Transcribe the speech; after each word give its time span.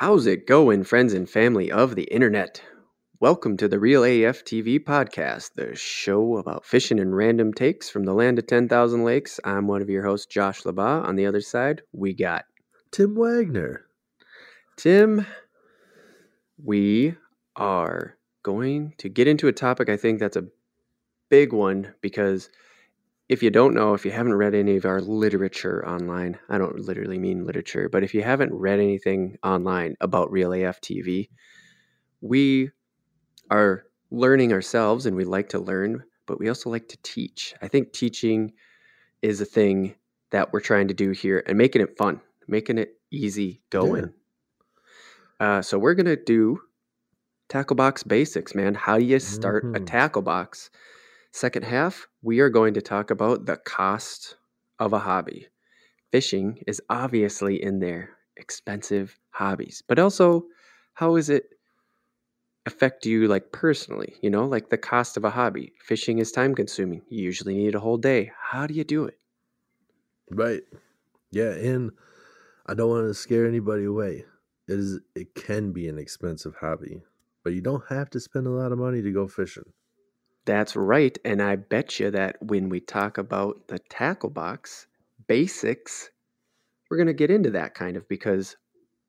How's 0.00 0.28
it 0.28 0.46
going, 0.46 0.84
friends 0.84 1.12
and 1.12 1.28
family 1.28 1.72
of 1.72 1.96
the 1.96 2.04
internet? 2.04 2.62
Welcome 3.18 3.56
to 3.56 3.66
the 3.66 3.80
Real 3.80 4.04
AF 4.04 4.44
TV 4.44 4.78
podcast, 4.78 5.54
the 5.54 5.74
show 5.74 6.36
about 6.36 6.64
fishing 6.64 7.00
and 7.00 7.16
random 7.16 7.52
takes 7.52 7.90
from 7.90 8.04
the 8.04 8.14
land 8.14 8.38
of 8.38 8.46
10,000 8.46 9.02
lakes. 9.02 9.40
I'm 9.42 9.66
one 9.66 9.82
of 9.82 9.90
your 9.90 10.04
hosts, 10.04 10.26
Josh 10.26 10.62
LaBaw. 10.62 11.04
On 11.04 11.16
the 11.16 11.26
other 11.26 11.40
side, 11.40 11.82
we 11.90 12.14
got 12.14 12.44
Tim 12.92 13.16
Wagner. 13.16 13.86
Tim. 14.76 15.26
We 16.62 17.16
are 17.56 18.16
going 18.44 18.94
to 18.98 19.08
get 19.08 19.26
into 19.26 19.48
a 19.48 19.52
topic 19.52 19.88
I 19.88 19.96
think 19.96 20.20
that's 20.20 20.36
a 20.36 20.46
big 21.28 21.52
one 21.52 21.92
because 22.02 22.50
if 23.28 23.42
you 23.42 23.50
don't 23.50 23.74
know, 23.74 23.92
if 23.92 24.04
you 24.04 24.10
haven't 24.10 24.34
read 24.34 24.54
any 24.54 24.76
of 24.76 24.86
our 24.86 25.00
literature 25.00 25.86
online, 25.86 26.38
I 26.48 26.56
don't 26.56 26.80
literally 26.80 27.18
mean 27.18 27.44
literature, 27.44 27.88
but 27.88 28.02
if 28.02 28.14
you 28.14 28.22
haven't 28.22 28.54
read 28.54 28.80
anything 28.80 29.36
online 29.42 29.96
about 30.00 30.32
Real 30.32 30.52
AF 30.52 30.80
TV, 30.80 31.28
we 32.22 32.70
are 33.50 33.84
learning 34.10 34.52
ourselves 34.52 35.04
and 35.04 35.14
we 35.14 35.24
like 35.24 35.50
to 35.50 35.58
learn, 35.58 36.04
but 36.26 36.38
we 36.38 36.48
also 36.48 36.70
like 36.70 36.88
to 36.88 36.98
teach. 37.02 37.54
I 37.60 37.68
think 37.68 37.92
teaching 37.92 38.52
is 39.20 39.40
a 39.42 39.46
thing 39.46 39.94
that 40.30 40.52
we're 40.52 40.60
trying 40.60 40.88
to 40.88 40.94
do 40.94 41.10
here 41.10 41.42
and 41.46 41.58
making 41.58 41.82
it 41.82 41.98
fun, 41.98 42.22
making 42.46 42.78
it 42.78 42.94
easy 43.10 43.60
going. 43.68 44.12
Yeah. 45.40 45.46
Uh, 45.58 45.62
so 45.62 45.78
we're 45.78 45.94
going 45.94 46.06
to 46.06 46.16
do 46.16 46.60
tackle 47.50 47.76
box 47.76 48.02
basics, 48.02 48.54
man. 48.54 48.74
How 48.74 48.98
do 48.98 49.04
you 49.04 49.18
start 49.18 49.64
mm-hmm. 49.64 49.76
a 49.76 49.80
tackle 49.80 50.22
box? 50.22 50.70
Second 51.32 51.64
half, 51.64 52.06
we 52.22 52.40
are 52.40 52.48
going 52.50 52.74
to 52.74 52.82
talk 52.82 53.10
about 53.10 53.46
the 53.46 53.56
cost 53.56 54.36
of 54.78 54.92
a 54.92 54.98
hobby. 54.98 55.46
Fishing 56.10 56.62
is 56.66 56.80
obviously 56.88 57.62
in 57.62 57.80
there, 57.80 58.16
expensive 58.36 59.18
hobbies, 59.30 59.82
but 59.86 59.98
also 59.98 60.44
how 60.94 61.14
does 61.16 61.28
it 61.28 61.44
affect 62.66 63.06
you 63.06 63.28
like 63.28 63.52
personally? 63.52 64.14
You 64.22 64.30
know, 64.30 64.46
like 64.46 64.70
the 64.70 64.78
cost 64.78 65.16
of 65.16 65.24
a 65.24 65.30
hobby. 65.30 65.72
Fishing 65.80 66.18
is 66.18 66.32
time 66.32 66.54
consuming. 66.54 67.02
You 67.08 67.22
usually 67.22 67.54
need 67.54 67.74
a 67.74 67.80
whole 67.80 67.98
day. 67.98 68.32
How 68.40 68.66
do 68.66 68.74
you 68.74 68.84
do 68.84 69.04
it? 69.04 69.18
Right. 70.30 70.62
Yeah, 71.30 71.52
and 71.52 71.92
I 72.66 72.74
don't 72.74 72.90
want 72.90 73.08
to 73.08 73.14
scare 73.14 73.46
anybody 73.46 73.84
away. 73.84 74.24
It 74.66 74.78
is 74.78 75.00
it 75.14 75.34
can 75.34 75.72
be 75.72 75.88
an 75.88 75.98
expensive 75.98 76.56
hobby, 76.60 77.02
but 77.42 77.54
you 77.54 77.60
don't 77.60 77.84
have 77.88 78.10
to 78.10 78.20
spend 78.20 78.46
a 78.46 78.50
lot 78.50 78.72
of 78.72 78.78
money 78.78 79.02
to 79.02 79.12
go 79.12 79.26
fishing. 79.28 79.72
That's 80.48 80.74
right. 80.76 81.18
And 81.26 81.42
I 81.42 81.56
bet 81.56 82.00
you 82.00 82.10
that 82.12 82.42
when 82.42 82.70
we 82.70 82.80
talk 82.80 83.18
about 83.18 83.68
the 83.68 83.78
tackle 83.78 84.30
box 84.30 84.86
basics, 85.26 86.08
we're 86.88 86.96
going 86.96 87.06
to 87.08 87.12
get 87.12 87.30
into 87.30 87.50
that 87.50 87.74
kind 87.74 87.98
of 87.98 88.08
because 88.08 88.56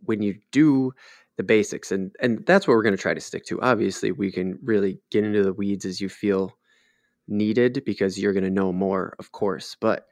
when 0.03 0.21
you 0.21 0.37
do 0.51 0.91
the 1.37 1.43
basics, 1.43 1.93
and, 1.93 2.11
and 2.19 2.45
that's 2.45 2.67
what 2.67 2.73
we're 2.73 2.83
going 2.83 2.95
to 2.95 3.01
try 3.01 3.13
to 3.13 3.21
stick 3.21 3.45
to. 3.45 3.61
Obviously, 3.61 4.11
we 4.11 4.33
can 4.33 4.59
really 4.61 4.99
get 5.11 5.23
into 5.23 5.41
the 5.41 5.53
weeds 5.53 5.85
as 5.85 6.01
you 6.01 6.09
feel 6.09 6.57
needed 7.29 7.83
because 7.85 8.19
you're 8.19 8.33
going 8.33 8.43
to 8.43 8.49
know 8.49 8.73
more, 8.73 9.15
of 9.17 9.31
course. 9.31 9.77
But 9.79 10.07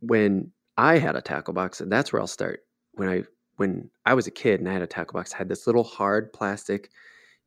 when 0.00 0.52
I 0.76 0.98
had 0.98 1.16
a 1.16 1.20
tackle 1.20 1.54
box, 1.54 1.80
and 1.80 1.90
that's 1.90 2.12
where 2.12 2.20
I'll 2.20 2.28
start. 2.28 2.60
When 2.92 3.08
I 3.08 3.24
when 3.56 3.90
I 4.06 4.14
was 4.14 4.28
a 4.28 4.30
kid 4.30 4.60
and 4.60 4.68
I 4.68 4.72
had 4.72 4.82
a 4.82 4.86
tackle 4.86 5.14
box, 5.18 5.34
I 5.34 5.38
had 5.38 5.48
this 5.48 5.66
little 5.66 5.84
hard 5.84 6.32
plastic. 6.32 6.90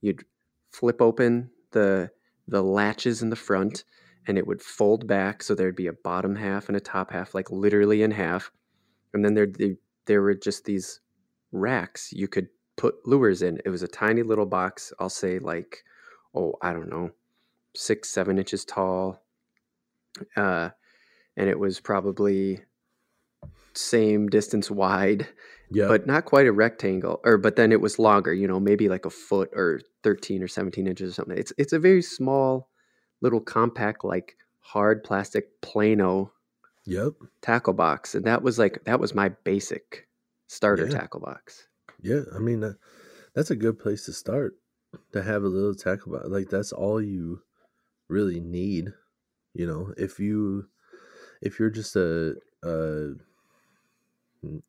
You'd 0.02 0.26
flip 0.72 1.02
open 1.02 1.50
the 1.72 2.12
the 2.48 2.62
latches 2.62 3.22
in 3.22 3.30
the 3.30 3.36
front 3.36 3.84
and 4.28 4.38
it 4.38 4.48
would 4.48 4.62
fold 4.62 5.08
back 5.08 5.44
so 5.44 5.54
there'd 5.54 5.76
be 5.76 5.88
a 5.88 5.94
bottom 5.94 6.36
half 6.36 6.68
and 6.68 6.76
a 6.76 6.80
top 6.80 7.12
half 7.12 7.34
like 7.34 7.52
literally 7.52 8.04
in 8.04 8.12
half. 8.12 8.52
And 9.14 9.24
then 9.24 9.34
there 9.34 9.48
there 10.06 10.22
were 10.22 10.36
just 10.36 10.66
these 10.66 11.00
racks 11.52 12.12
you 12.12 12.28
could 12.28 12.48
put 12.76 12.96
lures 13.08 13.42
in. 13.42 13.60
It 13.66 13.70
was 13.70 13.84
a 13.84 13.88
tiny 13.88 14.24
little 14.24 14.46
box 14.46 14.94
i'll 15.00 15.10
say 15.10 15.40
like 15.40 15.84
oh 16.36 16.54
i 16.62 16.74
don't 16.74 16.90
know 16.90 17.12
six 17.76 18.10
seven 18.10 18.38
inches 18.38 18.66
tall. 18.66 19.22
Uh 20.36 20.70
and 21.38 21.50
it 21.50 21.60
was 21.60 21.80
probably 21.80 22.62
same 23.78 24.28
distance 24.28 24.72
wide 24.72 25.28
yeah. 25.72 25.88
but 25.88 26.08
not 26.08 26.26
quite 26.26 26.48
a 26.48 26.52
rectangle. 26.52 27.20
Or 27.24 27.38
but 27.38 27.56
then 27.56 27.72
it 27.72 27.82
was 27.82 28.00
longer, 28.00 28.34
you 28.34 28.48
know, 28.48 28.60
maybe 28.60 28.90
like 28.90 29.06
a 29.06 29.10
foot 29.10 29.50
or 29.54 29.82
thirteen 30.04 30.44
or 30.44 30.48
seventeen 30.48 30.88
inches 30.88 31.12
or 31.12 31.14
something. 31.14 31.38
It's 31.38 31.54
it's 31.58 31.74
a 31.74 31.80
very 31.80 32.02
small, 32.02 32.70
little 33.22 33.42
compact, 33.42 34.04
like 34.04 34.36
hard 34.60 35.04
plastic 35.04 35.62
plano. 35.62 36.32
Yep. 36.86 37.14
Tackle 37.42 37.74
box, 37.74 38.14
and 38.14 38.26
that 38.26 38.44
was 38.44 38.60
like 38.60 38.84
that 38.86 39.00
was 39.00 39.16
my 39.16 39.30
basic 39.44 40.08
starter 40.48 40.86
yeah. 40.86 41.00
tackle 41.00 41.22
box. 41.22 41.68
Yeah, 42.02 42.22
I 42.36 42.40
mean 42.40 42.76
that's 43.34 43.50
a 43.50 43.56
good 43.56 43.80
place 43.80 44.06
to 44.06 44.14
start 44.14 44.56
to 45.12 45.24
have 45.24 45.44
a 45.44 45.48
little 45.48 45.74
tackle 45.74 46.14
box. 46.14 46.26
Like 46.28 46.50
that's 46.50 46.72
all 46.72 47.02
you 47.02 47.42
really 48.08 48.40
need. 48.40 48.94
You 49.54 49.66
know, 49.66 49.94
if 49.98 50.20
you 50.20 50.68
if 51.42 51.60
you're 51.60 51.72
just 51.72 51.96
a, 51.96 52.36
a 52.64 53.14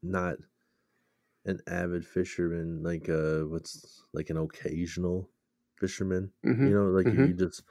not 0.03 0.37
an 1.45 1.61
avid 1.67 2.05
fisherman, 2.05 2.83
like 2.83 3.09
uh, 3.09 3.47
what's 3.47 4.03
like 4.13 4.31
an 4.31 4.37
occasional 4.37 5.31
fisherman. 5.79 6.33
Mm-hmm. 6.45 6.67
You 6.67 6.75
know, 6.75 6.87
like 6.87 7.07
mm-hmm. 7.07 7.27
you 7.27 7.35
just 7.35 7.63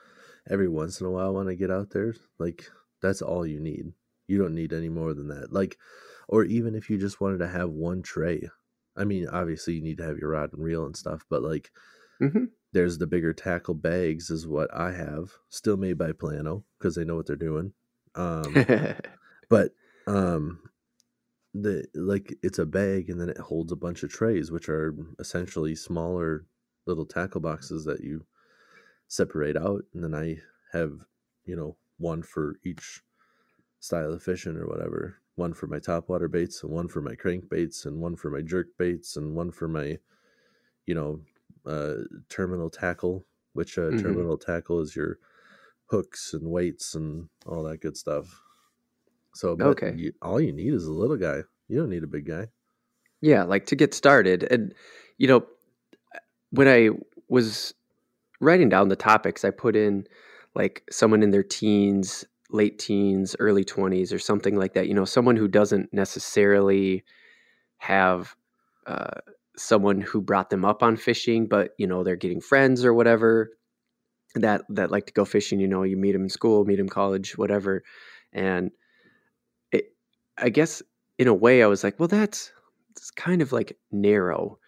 every 0.49 0.67
once 0.67 1.01
in 1.01 1.07
a 1.07 1.11
while 1.11 1.33
want 1.33 1.49
to 1.49 1.55
get 1.55 1.71
out 1.71 1.91
there. 1.91 2.13
Like 2.39 2.65
that's 3.01 3.21
all 3.21 3.45
you 3.45 3.59
need. 3.59 3.93
You 4.27 4.37
don't 4.37 4.55
need 4.55 4.73
any 4.73 4.89
more 4.89 5.13
than 5.13 5.27
that. 5.29 5.53
Like, 5.53 5.77
or 6.27 6.43
even 6.45 6.75
if 6.75 6.89
you 6.89 6.97
just 6.97 7.21
wanted 7.21 7.39
to 7.39 7.47
have 7.47 7.69
one 7.69 8.01
tray. 8.01 8.49
I 8.97 9.03
mean, 9.03 9.27
obviously 9.27 9.73
you 9.73 9.81
need 9.81 9.97
to 9.97 10.05
have 10.05 10.17
your 10.17 10.31
rod 10.31 10.53
and 10.53 10.63
reel 10.63 10.85
and 10.85 10.95
stuff, 10.95 11.25
but 11.29 11.43
like, 11.43 11.69
mm-hmm. 12.21 12.45
there's 12.71 12.97
the 12.97 13.07
bigger 13.07 13.33
tackle 13.33 13.73
bags, 13.73 14.29
is 14.29 14.47
what 14.47 14.73
I 14.73 14.93
have, 14.93 15.33
still 15.49 15.75
made 15.75 15.97
by 15.97 16.13
Plano 16.13 16.63
because 16.79 16.95
they 16.95 17.03
know 17.03 17.15
what 17.15 17.27
they're 17.27 17.35
doing. 17.35 17.73
Um, 18.15 18.55
but 19.49 19.71
um, 20.07 20.61
the 21.61 21.85
like 21.93 22.37
it's 22.43 22.59
a 22.59 22.65
bag 22.65 23.09
and 23.09 23.19
then 23.19 23.29
it 23.29 23.37
holds 23.37 23.71
a 23.71 23.77
bunch 23.77 24.03
of 24.03 24.11
trays 24.11 24.51
which 24.51 24.67
are 24.67 24.93
essentially 25.19 25.73
smaller 25.73 26.45
little 26.85 27.05
tackle 27.05 27.39
boxes 27.39 27.85
that 27.85 28.01
you 28.01 28.25
separate 29.07 29.55
out 29.55 29.83
and 29.93 30.03
then 30.03 30.13
i 30.13 30.37
have 30.73 30.91
you 31.45 31.55
know 31.55 31.77
one 31.97 32.21
for 32.21 32.59
each 32.65 33.01
style 33.79 34.11
of 34.11 34.21
fishing 34.21 34.57
or 34.57 34.67
whatever 34.67 35.17
one 35.35 35.53
for 35.53 35.67
my 35.67 35.79
topwater 35.79 36.29
baits 36.29 36.61
and 36.61 36.71
one 36.73 36.89
for 36.89 37.01
my 37.01 37.15
crank 37.15 37.49
baits 37.49 37.85
and 37.85 38.01
one 38.01 38.17
for 38.17 38.29
my 38.29 38.41
jerk 38.41 38.67
baits 38.77 39.15
and 39.15 39.33
one 39.33 39.51
for 39.51 39.69
my 39.69 39.97
you 40.85 40.93
know 40.93 41.21
uh, 41.65 42.03
terminal 42.27 42.69
tackle 42.69 43.25
which 43.53 43.77
uh, 43.77 43.83
mm-hmm. 43.83 43.99
terminal 43.99 44.37
tackle 44.37 44.81
is 44.81 44.93
your 44.93 45.19
hooks 45.85 46.33
and 46.33 46.43
weights 46.43 46.95
and 46.95 47.29
all 47.45 47.63
that 47.63 47.79
good 47.79 47.95
stuff 47.95 48.41
so, 49.35 49.57
okay, 49.59 49.93
you, 49.97 50.13
all 50.21 50.39
you 50.39 50.53
need 50.53 50.73
is 50.73 50.85
a 50.85 50.91
little 50.91 51.17
guy. 51.17 51.41
You 51.67 51.77
don't 51.77 51.89
need 51.89 52.03
a 52.03 52.07
big 52.07 52.25
guy. 52.25 52.47
Yeah, 53.21 53.43
like 53.43 53.65
to 53.67 53.75
get 53.75 53.93
started. 53.93 54.43
And 54.43 54.73
you 55.17 55.27
know, 55.27 55.45
when 56.51 56.67
I 56.67 56.89
was 57.27 57.73
writing 58.39 58.69
down 58.69 58.87
the 58.87 58.95
topics, 58.95 59.43
I 59.43 59.49
put 59.49 59.75
in 59.75 60.07
like 60.53 60.83
someone 60.89 61.21
in 61.21 61.31
their 61.31 61.43
teens, 61.43 62.23
late 62.49 62.79
teens, 62.79 63.35
early 63.39 63.65
20s 63.65 64.13
or 64.13 64.19
something 64.19 64.55
like 64.55 64.73
that, 64.73 64.87
you 64.87 64.93
know, 64.93 65.05
someone 65.05 65.35
who 65.35 65.47
doesn't 65.47 65.93
necessarily 65.93 67.03
have 67.77 68.35
uh, 68.87 69.19
someone 69.57 69.99
who 69.99 70.21
brought 70.21 70.49
them 70.49 70.63
up 70.63 70.81
on 70.81 70.95
fishing, 70.95 71.47
but 71.47 71.71
you 71.77 71.87
know, 71.87 72.03
they're 72.03 72.15
getting 72.15 72.41
friends 72.41 72.85
or 72.85 72.93
whatever 72.93 73.51
that 74.35 74.61
that 74.69 74.91
like 74.91 75.07
to 75.07 75.13
go 75.13 75.25
fishing, 75.25 75.59
you 75.59 75.67
know, 75.67 75.83
you 75.83 75.97
meet 75.97 76.13
them 76.13 76.23
in 76.23 76.29
school, 76.29 76.65
meet 76.65 76.77
them 76.77 76.89
college, 76.89 77.37
whatever. 77.37 77.83
And 78.31 78.71
I 80.37 80.49
guess 80.49 80.81
in 81.17 81.27
a 81.27 81.33
way 81.33 81.63
I 81.63 81.67
was 81.67 81.83
like, 81.83 81.99
well, 81.99 82.07
that's 82.07 82.51
kind 83.15 83.41
of 83.41 83.51
like 83.51 83.77
narrow 83.91 84.59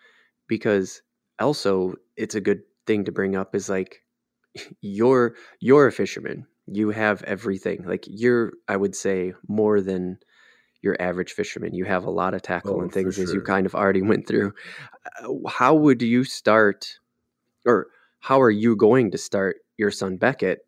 because 0.47 1.01
also 1.39 1.95
it's 2.15 2.35
a 2.35 2.41
good 2.41 2.61
thing 2.85 3.05
to 3.05 3.11
bring 3.11 3.35
up 3.35 3.55
is 3.55 3.69
like 3.69 4.03
you're 4.81 5.35
you're 5.59 5.87
a 5.87 5.91
fisherman. 5.91 6.45
You 6.67 6.89
have 6.89 7.23
everything. 7.23 7.83
Like 7.85 8.05
you're 8.07 8.53
I 8.67 8.77
would 8.77 8.95
say 8.95 9.33
more 9.47 9.81
than 9.81 10.17
your 10.81 10.95
average 11.01 11.33
fisherman. 11.33 11.73
You 11.73 11.85
have 11.85 12.05
a 12.05 12.11
lot 12.11 12.33
of 12.33 12.41
tackle 12.41 12.77
oh, 12.77 12.81
and 12.81 12.91
things 12.91 13.15
sure. 13.15 13.23
as 13.23 13.33
you 13.33 13.41
kind 13.41 13.65
of 13.65 13.75
already 13.75 14.01
went 14.11 14.27
through. 14.27 14.53
Uh, 15.21 15.49
how 15.49 15.73
would 15.73 16.01
you 16.01 16.23
start 16.23 16.99
or 17.65 17.87
how 18.19 18.41
are 18.41 18.51
you 18.51 18.75
going 18.75 19.11
to 19.11 19.17
start 19.17 19.57
your 19.77 19.91
son 19.91 20.17
Beckett? 20.17 20.59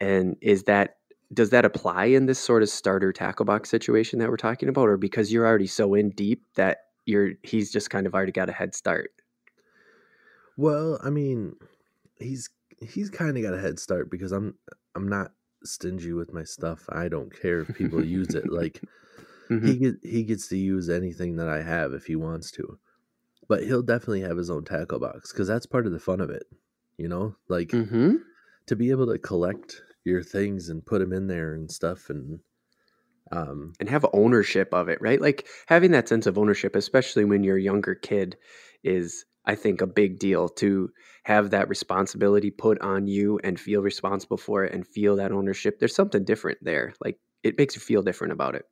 And 0.00 0.36
is 0.40 0.64
that 0.64 0.95
does 1.32 1.50
that 1.50 1.64
apply 1.64 2.04
in 2.04 2.26
this 2.26 2.38
sort 2.38 2.62
of 2.62 2.68
starter 2.68 3.12
tackle 3.12 3.44
box 3.44 3.68
situation 3.68 4.18
that 4.18 4.28
we're 4.28 4.36
talking 4.36 4.68
about 4.68 4.88
or 4.88 4.96
because 4.96 5.32
you're 5.32 5.46
already 5.46 5.66
so 5.66 5.94
in 5.94 6.10
deep 6.10 6.42
that 6.54 6.78
you're 7.04 7.32
he's 7.42 7.72
just 7.72 7.90
kind 7.90 8.06
of 8.06 8.14
already 8.14 8.32
got 8.32 8.48
a 8.48 8.52
head 8.52 8.74
start 8.74 9.10
well 10.56 10.98
i 11.02 11.10
mean 11.10 11.54
he's 12.16 12.48
he's 12.80 13.10
kind 13.10 13.36
of 13.36 13.42
got 13.42 13.54
a 13.54 13.60
head 13.60 13.78
start 13.78 14.10
because 14.10 14.32
i'm 14.32 14.54
i'm 14.94 15.08
not 15.08 15.32
stingy 15.64 16.12
with 16.12 16.32
my 16.32 16.44
stuff 16.44 16.84
i 16.90 17.08
don't 17.08 17.34
care 17.40 17.60
if 17.60 17.76
people 17.76 18.04
use 18.04 18.34
it 18.34 18.50
like 18.52 18.80
mm-hmm. 19.50 19.66
he 19.66 19.76
get, 19.76 19.94
he 20.02 20.22
gets 20.22 20.48
to 20.48 20.56
use 20.56 20.88
anything 20.88 21.36
that 21.36 21.48
i 21.48 21.60
have 21.60 21.92
if 21.92 22.06
he 22.06 22.14
wants 22.14 22.50
to 22.50 22.78
but 23.48 23.62
he'll 23.64 23.82
definitely 23.82 24.22
have 24.22 24.36
his 24.36 24.50
own 24.50 24.64
tackle 24.64 24.98
box 24.98 25.32
because 25.32 25.48
that's 25.48 25.66
part 25.66 25.86
of 25.86 25.92
the 25.92 26.00
fun 26.00 26.20
of 26.20 26.30
it. 26.30 26.44
You 26.98 27.08
know, 27.08 27.36
like 27.48 27.68
Mm-hmm. 27.68 28.16
to 28.66 28.76
be 28.76 28.90
able 28.90 29.06
to 29.06 29.18
collect 29.18 29.82
your 30.06 30.22
things 30.22 30.68
and 30.68 30.86
put 30.86 31.00
them 31.00 31.12
in 31.12 31.26
there 31.26 31.54
and 31.54 31.70
stuff, 31.70 32.10
and 32.10 32.40
um, 33.32 33.74
And 33.78 33.90
have 33.90 34.06
ownership 34.14 34.72
of 34.72 34.88
it, 34.88 35.00
right? 35.02 35.20
Like 35.20 35.46
having 35.66 35.90
that 35.90 36.08
sense 36.08 36.26
of 36.26 36.38
ownership, 36.38 36.74
especially 36.76 37.24
when 37.24 37.42
you're 37.44 37.58
a 37.58 37.62
younger 37.62 37.94
kid, 37.94 38.36
is 38.84 39.24
I 39.44 39.54
think 39.54 39.80
a 39.80 39.86
big 39.86 40.18
deal 40.18 40.48
to 40.50 40.90
have 41.24 41.50
that 41.50 41.68
responsibility 41.68 42.50
put 42.50 42.80
on 42.80 43.06
you 43.06 43.38
and 43.44 43.60
feel 43.60 43.82
responsible 43.82 44.38
for 44.38 44.64
it 44.64 44.72
and 44.72 44.86
feel 44.86 45.16
that 45.16 45.32
ownership. 45.32 45.78
There's 45.78 45.94
something 45.94 46.24
different 46.24 46.58
there. 46.62 46.94
Like 47.04 47.18
it 47.42 47.58
makes 47.58 47.74
you 47.74 47.80
feel 47.80 48.02
different 48.02 48.32
about 48.32 48.54
it. 48.54 48.64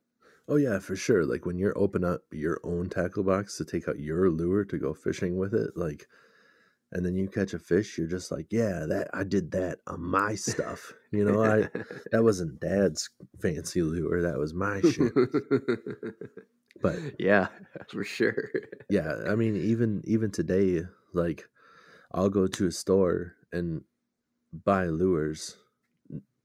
oh 0.47 0.55
yeah, 0.55 0.79
for 0.79 0.95
sure. 0.95 1.25
Like 1.25 1.45
when 1.45 1.57
you're 1.57 1.77
open 1.77 2.03
up 2.03 2.21
your 2.31 2.59
own 2.63 2.89
tackle 2.89 3.23
box 3.23 3.57
to 3.57 3.65
take 3.65 3.87
out 3.87 3.99
your 3.99 4.29
lure 4.29 4.65
to 4.65 4.77
go 4.77 4.93
fishing 4.93 5.37
with 5.37 5.53
it, 5.53 5.71
like, 5.75 6.07
and 6.95 7.05
then 7.05 7.15
you 7.15 7.27
catch 7.27 7.53
a 7.53 7.59
fish, 7.59 7.97
you're 7.97 8.07
just 8.07 8.31
like, 8.31 8.47
yeah, 8.51 8.85
that 8.87 9.09
I 9.13 9.25
did 9.25 9.51
that 9.51 9.79
on 9.85 10.01
my 10.01 10.33
stuff. 10.35 10.93
You 11.11 11.25
know, 11.25 11.43
I 11.43 11.67
that 12.11 12.23
wasn't 12.23 12.61
dad's 12.61 13.09
fancy 13.41 13.81
lure, 13.81 14.21
that 14.21 14.37
was 14.39 14.53
my 14.53 14.81
shit. 14.81 15.11
But 16.81 16.99
yeah, 17.19 17.47
for 17.89 18.03
sure. 18.03 18.49
yeah, 18.89 19.15
I 19.27 19.35
mean, 19.35 19.55
even 19.55 20.01
even 20.05 20.29
today, 20.29 20.81
like, 21.13 21.47
I'll 22.13 22.29
go 22.29 22.47
to 22.47 22.67
a 22.67 22.71
store 22.71 23.35
and 23.51 23.81
buy 24.51 24.87
lures, 24.87 25.55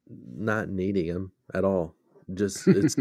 not 0.09 0.69
needing 0.69 1.13
them 1.13 1.33
at 1.53 1.65
all. 1.65 1.95
Just 2.33 2.69
it's 2.69 2.97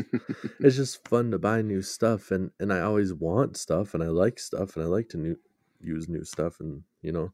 it's 0.59 0.75
just 0.75 1.07
fun 1.07 1.29
to 1.31 1.39
buy 1.39 1.61
new 1.61 1.83
stuff, 1.83 2.31
and 2.31 2.49
and 2.59 2.73
I 2.73 2.81
always 2.81 3.13
want 3.13 3.57
stuff, 3.57 3.93
and 3.93 4.03
I 4.03 4.07
like 4.07 4.39
stuff, 4.39 4.75
and 4.75 4.83
I 4.83 4.87
like 4.87 5.09
to 5.09 5.17
new, 5.17 5.37
use 5.79 6.09
new 6.09 6.23
stuff, 6.23 6.59
and 6.59 6.81
you 7.03 7.11
know, 7.11 7.31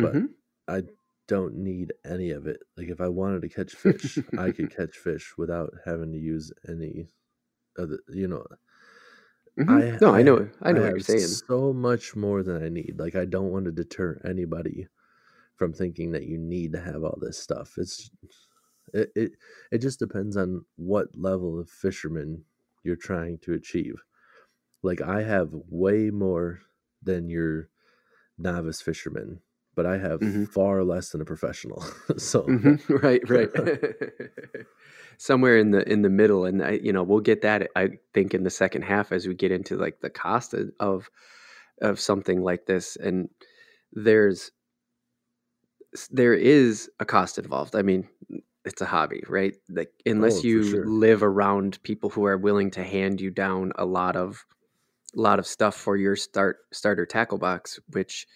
but 0.00 0.16
Mhm. 0.16 0.34
I 0.68 0.84
don't 1.28 1.56
need 1.56 1.92
any 2.04 2.30
of 2.30 2.46
it. 2.46 2.60
Like 2.76 2.88
if 2.88 3.00
I 3.00 3.08
wanted 3.08 3.42
to 3.42 3.48
catch 3.48 3.74
fish, 3.74 4.24
I 4.36 4.52
could 4.52 4.74
catch 4.74 4.96
fish 4.98 5.34
without 5.38 5.72
having 5.84 6.12
to 6.12 6.18
use 6.18 6.52
any 6.68 7.08
other, 7.78 8.00
you 8.08 8.28
know. 8.28 8.46
Mhm. 9.58 10.00
no, 10.00 10.14
I 10.14 10.22
know, 10.22 10.50
I 10.62 10.72
know 10.72 10.82
what 10.82 10.92
you're 10.92 11.00
saying. 11.00 11.40
So 11.48 11.72
much 11.72 12.14
more 12.16 12.42
than 12.42 12.62
I 12.62 12.68
need. 12.68 12.96
Like 12.98 13.14
I 13.14 13.24
don't 13.24 13.50
want 13.50 13.66
to 13.66 13.72
deter 13.72 14.20
anybody 14.24 14.88
from 15.56 15.72
thinking 15.72 16.12
that 16.12 16.26
you 16.26 16.38
need 16.38 16.72
to 16.72 16.80
have 16.80 17.04
all 17.04 17.18
this 17.20 17.38
stuff. 17.38 17.78
It's 17.78 18.10
it 18.94 19.12
it, 19.16 19.32
it 19.72 19.78
just 19.78 19.98
depends 20.00 20.36
on 20.36 20.66
what 20.76 21.16
level 21.16 21.60
of 21.60 21.70
fisherman 21.70 22.44
you're 22.84 22.96
trying 22.96 23.38
to 23.40 23.54
achieve. 23.54 24.02
Like 24.82 25.00
I 25.02 25.22
have 25.22 25.50
way 25.54 26.10
more 26.10 26.62
than 27.02 27.28
your 27.30 27.70
novice 28.38 28.82
fisherman, 28.82 29.42
but 29.74 29.86
I 29.86 29.98
have 29.98 30.22
Mhm. 30.22 30.48
far 30.52 30.84
less 30.84 31.10
than 31.10 31.20
a 31.20 31.24
professional. 31.24 31.80
so 32.18 32.48
Mhm. 32.48 32.78
Right, 33.02 33.22
right. 33.28 33.50
Somewhere 35.18 35.58
in 35.58 35.70
the 35.70 35.88
in 35.90 36.02
the 36.02 36.10
middle, 36.10 36.44
and 36.44 36.62
I, 36.64 36.72
you 36.72 36.92
know, 36.92 37.02
we'll 37.02 37.20
get 37.20 37.42
that. 37.42 37.70
I 37.76 37.90
think 38.12 38.34
in 38.34 38.42
the 38.42 38.50
second 38.50 38.82
half 38.82 39.12
as 39.12 39.26
we 39.28 39.34
get 39.34 39.52
into 39.52 39.76
like 39.76 40.00
the 40.00 40.10
cost 40.10 40.54
of 40.54 40.70
of, 40.80 41.10
of 41.80 42.00
something 42.00 42.42
like 42.42 42.66
this, 42.66 42.96
and 42.96 43.28
there's 43.92 44.50
there 46.10 46.34
is 46.34 46.90
a 47.00 47.04
cost 47.04 47.38
involved. 47.38 47.76
I 47.76 47.82
mean, 47.82 48.08
it's 48.64 48.80
a 48.80 48.86
hobby, 48.86 49.22
right? 49.28 49.54
Like 49.68 49.92
unless 50.06 50.32
Oh, 50.32 50.42
you 50.42 50.62
sure. 50.62 50.84
live 50.84 51.22
around 51.22 51.82
people 51.82 52.10
who 52.10 52.24
are 52.24 52.38
willing 52.38 52.70
to 52.72 52.84
hand 52.84 53.20
you 53.20 53.30
down 53.30 53.72
a 53.76 53.84
lot 53.84 54.16
of 54.16 54.44
a 55.16 55.20
lot 55.20 55.38
of 55.38 55.46
stuff 55.46 55.76
for 55.76 55.96
your 55.96 56.16
start 56.16 56.58
starter 56.72 57.06
tackle 57.06 57.38
box, 57.38 57.80
which 57.90 58.26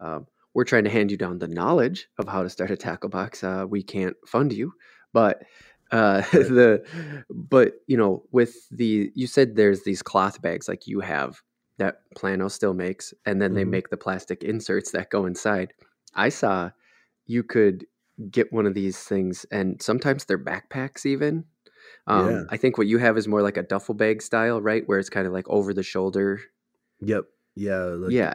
um, 0.00 0.26
we're 0.54 0.64
trying 0.64 0.84
to 0.84 0.90
hand 0.90 1.10
you 1.10 1.16
down 1.16 1.38
the 1.38 1.48
knowledge 1.48 2.08
of 2.18 2.28
how 2.28 2.42
to 2.42 2.50
start 2.50 2.70
a 2.70 2.76
tackle 2.76 3.08
box. 3.10 3.42
Uh, 3.44 3.64
we 3.68 3.82
can't 3.82 4.16
fund 4.26 4.52
you, 4.52 4.72
but 5.12 5.42
uh, 5.90 6.22
Right. 6.32 6.48
the 6.48 6.84
but 7.30 7.74
you 7.86 7.96
know 7.96 8.24
with 8.32 8.68
the 8.70 9.10
you 9.14 9.26
said 9.26 9.56
there's 9.56 9.84
these 9.84 10.02
cloth 10.02 10.40
bags 10.42 10.68
like 10.68 10.86
you 10.86 11.00
have 11.00 11.42
that 11.78 12.02
Plano 12.16 12.48
still 12.48 12.74
makes, 12.74 13.14
and 13.26 13.40
then 13.42 13.54
they 13.54 13.64
Mhm. 13.64 13.70
make 13.70 13.88
the 13.90 13.96
plastic 13.96 14.42
inserts 14.44 14.92
that 14.92 15.10
go 15.10 15.26
inside. 15.26 15.72
I 16.14 16.28
saw 16.28 16.70
you 17.26 17.42
could 17.42 17.86
get 18.30 18.52
one 18.52 18.66
of 18.66 18.74
these 18.74 18.98
things, 19.04 19.46
and 19.50 19.80
sometimes 19.82 20.24
they're 20.26 20.38
backpacks 20.38 21.06
even. 21.06 21.44
Um, 22.06 22.30
Yeah. 22.30 22.44
I 22.50 22.56
think 22.58 22.78
what 22.78 22.86
you 22.88 22.98
have 22.98 23.16
is 23.18 23.28
more 23.28 23.42
like 23.42 23.56
a 23.56 23.62
duffel 23.62 23.94
bag 23.94 24.22
style, 24.22 24.60
right? 24.62 24.86
Where 24.86 24.98
it's 24.98 25.10
kind 25.10 25.26
of 25.26 25.32
like 25.32 25.48
over 25.48 25.74
the 25.74 25.82
shoulder. 25.82 26.40
Yep. 27.00 27.24
Yeah, 27.54 27.84
like 27.84 28.12
yeah. 28.12 28.34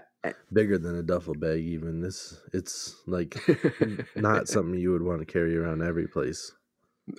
Bigger 0.51 0.77
than 0.77 0.95
a 0.95 1.03
duffel 1.03 1.35
bag 1.35 1.59
even. 1.59 2.01
This 2.01 2.39
it's 2.53 2.95
like 3.07 3.37
not 4.15 4.47
something 4.47 4.79
you 4.79 4.91
would 4.91 5.03
want 5.03 5.19
to 5.19 5.25
carry 5.25 5.57
around 5.57 5.81
every 5.81 6.07
place. 6.07 6.51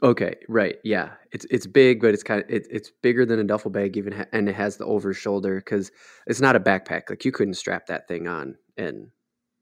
Okay, 0.03 0.35
right. 0.49 0.77
Yeah, 0.85 1.13
it's 1.33 1.47
it's 1.51 1.67
big, 1.67 2.01
but 2.03 2.13
it's 2.13 2.23
kind 2.23 2.43
of 2.43 2.51
it, 2.51 2.67
it's 2.71 2.91
bigger 3.03 3.25
than 3.25 3.39
a 3.39 3.45
duffel 3.45 3.71
bag, 3.71 3.97
even, 3.97 4.13
ha- 4.13 4.27
and 4.33 4.49
it 4.49 4.55
has 4.55 4.77
the 4.77 4.85
over 4.85 5.15
shoulder 5.15 5.57
because 5.57 5.91
it's 6.27 6.41
not 6.41 6.57
a 6.57 6.61
backpack. 6.61 7.09
Like 7.09 7.25
you 7.25 7.33
couldn't 7.33 7.55
strap 7.55 7.87
that 7.87 8.07
thing 8.07 8.29
on 8.29 8.57
and 8.77 9.09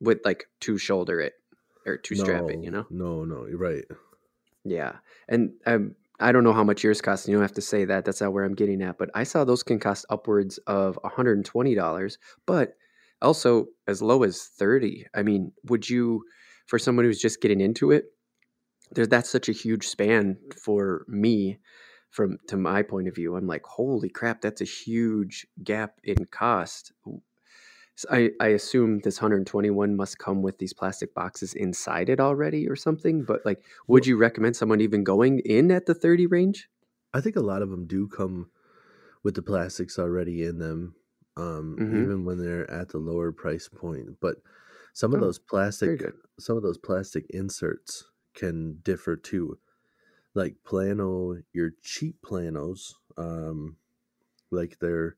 with 0.01 0.19
like 0.25 0.47
two 0.61 0.79
shoulder 0.79 1.21
it 1.21 1.35
or 1.87 1.97
two 1.97 2.17
strap 2.17 2.43
it. 2.49 2.59
You 2.63 2.73
know? 2.73 2.87
No, 2.91 3.25
no, 3.25 3.47
you're 3.47 3.59
right. 3.59 3.85
Yeah, 4.65 4.97
and 5.29 5.53
um, 5.65 5.95
I 6.19 6.33
don't 6.33 6.43
know 6.43 6.53
how 6.53 6.65
much 6.65 6.83
yours 6.83 7.01
cost. 7.01 7.27
and 7.27 7.31
You 7.33 7.37
don't 7.37 7.45
have 7.45 7.53
to 7.53 7.61
say 7.61 7.85
that. 7.85 8.05
That's 8.05 8.21
not 8.21 8.33
where 8.33 8.45
I'm 8.45 8.55
getting 8.57 8.83
at. 8.83 8.99
But 8.99 9.11
I 9.15 9.23
saw 9.23 9.45
those 9.45 9.63
can 9.63 9.79
cost 9.79 10.07
upwards 10.11 10.59
of 10.67 10.99
120 11.03 11.75
dollars, 11.77 12.19
but 12.47 12.77
also 13.23 13.67
as 13.87 14.03
low 14.03 14.23
as 14.23 14.45
30. 14.59 15.07
I 15.15 15.23
mean, 15.23 15.53
would 15.65 15.89
you, 15.89 16.23
for 16.67 16.79
someone 16.79 17.05
who's 17.05 17.21
just 17.21 17.41
getting 17.41 17.61
into 17.61 17.91
it, 17.91 18.05
there 18.93 19.07
that's 19.07 19.31
such 19.31 19.49
a 19.49 19.53
huge 19.53 19.87
span 19.89 20.39
for 20.63 21.05
me 21.09 21.59
from 22.11 22.39
to 22.49 22.57
my 22.57 22.83
point 22.83 23.09
of 23.09 23.15
view. 23.15 23.37
I'm 23.37 23.47
like, 23.47 23.65
holy 23.65 24.09
crap, 24.09 24.41
that's 24.41 24.61
a 24.61 24.65
huge 24.65 25.47
gap 25.63 25.99
in 26.05 26.25
cost. 26.27 26.93
So 27.97 28.09
I, 28.11 28.31
I 28.41 28.49
assume 28.49 29.01
this 29.01 29.21
121 29.21 29.97
must 29.97 30.19
come 30.19 30.43
with 30.43 30.59
these 30.59 30.75
plastic 30.75 31.15
boxes 31.15 31.55
inside 31.55 32.11
it 32.11 32.21
already 32.21 32.69
or 32.69 32.77
something. 32.77 33.25
But 33.25 33.41
like, 33.45 33.63
would 33.89 34.07
you 34.07 34.19
recommend 34.19 34.55
someone 34.55 34.81
even 34.83 35.03
going 35.03 35.41
in 35.41 35.71
at 35.71 35.87
the 35.87 35.95
30 35.95 36.27
range? 36.27 36.69
I 37.15 37.21
think 37.21 37.37
a 37.37 37.41
lot 37.41 37.63
of 37.63 37.71
them 37.71 37.87
do 37.87 38.07
come 38.07 38.51
with 39.23 39.35
the 39.35 39.43
plastics 39.43 39.99
already 39.99 40.45
in 40.45 40.59
them, 40.59 40.95
um, 41.37 41.79
Mhm. 41.79 41.87
even 41.91 42.25
when 42.25 42.39
they're 42.39 42.71
at 42.71 42.91
the 42.91 42.99
lower 42.99 43.33
price 43.33 43.69
point. 43.69 44.19
But 44.21 44.39
some 44.95 45.15
of 45.15 45.21
Oh, 45.21 45.21
those 45.21 45.39
plastic, 45.39 46.03
some 46.39 46.57
of 46.57 46.63
those 46.63 46.79
plastic 46.79 47.27
inserts 47.31 48.05
can 48.35 48.81
differ 48.83 49.17
too. 49.17 49.59
Like 50.35 50.57
plano, 50.65 51.43
your 51.53 51.73
cheap 51.83 52.21
planos, 52.23 52.95
um, 53.17 53.79
like 54.51 54.79
they're 54.79 55.17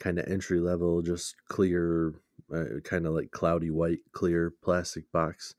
kind 0.00 0.18
of 0.18 0.26
entry 0.28 0.60
level, 0.60 1.02
just 1.02 1.36
clear, 1.46 2.14
uh, 2.54 2.80
kind 2.84 3.06
of 3.06 3.14
like 3.14 3.32
cloudy 3.32 3.70
white, 3.70 4.00
clear 4.12 4.50
plastic 4.62 5.10
box. 5.12 5.54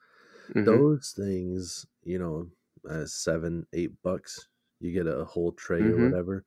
Mhm. 0.55 0.81
Those 0.81 1.13
things, 1.15 1.85
you 2.03 2.19
know, 2.19 2.51
uh, 2.89 3.05
seven, 3.05 3.67
eight 3.73 4.01
bucks, 4.03 4.47
you 4.79 4.91
get 4.93 5.07
a 5.07 5.25
whole 5.25 5.53
tray 5.53 5.87
Mhm. 5.87 5.89
or 5.89 5.99
whatever. 5.99 6.45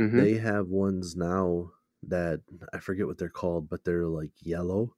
Mhm. 0.00 0.26
They 0.26 0.34
have 0.36 0.68
ones 0.68 1.16
now 1.16 1.72
that 2.08 2.42
I 2.72 2.78
forget 2.78 3.06
what 3.06 3.18
they're 3.18 3.28
called, 3.30 3.68
but 3.68 3.84
they're 3.84 4.06
like 4.06 4.32
yellow, 4.40 4.96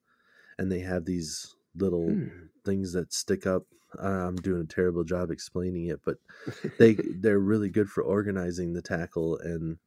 and 0.59 0.73
they 0.73 0.81
have 0.81 1.05
these 1.07 1.57
little 1.75 2.21
Hmm. 2.21 2.49
things 2.65 2.93
that 2.95 3.13
stick 3.13 3.47
up. 3.47 3.67
I'm 3.99 4.37
doing 4.37 4.63
a 4.63 4.67
terrible 4.67 5.05
job 5.05 5.31
explaining 5.31 5.87
it, 5.87 6.01
but 6.05 6.19
they 6.79 6.97
they're 7.09 7.41
really 7.41 7.71
good 7.71 7.91
for 7.91 8.03
organizing 8.05 8.73
the 8.75 8.83
tackle 8.83 9.39
and 9.39 9.79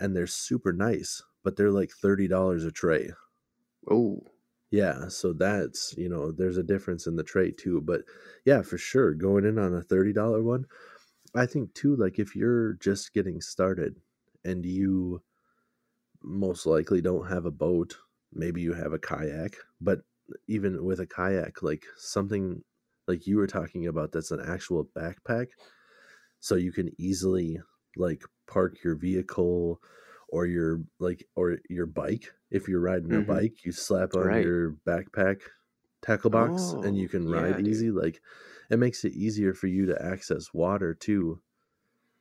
and 0.00 0.16
they're 0.16 0.26
super 0.26 0.72
nice, 0.72 1.22
but 1.44 1.56
they're 1.56 1.72
like 1.72 1.92
thirty 1.92 2.28
dollars 2.28 2.64
a 2.64 2.72
tray. 2.72 3.12
oh, 3.90 4.22
Yeah, 4.70 5.08
so 5.08 5.32
that's 5.32 5.94
you 5.96 6.08
know 6.08 6.30
there's 6.30 6.58
a 6.58 6.62
difference 6.62 7.06
in 7.06 7.16
the 7.16 7.24
tray 7.24 7.50
too, 7.50 7.80
but 7.80 8.02
yeah, 8.44 8.60
for 8.62 8.76
sure, 8.78 9.14
going 9.14 9.44
in 9.46 9.58
on 9.58 9.74
a 9.74 9.82
thirty 9.82 10.12
dollar 10.12 10.42
one, 10.42 10.66
I 11.34 11.46
think 11.46 11.74
too. 11.74 11.96
Like 11.96 12.18
if 12.18 12.36
you're 12.36 12.74
just 12.74 13.14
getting 13.14 13.40
started 13.40 14.02
and 14.44 14.66
you 14.66 15.22
most 16.22 16.66
likely 16.66 17.00
don't 17.00 17.28
have 17.28 17.46
a 17.46 17.50
boat, 17.50 17.96
maybe 18.32 18.60
you 18.60 18.72
have 18.74 18.92
a 18.92 18.98
kayak, 18.98 19.56
but 19.80 20.00
even 20.48 20.84
with 20.84 21.00
a 21.00 21.06
kayak, 21.06 21.62
like 21.62 21.86
something 21.96 22.62
like 23.06 23.26
you 23.26 23.36
were 23.38 23.46
talking 23.46 23.86
about, 23.86 24.12
that's 24.12 24.30
an 24.30 24.40
actual 24.40 24.84
backpack, 24.86 25.48
so 26.40 26.54
you 26.54 26.72
can 26.72 26.90
easily 27.00 27.60
like 27.96 28.22
park 28.46 28.82
your 28.84 28.96
vehicle 28.96 29.80
or 30.28 30.46
your 30.46 30.80
like 30.98 31.26
or 31.36 31.58
your 31.68 31.86
bike 31.86 32.32
if 32.50 32.68
you're 32.68 32.80
riding 32.80 33.14
a 33.16 33.20
Mhm. 33.20 33.22
bike 33.22 33.64
you 33.64 33.72
slap 33.72 34.14
on 34.14 34.34
Right. 34.34 34.36
your 34.36 34.72
backpack 34.86 35.42
tackle 36.02 36.30
box 36.30 36.74
and 36.82 36.96
you 36.98 37.08
Oh, 37.08 37.10
can 37.10 37.26
yeah, 37.26 37.42
ride 37.42 37.58
dude. 37.60 37.60
easy 37.60 37.90
like 37.90 38.20
it 38.70 38.78
makes 38.78 39.04
it 39.04 39.12
easier 39.12 39.54
for 39.54 39.66
you 39.66 39.86
to 39.86 40.02
access 40.04 40.54
water 40.54 40.94
too 40.94 41.42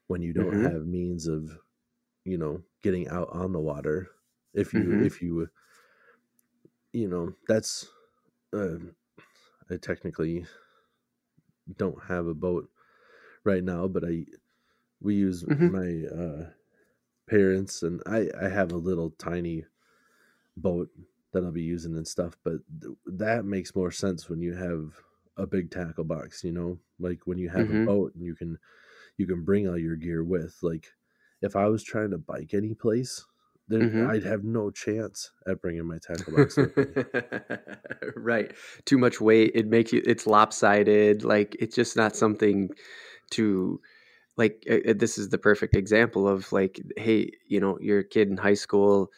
when 0.07 0.21
you 0.21 0.33
don't 0.33 0.55
Mhm. 0.55 0.71
have 0.71 0.85
means 0.85 1.27
of 1.27 1.59
you 2.25 2.37
know 2.37 2.61
getting 2.87 3.07
out 3.09 3.29
on 3.31 3.51
the 3.53 3.59
water 3.71 4.09
if 4.53 4.75
you 4.75 4.85
Mhm. 4.85 5.07
if 5.07 5.21
you 5.21 5.49
you 6.93 7.07
know 7.07 7.33
that's 7.47 7.87
uh, 8.53 8.77
I 9.71 9.77
technically 9.77 10.45
don't 11.75 12.03
have 12.03 12.27
a 12.27 12.33
boat 12.33 12.69
right 13.45 13.63
now, 13.63 13.87
but 13.87 14.05
I 14.05 14.25
we 15.01 15.15
use 15.15 15.45
Mhm. 15.47 15.69
my 15.69 16.05
uh, 16.13 16.51
parents 17.29 17.83
and 17.83 18.03
I 18.07 18.29
I 18.41 18.49
have 18.49 18.71
a 18.71 18.77
little 18.77 19.11
tiny 19.11 19.65
boat 20.57 20.89
that 21.33 21.43
I'll 21.45 21.51
be 21.51 21.63
using 21.63 21.95
and 21.97 22.07
stuff, 22.07 22.37
but 22.43 22.61
th- 22.81 22.95
that 23.07 23.45
makes 23.45 23.75
more 23.75 23.91
sense 23.91 24.29
when 24.29 24.41
you 24.41 24.55
have 24.55 24.95
a 25.37 25.47
big 25.47 25.71
tackle 25.71 26.05
box, 26.05 26.43
you 26.43 26.51
know, 26.53 26.79
like 26.99 27.27
when 27.27 27.37
you 27.39 27.49
have 27.49 27.69
a 27.69 27.75
Mhm. 27.75 27.87
boat 27.87 28.15
and 28.15 28.23
you 28.23 28.35
can 28.35 28.59
you 29.17 29.27
can 29.27 29.45
bring 29.45 29.69
all 29.69 29.77
your 29.79 29.97
gear 29.97 30.23
with. 30.23 30.59
Like 30.63 30.93
if 31.41 31.55
I 31.55 31.67
was 31.67 31.83
trying 31.83 32.11
to 32.11 32.17
bike 32.17 32.53
any 32.53 32.73
place, 32.73 33.25
then 33.67 33.81
Mhm. 33.91 34.09
I'd 34.09 34.23
have 34.23 34.43
no 34.43 34.71
chance 34.71 35.31
at 35.47 35.61
bringing 35.61 35.85
my 35.85 35.97
tackle 35.99 36.33
box 36.33 36.57
right. 38.15 38.51
Too 38.85 38.97
much 38.97 39.19
weight. 39.21 39.51
It 39.55 39.67
makes 39.67 39.91
you. 39.93 40.01
It's 40.05 40.27
lopsided. 40.27 41.23
Like 41.23 41.55
it's 41.59 41.75
just 41.75 41.95
not 41.95 42.15
something 42.15 42.69
to 43.31 43.79
like. 44.37 44.63
Uh, 44.69 44.93
this 44.95 45.17
is 45.17 45.29
the 45.29 45.37
perfect 45.37 45.75
example 45.75 46.27
of 46.27 46.51
like, 46.51 46.81
hey, 46.97 47.31
you 47.47 47.59
know, 47.59 47.77
you're 47.81 47.99
a 47.99 48.03
kid 48.07 48.29
in 48.29 48.37
high 48.37 48.53
school, 48.55 49.11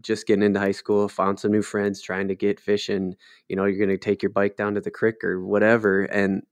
just 0.00 0.26
getting 0.26 0.44
into 0.44 0.60
high 0.60 0.72
school, 0.72 1.08
found 1.08 1.40
some 1.40 1.52
new 1.52 1.62
friends, 1.62 2.02
trying 2.02 2.28
to 2.28 2.34
get 2.36 2.60
fishing. 2.60 3.14
You 3.48 3.56
know, 3.56 3.64
you're 3.66 3.80
gonna 3.84 3.98
take 3.98 4.22
your 4.22 4.30
bike 4.30 4.56
down 4.56 4.74
to 4.74 4.80
the 4.80 4.90
creek 4.90 5.22
or 5.24 5.44
whatever, 5.44 6.04
and 6.04 6.42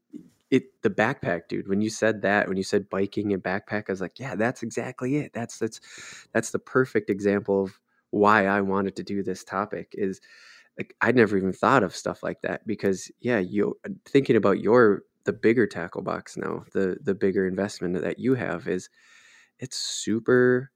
it 0.51 0.65
the 0.83 0.91
backpack 0.91 1.43
dude 1.49 1.69
when 1.69 1.81
you 1.81 1.91
said 1.91 2.23
that 2.23 2.49
when 2.49 2.57
you 2.57 2.63
said 2.63 2.89
biking 2.91 3.33
and 3.33 3.43
backpack 3.43 3.85
i 3.89 3.93
was 3.93 4.01
like 4.01 4.19
yeah 4.19 4.35
that's 4.35 4.63
exactly 4.63 5.17
it 5.17 5.33
that's 5.33 5.59
that's 5.59 5.81
that's 6.33 6.51
the 6.51 6.59
perfect 6.59 7.11
example 7.11 7.63
of 7.65 7.79
why 8.11 8.47
i 8.47 8.61
wanted 8.61 8.97
to 8.97 9.03
do 9.03 9.23
this 9.23 9.45
topic 9.45 9.95
is 9.97 10.21
like 10.79 10.95
i'd 11.03 11.17
never 11.17 11.37
even 11.37 11.53
thought 11.53 11.83
of 11.83 11.95
stuff 11.97 12.23
like 12.23 12.43
that 12.43 12.67
because 12.67 13.11
yeah 13.21 13.39
you 13.39 13.79
thinking 14.07 14.37
about 14.37 14.61
your 14.61 15.03
the 15.25 15.33
bigger 15.33 15.67
tackle 15.67 16.03
box 16.03 16.37
now 16.37 16.65
the 16.73 16.97
the 17.03 17.15
bigger 17.15 17.47
investment 17.47 18.01
that 18.03 18.19
you 18.19 18.35
have 18.35 18.69
is 18.69 18.89
it's 19.61 19.77
super 19.77 20.73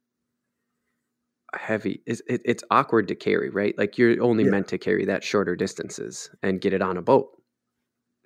heavy 1.55 2.03
it's, 2.07 2.21
it, 2.27 2.43
it's 2.45 2.65
awkward 2.71 3.07
to 3.07 3.15
carry 3.15 3.49
right 3.49 3.79
like 3.79 3.97
you're 3.97 4.21
only 4.23 4.43
Yeah. 4.43 4.51
meant 4.51 4.67
to 4.69 4.77
carry 4.79 5.05
that 5.05 5.23
shorter 5.23 5.55
distances 5.55 6.29
and 6.43 6.61
get 6.61 6.73
it 6.73 6.83
on 6.83 6.97
a 6.97 7.03
boat 7.03 7.31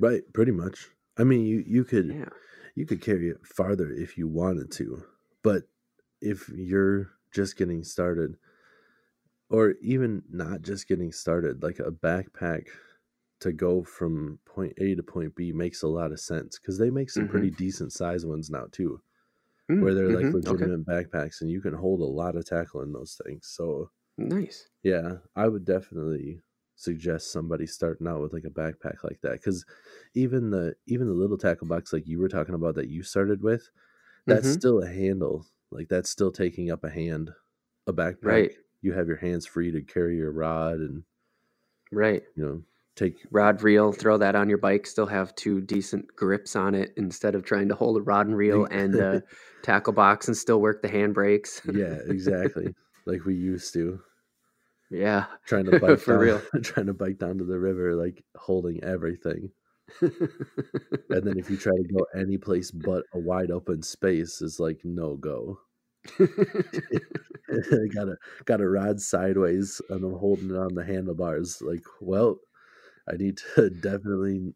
Right, 0.00 0.24
pretty 0.32 0.50
much. 0.50 0.90
I 1.18 1.24
mean, 1.24 1.44
you 1.46 1.58
you 1.66 1.84
could 1.84 2.18
yeah 2.18 2.28
you 2.74 2.86
could 2.86 3.02
carry 3.02 3.28
it 3.28 3.46
farther 3.46 3.90
if 3.90 4.16
you 4.18 4.28
wanted 4.28 4.70
to, 4.72 5.04
but 5.42 5.64
if 6.20 6.48
you're 6.50 7.12
just 7.32 7.56
getting 7.56 7.84
started 7.84 8.38
or 9.50 9.72
even 9.80 10.22
not 10.28 10.62
just 10.62 10.88
getting 10.88 11.12
started, 11.12 11.62
like 11.62 11.78
a 11.78 11.90
backpack 11.90 12.68
to 13.40 13.52
go 13.52 13.82
from 13.84 14.40
point 14.46 14.74
A 14.78 14.94
to 14.94 15.02
point 15.02 15.34
B 15.36 15.52
makes 15.52 15.82
a 15.82 15.88
lot 15.88 16.12
of 16.12 16.20
sense 16.20 16.58
cuz 16.58 16.78
they 16.78 16.90
make 16.90 17.10
some 17.10 17.26
Mhm. 17.26 17.28
pretty 17.28 17.50
decent 17.50 17.92
size 17.92 18.26
ones 18.26 18.50
now 18.50 18.66
too, 18.72 19.02
Mm, 19.70 19.76
where 19.80 19.94
they're 19.94 20.10
like 20.10 20.32
mhm, 20.32 20.36
okay 20.46 20.68
legitimate 20.72 20.86
backpacks 20.86 21.40
and 21.42 21.50
you 21.50 21.60
can 21.62 21.74
hold 21.74 22.00
a 22.02 22.04
lot 22.04 22.36
of 22.36 22.46
tackle 22.46 22.82
in 22.82 22.92
those 22.92 23.20
things. 23.24 23.48
So, 23.48 23.90
nice 24.18 24.68
yeah, 24.82 25.18
I 25.36 25.48
would 25.48 25.64
definitely 25.64 26.42
suggest 26.78 27.32
somebody 27.32 27.66
starting 27.66 28.06
out 28.08 28.20
with 28.22 28.32
like 28.32 28.44
a 28.44 28.50
backpack 28.50 29.04
like 29.04 29.20
that 29.22 29.32
because 29.32 29.66
even 30.14 30.50
the 30.50 30.76
even 30.86 31.06
the 31.08 31.12
little 31.14 31.38
tackle 31.38 31.66
box 31.66 31.92
like 31.92 32.06
you 32.06 32.20
were 32.20 32.28
talking 32.28 32.54
about 32.54 32.74
that 32.76 32.88
you 32.88 33.02
started 33.02 33.42
with 33.42 33.70
that's 34.28 34.46
Mhm. 34.46 34.52
still 34.52 34.82
a 34.82 34.88
handle 34.88 35.46
like 35.70 35.88
that's 35.88 36.10
still 36.10 36.32
taking 36.32 36.70
up 36.70 36.84
a 36.84 36.90
hand 36.90 37.32
a 37.86 37.92
backpack 37.92 38.46
Right. 38.46 38.52
you 38.82 38.92
have 38.92 39.08
your 39.08 39.16
hands 39.18 39.46
free 39.46 39.72
to 39.72 39.82
carry 39.82 40.16
your 40.16 40.32
rod 40.32 40.76
and 40.76 41.04
Right. 41.90 42.24
you 42.34 42.44
know 42.44 42.62
take 42.96 43.26
Rod 43.30 43.62
reel, 43.62 43.92
throw 43.92 44.18
that 44.18 44.36
on 44.36 44.48
your 44.48 44.58
bike, 44.58 44.86
still 44.86 45.06
have 45.06 45.34
two 45.34 45.60
decent 45.60 46.14
grips 46.16 46.56
on 46.56 46.74
it 46.74 46.92
instead 46.96 47.34
of 47.34 47.42
trying 47.44 47.68
to 47.68 47.74
hold 47.74 47.96
a 47.98 48.02
rod 48.02 48.26
and 48.26 48.36
reel 48.36 48.66
and 48.70 49.00
a 49.00 49.22
tackle 49.62 49.92
box 49.92 50.28
and 50.28 50.36
still 50.36 50.60
work 50.60 50.82
the 50.82 50.88
handbrakes. 50.88 51.60
yeah 51.62 51.98
exactly 52.04 52.74
like 53.06 53.24
we 53.24 53.34
used 53.34 53.72
to 53.72 54.00
yeah. 54.90 55.26
trying 55.46 55.66
to 55.66 55.72
bike 55.80 56.00
For 56.00 56.16
down, 56.16 56.18
real. 56.18 56.42
trying 56.62 56.86
to 56.86 56.94
bike 56.94 57.18
down 57.18 57.38
to 57.38 57.44
the 57.44 57.58
river 57.58 57.94
like 57.94 58.24
holding 58.36 58.82
everything 58.82 59.50
and 60.00 61.26
then 61.26 61.38
if 61.38 61.50
you 61.50 61.56
try 61.56 61.72
to 61.72 61.84
go 61.94 62.04
any 62.14 62.38
place 62.38 62.70
but 62.70 63.04
a 63.14 63.18
wide 63.18 63.50
open 63.50 63.82
space 63.82 64.40
is 64.42 64.60
like 64.60 64.80
no 64.84 65.16
go 65.16 65.58
I 66.20 67.86
got 67.94 68.08
a 68.08 68.16
got 68.44 68.60
a 68.60 68.68
rod 68.68 69.00
sideways 69.00 69.80
and 69.90 70.04
I'm 70.04 70.18
holding 70.18 70.50
it 70.50 70.56
on 70.56 70.74
the 70.74 70.84
handlebars. 70.84 71.60
Like, 71.62 71.84
well, 72.00 72.38
I 73.10 73.16
need 73.16 73.38
to 73.56 73.70
definitely 73.70 74.54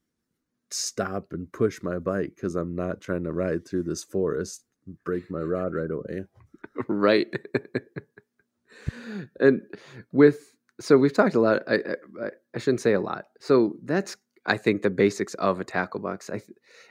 stop 0.71 1.33
and 1.33 1.53
push 1.53 1.83
my 1.83 1.99
bike 1.99 2.33
because 2.37 2.57
I'm 2.57 2.75
not 2.75 3.01
trying 3.01 3.25
to 3.25 3.33
ride 3.33 3.67
through 3.67 3.85
this 3.85 4.05
forest, 4.05 4.65
break 5.05 5.31
my 5.31 5.41
rod 5.41 5.75
right 5.75 5.91
away. 5.91 6.25
right. 6.89 7.29
And 9.41 9.63
with 10.13 10.55
so 10.81 10.99
we've 10.99 11.13
talked 11.13 11.35
a 11.35 11.41
lot. 11.41 11.63
I, 11.69 11.75
I 11.75 12.31
I 12.55 12.59
shouldn't 12.59 12.81
say 12.81 12.93
a 12.93 13.01
lot. 13.01 13.27
So 13.41 13.77
that's 13.85 14.17
I 14.47 14.57
think 14.57 14.83
the 14.83 14.91
basics 14.91 15.35
of 15.35 15.61
a 15.61 15.65
tackle 15.65 16.01
box. 16.01 16.31
I 16.31 16.41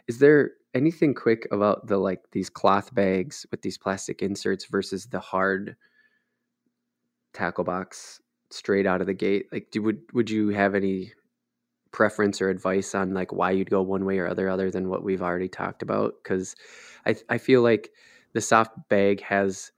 is 0.07 0.19
there 0.19 0.51
anything 0.73 1.13
quick 1.13 1.47
about 1.51 1.87
the 1.87 1.97
like 1.97 2.21
these 2.31 2.49
cloth 2.49 2.93
bags 2.93 3.45
with 3.51 3.61
these 3.61 3.77
plastic 3.77 4.21
inserts 4.21 4.65
versus 4.65 5.07
the 5.07 5.19
hard 5.19 5.75
tackle 7.33 7.63
box 7.63 8.21
straight 8.49 8.85
out 8.87 9.01
of 9.01 9.07
the 9.07 9.13
gate? 9.13 9.47
Like, 9.51 9.71
do 9.71 9.81
would 9.83 10.01
would 10.13 10.29
you 10.29 10.49
have 10.49 10.75
any 10.75 11.13
preference 11.91 12.41
or 12.41 12.49
advice 12.49 12.95
on 12.95 13.13
like 13.13 13.33
why 13.33 13.51
you'd 13.51 13.69
go 13.69 13.81
one 13.81 14.05
way 14.05 14.17
or 14.19 14.27
other 14.27 14.47
other 14.49 14.71
than 14.71 14.89
what 14.89 15.03
we've 15.03 15.21
already 15.21 15.49
talked 15.49 15.81
about? 15.81 16.13
Because 16.23 16.55
I 17.05 17.15
I 17.29 17.37
feel 17.37 17.61
like 17.61 17.91
the 18.33 18.41
soft 18.41 18.71
bag 18.89 19.21
has 19.21 19.71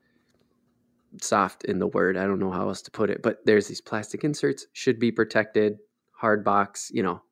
soft 1.20 1.64
in 1.64 1.78
the 1.78 1.86
word. 1.86 2.16
I 2.16 2.24
don't 2.24 2.38
know 2.38 2.50
how 2.50 2.68
else 2.68 2.82
to 2.82 2.90
put 2.90 3.10
it, 3.10 3.22
but 3.22 3.38
there's 3.44 3.68
these 3.68 3.80
plastic 3.80 4.24
inserts 4.24 4.66
should 4.72 4.98
be 4.98 5.12
protected. 5.12 5.78
Hard 6.12 6.44
box, 6.44 6.90
you 6.92 7.02
know. 7.02 7.22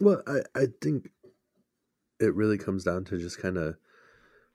Well, 0.00 0.22
I, 0.26 0.40
I 0.54 0.66
think 0.80 1.10
it 2.20 2.34
really 2.34 2.58
comes 2.58 2.84
down 2.84 3.04
to 3.06 3.18
just 3.18 3.40
kind 3.40 3.56
of 3.56 3.76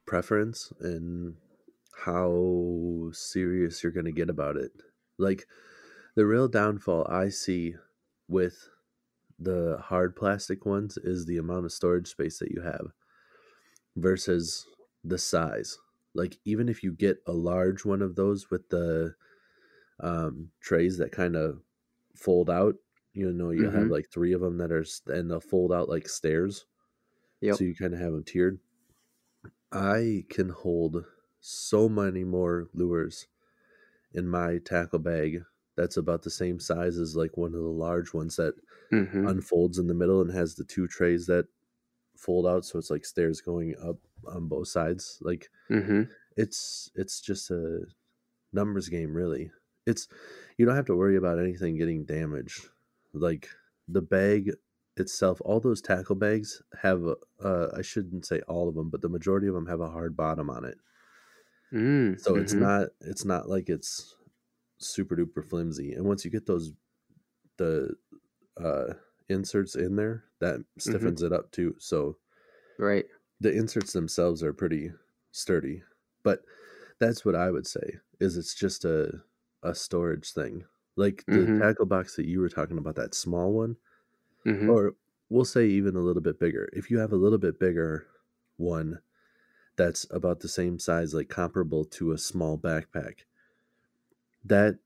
preference 0.06 0.72
and 0.80 1.36
how 2.06 3.10
serious 3.12 3.84
you're 3.84 3.92
going 3.92 4.06
to 4.06 4.12
get 4.12 4.30
about 4.30 4.58
it. 4.58 4.72
Like, 5.18 5.46
the 6.16 6.26
real 6.26 6.48
downfall 6.48 7.08
I 7.10 7.30
see 7.30 7.76
with 8.28 8.70
the 9.38 9.78
hard 9.82 10.16
plastic 10.16 10.66
ones 10.66 10.98
is 10.98 11.26
the 11.26 11.38
amount 11.38 11.66
of 11.66 11.72
storage 11.72 12.08
space 12.08 12.40
that 12.40 12.52
you 12.52 12.62
have 12.62 12.88
versus 13.96 14.66
the 15.04 15.18
size. 15.18 15.78
Like 16.14 16.40
even 16.46 16.70
if 16.70 16.84
you 16.84 16.92
get 16.94 17.20
a 17.28 17.34
large 17.34 17.86
one 17.86 18.02
of 18.02 18.16
those 18.16 18.50
with 18.50 18.70
the 18.70 19.16
um, 20.00 20.52
trays 20.62 20.98
that 21.00 21.12
kind 21.12 21.36
of 21.36 21.64
fold 22.16 22.50
out, 22.50 22.76
you 23.14 23.32
know, 23.34 23.52
you 23.52 23.70
have 23.70 23.88
Mhm. 23.88 23.90
like 23.90 24.10
three 24.12 24.34
of 24.34 24.42
them 24.42 24.58
that 24.60 24.72
are 24.72 24.86
and 25.08 25.32
they'll 25.32 25.42
fold 25.42 25.74
out 25.74 25.90
like 25.90 26.10
stairs, 26.10 26.66
Yep. 27.42 27.60
so 27.60 27.66
you 27.66 27.76
kind 27.76 27.94
of 27.94 28.00
have 28.02 28.14
them 28.14 28.24
tiered. 28.26 28.60
I 29.72 30.26
can 30.30 30.50
hold 30.50 31.06
so 31.40 31.88
many 31.90 32.24
more 32.24 32.70
lures 32.74 33.28
in 34.14 34.28
my 34.30 34.60
tackle 34.60 35.00
bag. 35.00 35.44
That's 35.76 35.98
about 35.98 36.24
the 36.24 36.32
same 36.32 36.60
size 36.60 36.98
as 37.00 37.16
like 37.16 37.38
one 37.38 37.54
of 37.56 37.62
the 37.62 37.70
large 37.70 38.14
ones 38.14 38.38
that 38.38 38.56
hmm 38.92 39.30
unfolds 39.30 39.80
in 39.80 39.88
the 39.88 39.96
middle 39.96 40.22
and 40.22 40.32
has 40.32 40.56
the 40.56 40.66
two 40.66 40.88
trays 40.88 41.28
that 41.28 41.48
fold 42.18 42.48
out 42.48 42.66
so 42.66 42.80
it's 42.80 42.90
like 42.92 43.06
stairs 43.06 43.42
going 43.42 43.76
up 43.82 43.98
on 44.28 44.48
both 44.48 44.68
sides 44.68 45.20
like 45.22 45.50
hmm 45.70 46.02
it's 46.38 46.92
it's 46.96 47.22
just 47.22 47.52
a 47.52 47.82
numbers 48.54 48.90
game 48.90 49.14
really. 49.14 49.52
It's 49.86 50.08
you 50.58 50.66
don't 50.66 50.76
have 50.76 50.86
to 50.88 50.96
worry 50.96 51.18
about 51.18 51.40
anything 51.40 51.78
getting 51.78 52.06
damaged. 52.06 52.70
Like 53.14 53.50
the 53.88 54.02
bag 54.02 54.52
itself 54.98 55.42
all 55.46 55.60
those 55.60 55.82
tackle 55.82 56.16
bags 56.16 56.62
have 56.82 57.04
a- 57.06 57.16
uh, 57.42 57.72
i 57.78 57.82
shouldn't 57.82 58.26
say 58.26 58.42
all 58.50 58.68
of 58.70 58.76
them 58.76 58.90
but 58.90 59.02
the 59.02 59.10
majority 59.10 59.48
of 59.48 59.54
them 59.54 59.68
have 59.68 59.80
a 59.80 59.90
hard 59.90 60.18
bottom 60.18 60.50
on 60.50 60.66
it. 60.66 60.78
Mm 61.72 62.16
so 62.18 62.38
it's 62.38 62.54
mhm. 62.54 62.60
not 62.60 62.90
it's 63.02 63.26
not 63.26 63.48
like 63.50 63.70
it's 63.70 64.16
super 64.80 65.16
duper 65.16 65.46
flimsy 65.46 65.94
and 65.94 66.06
once 66.06 66.26
you 66.26 66.32
get 66.32 66.46
those 66.46 66.74
the 67.58 67.96
uh 68.58 68.94
inserts 69.30 69.76
in 69.76 69.96
there 69.96 70.26
that 70.40 70.64
stiffens 70.80 71.22
it 71.24 71.34
up 71.34 71.52
too 71.52 71.76
so 71.80 72.18
right. 72.78 73.06
The 73.40 73.52
inserts 73.52 73.94
themselves 73.94 74.44
are 74.44 74.54
pretty 74.54 74.92
sturdy 75.32 75.84
but 76.24 76.44
that's 77.00 77.26
what 77.26 77.36
i 77.36 77.52
would 77.52 77.68
say 77.68 77.98
is 78.20 78.38
it's 78.38 78.56
just 78.56 78.86
a 78.86 79.22
a 79.64 79.76
storage 79.76 80.32
thing 80.34 80.66
like 80.98 81.26
the 81.32 81.48
Mhm. 81.48 81.62
tackle 81.62 81.86
box 81.86 82.16
that 82.16 82.28
you 82.28 82.40
were 82.40 82.50
talking 82.50 82.78
about 82.78 82.96
that 82.96 83.14
small 83.16 83.54
one 83.54 83.78
hmm 84.46 84.72
or 84.72 84.96
we'll 85.30 85.46
say 85.46 85.68
even 85.68 85.96
a 85.96 86.02
little 86.02 86.22
bit 86.22 86.40
bigger 86.40 86.70
if 86.74 86.92
you 86.92 87.00
have 87.00 87.14
a 87.14 87.18
little 87.18 87.38
bit 87.40 87.60
bigger 87.60 88.08
one 88.58 89.00
that's 89.78 90.08
about 90.12 90.42
the 90.42 90.50
same 90.50 90.80
size 90.80 91.14
like 91.14 91.30
comparable 91.30 91.86
to 91.86 92.12
a 92.14 92.18
small 92.18 92.58
backpack 92.58 93.22
that 94.44 94.80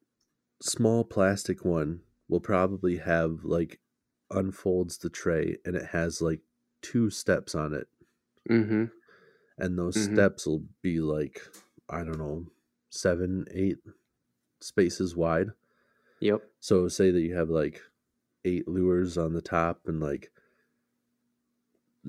small 0.61 1.03
plastic 1.05 1.65
one 1.65 2.03
will 2.29 2.41
probably 2.41 2.97
have 2.97 3.43
like 3.45 3.81
unfolds 4.31 4.99
the 4.99 5.09
tray 5.09 5.57
and 5.65 5.75
it 5.75 5.87
has 5.87 6.21
like 6.21 6.41
two 6.81 7.09
steps 7.09 7.55
on 7.55 7.73
it 7.73 7.89
Mm-hmm. 8.49 8.85
and 9.57 9.77
those 9.79 9.95
Mhm. 9.97 10.13
steps 10.13 10.45
will 10.47 10.63
be 10.81 10.99
like 10.99 11.41
i 11.89 12.03
don't 12.03 12.17
know 12.19 12.45
seven 12.89 13.45
eight 13.53 13.77
spaces 14.61 15.15
wide 15.15 15.49
Yep. 16.19 16.41
so 16.59 16.87
say 16.87 17.11
that 17.11 17.21
you 17.21 17.35
have 17.35 17.49
like 17.49 17.81
eight 18.45 18.67
lures 18.67 19.17
on 19.17 19.33
the 19.33 19.41
top 19.41 19.81
and 19.87 19.99
like 20.01 20.31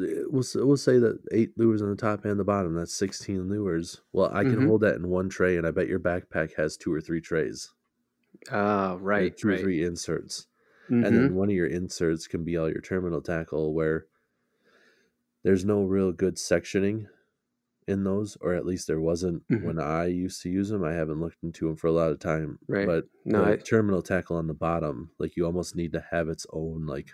eh, 0.00 0.22
we'll, 0.28 0.44
we'll 0.56 0.76
say 0.76 0.98
that 0.98 1.18
eight 1.32 1.56
lures 1.58 1.82
on 1.82 1.90
the 1.90 1.96
top 1.96 2.24
and 2.24 2.38
the 2.38 2.44
bottom 2.44 2.74
that's 2.74 2.94
16 2.94 3.48
lures 3.48 4.00
well 4.12 4.30
i 4.34 4.42
can 4.42 4.56
Mhm. 4.60 4.66
hold 4.66 4.80
that 4.82 4.96
in 4.96 5.08
one 5.08 5.28
tray 5.28 5.56
and 5.56 5.66
i 5.66 5.70
bet 5.70 5.88
your 5.88 6.00
backpack 6.00 6.54
has 6.54 6.76
two 6.76 6.92
or 6.92 7.00
three 7.00 7.20
trays 7.20 7.72
Ah, 8.50 8.94
or 8.94 8.98
right. 8.98 9.36
two 9.36 9.48
or 9.48 9.56
three 9.58 9.84
inserts 9.84 10.46
Mhm. 10.90 11.06
and 11.06 11.16
then 11.16 11.34
one 11.34 11.48
of 11.48 11.54
your 11.54 11.66
inserts 11.68 12.26
can 12.26 12.44
be 12.44 12.56
all 12.56 12.68
your 12.70 12.80
terminal 12.82 13.20
tackle 13.22 13.72
where 13.74 14.06
there's 15.44 15.64
no 15.64 15.82
real 15.84 16.10
good 16.12 16.36
sectioning 16.36 17.06
in 17.86 18.02
those 18.02 18.36
or 18.40 18.54
at 18.54 18.64
least 18.66 18.86
there 18.86 19.00
wasn't 19.00 19.46
Mhm. 19.48 19.62
when 19.64 19.78
i 19.78 20.06
used 20.06 20.40
to 20.42 20.48
use 20.48 20.70
them 20.70 20.82
i 20.84 20.92
haven't 20.92 21.20
looked 21.20 21.42
into 21.42 21.66
them 21.66 21.76
for 21.76 21.88
a 21.88 21.92
lot 21.92 22.10
of 22.10 22.18
time 22.18 22.58
Right. 22.66 22.86
but 22.86 23.04
No, 23.26 23.44
the 23.44 23.52
I- 23.52 23.56
terminal 23.56 24.00
tackle 24.02 24.36
on 24.36 24.46
the 24.46 24.54
bottom 24.54 25.10
like 25.18 25.36
you 25.36 25.44
almost 25.44 25.76
need 25.76 25.92
to 25.92 26.04
have 26.10 26.28
its 26.28 26.46
own 26.50 26.86
like 26.86 27.10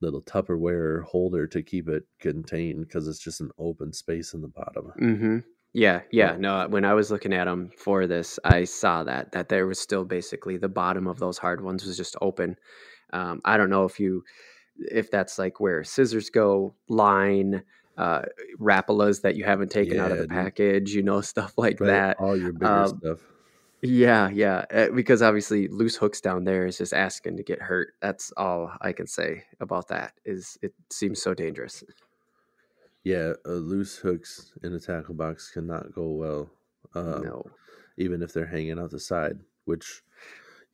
little 0.00 0.22
tupperware 0.22 1.02
holder 1.02 1.46
to 1.48 1.62
keep 1.62 1.88
it 1.88 2.04
contained 2.20 2.80
because 2.80 3.06
it's 3.08 3.18
just 3.22 3.40
an 3.40 3.50
open 3.58 3.92
space 3.92 4.34
in 4.34 4.40
the 4.40 4.48
bottom 4.48 4.92
Mm-hmm. 5.00 5.38
Yeah, 5.74 6.02
yeah. 6.10 6.36
No, 6.36 6.66
when 6.68 6.84
I 6.84 6.92
was 6.92 7.10
looking 7.10 7.32
at 7.32 7.46
them 7.46 7.70
for 7.78 8.06
this, 8.06 8.38
I 8.44 8.64
saw 8.64 9.04
that 9.04 9.32
that 9.32 9.48
there 9.48 9.66
was 9.66 9.78
still 9.78 10.04
basically 10.04 10.58
the 10.58 10.68
bottom 10.68 11.06
of 11.06 11.18
those 11.18 11.38
hard 11.38 11.62
ones 11.62 11.86
was 11.86 11.96
just 11.96 12.14
open. 12.20 12.56
Um, 13.14 13.40
I 13.46 13.56
don't 13.56 13.70
know 13.70 13.86
if 13.86 13.98
you 13.98 14.22
if 14.78 15.10
that's 15.10 15.38
like 15.38 15.60
where 15.60 15.84
scissors 15.84 16.30
go, 16.30 16.74
line, 16.88 17.64
uh, 17.96 18.22
rapalas 18.58 19.22
that 19.22 19.36
you 19.36 19.44
haven't 19.44 19.70
taken 19.70 19.98
out 20.00 20.12
of 20.12 20.18
the 20.18 20.24
package, 20.24 20.94
you 20.94 21.02
know, 21.02 21.20
stuff 21.34 21.54
like 21.58 21.78
Right, 21.78 21.84
that. 21.84 22.18
all 22.18 22.36
your 22.38 22.52
bigger 22.52 22.84
Um, 22.84 23.00
stuff 23.00 23.20
Yeah, 23.82 24.30
yeah. 24.30 24.66
uh, 24.70 24.90
Because 24.90 25.22
obviously, 25.22 25.68
loose 25.68 25.96
hooks 25.96 26.20
down 26.20 26.44
there 26.44 26.66
is 26.66 26.78
just 26.78 26.94
asking 26.94 27.36
to 27.38 27.42
get 27.44 27.62
hurt. 27.62 27.94
That's 28.00 28.32
all 28.36 28.72
I 28.80 28.92
can 28.92 29.06
say 29.08 29.44
about 29.60 29.88
that. 29.88 30.14
Is 30.24 30.58
it 30.62 30.74
seems 30.90 31.22
so 31.22 31.34
dangerous. 31.34 31.84
yeah 33.04 33.32
uh, 33.46 33.50
loose 33.52 33.96
hooks 33.98 34.52
in 34.62 34.72
a 34.74 34.80
tackle 34.80 35.14
box 35.14 35.50
cannot 35.50 35.92
go 35.94 36.10
well 36.12 36.50
um, 36.94 37.22
no. 37.22 37.42
even 37.96 38.22
if 38.22 38.32
they're 38.32 38.46
hanging 38.46 38.78
out 38.78 38.90
the 38.90 39.00
side 39.00 39.40
which 39.64 40.02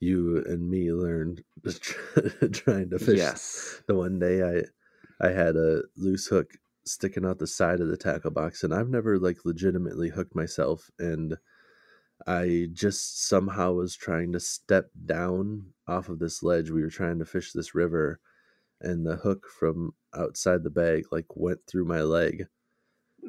you 0.00 0.44
and 0.46 0.68
me 0.68 0.92
learned 0.92 1.42
trying 2.52 2.90
to 2.90 2.98
fish 2.98 3.18
Yes. 3.18 3.82
the 3.86 3.94
one 3.94 4.18
day 4.18 4.42
I 4.42 5.26
I 5.26 5.30
had 5.30 5.56
a 5.56 5.82
loose 5.96 6.26
hook 6.26 6.52
sticking 6.84 7.26
out 7.26 7.38
the 7.38 7.46
side 7.46 7.80
of 7.80 7.88
the 7.88 7.96
tackle 7.96 8.30
box 8.30 8.62
and 8.62 8.72
I've 8.72 8.88
never 8.88 9.18
like 9.18 9.44
legitimately 9.44 10.10
hooked 10.10 10.34
myself 10.34 10.90
and 10.98 11.36
I 12.26 12.68
just 12.72 13.28
somehow 13.28 13.72
was 13.72 13.96
trying 13.96 14.32
to 14.32 14.40
step 14.40 14.90
down 15.06 15.66
off 15.86 16.08
of 16.08 16.18
this 16.18 16.42
ledge. 16.42 16.70
We 16.70 16.82
were 16.82 16.90
trying 16.90 17.18
to 17.20 17.24
fish 17.24 17.52
this 17.52 17.74
river 17.74 18.20
and 18.80 19.06
the 19.06 19.16
hook 19.16 19.46
from 19.58 19.92
outside 20.14 20.62
the 20.62 20.70
bag 20.70 21.04
like 21.10 21.26
went 21.36 21.60
through 21.66 21.84
my 21.84 22.02
leg 22.02 22.46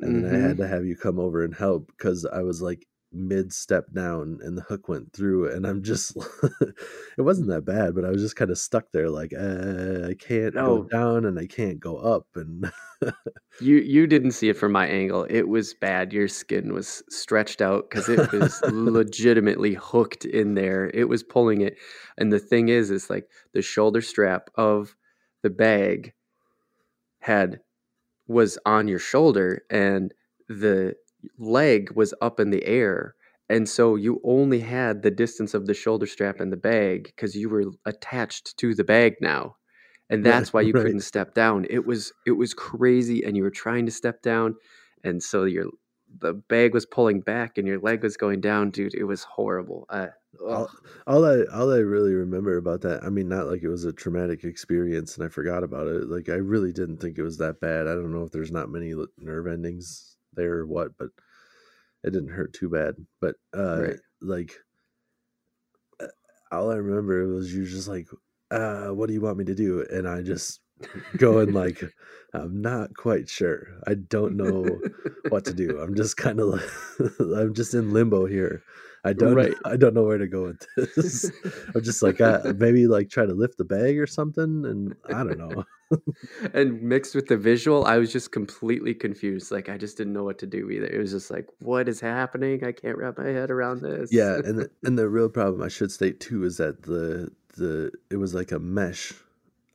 and 0.01 0.23
then 0.23 0.33
I 0.33 0.37
had 0.37 0.51
mm-hmm. 0.51 0.61
to 0.61 0.67
have 0.67 0.85
you 0.85 0.95
come 0.95 1.19
over 1.19 1.43
and 1.43 1.53
help 1.53 1.87
because 1.87 2.25
I 2.25 2.41
was 2.41 2.61
like 2.61 2.85
mid 3.11 3.51
step 3.53 3.91
down 3.91 4.39
and 4.43 4.57
the 4.57 4.61
hook 4.63 4.87
went 4.87 5.11
through 5.13 5.51
and 5.51 5.65
I'm 5.65 5.81
just 5.83 6.15
it 7.17 7.21
wasn't 7.21 7.49
that 7.49 7.65
bad 7.65 7.95
but 7.95 8.05
I 8.05 8.09
was 8.11 8.21
just 8.21 8.35
kind 8.35 8.51
of 8.51 8.57
stuck 8.59 8.91
there 8.91 9.09
like 9.09 9.33
uh, 9.33 10.07
I 10.09 10.15
can't 10.15 10.53
No. 10.53 10.61
go 10.61 10.83
down 10.83 11.25
and 11.25 11.39
I 11.39 11.47
can't 11.47 11.79
go 11.79 11.97
up 11.97 12.27
and 12.35 12.71
You 13.61 13.75
you 13.77 14.07
didn't 14.07 14.31
see 14.31 14.47
it 14.49 14.55
from 14.57 14.71
my 14.71 14.87
angle. 14.87 15.25
It 15.29 15.43
was 15.49 15.73
bad. 15.73 16.13
Your 16.13 16.27
skin 16.29 16.73
was 16.73 17.03
stretched 17.09 17.61
out 17.61 17.89
because 17.89 18.07
it 18.07 18.31
was 18.31 18.63
legitimately 18.67 19.73
hooked 19.73 20.23
in 20.25 20.53
there. 20.55 20.89
It 20.93 21.09
was 21.09 21.23
pulling 21.23 21.61
it, 21.61 21.77
and 22.17 22.31
the 22.31 22.39
thing 22.39 22.69
is, 22.69 22.89
is 22.89 23.09
like 23.09 23.29
the 23.53 23.61
shoulder 23.61 24.01
strap 24.01 24.49
of 24.55 24.95
the 25.43 25.49
bag 25.49 26.13
had 27.19 27.61
was 28.27 28.59
on 28.65 28.87
your 28.87 28.99
shoulder, 28.99 29.63
and 29.69 30.13
the 30.49 30.95
leg 31.37 31.91
was 31.95 32.13
up 32.21 32.39
in 32.39 32.49
the 32.49 32.65
air, 32.65 33.15
and 33.49 33.67
so 33.67 33.95
you 33.95 34.21
only 34.23 34.59
had 34.59 35.01
the 35.01 35.11
distance 35.11 35.53
of 35.53 35.65
the 35.65 35.73
shoulder 35.73 36.05
strap 36.05 36.39
and 36.39 36.51
the 36.51 36.57
bag 36.57 37.05
because 37.05 37.35
you 37.35 37.49
were 37.49 37.65
attached 37.85 38.57
to 38.57 38.75
the 38.75 38.83
bag 38.83 39.15
now 39.21 39.55
and 40.09 40.25
that's 40.25 40.51
why 40.51 40.61
you 40.61 40.73
right. 40.73 40.83
couldn't 40.83 41.01
step 41.01 41.33
down 41.33 41.65
it 41.69 41.85
was 41.85 42.11
it 42.25 42.31
was 42.31 42.53
crazy 42.53 43.23
and 43.23 43.37
you 43.37 43.43
were 43.43 43.49
trying 43.49 43.85
to 43.85 43.91
step 43.91 44.21
down 44.21 44.55
and 45.03 45.21
so 45.21 45.43
your 45.43 45.67
the 46.21 46.33
bag 46.33 46.73
was 46.73 46.87
pulling 46.87 47.21
back 47.21 47.57
and 47.57 47.67
your 47.67 47.79
leg 47.79 48.01
was 48.01 48.17
going 48.17 48.41
down 48.41 48.71
dude 48.71 48.95
it 48.95 49.03
was 49.03 49.23
horrible 49.23 49.85
uh, 49.89 50.07
all, 50.43 50.69
all 51.05 51.25
I 51.25 51.43
all 51.53 51.71
I 51.71 51.77
really 51.77 52.13
remember 52.13 52.57
about 52.57 52.81
that 52.81 53.03
I 53.03 53.09
mean 53.09 53.29
not 53.29 53.47
like 53.47 53.61
it 53.61 53.69
was 53.69 53.85
a 53.85 53.93
traumatic 53.93 54.43
experience 54.43 55.15
and 55.15 55.25
I 55.25 55.29
forgot 55.29 55.63
about 55.63 55.87
it 55.87 56.07
like 56.09 56.29
I 56.29 56.35
really 56.35 56.73
didn't 56.73 56.97
think 56.97 57.17
it 57.17 57.23
was 57.23 57.37
that 57.37 57.59
bad 57.59 57.87
I 57.87 57.93
don't 57.93 58.11
know 58.11 58.23
if 58.23 58.31
there's 58.31 58.51
not 58.51 58.69
many 58.69 58.93
nerve 59.19 59.47
endings 59.47 60.17
there 60.33 60.59
or 60.59 60.67
what 60.67 60.97
but 60.97 61.09
it 62.03 62.11
didn't 62.11 62.29
hurt 62.29 62.53
too 62.53 62.69
bad 62.69 62.95
but 63.19 63.35
uh 63.53 63.77
Right. 63.81 63.99
like 64.21 64.53
uh, 65.99 66.07
all 66.51 66.71
I 66.71 66.75
remember 66.75 67.27
was 67.27 67.53
you 67.53 67.65
just 67.65 67.87
like 67.87 68.07
uh 68.51 68.87
what 68.87 69.07
do 69.07 69.13
you 69.13 69.21
want 69.21 69.37
me 69.37 69.45
to 69.45 69.55
do 69.55 69.85
and 69.91 70.07
I 70.07 70.21
just 70.21 70.61
going 71.17 71.53
like 71.53 71.81
I'm 72.33 72.61
not 72.61 72.95
quite 72.95 73.29
sure 73.29 73.79
I 73.87 73.95
don't 73.95 74.37
know 74.37 74.81
what 75.29 75.45
to 75.45 75.53
do. 75.53 75.79
I'm 75.81 75.95
just 75.95 76.17
kind 76.17 76.39
of 76.39 76.47
like, 76.47 76.69
I'm 77.19 77.53
just 77.53 77.73
in 77.73 77.91
limbo 77.91 78.25
here. 78.25 78.63
I 79.03 79.13
don't 79.13 79.35
Right. 79.35 79.57
I 79.65 79.77
don't 79.77 79.93
know 79.93 80.03
where 80.03 80.17
to 80.17 80.27
go 80.27 80.45
with 80.45 80.67
this. 80.75 81.31
I'm 81.75 81.83
just 81.83 82.01
like 82.01 82.21
uh, 82.21 82.53
maybe 82.57 82.87
like 82.87 83.09
try 83.09 83.25
to 83.25 83.33
lift 83.33 83.57
the 83.57 83.65
bag 83.65 83.97
or 83.99 84.07
something 84.07 84.65
and 84.65 84.95
I 85.11 85.23
don't 85.23 85.37
know. 85.37 85.63
and 86.53 86.81
mixed 86.81 87.15
with 87.15 87.27
the 87.27 87.37
visual 87.37 87.85
i 87.85 87.97
was 87.97 88.11
just 88.11 88.31
completely 88.31 88.93
confused 88.93 89.51
like 89.51 89.69
i 89.69 89.77
just 89.77 89.97
didn't 89.97 90.13
know 90.13 90.23
what 90.23 90.37
to 90.37 90.45
do 90.47 90.69
either 90.69 90.85
it 90.87 90.97
was 90.99 91.11
just 91.11 91.31
like 91.31 91.47
what 91.59 91.87
is 91.89 91.99
happening 91.99 92.63
i 92.63 92.71
can't 92.71 92.97
wrap 92.97 93.17
my 93.17 93.27
head 93.27 93.49
around 93.51 93.81
this 93.81 94.11
Yeah, 94.11 94.39
and 94.43 94.59
the, 94.59 94.71
and 94.85 94.97
the 94.97 95.09
real 95.09 95.29
problem 95.29 95.61
I 95.61 95.67
should 95.67 95.91
state 95.91 96.19
too 96.19 96.43
is 96.43 96.57
that 96.57 96.83
the 96.83 97.31
the 97.57 97.91
it 98.09 98.17
was 98.17 98.33
like 98.33 98.51
a 98.51 98.59
mesh 98.59 99.13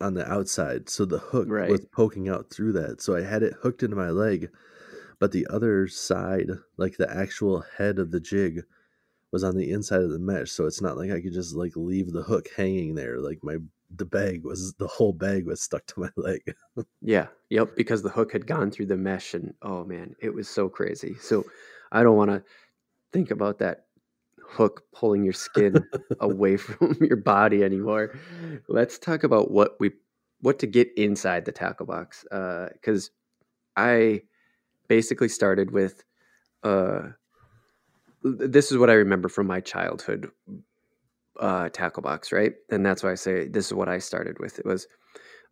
on 0.01 0.15
the 0.15 0.29
outside, 0.31 0.89
so 0.89 1.05
the 1.05 1.19
hook 1.19 1.49
Right. 1.49 1.69
was 1.69 1.85
poking 1.93 2.29
out 2.29 2.51
through 2.51 2.73
that. 2.73 3.01
So 3.01 3.15
I 3.17 3.23
had 3.23 3.43
it 3.43 3.55
hooked 3.63 3.83
into 3.83 3.97
my 3.97 4.11
leg, 4.11 4.51
but 5.21 5.33
the 5.33 5.47
other 5.51 5.89
side, 5.89 6.51
like 6.79 6.97
the 6.97 7.11
actual 7.15 7.63
head 7.79 7.99
of 7.99 8.11
the 8.13 8.21
jig, 8.21 8.65
was 9.35 9.42
on 9.42 9.57
the 9.57 9.73
inside 9.73 10.01
of 10.01 10.11
the 10.11 10.18
mesh. 10.20 10.53
So 10.53 10.64
it's 10.64 10.81
not 10.81 10.97
like 10.97 11.11
I 11.11 11.20
could 11.20 11.33
just 11.33 11.57
like 11.57 11.73
leave 11.75 12.12
the 12.12 12.23
hook 12.23 12.47
hanging 12.57 12.94
there. 12.94 13.18
Like 13.18 13.40
my 13.42 13.57
the 13.97 14.05
bag 14.05 14.44
was 14.44 14.75
the 14.75 14.87
whole 14.87 15.12
bag 15.12 15.44
was 15.44 15.61
stuck 15.61 15.85
to 15.87 16.01
my 16.01 16.11
leg. 16.16 16.55
Yeah, 17.03 17.27
yep, 17.51 17.75
because 17.75 18.01
the 18.01 18.11
hook 18.11 18.33
had 18.33 18.47
gone 18.47 18.70
through 18.70 18.87
the 18.87 18.97
mesh 18.97 19.35
and 19.35 19.53
oh 19.62 19.85
man, 19.85 20.14
it 20.20 20.33
was 20.33 20.49
so 20.49 20.68
crazy. 20.68 21.16
So 21.20 21.44
I 21.90 22.05
don't 22.05 22.16
want 22.16 22.31
to 22.31 22.44
think 23.12 23.33
about 23.33 23.59
that 23.59 23.87
hook 24.40 24.85
pulling 24.94 25.25
your 25.25 25.33
skin 25.33 25.85
away 26.20 26.57
from 26.57 26.97
your 27.01 27.16
body 27.16 27.64
anymore. 27.64 28.16
Let's 28.68 28.99
talk 28.99 29.25
about 29.25 29.51
what 29.51 29.81
we 29.81 29.90
what 30.42 30.61
to 30.61 30.68
get 30.68 30.97
inside 30.97 31.44
the 31.44 31.53
tackle 31.53 31.87
box 31.87 32.25
uh 32.31 32.68
cuz 32.83 33.11
I 33.77 34.23
basically 34.87 35.29
started 35.29 35.73
with 35.73 36.05
uh 36.62 37.09
this 38.25 38.73
is 38.73 38.79
what 38.79 38.91
I 38.91 38.95
remember 38.95 39.29
from 39.29 39.47
my 39.47 39.61
childhood 39.61 40.31
uh 41.41 41.69
tackle 41.71 42.03
box, 42.03 42.33
right? 42.33 42.55
And 42.71 42.85
that's 42.87 43.03
why 43.03 43.13
I 43.13 43.17
say 43.17 43.49
this 43.49 43.67
is 43.67 43.75
what 43.75 43.89
I 43.89 43.99
started 43.99 44.39
with. 44.39 44.59
It 44.59 44.65
was 44.67 44.87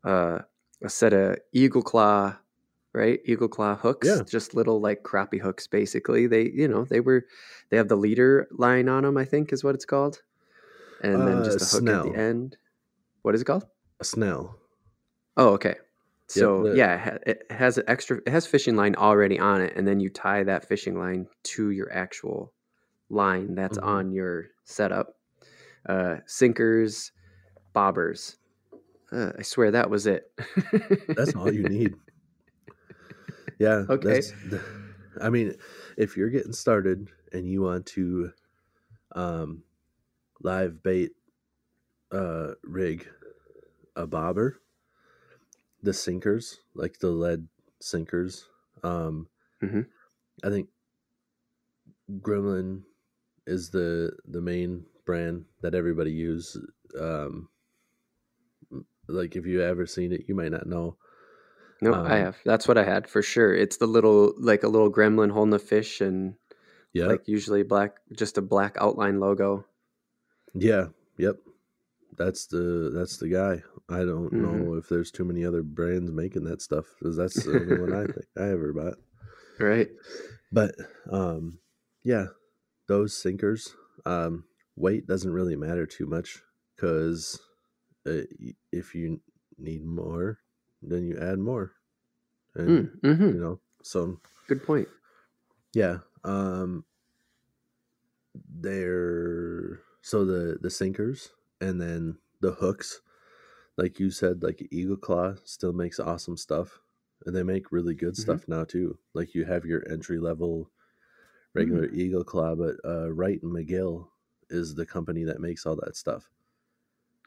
uh 0.04 0.38
a 0.82 0.88
set 0.88 1.12
of 1.12 1.36
eagle 1.52 1.82
claw 1.82 2.36
right 2.94 3.20
eagle 3.24 3.48
claw 3.48 3.74
hooks 3.76 4.06
Yeah. 4.08 4.22
just 4.28 4.52
little 4.54 4.80
like 4.80 5.02
crappie 5.02 5.40
hooks 5.40 5.66
basically 5.66 6.26
they 6.26 6.50
you 6.50 6.66
know 6.68 6.84
they 6.84 7.00
were 7.00 7.24
they 7.70 7.76
have 7.78 7.88
the 7.88 7.96
leader 7.96 8.48
line 8.50 8.86
on 8.88 9.04
them 9.04 9.16
i 9.16 9.24
think 9.24 9.50
is 9.52 9.62
what 9.64 9.74
it's 9.76 9.84
called 9.86 10.20
and 11.02 11.26
then 11.26 11.38
Uh, 11.38 11.44
just 11.44 11.62
a 11.62 11.64
hook 11.76 11.88
at 11.88 12.02
the 12.12 12.18
end 12.18 12.56
what 13.22 13.34
is 13.34 13.40
it 13.40 13.44
called 13.46 13.64
A 14.00 14.04
snell. 14.04 14.58
oh 15.38 15.50
okay 15.50 15.76
so 16.28 16.64
the- 16.64 16.76
yeah 16.76 17.16
it 17.26 17.46
has 17.48 17.78
an 17.78 17.84
extra 17.86 18.18
it 18.18 18.28
has 18.28 18.46
fishing 18.46 18.76
line 18.76 18.94
already 18.96 19.38
on 19.38 19.62
it 19.62 19.72
and 19.76 19.86
then 19.88 19.98
you 20.00 20.10
tie 20.10 20.42
that 20.42 20.66
fishing 20.68 20.98
line 20.98 21.28
to 21.44 21.70
your 21.70 21.90
actual 21.92 22.52
line 23.12 23.54
that's 23.54 23.78
Mhm. 23.78 23.84
on 23.86 24.12
your 24.12 24.46
setup 24.64 25.16
uh 25.88 26.16
sinkers 26.26 27.12
bobbers 27.74 28.36
uh, 29.12 29.32
i 29.38 29.42
swear 29.42 29.70
that 29.70 29.90
was 29.90 30.06
it 30.06 30.32
That's 31.16 31.34
all 31.36 31.52
you 31.52 31.64
need. 31.64 31.94
Yeah. 33.58 33.84
Okay. 33.88 34.20
that's- 34.20 34.32
I 35.20 35.30
mean, 35.30 35.54
if 35.98 36.16
you're 36.16 36.30
getting 36.30 36.52
started 36.54 37.10
and 37.32 37.46
you 37.46 37.62
want 37.62 37.86
to 37.86 38.32
um, 39.14 39.62
live 40.42 40.82
bait 40.82 41.12
uh, 42.12 42.52
rig 42.64 43.08
a 43.96 44.06
bobber, 44.06 44.60
the 45.82 45.92
sinkers, 45.92 46.60
like 46.74 46.98
the 46.98 47.10
lead 47.10 47.48
sinkers. 47.80 48.48
Um, 48.82 49.28
Mhm. 49.62 49.86
I 50.44 50.48
think 50.50 50.68
Gremlin 52.20 52.84
is 53.46 53.70
the 53.70 54.12
the 54.26 54.40
main 54.40 54.86
brand 55.04 55.44
that 55.62 55.74
everybody 55.74 56.12
uses. 56.12 56.64
Um, 56.98 57.48
like 59.08 59.36
if 59.36 59.46
you 59.46 59.62
ever 59.62 59.86
seen 59.86 60.12
it, 60.12 60.24
you 60.28 60.34
might 60.34 60.52
not 60.52 60.66
know. 60.66 60.96
No, 61.82 62.00
I 62.02 62.16
Um, 62.16 62.16
have. 62.16 62.38
That's 62.46 62.66
what 62.66 62.78
I 62.78 62.84
had 62.84 63.06
for 63.08 63.20
sure. 63.20 63.54
It's 63.54 63.76
the 63.76 63.86
little, 63.86 64.32
like 64.38 64.62
a 64.62 64.68
little 64.68 64.90
gremlin 64.90 65.32
holding 65.32 65.52
a 65.52 65.58
fish, 65.58 66.00
and 66.00 66.36
Yeah, 66.92 67.06
like 67.08 67.28
usually 67.28 67.62
black, 67.64 67.98
just 68.12 68.38
a 68.38 68.42
black 68.42 68.76
outline 68.80 69.20
logo. 69.20 69.66
yeah, 70.54 70.86
yep. 71.18 71.36
That's 72.18 72.46
the 72.46 72.90
that's 72.94 73.18
the 73.18 73.28
guy. 73.28 73.62
I 73.88 74.00
don't 74.04 74.32
Mhm. 74.32 74.38
know 74.38 74.74
if 74.74 74.88
there's 74.88 75.10
too 75.10 75.24
many 75.24 75.44
other 75.44 75.62
brands 75.62 76.12
making 76.12 76.44
that 76.44 76.62
stuff 76.62 76.86
because 76.98 77.16
that's 77.16 77.42
the 77.42 77.56
only 77.56 77.74
one 77.74 77.92
I 77.92 78.06
think 78.06 78.26
I 78.38 78.50
ever 78.50 78.72
bought. 78.72 78.96
Right. 79.58 79.90
But 80.50 80.74
um, 81.10 81.58
yeah, 82.04 82.26
those 82.92 83.16
sinkers. 83.16 83.74
Um, 84.04 84.44
weight 84.76 85.06
doesn't 85.06 85.32
really 85.32 85.56
matter 85.56 85.86
too 85.86 86.06
much 86.06 86.42
because 86.76 87.40
uh, 88.06 88.22
if 88.72 88.94
you 88.94 89.20
need 89.58 89.84
more, 89.84 90.40
then 90.82 91.04
you 91.04 91.18
add 91.18 91.38
more, 91.38 91.74
and 92.54 92.74
Mm, 92.74 93.00
hmm 93.02 93.32
you 93.32 93.40
know. 93.40 93.60
So 93.82 94.20
Good 94.48 94.62
point. 94.64 94.88
yeah, 95.74 95.98
um, 96.24 96.84
they're 98.34 99.80
so 100.02 100.24
the 100.24 100.58
the 100.60 100.70
sinkers 100.70 101.30
and 101.60 101.80
then 101.80 102.18
the 102.40 102.52
hooks, 102.52 103.00
like 103.78 104.00
you 104.00 104.10
said, 104.10 104.42
like 104.42 104.66
Eagle 104.72 104.96
Claw 104.96 105.34
still 105.44 105.72
makes 105.72 106.00
awesome 106.00 106.36
stuff, 106.36 106.80
and 107.26 107.36
they 107.36 107.42
make 107.44 107.72
really 107.72 107.94
good 107.94 108.16
Mhm. 108.16 108.36
stuff 108.36 108.48
now 108.48 108.64
too. 108.64 108.98
Like 109.14 109.34
you 109.34 109.46
have 109.46 109.66
your 109.66 109.88
entry 109.90 110.18
level 110.20 110.70
regular 111.54 111.86
Eagle 111.90 112.24
Claw, 112.24 112.54
but 112.54 112.76
uh, 112.84 113.12
Wright 113.12 113.42
and 113.42 113.52
McGill 113.52 114.08
is 114.50 114.74
the 114.74 114.86
company 114.86 115.24
that 115.24 115.40
makes 115.40 115.66
all 115.66 115.76
that 115.76 115.96
stuff. 115.96 116.30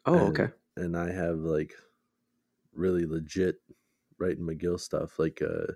Oh, 0.06 0.28
and, 0.28 0.40
okay. 0.40 0.54
And 0.78 0.98
I 0.98 1.12
have 1.12 1.40
like 1.40 1.74
really 2.74 3.06
legit 3.06 3.62
Wright 4.18 4.38
and 4.38 4.48
McGill 4.48 4.80
stuff. 4.80 5.20
Like 5.20 5.42
uh, 5.42 5.74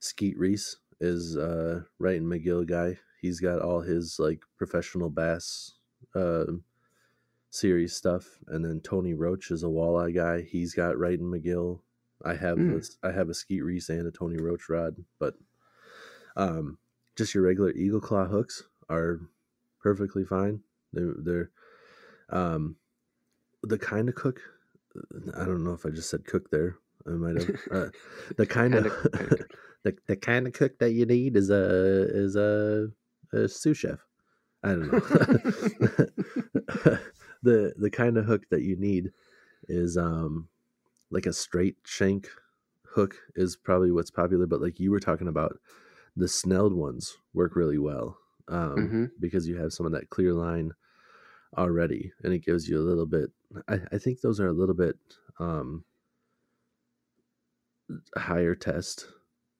Skeet 0.00 0.38
Reese 0.38 0.76
is 1.00 1.36
uh, 1.36 1.82
Wright 1.98 2.20
and 2.20 2.30
McGill 2.30 2.66
guy. 2.66 2.98
He's 3.20 3.40
got 3.40 3.62
all 3.62 3.80
his 3.80 4.18
like 4.18 4.42
professional 4.56 5.10
bass 5.10 5.74
uh, 6.14 6.44
series 7.50 7.94
stuff, 7.94 8.26
and 8.48 8.64
then 8.64 8.80
Tony 8.80 9.14
Roach 9.14 9.50
is 9.50 9.62
a 9.62 9.66
walleye 9.66 10.14
guy. 10.14 10.42
He's 10.42 10.74
got 10.74 10.98
Wright 10.98 11.18
and 11.18 11.32
McGill. 11.32 11.80
I 12.24 12.34
have 12.34 12.56
Mm. 12.58 12.74
this, 12.74 12.98
I 13.02 13.10
have 13.12 13.28
a 13.28 13.34
Skeet 13.34 13.62
Reese 13.62 13.88
and 13.88 14.06
a 14.06 14.10
Tony 14.10 14.36
Roach 14.36 14.68
rod, 14.68 14.96
but 15.18 15.34
um, 16.36 16.78
just 17.16 17.34
your 17.34 17.44
regular 17.44 17.70
Eagle 17.72 18.00
Claw 18.00 18.26
hooks 18.26 18.64
are 18.88 19.20
perfectly 19.80 20.24
fine. 20.24 20.60
They're, 20.92 21.14
they're 21.18 21.50
um, 22.30 22.76
the 23.62 23.78
kind 23.78 24.08
of 24.08 24.14
cook. 24.14 24.40
I 25.36 25.44
don't 25.44 25.64
know 25.64 25.72
if 25.72 25.86
I 25.86 25.90
just 25.90 26.10
said 26.10 26.24
cook 26.26 26.50
there. 26.50 26.76
I 27.06 27.10
might 27.10 27.36
have. 27.36 27.50
Uh, 27.70 27.86
the 28.36 28.46
kind 28.46 28.74
of 28.74 28.84
Kinda- 28.84 29.08
kinda 29.18 29.36
cook. 29.36 29.48
the, 29.84 29.96
the 30.06 30.16
kind 30.16 30.46
of 30.46 30.52
cook 30.52 30.78
that 30.78 30.92
you 30.92 31.06
need 31.06 31.36
is 31.36 31.50
a 31.50 32.06
is 32.14 32.36
a, 32.36 32.88
a 33.32 33.48
sous 33.48 33.76
chef. 33.76 33.98
I 34.62 34.68
don't 34.68 34.92
know. 34.92 35.00
the 37.42 37.74
the 37.76 37.90
kind 37.90 38.16
of 38.16 38.24
hook 38.26 38.42
that 38.50 38.62
you 38.62 38.76
need 38.76 39.12
is 39.68 39.96
um 39.96 40.48
like 41.10 41.26
a 41.26 41.32
straight 41.32 41.76
shank 41.84 42.28
hook 42.86 43.16
is 43.34 43.56
probably 43.56 43.90
what's 43.90 44.10
popular, 44.10 44.46
but 44.46 44.60
like 44.60 44.78
you 44.78 44.90
were 44.90 45.00
talking 45.00 45.28
about, 45.28 45.58
the 46.16 46.28
snelled 46.28 46.74
ones 46.74 47.16
work 47.34 47.56
really 47.56 47.78
well 47.78 48.18
um, 48.48 48.76
Mhm. 48.76 49.10
because 49.20 49.46
you 49.48 49.56
have 49.56 49.72
some 49.72 49.86
of 49.86 49.92
that 49.92 50.10
clear 50.10 50.32
line 50.34 50.72
already, 51.56 52.12
and 52.22 52.32
it 52.32 52.40
gives 52.44 52.68
you 52.68 52.78
a 52.78 52.82
little 52.82 53.06
bit. 53.06 53.30
I, 53.68 53.80
I 53.92 53.98
think 53.98 54.20
those 54.20 54.40
are 54.40 54.48
a 54.48 54.52
little 54.52 54.74
bit 54.74 54.96
um, 55.38 55.84
higher 58.16 58.54
test, 58.54 59.06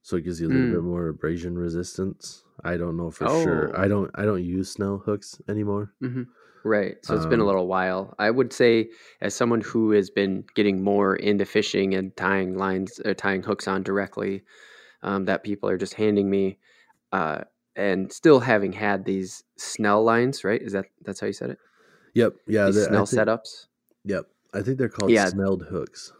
so 0.02 0.16
it 0.16 0.22
gives 0.24 0.40
you 0.40 0.48
a 0.48 0.50
little 0.50 0.68
Mm. 0.68 0.72
bit 0.72 0.82
more 0.82 1.08
abrasion 1.08 1.56
resistance. 1.58 2.44
I 2.64 2.76
don't 2.76 2.96
know 2.96 3.10
for 3.10 3.28
sure. 3.28 3.76
Oh. 3.76 3.80
I 3.82 3.88
don't. 3.88 4.10
I 4.14 4.24
don't 4.24 4.44
use 4.44 4.70
snell 4.70 4.98
hooks 4.98 5.40
anymore. 5.48 5.92
Mhm. 6.02 6.28
Right. 6.64 6.96
So 7.04 7.16
it's 7.16 7.26
been 7.26 7.40
a 7.40 7.42
Um, 7.42 7.48
little 7.48 7.66
while. 7.66 8.14
I 8.20 8.30
would 8.30 8.52
say, 8.52 8.90
as 9.20 9.34
someone 9.34 9.62
who 9.62 9.90
has 9.92 10.10
been 10.10 10.44
getting 10.54 10.82
more 10.82 11.16
into 11.16 11.44
fishing 11.44 11.92
and 11.94 12.16
tying 12.16 12.56
lines 12.56 13.00
or 13.04 13.14
tying 13.14 13.42
hooks 13.42 13.66
on 13.66 13.82
directly, 13.82 14.44
um, 15.02 15.24
that 15.26 15.42
people 15.44 15.68
are 15.68 15.78
just 15.78 15.94
handing 15.94 16.28
me, 16.30 16.58
uh, 17.12 17.42
and 17.76 18.12
still 18.12 18.40
having 18.40 18.72
had 18.72 19.04
these 19.04 19.44
Snell 19.56 20.02
lines, 20.04 20.44
right? 20.44 20.60
Is 20.60 20.72
that 20.72 20.86
that's 21.02 21.20
how 21.20 21.26
you 21.26 21.32
said 21.32 21.50
it? 21.50 21.58
Yep. 22.14 22.34
Yeah. 22.46 22.66
These 22.66 22.74
the- 22.76 22.84
Snell 22.84 23.06
think- 23.06 23.22
setups, 23.22 23.66
Yep. 24.04 24.26
I 24.54 24.60
think 24.62 24.78
they're 24.78 24.88
called 24.88 25.10
Yeah. 25.10 25.26
snelled 25.26 25.62
hooks. 25.70 26.12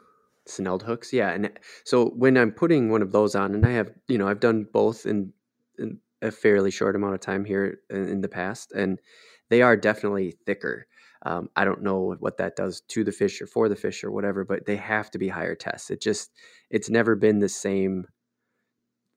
Snelled 0.47 0.83
hooks. 0.85 1.13
Yeah. 1.13 1.31
And 1.31 1.51
so 1.85 2.07
when 2.11 2.37
I'm 2.39 2.51
putting 2.53 2.89
one 2.91 3.03
of 3.03 3.13
those 3.13 3.35
on, 3.35 3.55
and 3.55 3.67
I 3.67 3.73
have, 3.73 3.93
you 4.09 4.17
know, 4.19 4.27
I've 4.27 4.41
done 4.41 4.67
both 4.73 5.05
in, 5.05 5.33
in 5.79 5.99
a 6.23 6.31
fairly 6.31 6.71
short 6.71 6.97
amount 6.97 7.15
of 7.15 7.21
time 7.21 7.45
here 7.45 7.81
in, 7.91 8.09
in 8.09 8.21
the 8.23 8.29
past, 8.29 8.73
and 8.73 8.99
they 9.51 9.61
are 9.63 9.77
definitely 9.77 10.37
thicker. 10.47 10.87
Um, 11.27 11.51
I 11.55 11.65
don't 11.65 11.83
know 11.83 12.17
what 12.19 12.39
that 12.39 12.57
does 12.57 12.81
to 12.89 13.05
the 13.05 13.13
fish 13.13 13.41
or 13.43 13.47
for 13.47 13.69
the 13.69 13.77
fish 13.77 14.03
or 14.03 14.11
whatever, 14.11 14.45
but 14.45 14.65
they 14.67 14.77
have 14.77 15.11
to 15.13 15.19
be 15.19 15.29
higher 15.29 15.55
tests. 15.55 15.91
It 15.91 16.01
just, 16.01 16.33
it's 16.71 16.89
never 16.91 17.15
been 17.15 17.39
the 17.41 17.49
same 17.49 18.07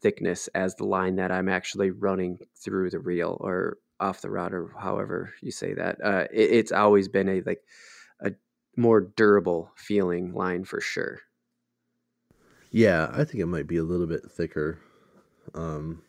thickness 0.01 0.47
as 0.49 0.75
the 0.75 0.85
line 0.85 1.15
that 1.17 1.31
I'm 1.31 1.49
actually 1.49 1.91
running 1.91 2.39
through 2.55 2.89
the 2.91 2.99
reel 2.99 3.37
or 3.41 3.79
off 3.99 4.21
the 4.21 4.29
rod 4.29 4.53
or 4.53 4.69
however 4.79 5.33
you 5.41 5.51
say 5.51 5.73
that. 5.73 6.03
Uh, 6.03 6.27
it, 6.31 6.51
it's 6.51 6.71
always 6.71 7.07
been 7.07 7.29
a 7.29 7.41
like 7.41 7.63
a 8.21 8.33
more 8.77 9.01
durable 9.01 9.71
feeling 9.77 10.33
line 10.33 10.65
for 10.65 10.81
sure. 10.81 11.21
Yeah, 12.71 13.09
I 13.11 13.23
think 13.23 13.39
it 13.41 13.45
might 13.45 13.67
be 13.67 13.77
a 13.77 13.83
little 13.83 14.07
bit 14.07 14.29
thicker. 14.29 14.79
Um, 15.53 16.03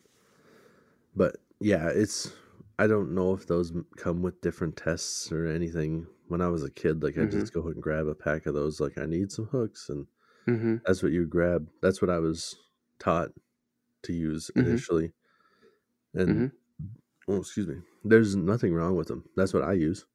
but 1.15 1.37
yeah, 1.59 1.89
it's. 1.89 2.33
I 2.79 2.85
don't 2.85 3.15
know 3.15 3.33
if 3.33 3.47
those 3.47 3.73
come 3.95 4.21
with 4.21 4.39
different 4.41 4.77
tests 4.77 5.31
or 5.31 5.47
anything. 5.47 6.05
When 6.27 6.41
I 6.41 6.49
was 6.49 6.63
a 6.63 6.69
kid, 6.69 7.01
like 7.01 7.17
I 7.17 7.25
Mhm. 7.25 7.25
just 7.25 7.53
go 7.53 7.65
and 7.67 7.81
grab 7.81 8.05
a 8.07 8.13
pack 8.15 8.45
of 8.45 8.53
those. 8.53 8.79
Like 8.79 8.97
I 8.97 9.05
need 9.05 9.31
some 9.31 9.45
hooks, 9.47 9.89
and 9.89 10.07
Mm-hmm. 10.47 10.77
that's 10.85 11.03
what 11.03 11.13
you 11.13 11.25
grab. 11.27 11.69
That's 11.81 12.01
what 12.01 12.11
I 12.11 12.19
was 12.19 12.57
taught 12.99 13.31
to 14.07 14.13
use 14.13 14.51
Mhm. 14.55 14.63
initially. 14.67 15.13
And 16.13 16.43
Mhm. 16.43 16.51
oh, 17.27 17.37
excuse 17.37 17.67
me. 17.67 17.81
There's 18.05 18.35
nothing 18.35 18.73
wrong 18.73 18.95
with 18.97 19.07
them. 19.09 19.29
That's 19.35 19.53
what 19.53 19.63
I 19.63 19.73
use. 19.73 20.05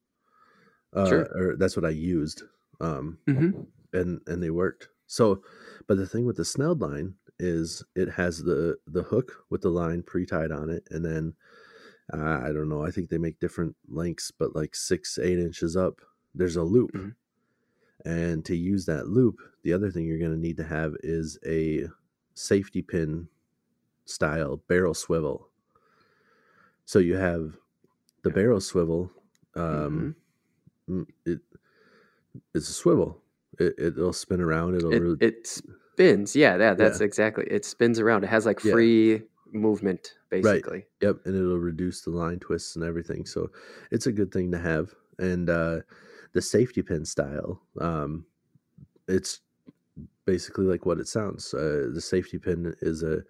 Uh, 0.93 1.05
Sure. 1.09 1.27
Or 1.35 1.57
that's 1.57 1.77
what 1.77 1.85
I 1.85 1.91
used. 1.91 2.43
Um, 2.81 3.19
Mm-hmm. 3.27 3.63
and 3.93 4.21
and 4.27 4.43
they 4.43 4.51
worked. 4.51 4.89
So, 5.07 5.45
but 5.87 5.97
the 5.99 6.07
thing 6.07 6.27
with 6.27 6.37
the 6.37 6.45
snelled 6.45 6.81
line 6.81 7.17
is 7.39 7.85
it 7.97 8.09
has 8.11 8.45
the 8.45 8.79
the 8.87 9.03
hook 9.03 9.45
with 9.51 9.63
the 9.63 9.71
line 9.71 10.03
pre-tied 10.03 10.53
on 10.53 10.71
it, 10.71 10.89
and 10.91 11.05
then 11.05 11.35
uh, 12.13 12.41
I 12.45 12.53
don't 12.53 12.69
know. 12.71 12.85
I 12.85 12.91
think 12.93 13.11
they 13.11 13.19
make 13.19 13.41
different 13.41 13.77
lengths, 13.89 14.31
but 14.33 14.57
like 14.57 14.75
six 14.77 15.19
eight 15.19 15.39
inches 15.41 15.77
up, 15.77 16.01
there's 16.35 16.57
a 16.57 16.65
loop. 16.65 16.93
Mhm. 16.95 17.13
And 18.05 18.45
to 18.47 18.57
use 18.57 18.87
that 18.87 19.09
loop, 19.09 19.41
the 19.63 19.73
other 19.73 19.91
thing 19.91 20.07
you're 20.07 20.19
going 20.19 20.33
to 20.33 20.37
need 20.39 20.57
to 20.59 20.65
have 20.65 20.95
is 21.03 21.39
a 21.47 21.89
safety 22.35 22.83
pin 22.83 23.29
style 24.05 24.57
barrel 24.69 24.95
swivel. 24.95 25.49
So 26.85 26.99
you 26.99 27.17
have 27.17 27.57
the 28.23 28.31
Yeah. 28.31 28.35
barrel 28.35 28.61
swivel. 28.61 29.11
Um, 29.55 30.17
mm, 30.89 31.07
it 31.27 31.41
it's 32.55 32.69
a 32.69 32.73
swivel. 32.73 33.23
It, 33.59 33.75
it'll 33.79 34.13
spin 34.13 34.41
around. 34.41 34.77
It'll 34.77 34.93
It, 34.93 35.03
really, 35.03 35.17
it 35.21 35.47
spins. 35.47 36.35
Yeah, 36.35 36.57
yeah, 36.57 36.75
that's 36.75 37.01
exactly. 37.01 37.45
It 37.51 37.65
spins 37.65 37.99
around. 37.99 38.25
It 38.25 38.29
has 38.29 38.47
like 38.47 38.61
Yeah. 38.61 38.73
free 38.73 39.23
movement, 39.53 40.15
basically. 40.31 40.87
Yep, 41.03 41.27
and 41.27 41.37
it'll 41.37 41.59
reduce 41.59 42.03
the 42.03 42.11
line 42.11 42.39
twists 42.39 42.77
and 42.77 42.85
everything. 42.85 43.27
So 43.27 43.51
it's 43.91 44.07
a 44.07 44.13
good 44.13 44.33
thing 44.33 44.51
to 44.53 44.59
have. 44.59 44.95
And 45.19 45.51
uh, 45.51 45.81
the 46.33 46.41
safety 46.43 46.83
pin 46.83 47.05
style, 47.05 47.61
um, 47.81 48.27
it's 49.09 49.41
basically 50.25 50.65
like 50.65 50.87
what 50.87 50.99
it 50.99 51.09
sounds. 51.09 51.53
Uh, 51.53 51.91
the 51.93 52.01
safety 52.01 52.39
pin 52.39 52.75
is 52.81 53.03
a 53.03 53.23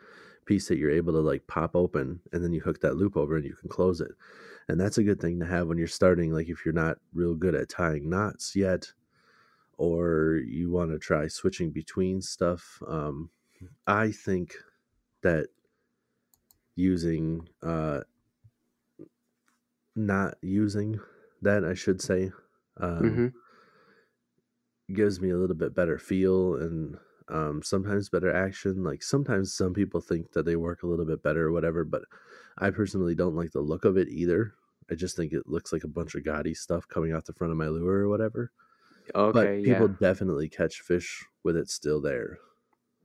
piece 0.47 0.69
that 0.69 0.79
you're 0.79 0.91
able 0.91 1.13
to 1.15 1.21
like 1.21 1.47
pop 1.47 1.77
open, 1.77 2.21
and 2.33 2.43
then 2.45 2.53
you 2.53 2.61
hook 2.61 2.81
that 2.81 2.97
loop 2.97 3.17
over, 3.17 3.37
and 3.37 3.45
you 3.45 3.55
can 3.55 3.69
close 3.69 4.01
it. 4.01 4.13
And 4.69 4.81
that's 4.81 4.99
a 4.99 5.05
good 5.05 5.21
thing 5.21 5.41
to 5.41 5.47
have 5.47 5.69
when 5.69 5.79
you're 5.79 5.87
starting. 5.87 6.33
Like 6.33 6.49
if 6.49 6.65
you're 6.65 6.75
not 6.75 6.99
real 7.13 7.35
good 7.35 7.55
at 7.55 7.69
tying 7.69 8.09
knots 8.11 8.57
yet, 8.57 8.93
or 9.79 10.41
you 10.47 10.71
want 10.71 10.91
to 10.93 10.99
try 10.99 11.29
switching 11.29 11.71
between 11.73 12.23
stuff. 12.23 12.83
Um, 12.87 13.31
I 13.87 14.13
think 14.13 14.57
that 15.23 15.49
using 16.75 17.49
uh 17.63 18.01
not 19.95 20.35
using 20.41 20.99
that 21.43 21.65
i 21.65 21.75
should 21.75 22.01
say 22.01 22.31
um 22.79 23.23
hmm 23.23 23.29
gives 24.93 25.21
me 25.21 25.31
a 25.31 25.37
little 25.37 25.57
bit 25.57 25.75
better 25.75 25.99
feel 25.99 26.57
and 26.57 26.99
um, 27.29 27.63
sometimes 27.63 28.09
better 28.09 28.33
action. 28.33 28.83
Like 28.85 29.03
sometimes 29.03 29.55
some 29.55 29.75
people 29.75 30.01
think 30.01 30.33
that 30.33 30.45
they 30.45 30.57
work 30.57 30.83
a 30.83 30.87
little 30.87 31.07
bit 31.07 31.23
better 31.23 31.47
or 31.49 31.53
whatever, 31.53 31.85
but 31.85 32.03
I 32.59 32.71
personally 32.71 33.15
don't 33.15 33.37
like 33.37 33.53
the 33.53 33.61
look 33.61 33.85
of 33.85 33.97
it 33.97 34.09
either. 34.09 34.55
I 34.91 34.95
just 34.95 35.17
think 35.17 35.33
it 35.33 35.49
looks 35.49 35.73
like 35.73 35.85
a 35.85 35.89
bunch 35.89 36.15
of 36.15 36.25
gaudy 36.25 36.55
stuff 36.55 36.89
coming 36.89 37.13
out 37.13 37.25
the 37.27 37.33
front 37.33 37.53
of 37.53 37.57
my 37.57 37.69
lure 37.69 38.01
or 38.01 38.09
whatever. 38.09 38.53
Okay, 39.15 39.33
but 39.33 39.63
people 39.63 39.89
yeah. 39.89 39.89
definitely 39.89 40.49
catch 40.49 40.81
fish 40.81 41.25
with 41.45 41.57
it 41.57 41.71
still 41.71 42.01
there. 42.01 42.39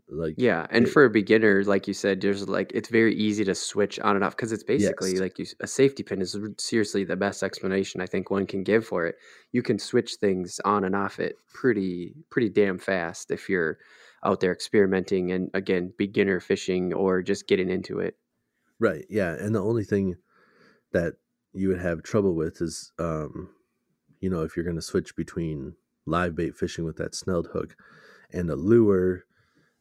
Like 0.09 0.39
Yeah, 0.39 0.67
and 0.69 0.87
it- 0.87 0.93
for 0.93 1.03
a 1.03 1.09
beginner, 1.09 1.63
like 1.63 1.87
you 1.87 1.93
said, 1.95 2.21
there's 2.21 2.47
like 2.47 2.71
it's 2.73 2.89
very 2.89 3.15
easy 3.15 3.43
to 3.45 3.55
switch 3.55 3.99
on 3.99 4.15
and 4.15 4.23
off 4.23 4.35
because 4.35 4.51
it's 4.51 4.63
basically 4.63 5.13
Yes. 5.13 5.19
like 5.19 5.39
you, 5.39 5.45
a 5.61 5.67
safety 5.67 6.03
pin 6.03 6.21
is 6.21 6.37
seriously 6.59 7.03
the 7.03 7.15
best 7.15 7.41
explanation 7.41 8.01
I 8.01 8.05
think 8.05 8.29
one 8.29 8.45
can 8.45 8.63
give 8.63 8.85
for 8.85 9.07
it. 9.07 9.15
You 9.51 9.63
can 9.63 9.79
switch 9.79 10.15
things 10.15 10.59
on 10.63 10.83
and 10.83 10.95
off 10.95 11.19
it 11.19 11.35
pretty 11.47 12.13
pretty 12.29 12.49
damn 12.49 12.77
fast 12.77 13.31
if 13.31 13.49
you're 13.49 13.79
out 14.23 14.39
there 14.39 14.51
experimenting 14.51 15.31
and 15.31 15.49
again 15.53 15.93
beginner 15.97 16.39
fishing 16.39 16.93
or 16.93 17.21
just 17.21 17.47
getting 17.47 17.69
into 17.69 17.99
it. 17.99 18.17
Right. 18.79 19.05
Yeah. 19.09 19.33
And 19.33 19.55
the 19.55 19.63
only 19.63 19.83
thing 19.83 20.15
that 20.91 21.15
you 21.53 21.69
would 21.69 21.79
have 21.79 22.03
trouble 22.03 22.35
with 22.35 22.61
is, 22.61 22.91
um, 22.99 23.49
you 24.19 24.29
know, 24.29 24.41
if 24.43 24.55
you're 24.55 24.65
going 24.65 24.75
to 24.75 24.81
switch 24.81 25.15
between 25.15 25.75
live 26.05 26.35
bait 26.35 26.55
fishing 26.55 26.85
with 26.85 26.97
that 26.97 27.15
snelled 27.15 27.47
hook 27.53 27.75
and 28.31 28.49
a 28.49 28.55
lure, 28.55 29.25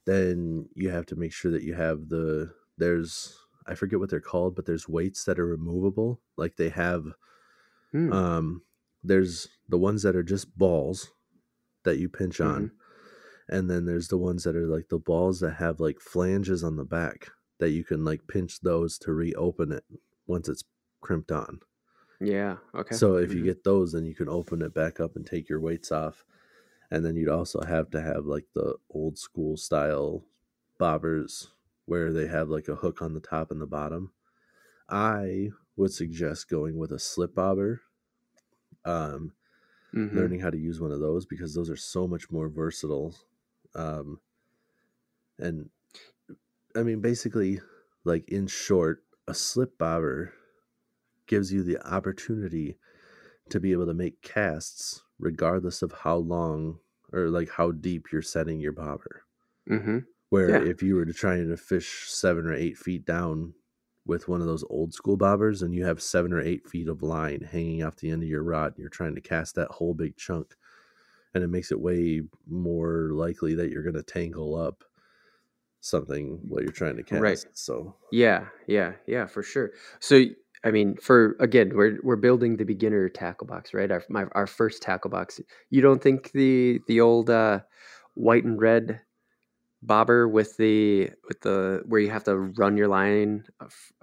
then 0.07 0.69
you 0.75 0.91
have 0.91 1.07
to 1.07 1.17
make 1.17 1.33
sure 1.33 1.51
that 1.51 1.63
you 1.63 1.75
have 1.75 2.09
the, 2.09 2.53
there's, 2.79 3.37
I 3.67 3.75
forget 3.75 3.99
what 3.99 4.11
they're 4.11 4.21
called, 4.21 4.55
but 4.55 4.67
there's 4.67 4.89
weights 4.89 5.25
that 5.25 5.39
are 5.39 5.47
removable. 5.47 6.21
Like 6.37 6.57
they 6.57 6.69
have, 6.71 7.05
Hmm. 7.93 8.13
um, 8.13 8.63
there's 9.03 9.49
the 9.69 9.79
ones 9.79 10.03
that 10.03 10.17
are 10.17 10.23
just 10.23 10.57
balls 10.59 11.13
that 11.85 11.99
you 11.99 12.09
pinch 12.09 12.41
on. 12.41 12.73
And 13.49 13.71
then 13.71 13.87
there's 13.87 14.09
the 14.09 14.19
ones 14.19 14.45
that 14.45 14.57
are 14.57 14.67
like 14.67 14.89
the 14.89 14.99
balls 14.99 15.41
that 15.41 15.55
have 15.55 15.81
like 15.81 16.01
flanges 16.01 16.65
on 16.65 16.77
the 16.77 16.85
back 16.85 17.29
that 17.59 17.71
you 17.71 17.85
can 17.85 18.05
like 18.05 18.27
pinch 18.29 18.61
those 18.61 18.99
to 19.01 19.13
reopen 19.13 19.73
it 19.73 19.85
once 20.27 20.49
it's 20.49 20.65
crimped 21.01 21.33
on. 21.33 21.61
Yeah. 22.21 22.59
Okay. 22.75 23.01
So 23.01 23.17
if 23.17 23.35
you 23.35 23.43
Mhm. 23.43 23.45
get 23.45 23.65
those, 23.65 23.93
then 23.93 24.05
you 24.07 24.15
can 24.15 24.29
open 24.29 24.63
it 24.63 24.75
back 24.75 25.01
up 25.01 25.17
and 25.17 25.27
take 25.27 25.49
your 25.49 25.61
weights 25.61 25.91
off. 25.93 26.25
And 26.91 27.05
then 27.05 27.17
you'd 27.17 27.29
also 27.31 27.63
have 27.63 27.91
to 27.93 28.03
have 28.03 28.27
like 28.27 28.47
the 28.55 28.77
old 28.91 29.19
school 29.19 29.57
style 29.57 30.25
bobbers 30.81 31.49
where 31.87 32.13
they 32.13 32.27
have 32.29 32.49
like 32.51 32.69
a 32.69 32.77
hook 32.77 33.03
on 33.03 33.15
the 33.15 33.21
top 33.21 33.51
and 33.51 33.61
the 33.61 33.67
bottom. 33.67 34.13
I 34.89 35.51
would 35.77 35.93
suggest 35.93 36.49
going 36.51 36.79
with 36.79 36.93
a 36.93 36.99
slip 37.01 37.35
bobber. 37.35 37.83
Um, 38.85 39.35
Mhm. 39.93 40.27
learning 40.27 40.41
how 40.41 40.51
to 40.51 40.59
use 40.59 40.81
one 40.81 40.93
of 40.93 41.01
those 41.01 41.27
because 41.27 41.55
those 41.55 41.71
are 41.71 41.77
so 41.77 42.09
much 42.09 42.31
more 42.31 42.49
versatile. 42.49 43.17
Um, 43.77 44.21
and 45.39 45.71
I 46.75 46.83
mean, 46.83 47.01
basically, 47.01 47.61
like 48.05 48.29
in 48.29 48.47
short, 48.47 49.05
a 49.27 49.35
slip 49.35 49.79
bobber 49.79 50.33
gives 51.27 51.53
you 51.53 51.63
the 51.63 51.81
opportunity 51.87 52.79
to 53.51 53.61
be 53.61 53.73
able 53.73 53.87
to 53.87 53.95
make 53.95 54.23
casts 54.23 55.05
regardless 55.19 55.83
of 55.83 55.93
how 55.93 56.17
long 56.17 56.81
or 57.13 57.31
like 57.31 57.51
how 57.51 57.73
deep 57.73 58.13
you're 58.13 58.23
setting 58.23 58.61
your 58.61 58.73
bobber. 58.73 59.25
Mhm. 59.67 60.07
Where 60.31 60.55
Yeah. 60.55 60.61
if 60.61 60.83
you 60.83 60.97
were 60.97 61.05
to 61.05 61.13
try 61.13 61.37
to 61.39 61.57
fish 61.57 62.11
seven 62.11 62.47
or 62.47 62.53
eight 62.55 62.77
feet 62.77 63.05
down 63.05 63.55
with 64.05 64.29
one 64.29 64.41
of 64.41 64.47
those 64.47 64.65
old 64.71 64.93
school 64.95 65.17
bobbers 65.19 65.63
and 65.63 65.75
you 65.75 65.85
have 65.85 66.01
seven 66.03 66.33
or 66.33 66.41
eight 66.41 66.67
feet 66.69 66.89
of 66.89 67.03
line 67.03 67.41
hanging 67.43 67.83
off 67.83 67.97
the 67.97 68.11
end 68.11 68.23
of 68.23 68.29
your 68.29 68.43
rod 68.43 68.73
and 68.73 68.79
you're 68.79 68.89
trying 68.89 69.15
to 69.15 69.21
cast 69.21 69.55
that 69.57 69.71
whole 69.71 69.95
big 69.95 70.17
chunk 70.17 70.57
and 71.35 71.45
it 71.45 71.49
makes 71.49 71.73
it 71.73 71.81
way 71.81 72.23
more 72.49 73.11
likely 73.13 73.55
that 73.55 73.71
you're 73.71 73.83
going 73.83 73.95
to 73.95 74.03
tangle 74.03 74.55
up 74.55 74.85
something 75.81 76.41
while 76.49 76.63
you're 76.63 76.73
trying 76.73 76.97
to 76.97 77.03
cast 77.03 77.23
Right. 77.23 77.45
so 77.53 77.95
Yeah, 78.11 78.47
yeah, 78.67 78.93
yeah, 79.07 79.27
for 79.27 79.43
sure. 79.43 79.71
So, 80.01 80.23
I 80.65 80.71
mean, 80.71 80.97
for 80.97 81.37
again, 81.39 81.73
we're 81.75 81.99
we're 82.03 82.17
building 82.17 82.57
the 82.57 82.65
beginner 82.65 83.09
tackle 83.09 83.47
box, 83.47 83.73
right? 83.73 83.91
Our 83.91 84.03
my 84.09 84.25
our 84.33 84.47
first 84.47 84.83
tackle 84.83 85.11
box. 85.11 85.41
You 85.71 85.83
don't 85.83 86.03
think 86.03 86.33
the 86.33 86.81
the 86.89 87.01
old 87.01 87.31
uh, 87.31 87.61
white 88.15 88.45
and 88.45 88.61
red 88.61 89.01
bobber 89.83 90.27
with 90.29 90.57
the 90.57 91.11
with 91.29 91.41
the 91.43 91.83
where 91.87 92.01
you 92.01 92.11
have 92.11 92.25
to 92.25 92.37
run 92.37 92.77
your 92.77 92.89
line 92.89 93.45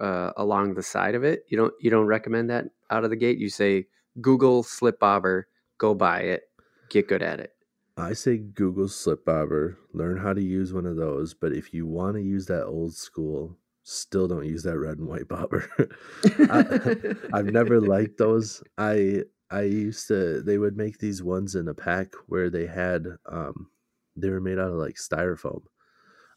uh, 0.00 0.30
along 0.36 0.74
the 0.74 0.82
side 0.82 1.14
of 1.14 1.24
it? 1.24 1.44
You 1.48 1.58
don't 1.58 1.74
you 1.80 1.90
don't 1.90 2.06
recommend 2.06 2.50
that 2.50 2.66
out 2.90 3.04
of 3.04 3.10
the 3.10 3.16
gate? 3.16 3.38
You 3.38 3.50
say 3.50 3.86
Google 4.20 4.62
slip 4.62 4.98
bobber, 4.98 5.48
go 5.78 5.94
buy 5.94 6.20
it, 6.20 6.42
get 6.88 7.08
good 7.08 7.22
at 7.22 7.40
it. 7.40 7.54
I 7.96 8.12
say 8.12 8.38
Google 8.38 8.88
slip 8.88 9.24
bobber, 9.24 9.78
learn 9.92 10.16
how 10.18 10.32
to 10.32 10.42
use 10.42 10.72
one 10.72 10.86
of 10.86 10.96
those, 10.96 11.32
but 11.34 11.52
if 11.52 11.72
you 11.72 11.86
want 11.86 12.16
to 12.16 12.22
use 12.22 12.46
that 12.46 12.66
old 12.66 12.94
school, 12.94 13.58
still 13.84 14.26
don't 14.26 14.46
use 14.46 14.64
that 14.64 14.78
red 14.78 14.98
and 14.98 15.06
white 15.06 15.28
bobber. 15.28 15.68
I, 16.48 16.96
I've 17.32 17.46
never 17.48 17.80
liked 17.80 18.18
those. 18.18 18.62
I 18.78 19.24
I 19.50 19.62
used 19.62 20.08
to 20.08 20.42
they 20.42 20.58
would 20.58 20.76
make 20.76 20.98
these 20.98 21.22
ones 21.22 21.54
in 21.54 21.68
a 21.68 21.74
pack 21.74 22.14
where 22.26 22.50
they 22.50 22.66
had 22.66 23.06
um 23.26 23.70
they 24.16 24.30
were 24.30 24.40
made 24.40 24.58
out 24.58 24.72
of 24.72 24.78
like 24.78 24.96
styrofoam, 24.96 25.62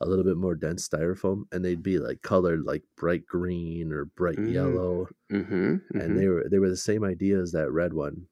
a 0.02 0.08
little 0.08 0.26
bit 0.26 0.38
more 0.38 0.56
dense 0.56 0.88
styrofoam, 0.88 1.46
and 1.52 1.66
they'd 1.66 1.84
be 1.84 2.00
like 2.00 2.22
colored 2.24 2.64
like 2.66 2.84
bright 2.98 3.26
green 3.28 3.94
or 3.94 4.06
bright 4.06 4.40
Mm. 4.40 4.46
yellow, 4.46 5.08
hmm 5.32 5.78
and 6.00 6.18
they 6.18 6.28
were 6.28 6.48
they 6.50 6.60
were 6.60 6.70
the 6.70 6.78
same 6.78 7.04
idea 7.04 7.40
as 7.40 7.52
that 7.52 7.72
red 7.72 7.94
one, 7.94 8.28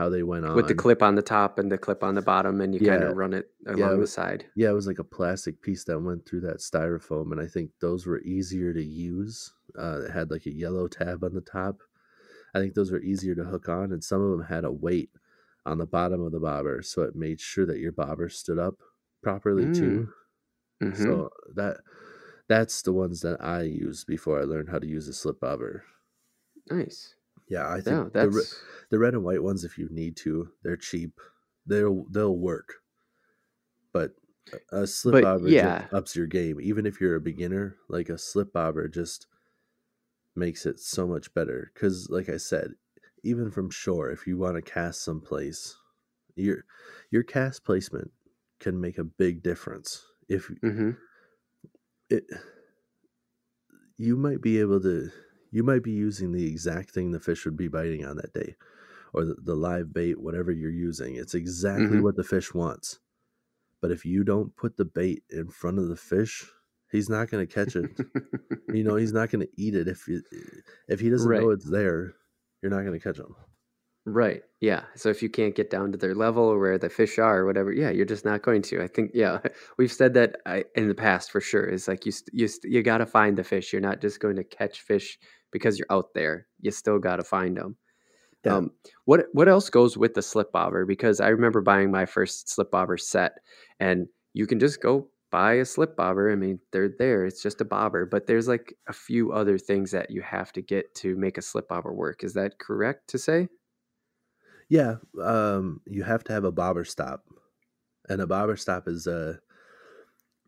how 0.00 0.10
they 0.10 0.24
went 0.24 0.46
on 0.46 0.54
with 0.54 0.66
the 0.68 0.74
clip 0.74 1.02
on 1.02 1.14
the 1.16 1.22
top 1.22 1.58
and 1.58 1.70
the 1.72 1.78
clip 1.78 2.02
on 2.04 2.14
the 2.14 2.22
bottom, 2.22 2.60
and 2.60 2.74
you 2.74 2.80
kind 2.80 3.02
of 3.02 3.16
run 3.16 3.32
it 3.32 3.52
Yeah, 3.68 3.74
along 3.74 3.98
it 3.98 4.00
the 4.00 4.06
side. 4.06 4.46
Yeah, 4.54 4.70
it 4.70 4.74
was 4.74 4.86
like 4.86 4.98
a 4.98 5.04
plastic 5.04 5.62
piece 5.62 5.84
that 5.84 6.00
went 6.00 6.26
through 6.26 6.40
that 6.42 6.58
styrofoam, 6.58 7.32
and 7.32 7.40
I 7.40 7.46
think 7.46 7.72
those 7.80 8.06
were 8.06 8.20
easier 8.22 8.72
to 8.74 8.82
use. 8.82 9.52
Uh, 9.78 10.02
it 10.06 10.10
had 10.10 10.30
like 10.30 10.46
a 10.46 10.52
yellow 10.54 10.88
tab 10.88 11.24
on 11.24 11.34
the 11.34 11.40
top. 11.40 11.82
I 12.54 12.60
think 12.60 12.74
those 12.74 12.92
were 12.92 13.02
easier 13.02 13.34
to 13.36 13.44
hook 13.44 13.68
on, 13.68 13.92
and 13.92 14.04
some 14.04 14.22
of 14.22 14.30
them 14.32 14.46
had 14.48 14.64
a 14.64 14.72
weight 14.72 15.10
on 15.66 15.78
the 15.78 15.86
bottom 15.86 16.22
of 16.22 16.32
the 16.32 16.40
bobber, 16.40 16.82
so 16.82 17.02
it 17.02 17.16
made 17.16 17.40
sure 17.40 17.66
that 17.66 17.80
your 17.80 17.92
bobber 17.92 18.28
stood 18.30 18.58
up 18.58 18.80
properly 19.22 19.68
too. 19.68 20.08
Mhm. 20.80 20.90
So 20.94 21.30
that 21.54 21.82
that's 22.48 22.82
the 22.82 22.92
ones 22.94 23.22
that 23.22 23.42
I 23.44 23.62
used 23.62 24.06
before 24.08 24.40
I 24.40 24.44
learned 24.44 24.70
how 24.70 24.78
to 24.80 24.86
use 24.88 25.08
a 25.08 25.14
slip 25.14 25.40
bobber. 25.40 25.84
Nice. 26.70 27.16
Yeah, 27.50 27.68
I 27.70 27.82
think 27.82 28.04
the, 28.18 28.30
re- 28.30 28.46
the 28.90 28.98
red 28.98 29.14
and 29.14 29.24
white 29.24 29.42
ones, 29.42 29.64
if 29.64 29.76
you 29.78 29.88
need 29.90 30.16
to, 30.18 30.52
they're 30.62 30.78
cheap. 30.78 31.20
They'll 31.66 32.04
they'll 32.10 32.36
work, 32.38 32.82
but 33.92 34.14
a 34.72 34.86
slip 34.86 35.20
But, 35.20 35.20
bobber 35.20 35.52
yeah. 35.52 35.88
just 35.88 35.92
ups 35.92 36.16
your 36.16 36.26
game. 36.26 36.60
Even 36.60 36.86
if 36.86 37.00
you're 37.00 37.16
a 37.16 37.20
beginner, 37.20 37.76
like 37.88 38.08
a 38.08 38.18
slip 38.18 38.52
bobber 38.52 38.88
just 38.88 39.26
makes 40.34 40.66
it 40.66 40.78
so 40.78 41.06
much 41.06 41.32
better. 41.34 41.70
Because, 41.74 42.08
like 42.10 42.28
I 42.28 42.36
said, 42.36 42.74
even 43.22 43.50
from 43.50 43.70
shore, 43.70 44.10
if 44.10 44.26
you 44.26 44.38
want 44.38 44.56
to 44.56 44.62
cast 44.62 45.02
someplace, 45.02 45.76
your 46.36 46.64
your 47.10 47.22
cast 47.22 47.64
placement 47.64 48.12
can 48.60 48.80
make 48.80 48.98
a 48.98 49.04
big 49.04 49.42
difference. 49.42 50.06
If 50.28 50.50
hmm 50.62 50.90
it, 52.10 52.24
you 53.96 54.16
might 54.16 54.40
be 54.40 54.58
able 54.60 54.80
to, 54.80 55.10
you 55.50 55.62
might 55.62 55.82
be 55.82 55.92
using 55.92 56.32
the 56.32 56.46
exact 56.46 56.90
thing 56.90 57.10
the 57.10 57.20
fish 57.20 57.44
would 57.44 57.56
be 57.56 57.68
biting 57.68 58.04
on 58.04 58.16
that 58.16 58.32
day, 58.32 58.56
or 59.12 59.24
the, 59.24 59.34
the 59.42 59.54
live 59.56 59.92
bait, 59.92 60.20
whatever 60.20 60.52
you're 60.52 60.70
using. 60.70 61.16
It's 61.16 61.34
exactly 61.34 61.98
Mhm. 61.98 62.02
what 62.02 62.16
the 62.16 62.24
fish 62.24 62.54
wants. 62.54 63.00
But 63.82 63.90
if 63.90 64.04
you 64.04 64.24
don't 64.24 64.54
put 64.56 64.76
the 64.76 64.84
bait 64.84 65.24
in 65.30 65.48
front 65.50 65.78
of 65.78 65.88
the 65.88 65.96
fish, 65.96 66.50
he's 66.90 67.08
not 67.08 67.30
going 67.30 67.46
to 67.46 67.52
catch 67.52 67.76
it. 67.76 67.90
you 68.72 68.84
know, 68.84 68.96
he's 68.96 69.12
not 69.12 69.30
going 69.30 69.46
to 69.46 69.52
eat 69.56 69.74
it 69.74 69.88
if 69.88 70.06
you, 70.08 70.22
if 70.88 71.00
he 71.00 71.10
doesn't 71.10 71.30
know 71.32 71.50
it's 71.50 71.68
there. 71.70 72.14
You're 72.62 72.70
not 72.70 72.82
going 72.84 72.98
to 72.98 73.02
catch 73.02 73.18
him. 73.18 73.34
Right. 74.14 74.42
Yeah. 74.60 74.84
So 74.94 75.08
if 75.08 75.22
you 75.22 75.30
can't 75.30 75.54
get 75.54 75.70
down 75.70 75.92
to 75.92 75.98
their 75.98 76.14
level 76.14 76.44
or 76.44 76.58
where 76.58 76.78
the 76.78 76.90
fish 76.90 77.18
are 77.18 77.38
or 77.38 77.46
whatever, 77.46 77.72
yeah, 77.72 77.90
you're 77.90 78.04
just 78.04 78.24
not 78.24 78.42
going 78.42 78.62
to. 78.62 78.82
I 78.82 78.86
think, 78.86 79.12
yeah, 79.14 79.38
we've 79.78 79.92
said 79.92 80.14
that 80.14 80.36
I, 80.46 80.64
in 80.74 80.88
the 80.88 80.94
past 80.94 81.30
for 81.30 81.40
sure. 81.40 81.64
Is 81.64 81.88
like 81.88 82.04
you 82.06 82.12
st- 82.12 82.30
you 82.32 82.48
st- 82.48 82.72
you 82.72 82.82
got 82.82 82.98
to 82.98 83.06
find 83.06 83.36
the 83.36 83.44
fish. 83.44 83.72
You're 83.72 83.82
not 83.82 84.00
just 84.00 84.20
going 84.20 84.36
to 84.36 84.44
catch 84.44 84.80
fish 84.82 85.18
because 85.50 85.78
you're 85.78 85.90
out 85.90 86.14
there. 86.14 86.46
You 86.60 86.70
still 86.70 86.98
got 86.98 87.16
to 87.16 87.24
find 87.24 87.56
them. 87.56 87.76
Yeah. 88.44 88.56
Um, 88.56 88.70
what 89.04 89.26
what 89.32 89.48
else 89.48 89.70
goes 89.70 89.96
with 89.96 90.14
the 90.14 90.22
slip 90.22 90.52
bobber? 90.52 90.84
Because 90.84 91.20
I 91.20 91.28
remember 91.28 91.60
buying 91.60 91.90
my 91.90 92.06
first 92.06 92.50
slip 92.50 92.70
bobber 92.70 92.96
set, 92.96 93.38
and 93.78 94.06
you 94.34 94.46
can 94.46 94.60
just 94.60 94.82
go 94.82 95.08
buy 95.30 95.54
a 95.54 95.64
slip 95.64 95.96
bobber. 95.96 96.30
I 96.30 96.36
mean, 96.36 96.58
they're 96.72 96.90
there. 96.98 97.24
It's 97.24 97.42
just 97.42 97.60
a 97.60 97.64
bobber, 97.64 98.04
but 98.06 98.26
there's 98.26 98.48
like 98.48 98.74
a 98.88 98.92
few 98.92 99.32
other 99.32 99.58
things 99.58 99.90
that 99.92 100.10
you 100.10 100.22
have 100.22 100.52
to 100.52 100.62
get 100.62 100.94
to 100.96 101.16
make 101.16 101.38
a 101.38 101.42
slip 101.42 101.68
bobber 101.68 101.92
work. 101.92 102.24
Is 102.24 102.34
that 102.34 102.58
correct 102.58 103.08
to 103.10 103.18
say? 103.18 103.48
Yeah, 104.70 104.96
um, 105.22 105.82
you 105.86 106.02
have 106.04 106.24
to 106.24 106.32
have 106.32 106.44
a 106.44 106.52
bobber 106.52 106.84
stop, 106.86 107.26
and 108.08 108.20
a 108.22 108.26
bobber 108.28 108.56
stop 108.56 108.88
is 108.88 109.06
uh, 109.06 109.38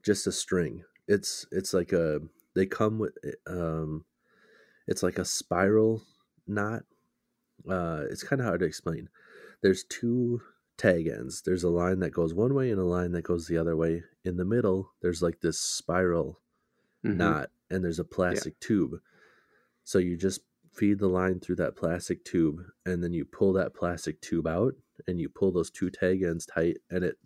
just 0.02 0.26
a 0.26 0.32
string. 0.32 0.84
It's 1.08 1.46
it's 1.52 1.74
like 1.74 1.92
a 1.92 2.20
they 2.54 2.66
come 2.66 2.98
with 2.98 3.16
um, 3.46 4.04
it's 4.88 5.02
like 5.02 5.18
a 5.18 5.24
spiral 5.24 6.02
knot. 6.46 6.84
Uh, 7.68 8.04
it's 8.10 8.24
kind 8.24 8.40
of 8.40 8.46
hard 8.46 8.60
to 8.60 8.66
explain. 8.66 9.08
There's 9.62 9.84
two 9.84 10.42
tag 10.78 11.08
ends. 11.08 11.42
There's 11.42 11.64
a 11.64 11.70
line 11.70 12.00
that 12.00 12.10
goes 12.12 12.34
one 12.34 12.54
way 12.54 12.70
and 12.70 12.80
a 12.80 12.84
line 12.84 13.12
that 13.12 13.22
goes 13.22 13.48
the 13.48 13.58
other 13.58 13.76
way. 13.76 14.04
In 14.24 14.36
the 14.38 14.44
middle, 14.46 14.92
there's 15.02 15.22
like 15.22 15.40
this 15.40 15.60
spiral 15.60 16.40
Mhm. 17.04 17.34
knot, 17.34 17.50
and 17.70 17.84
there's 17.84 18.00
a 18.00 18.04
plastic 18.04 18.58
tube. 18.60 19.00
So 19.84 19.98
you 19.98 20.16
just 20.16 20.42
feed 20.72 20.98
the 20.98 21.08
line 21.08 21.40
through 21.40 21.56
that 21.56 21.76
plastic 21.76 22.24
tube, 22.24 22.62
and 22.86 23.02
then 23.04 23.12
you 23.12 23.24
pull 23.24 23.52
that 23.54 23.74
plastic 23.74 24.20
tube 24.20 24.46
out, 24.46 24.74
and 25.06 25.20
you 25.20 25.28
pull 25.28 25.52
those 25.52 25.70
two 25.70 25.90
tag 25.90 26.22
ends 26.22 26.46
tight, 26.46 26.78
and 26.90 27.04
it 27.04 27.18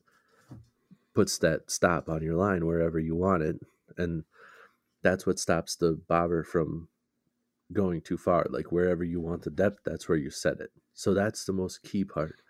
puts 1.14 1.38
that 1.38 1.70
stop 1.70 2.08
on 2.08 2.22
your 2.22 2.34
line 2.36 2.66
wherever 2.66 2.98
you 2.98 3.14
want 3.14 3.42
it, 3.42 3.56
and 3.96 4.24
that's 5.02 5.26
what 5.26 5.38
stops 5.38 5.76
the 5.76 5.94
bobber 6.08 6.44
from 6.44 6.88
going 7.72 8.00
too 8.02 8.18
far. 8.18 8.46
Like 8.50 8.72
wherever 8.72 9.04
you 9.04 9.20
want 9.20 9.42
the 9.44 9.50
depth, 9.50 9.80
that's 9.84 10.08
where 10.08 10.18
you 10.18 10.30
set 10.30 10.60
it. 10.60 10.72
So 10.94 11.14
that's 11.14 11.44
the 11.46 11.54
most 11.54 11.82
key 11.84 12.04
part. 12.04 12.42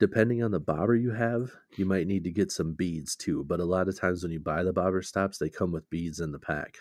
Depending 0.00 0.42
on 0.42 0.52
the 0.52 0.60
bobber 0.60 0.96
you 0.96 1.12
have, 1.12 1.52
you 1.76 1.86
might 1.86 2.06
need 2.08 2.24
to 2.24 2.32
get 2.32 2.52
some 2.52 2.74
beads 2.74 3.16
too. 3.16 3.44
But 3.44 3.60
a 3.60 3.64
lot 3.66 3.88
of 3.88 3.98
times 3.98 4.22
when 4.22 4.32
you 4.32 4.40
buy 4.40 4.62
the 4.64 4.72
bobber 4.74 5.02
stops, 5.02 5.38
they 5.38 5.50
come 5.50 5.72
with 5.72 5.90
beads 5.90 6.20
in 6.20 6.32
the 6.32 6.40
pack 6.40 6.78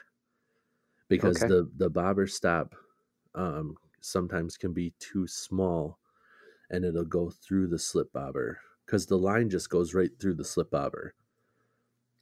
because 1.10 1.44
Okay. 1.44 1.46
the 1.46 1.70
the 1.76 1.90
bobber 1.90 2.28
stop 2.28 2.76
um, 3.38 3.78
sometimes 4.02 4.58
can 4.58 4.74
be 4.74 4.94
too 5.00 5.28
small, 5.28 6.00
and 6.70 6.86
it'll 6.86 7.06
go 7.06 7.30
through 7.32 7.68
the 7.68 7.80
slip 7.80 8.14
bobber 8.14 8.62
because 8.86 9.08
the 9.08 9.18
line 9.20 9.50
just 9.50 9.70
goes 9.70 9.94
right 9.96 10.12
through 10.20 10.36
the 10.36 10.46
slip 10.46 10.72
bobber. 10.72 11.16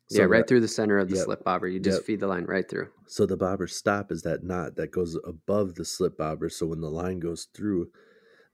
yeah, 0.09 0.23
right 0.23 0.45
that- 0.45 0.47
through 0.47 0.61
the 0.61 0.67
center 0.67 0.97
of 0.97 1.09
the 1.09 1.15
Yep. 1.15 1.15
slip 1.15 1.43
bobber. 1.43 1.67
You 1.67 1.79
just 1.79 2.01
Yep. 2.01 2.03
feed 2.03 2.19
the 2.19 2.27
line 2.27 2.45
right 2.45 2.67
through. 2.67 2.91
So 3.07 3.25
the 3.25 3.37
bobber 3.37 3.67
stop 3.67 4.11
is 4.11 4.21
that 4.23 4.43
knot 4.43 4.75
that 4.75 4.91
goes 4.91 5.15
above 5.23 5.75
the 5.75 5.85
slip 5.85 6.17
bobber. 6.17 6.49
So 6.49 6.67
when 6.67 6.81
the 6.81 6.89
line 6.91 7.19
goes 7.19 7.45
through, 7.45 7.91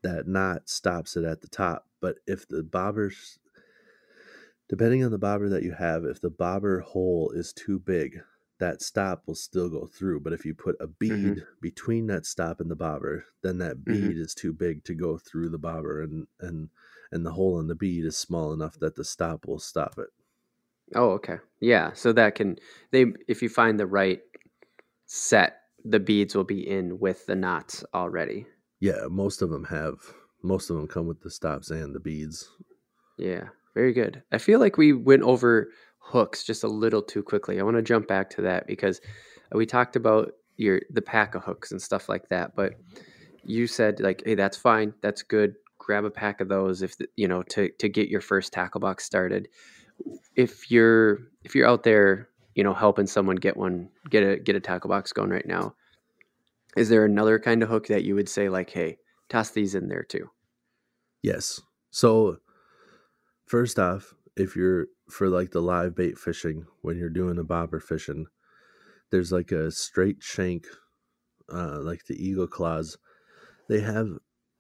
that 0.04 0.28
knot 0.28 0.70
stops 0.70 1.18
it 1.18 1.26
at 1.26 1.42
the 1.42 1.48
top. 1.50 1.90
But 2.02 2.20
if 2.28 2.48
the 2.48 2.64
bobbers, 2.64 3.40
depending 4.68 5.04
on 5.04 5.12
the 5.12 5.18
bobber 5.18 5.50
that 5.50 5.64
you 5.64 5.74
have, 5.74 6.06
if 6.06 6.22
the 6.22 6.30
bobber 6.30 6.80
hole 6.80 7.32
is 7.32 7.54
too 7.54 7.80
big, 7.80 8.22
that 8.62 8.82
stop 8.82 9.28
will 9.28 9.36
still 9.36 9.70
go 9.70 9.88
through. 9.88 10.22
But 10.22 10.34
if 10.34 10.46
you 10.46 10.56
put 10.56 10.78
a 10.80 10.88
bead 10.88 11.44
between 11.62 12.08
that 12.08 12.26
stop 12.26 12.62
and 12.62 12.72
the 12.72 12.78
bobber, 12.78 13.26
then 13.44 13.58
that 13.60 13.86
Mhm. 13.86 14.12
bead 14.12 14.18
is 14.18 14.34
too 14.36 14.54
big 14.54 14.86
to 14.86 14.96
go 14.96 15.18
through 15.20 15.50
the 15.50 15.60
bobber, 15.60 16.02
and 16.02 16.28
and 16.40 16.72
and 17.12 17.26
the 17.26 17.34
hole 17.34 17.60
in 17.60 17.68
the 17.68 17.76
bead 17.76 18.06
is 18.06 18.18
small 18.18 18.54
enough 18.54 18.80
that 18.80 18.96
the 18.96 19.06
stop 19.06 19.46
will 19.48 19.60
stop 19.60 20.00
it. 20.00 20.12
Oh, 20.96 21.12
okay. 21.12 21.38
Yeah, 21.60 21.94
so 21.94 22.12
that 22.14 22.36
can 22.36 22.58
they 22.92 23.06
if 23.28 23.42
you 23.42 23.50
find 23.50 23.80
the 23.80 23.88
right 23.88 24.22
set, 25.08 25.62
the 25.86 26.00
beads 26.02 26.36
will 26.36 26.46
be 26.46 26.68
in 26.68 27.00
with 27.00 27.26
the 27.28 27.36
knots 27.36 27.86
already. 27.94 28.48
Yeah, 28.82 29.08
most 29.10 29.42
of 29.42 29.50
them 29.50 29.64
have. 29.66 30.14
Most 30.44 30.70
of 30.70 30.76
them 30.76 30.88
come 30.90 31.08
with 31.08 31.22
the 31.22 31.30
stops 31.32 31.70
and 31.70 31.96
the 31.96 32.02
beads. 32.02 32.50
Yeah, 33.18 33.50
very 33.74 33.94
good. 33.94 34.24
I 34.32 34.38
feel 34.38 34.60
like 34.60 34.78
we 34.78 34.94
went 34.94 35.24
over 35.24 35.72
hooks 36.02 36.44
just 36.44 36.64
a 36.64 36.68
little 36.68 37.02
too 37.02 37.24
quickly. 37.24 37.60
I 37.60 37.64
want 37.64 37.78
to 37.78 37.82
jump 37.82 38.08
back 38.08 38.30
to 38.32 38.42
that 38.42 38.68
because 38.68 39.00
we 39.54 39.66
talked 39.66 39.96
about 39.96 40.34
your 40.58 40.82
the 40.90 41.02
pack 41.02 41.36
of 41.36 41.44
hooks 41.44 41.72
and 41.72 41.82
stuff 41.82 42.10
like 42.10 42.28
that, 42.30 42.56
but 42.56 42.74
you 43.44 43.68
said 43.68 44.00
like, 44.00 44.24
"Hey, 44.26 44.36
that's 44.36 44.58
fine. 44.58 44.94
That's 45.02 45.24
good. 45.24 45.56
Grab 45.78 46.06
a 46.06 46.12
pack 46.12 46.42
of 46.42 46.50
those 46.50 46.82
if 46.82 46.96
you 47.16 47.28
know 47.28 47.44
to 47.44 47.70
to 47.70 47.90
get 47.90 48.10
your 48.10 48.22
first 48.22 48.52
tackle 48.52 48.82
box 48.82 49.06
started." 49.06 49.48
If 50.36 50.70
you're 50.72 51.20
if 51.44 51.56
you're 51.56 51.68
out 51.68 51.84
there, 51.84 52.30
you 52.56 52.64
know, 52.64 52.74
helping 52.74 53.08
someone 53.08 53.38
get 53.38 53.58
one, 53.58 53.90
get 54.10 54.24
a 54.24 54.38
get 54.38 54.56
a 54.56 54.60
tackle 54.60 54.90
box 54.90 55.14
going 55.14 55.30
right 55.30 55.48
now, 55.48 55.76
is 56.76 56.90
there 56.90 57.06
another 57.06 57.40
kind 57.40 57.64
of 57.64 57.70
hook 57.70 57.88
that 57.88 58.04
you 58.04 58.16
would 58.16 58.30
say 58.30 58.50
like, 58.50 58.70
"Hey, 58.70 58.98
toss 59.30 59.52
these 59.52 59.76
in 59.76 59.88
there 59.88 60.04
too"? 60.04 60.30
Yes. 61.22 61.62
So 61.92 62.38
first 63.46 63.80
off, 63.80 64.16
if 64.42 64.56
you're 64.56 64.88
for 65.10 65.30
like 65.30 65.52
the 65.52 65.62
live 65.62 65.96
bait 65.96 66.18
fishing, 66.18 66.66
when 66.82 66.98
you're 66.98 67.10
doing 67.10 67.38
a 67.40 67.44
bobber 67.44 67.80
fishing, 67.80 68.28
there's 69.12 69.32
like 69.32 69.52
a 69.52 69.72
straight 69.72 70.24
shank, 70.24 70.68
uh, 71.54 71.80
like 71.82 72.06
the 72.06 72.16
eagle 72.16 72.48
claws. 72.48 72.98
They 73.70 73.82
have 73.82 74.20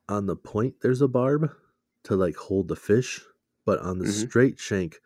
on 0.10 0.28
the 0.28 0.36
point 0.38 0.82
there's 0.82 1.02
a 1.02 1.08
barb 1.10 1.52
to 2.06 2.15
like 2.15 2.36
hold 2.38 2.67
the 2.70 2.78
fish, 2.78 3.22
but 3.65 3.80
on 3.80 4.00
the 4.00 4.06
Mhm. 4.06 4.26
straight 4.26 4.60
shank, 4.60 5.02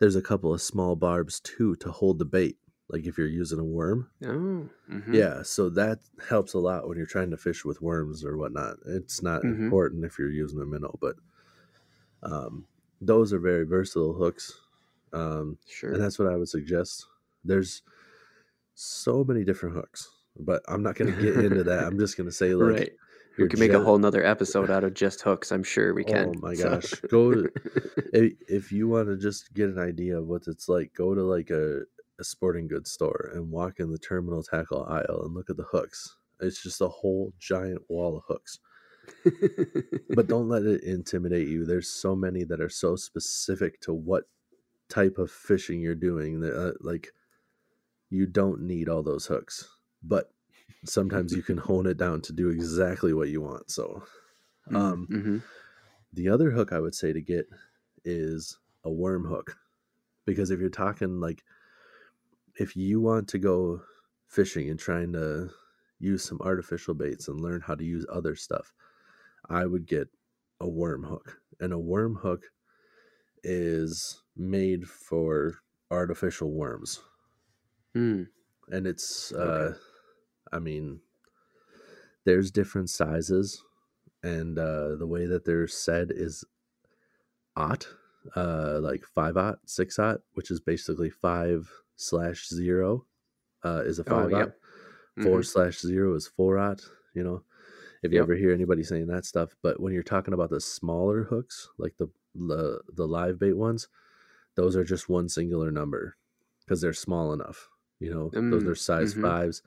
there's 0.00 0.16
a 0.16 0.22
couple 0.22 0.54
of 0.54 0.62
small 0.62 0.96
barbs 0.96 1.40
too 1.40 1.76
to 1.78 1.92
hold 1.92 2.18
the 2.20 2.26
bait. 2.26 2.58
Like 2.88 3.06
if 3.06 3.18
you're 3.18 3.28
using 3.28 3.60
a 3.60 3.64
worm. 3.64 4.10
Oh, 4.22 4.68
mhm. 4.88 5.22
Yeah, 5.22 5.42
so 5.42 5.68
that 5.70 6.00
helps 6.28 6.52
a 6.54 6.58
lot 6.58 6.88
when 6.88 6.96
you're 6.96 7.06
trying 7.06 7.30
to 7.30 7.36
fish 7.36 7.64
with 7.64 7.80
worms 7.82 8.24
or 8.24 8.36
whatnot. 8.36 8.76
It's 8.86 9.22
not 9.22 9.42
Mhm. 9.42 9.46
important 9.48 10.04
if 10.04 10.18
you're 10.18 10.30
using 10.30 10.60
a 10.60 10.66
minnow, 10.66 10.96
but 11.00 11.16
um, 12.22 12.66
those 13.00 13.32
are 13.32 13.38
very 13.38 13.64
versatile 13.64 14.12
hooks, 14.14 14.58
um, 15.12 15.58
sure. 15.66 15.92
and 15.92 16.02
that's 16.02 16.18
what 16.18 16.32
I 16.32 16.36
would 16.36 16.48
suggest. 16.48 17.06
There's 17.44 17.82
so 18.74 19.24
many 19.24 19.44
different 19.44 19.74
hooks, 19.76 20.10
but 20.38 20.62
I'm 20.68 20.82
not 20.82 20.96
going 20.96 21.14
to 21.14 21.22
get 21.22 21.36
into 21.44 21.64
that. 21.64 21.84
I'm 21.84 21.98
just 21.98 22.16
going 22.16 22.28
to 22.28 22.34
say 22.34 22.54
like 22.54 22.78
right. 22.80 22.92
We 23.38 23.48
can 23.48 23.60
make 23.60 23.72
a 23.72 23.80
whole 23.84 23.98
nother 23.98 24.24
episode 24.24 24.70
out 24.70 24.82
of 24.82 24.94
just 24.94 25.20
hooks. 25.20 25.52
I'm 25.52 25.62
sure 25.62 25.92
we 25.92 26.04
can. 26.04 26.32
Oh 26.36 26.40
my 26.40 26.54
So- 26.54 26.70
gosh, 26.70 26.90
go 27.10 27.32
if, 28.14 28.32
if 28.48 28.72
you 28.72 28.88
want 28.88 29.08
to 29.08 29.16
just 29.18 29.52
get 29.52 29.68
an 29.68 29.78
idea 29.78 30.18
of 30.18 30.26
what 30.26 30.44
it's 30.46 30.70
like, 30.70 30.94
go 30.94 31.14
to 31.14 31.22
like 31.22 31.50
a, 31.50 31.80
a 32.18 32.24
sporting 32.24 32.66
goods 32.66 32.92
store 32.92 33.32
and 33.34 33.50
walk 33.50 33.78
in 33.78 33.90
the 33.92 33.98
terminal 33.98 34.42
tackle 34.42 34.86
aisle 34.86 35.22
and 35.24 35.34
look 35.34 35.50
at 35.50 35.58
the 35.58 35.64
hooks. 35.70 36.16
It's 36.40 36.62
just 36.62 36.80
a 36.80 36.88
whole 36.88 37.34
giant 37.38 37.82
wall 37.90 38.16
of 38.16 38.22
hooks. 38.26 38.58
But 40.12 40.28
don't 40.28 40.48
let 40.48 40.64
it 40.64 40.82
intimidate 40.84 41.48
you. 41.48 41.64
There's 41.64 41.88
so 41.90 42.16
many 42.16 42.44
that 42.44 42.60
are 42.60 42.68
so 42.68 42.96
specific 42.96 43.80
to 43.82 43.92
what 43.92 44.24
type 44.88 45.18
of 45.18 45.30
fishing 45.30 45.80
you're 45.80 45.94
doing 45.94 46.40
that 46.40 46.56
uh, 46.56 46.72
like 46.80 47.12
you 48.10 48.26
don't 48.26 48.62
need 48.62 48.88
all 48.88 49.02
those 49.02 49.26
hooks. 49.26 49.68
But 50.02 50.32
sometimes 50.84 51.34
you 51.34 51.42
can 51.42 51.58
hone 51.58 51.86
it 51.86 51.96
down 51.96 52.22
to 52.22 52.32
do 52.32 52.48
exactly 52.50 53.12
what 53.12 53.28
you 53.28 53.40
want. 53.42 53.70
So 53.70 54.04
um 54.74 55.10
Mhm. 55.10 55.42
the 56.12 56.28
other 56.28 56.50
hook 56.50 56.72
I 56.72 56.80
would 56.80 56.94
say 56.94 57.12
to 57.12 57.20
get 57.20 57.46
is 58.04 58.58
a 58.84 58.90
worm 58.90 59.24
hook. 59.26 59.56
Because 60.26 60.50
if 60.50 60.60
you're 60.60 60.70
talking 60.70 61.20
like 61.20 61.44
if 62.58 62.76
you 62.76 63.00
want 63.00 63.28
to 63.28 63.38
go 63.38 63.82
fishing 64.26 64.68
and 64.70 64.78
trying 64.78 65.12
to 65.12 65.50
use 65.98 66.24
some 66.24 66.40
artificial 66.40 66.94
baits 66.94 67.28
and 67.28 67.40
learn 67.40 67.60
how 67.60 67.74
to 67.74 67.84
use 67.84 68.04
other 68.10 68.34
stuff, 68.34 68.72
I 69.48 69.66
would 69.66 69.86
get 69.86 70.08
a 70.60 70.68
worm 70.68 71.04
hook. 71.04 71.40
And 71.60 71.72
a 71.72 71.78
worm 71.78 72.16
hook 72.16 72.44
is 73.42 74.22
made 74.36 74.88
for 74.88 75.58
artificial 75.90 76.52
worms. 76.52 77.00
Mm. 77.96 78.28
And 78.68 78.86
it's 78.86 79.32
uh 79.32 79.76
i 80.52 80.58
mean 80.58 81.00
there's 82.24 82.50
different 82.50 82.90
sizes 82.90 83.62
and 84.22 84.58
uh 84.58 84.96
the 84.96 85.06
way 85.06 85.26
that 85.26 85.44
they're 85.44 85.68
said 85.68 86.10
is 86.10 86.44
aught 87.56 87.88
uh 88.34 88.78
like 88.80 89.04
five 89.04 89.36
aught 89.36 89.58
six 89.66 89.98
aught 89.98 90.20
which 90.34 90.50
is 90.50 90.60
basically 90.60 91.10
five 91.10 91.70
slash 91.96 92.48
zero 92.48 93.06
uh 93.64 93.82
is 93.84 93.98
a 93.98 94.04
Oh, 94.08 94.10
five 94.24 94.32
aught 94.34 94.38
yep. 94.38 94.60
4 95.22 95.40
Mhm. 95.40 95.46
slash 95.46 95.80
zero 95.80 96.14
is 96.14 96.26
four 96.26 96.58
aught 96.58 96.82
you 97.14 97.24
know 97.24 97.42
if 98.02 98.12
you 98.12 98.18
Yep. 98.18 98.24
ever 98.24 98.34
hear 98.34 98.52
anybody 98.52 98.82
saying 98.82 99.06
that 99.06 99.24
stuff 99.24 99.54
but 99.62 99.80
when 99.80 99.92
you're 99.92 100.02
talking 100.02 100.34
about 100.34 100.50
the 100.50 100.60
smaller 100.60 101.24
hooks 101.24 101.68
like 101.78 101.96
the 101.98 102.08
the, 102.34 102.80
the 102.94 103.06
live 103.06 103.38
bait 103.38 103.54
ones 103.54 103.88
those 104.56 104.76
are 104.76 104.84
just 104.84 105.08
one 105.08 105.28
singular 105.28 105.70
number 105.70 106.16
because 106.60 106.80
they're 106.80 106.92
small 106.92 107.32
enough 107.32 107.68
you 108.00 108.10
know 108.12 108.30
those 108.50 108.64
Mm, 108.64 108.68
are 108.68 108.74
size 108.74 109.14
mhm. 109.14 109.22
fives 109.22 109.62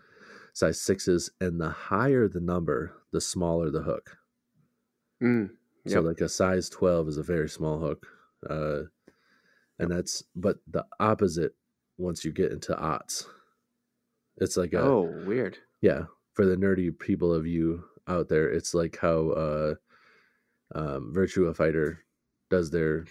size 0.53 0.79
sixes 0.81 1.31
and 1.41 1.59
the 1.59 1.69
higher 1.69 2.27
the 2.27 2.39
number 2.39 2.93
the 3.11 3.21
smaller 3.21 3.69
the 3.71 3.81
hook 3.83 4.17
Mm. 5.21 5.49
so 5.87 6.01
like 6.01 6.21
a 6.21 6.29
size 6.29 6.69
12 6.69 7.07
is 7.09 7.17
a 7.17 7.23
very 7.23 7.49
small 7.49 7.79
hook 7.79 8.05
uh 8.49 8.83
and 9.79 9.91
that's 9.91 10.23
but 10.35 10.57
the 10.67 10.85
opposite 10.99 11.53
once 11.97 12.23
you 12.23 12.31
get 12.31 12.51
into 12.51 12.73
aughts 12.75 13.25
it's 14.37 14.55
like 14.57 14.73
a 14.73 14.81
Oh, 14.81 15.01
weird. 15.25 15.57
yeah 15.81 16.03
for 16.33 16.45
the 16.45 16.55
nerdy 16.55 16.97
people 16.97 17.33
of 17.33 17.45
you 17.45 17.83
out 18.09 18.27
there 18.27 18.49
it's 18.49 18.73
like 18.73 18.97
how 18.99 19.29
uh 19.29 19.75
um 20.75 21.13
virtua 21.15 21.55
fighter 21.55 22.03
does 22.49 22.71
their 22.71 23.05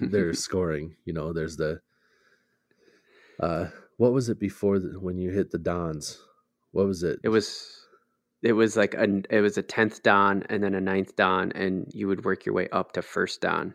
their 0.00 0.32
scoring 0.46 0.96
you 1.04 1.12
know 1.12 1.32
there's 1.32 1.56
the 1.56 1.80
uh 3.40 3.66
what 3.96 4.12
was 4.12 4.28
it 4.28 4.38
before 4.38 4.78
the, 4.78 4.98
when 4.98 5.16
you 5.16 5.30
hit 5.30 5.50
the 5.50 5.58
dans 5.58 6.20
what 6.72 6.86
was 6.86 7.02
it 7.02 7.18
it 7.22 7.28
was 7.28 7.84
it 8.42 8.52
was 8.52 8.76
like 8.76 8.94
a 8.94 9.22
it 9.30 9.40
was 9.40 9.56
a 9.56 9.62
tenth 9.62 10.02
dan 10.02 10.44
and 10.50 10.62
then 10.62 10.74
a 10.74 10.80
ninth 10.80 11.16
dan, 11.16 11.50
and 11.52 11.90
you 11.94 12.06
would 12.06 12.26
work 12.26 12.44
your 12.44 12.54
way 12.54 12.68
up 12.72 12.92
to 12.92 13.00
first 13.00 13.40
dan. 13.40 13.74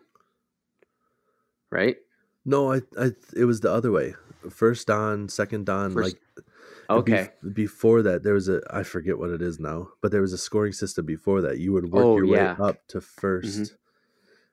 Right? 1.72 1.98
no 2.46 2.72
i 2.72 2.82
i 2.98 3.12
it 3.36 3.44
was 3.44 3.60
the 3.60 3.72
other 3.72 3.92
way 3.92 4.14
first 4.50 4.88
dan 4.88 5.28
second 5.28 5.66
dan 5.66 5.92
First- 5.92 6.16
like 6.38 6.46
Okay. 6.90 7.30
Bef- 7.44 7.54
before 7.54 8.02
that, 8.02 8.24
there 8.24 8.34
was 8.34 8.50
a 8.50 8.62
I 8.72 8.84
forget 8.84 9.18
what 9.18 9.30
it 9.30 9.42
is 9.42 9.60
now, 9.60 9.90
but 10.02 10.12
there 10.12 10.22
was 10.22 10.34
a 10.34 10.38
scoring 10.38 10.72
system 10.74 11.06
before 11.06 11.42
that. 11.42 11.60
You 11.60 11.74
would 11.74 11.92
work 11.92 12.04
Oh, 12.06 12.18
your 12.18 12.26
yeah. 12.26 12.56
way 12.58 12.68
up 12.70 12.88
to 12.90 13.00
1st 13.00 13.76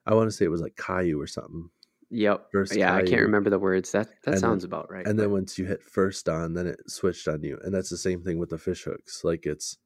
I 0.09 0.15
want 0.15 0.29
to 0.29 0.33
say 0.37 0.45
it 0.45 0.51
was 0.51 0.61
like 0.61 0.77
Caillou 0.77 1.21
or 1.21 1.27
something. 1.27 1.69
Yep. 2.11 2.49
First 2.53 2.77
yeah, 2.77 2.95
I 2.95 3.03
can't 3.03 3.23
remember 3.23 3.51
the 3.51 3.59
words. 3.59 3.91
That 3.93 4.09
that 4.25 4.33
And 4.33 4.41
sounds 4.41 4.63
then- 4.63 4.69
about 4.71 4.91
right. 4.91 5.07
And 5.07 5.19
then 5.19 5.33
once 5.33 5.59
you 5.59 5.65
hit 5.65 5.83
first 5.83 6.29
on, 6.29 6.55
then 6.55 6.67
it 6.69 6.89
switched 6.89 7.27
on 7.27 7.43
you. 7.43 7.59
And 7.65 7.75
that's 7.75 7.91
the 7.91 7.97
same 7.97 8.23
thing 8.23 8.39
with 8.39 8.51
the 8.51 8.59
fish 8.59 8.85
hooks. 8.85 9.25
Like 9.25 9.47
it's 9.47 9.79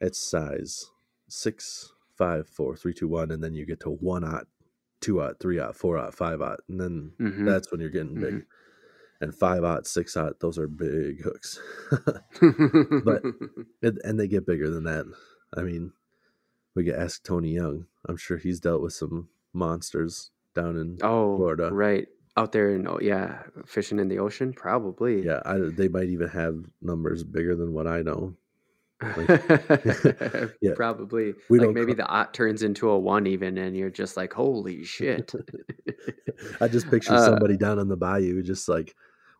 it's 0.00 0.18
size 0.20 0.84
six, 1.28 1.92
five, 2.16 2.46
four, 2.48 2.76
three, 2.76 2.94
two, 2.94 3.08
one, 3.08 3.30
and 3.32 3.42
then 3.42 3.54
you 3.54 3.66
get 3.66 3.80
to 3.80 3.90
one 3.90 4.22
aught, 4.22 4.46
two 5.00 5.20
aught, 5.20 5.40
three 5.40 5.58
aught, 5.58 5.74
four 5.74 5.98
aught, 5.98 6.14
five 6.14 6.40
aught, 6.40 6.60
and 6.68 6.80
then 6.80 7.12
Mhm. 7.18 7.44
that's 7.44 7.72
when 7.72 7.80
you're 7.80 7.90
getting 7.90 8.20
big. 8.20 8.44
And 9.20 9.34
five 9.34 9.64
aught, 9.64 9.86
six 9.86 10.16
aught, 10.16 10.40
those 10.40 10.58
are 10.58 10.68
big 10.68 11.22
hooks. 11.22 11.58
but- 11.90 13.22
and, 13.82 13.98
and 14.04 14.20
they 14.20 14.28
get 14.28 14.46
bigger 14.46 14.70
than 14.70 14.84
that. 14.84 15.06
I 15.56 15.62
mean, 15.62 15.92
we 16.74 16.84
could 16.84 16.94
ask 16.94 17.22
Tony 17.22 17.50
Young. 17.50 17.86
I'm 18.06 18.16
sure 18.16 18.36
he's 18.36 18.60
dealt 18.60 18.82
with 18.82 18.92
some 18.92 19.28
monsters 19.52 20.30
down 20.54 20.76
in 20.76 20.98
oh, 21.02 21.36
Florida. 21.36 21.70
right 21.72 22.06
out 22.36 22.52
there 22.52 22.74
in 22.74 22.86
oh 22.86 22.98
yeah, 23.00 23.42
fishing 23.64 23.98
in 23.98 24.08
the 24.08 24.18
ocean, 24.18 24.52
probably. 24.52 25.24
yeah. 25.24 25.40
I, 25.46 25.56
they 25.58 25.88
might 25.88 26.08
even 26.08 26.28
have 26.28 26.64
numbers 26.82 27.24
bigger 27.24 27.56
than 27.56 27.72
what 27.72 27.86
I 27.86 28.02
know. 28.02 28.34
Yeah. 30.62 30.72
probably. 30.74 31.34
We 31.50 31.58
like 31.60 31.74
maybe 31.74 31.92
the 31.94 32.06
aught 32.06 32.32
turns 32.34 32.62
into 32.62 32.88
a 32.88 32.98
one 32.98 33.26
even, 33.26 33.58
and 33.58 33.76
you're 33.76 33.90
just 33.90 34.16
like, 34.16 34.32
holy 34.32 34.84
shit. 34.84 35.32
I 36.60 36.68
just 36.68 36.90
picture 36.90 37.14
Uh, 37.14 37.24
somebody 37.24 37.56
down 37.56 37.78
on 37.78 37.88
the 37.88 37.96
bayou, 37.96 38.42
just 38.42 38.68
like, 38.68 38.94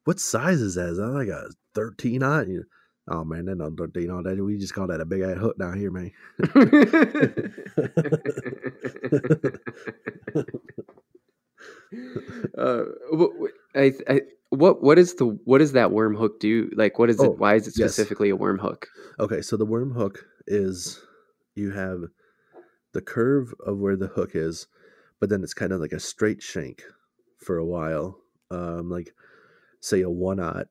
what 0.04 0.20
size 0.20 0.60
is 0.60 0.74
that? 0.74 0.88
Is 0.90 0.98
that 0.98 1.06
like 1.08 1.28
a 1.28 1.48
13 1.74 2.22
aught? 2.22 2.48
You- 2.48 2.64
Oh 3.08 3.22
man, 3.24 3.44
that 3.44 3.54
not 3.54 3.76
13 3.78 4.10
aught. 4.10 4.24
That- 4.24 4.42
We 4.42 4.58
just 4.58 4.74
call 4.74 4.88
that 4.88 5.00
a 5.00 5.04
big 5.04 5.22
ass 5.22 5.38
hook 5.38 5.56
down 5.58 5.78
here, 5.78 5.92
man. 5.92 6.10
uh, 12.58 12.84
I, 13.74 13.92
I, 14.08 14.20
what 14.50 14.82
what 14.82 14.98
is 14.98 15.14
the 15.14 15.26
what 15.44 15.58
does 15.58 15.72
that 15.72 15.92
worm 15.92 16.14
hook 16.16 16.40
do? 16.40 16.70
Like, 16.74 16.98
what 16.98 17.10
is 17.10 17.20
Oh, 17.20 17.32
it? 17.32 17.38
Why 17.38 17.54
is 17.54 17.66
it 17.66 17.76
yes. 17.76 17.90
specifically 17.90 18.30
a 18.30 18.36
worm 18.36 18.58
hook? 18.58 18.88
Okay, 19.18 19.42
so 19.42 19.56
the 19.56 19.66
worm 19.66 19.92
hook 19.92 20.24
is 20.46 21.00
you 21.54 21.70
have 21.72 22.04
the 22.92 23.02
curve 23.02 23.52
of 23.60 23.78
where 23.78 23.96
the 23.96 24.08
hook 24.08 24.30
is, 24.34 24.66
but 25.20 25.28
then 25.28 25.42
it's 25.42 25.54
kind 25.54 25.72
of 25.72 25.80
like 25.80 25.92
a 25.92 26.00
straight 26.00 26.42
shank 26.42 26.82
for 27.38 27.56
a 27.58 27.64
while. 27.64 28.18
Um, 28.50 28.90
like 28.90 29.14
say 29.80 30.02
a 30.02 30.10
one 30.10 30.40
aught 30.40 30.68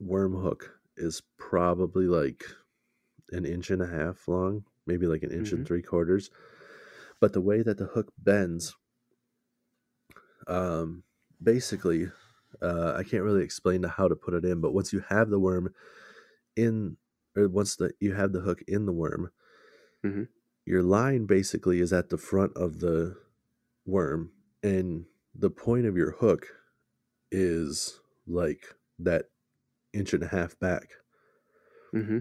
worm 0.00 0.34
hook 0.34 0.78
is 0.96 1.22
probably 1.38 2.06
like 2.06 2.44
an 3.32 3.44
inch 3.44 3.70
and 3.70 3.82
a 3.82 3.86
half 3.86 4.26
long, 4.28 4.64
maybe 4.86 5.06
like 5.06 5.22
an 5.22 5.30
inch 5.32 5.52
and 5.52 5.64
Mhm. 5.64 5.66
three 5.66 5.82
quarters. 5.82 6.30
But 7.20 7.32
the 7.32 7.40
way 7.40 7.62
that 7.62 7.78
the 7.78 7.86
hook 7.86 8.12
bends, 8.18 8.74
um, 10.46 11.04
basically, 11.42 12.08
uh, 12.62 12.94
I 12.96 13.04
can't 13.04 13.24
really 13.24 13.44
explain 13.44 13.82
how 13.84 14.08
to 14.08 14.16
put 14.16 14.34
it 14.34 14.44
in, 14.44 14.60
but 14.60 14.72
once 14.72 14.92
you 14.92 15.00
have 15.08 15.30
the 15.30 15.40
worm 15.40 15.74
in 16.56 16.96
or 17.36 17.48
once 17.48 17.76
the 17.76 17.92
you 18.00 18.14
have 18.14 18.32
the 18.32 18.40
hook 18.42 18.62
in 18.68 18.86
the 18.86 18.92
worm, 18.92 19.32
Mhm. 20.02 20.24
your 20.66 20.82
line 20.82 21.26
basically 21.26 21.80
is 21.80 21.92
at 21.92 22.08
the 22.10 22.18
front 22.18 22.56
of 22.56 22.80
the 22.80 23.16
worm, 23.86 24.32
and 24.62 25.06
the 25.34 25.50
point 25.50 25.86
of 25.86 25.96
your 25.96 26.12
hook 26.12 26.48
is 27.32 28.00
like 28.26 28.74
that 28.98 29.30
inch 29.92 30.14
and 30.14 30.22
a 30.24 30.28
half 30.28 30.58
back, 30.58 30.90
hmm 31.92 32.20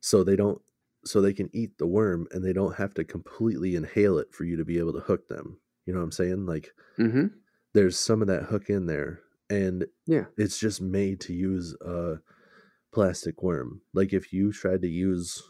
so 0.00 0.24
they 0.24 0.36
don't 0.36 0.60
so 1.04 1.20
they 1.20 1.32
can 1.34 1.50
eat 1.54 1.76
the 1.78 1.86
worm 1.86 2.26
and 2.30 2.42
they 2.44 2.52
don't 2.52 2.76
have 2.76 2.94
to 2.94 3.04
completely 3.04 3.76
inhale 3.76 4.18
it 4.18 4.32
for 4.32 4.44
you 4.44 4.56
to 4.56 4.64
be 4.64 4.78
able 4.78 4.92
to 4.92 5.00
hook 5.00 5.28
them. 5.28 5.60
You 5.84 5.92
know 5.92 5.98
what 5.98 6.04
I'm 6.04 6.12
saying? 6.12 6.46
Like 6.46 6.72
hmm 6.98 7.26
there's 7.74 7.98
some 7.98 8.22
of 8.22 8.28
that 8.28 8.44
hook 8.44 8.70
in 8.70 8.86
there, 8.86 9.20
and 9.50 9.86
Yeah. 10.06 10.26
it's 10.36 10.58
just 10.58 10.80
made 10.80 11.20
to 11.22 11.32
use 11.34 11.74
a 11.80 12.18
plastic 12.92 13.42
worm. 13.42 13.82
Like 13.94 14.12
if 14.12 14.32
you 14.32 14.52
tried 14.52 14.82
to 14.82 14.88
use 14.88 15.42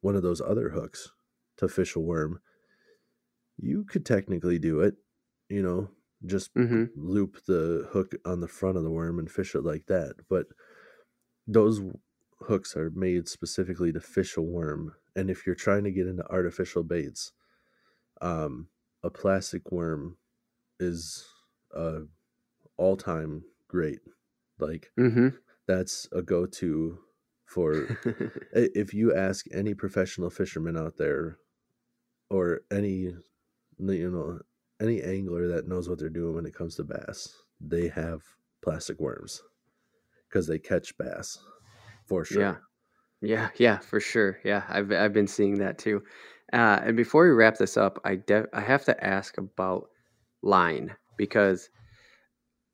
one 0.00 0.16
of 0.16 0.22
those 0.22 0.40
other 0.40 0.70
hooks 0.70 1.12
to 1.58 1.68
fish 1.68 1.96
a 1.96 2.00
worm, 2.00 2.40
you 3.56 3.84
could 3.84 4.04
technically 4.04 4.58
do 4.58 4.80
it, 4.80 4.96
you 5.48 5.62
know, 5.62 5.90
just 6.24 6.50
hmm 6.56 6.90
loop 6.94 7.38
the 7.46 7.88
hook 7.92 8.12
on 8.24 8.40
the 8.40 8.48
front 8.48 8.76
of 8.76 8.82
the 8.82 8.90
worm 8.90 9.18
and 9.18 9.30
fish 9.30 9.54
it 9.54 9.62
like 9.62 9.86
that. 9.86 10.14
But 10.28 10.46
those 11.46 11.80
hooks 12.40 12.76
are 12.76 12.90
made 12.90 13.28
specifically 13.28 13.92
to 13.92 14.00
fish 14.00 14.36
a 14.36 14.42
worm. 14.42 14.94
And 15.14 15.30
if 15.30 15.46
you're 15.46 15.54
trying 15.54 15.84
to 15.84 15.90
get 15.92 16.06
into 16.06 16.28
artificial 16.30 16.82
baits, 16.84 17.32
um, 18.20 18.70
a 19.02 19.10
plastic 19.10 19.72
worm 19.72 20.18
is 20.80 21.26
uh, 21.74 22.00
all 22.76 22.96
time 22.96 23.44
great. 23.68 24.00
Like 24.58 24.92
hmm 24.96 25.28
that's 25.66 26.08
a 26.12 26.22
go 26.22 26.46
to 26.46 26.98
for 27.46 27.92
if 28.52 28.94
you 28.94 29.14
ask 29.14 29.46
any 29.52 29.74
professional 29.74 30.30
fisherman 30.30 30.76
out 30.76 30.96
there 30.96 31.38
or 32.30 32.62
any 32.70 33.14
you 33.78 34.10
know 34.10 34.40
any 34.80 35.02
angler 35.02 35.48
that 35.48 35.68
knows 35.68 35.88
what 35.88 35.98
they're 35.98 36.10
doing 36.10 36.34
when 36.34 36.46
it 36.46 36.54
comes 36.54 36.76
to 36.76 36.84
bass 36.84 37.44
they 37.60 37.88
have 37.88 38.22
plastic 38.62 39.00
worms 39.00 39.42
because 40.28 40.46
they 40.46 40.58
catch 40.58 40.96
bass 40.98 41.38
for 42.06 42.24
sure 42.24 42.46
Yeah. 42.46 42.58
Yeah, 43.22 43.50
yeah, 43.56 43.78
for 43.80 44.00
sure. 44.00 44.40
Yeah, 44.44 44.64
I've 44.68 44.92
I've 44.92 45.12
been 45.14 45.28
seeing 45.28 45.58
that 45.58 45.78
too. 45.78 46.04
Uh, 46.52 46.80
and 46.84 46.96
before 46.96 47.24
we 47.24 47.30
wrap 47.32 47.56
this 47.58 47.76
up, 47.76 47.98
I 48.04 48.16
de- 48.16 48.48
I 48.54 48.60
have 48.60 48.84
to 48.86 49.04
ask 49.04 49.38
about 49.38 49.90
line 50.42 50.96
because 51.16 51.70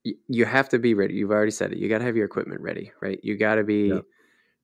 you 0.04 0.44
have 0.44 0.68
to 0.70 0.78
be 0.78 0.94
ready. 0.94 1.14
You've 1.14 1.30
already 1.30 1.50
said 1.52 1.72
it. 1.72 1.78
You 1.78 1.88
got 1.88 1.98
to 1.98 2.04
have 2.04 2.16
your 2.16 2.26
equipment 2.26 2.60
ready, 2.60 2.92
right? 3.00 3.20
You 3.22 3.36
got 3.36 3.56
to 3.56 3.64
be 3.64 3.88
Yeah. 3.88 4.00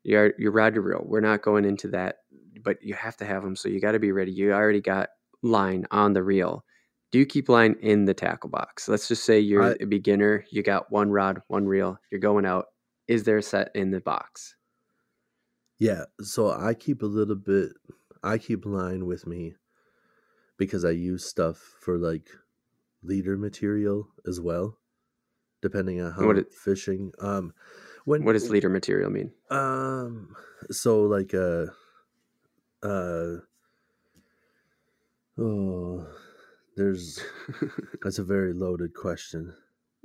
your 0.05 0.33
your 0.39 0.53
rod 0.53 0.75
to 0.75 0.81
reel. 0.81 1.03
We're 1.05 1.21
not 1.21 1.43
going 1.43 1.65
into 1.65 1.89
that, 1.89 2.17
but 2.63 2.79
you 2.83 2.95
have 2.95 3.17
to 3.19 3.25
have 3.25 3.43
them. 3.43 3.57
So 3.57 3.69
you 3.69 3.81
got 3.81 3.93
to 3.93 3.99
be 4.01 4.13
ready. 4.13 4.33
You 4.33 4.53
already 4.53 4.81
got 4.81 5.11
line 5.43 5.87
on 5.91 6.13
the 6.13 6.23
reel. 6.23 6.65
Do 7.11 7.19
you 7.19 7.27
keep 7.27 7.49
line 7.49 7.77
in 7.81 8.05
the 8.05 8.15
tackle 8.15 8.51
box? 8.51 8.89
Let's 8.89 9.09
just 9.09 9.25
say 9.25 9.39
you're 9.41 9.63
I- 9.63 9.77
a 9.81 9.87
beginner. 9.87 10.45
You 10.51 10.63
got 10.63 10.91
one 10.93 11.11
rod, 11.11 11.41
one 11.49 11.67
reel. 11.67 11.99
You're 12.11 12.21
going 12.21 12.45
out. 12.47 12.67
Is 13.07 13.25
there 13.25 13.39
a 13.39 13.43
set 13.43 13.71
in 13.75 13.91
the 13.91 14.01
box? 14.01 14.55
yeah 15.79 16.05
so 16.21 16.51
i 16.51 16.75
keep 16.75 17.03
a 17.03 17.07
little 17.07 17.37
bit 17.37 17.71
i 18.25 18.37
keep 18.37 18.67
line 18.67 19.07
with 19.07 19.27
me 19.29 19.55
because 20.57 20.85
i 20.85 20.91
use 20.91 21.25
stuff 21.25 21.57
for 21.81 21.97
like 21.97 22.29
leader 23.03 23.37
material 23.37 24.09
as 24.27 24.41
well 24.41 24.77
depending 25.63 26.01
on 26.01 26.13
how 26.13 26.27
What 26.27 26.39
it- 26.39 26.53
fishing 26.53 27.13
um 27.21 27.55
when 28.05 28.25
What 28.25 28.33
does 28.35 28.51
leader 28.51 28.69
material 28.69 29.11
mean? 29.11 29.33
Um. 29.51 30.35
So 30.71 31.03
like 31.03 31.35
uh 31.35 31.67
uh 32.83 33.37
oh, 35.39 36.07
there's 36.77 37.21
that's 38.03 38.19
a 38.19 38.25
very 38.25 38.53
loaded 38.53 38.95
question. 38.95 39.55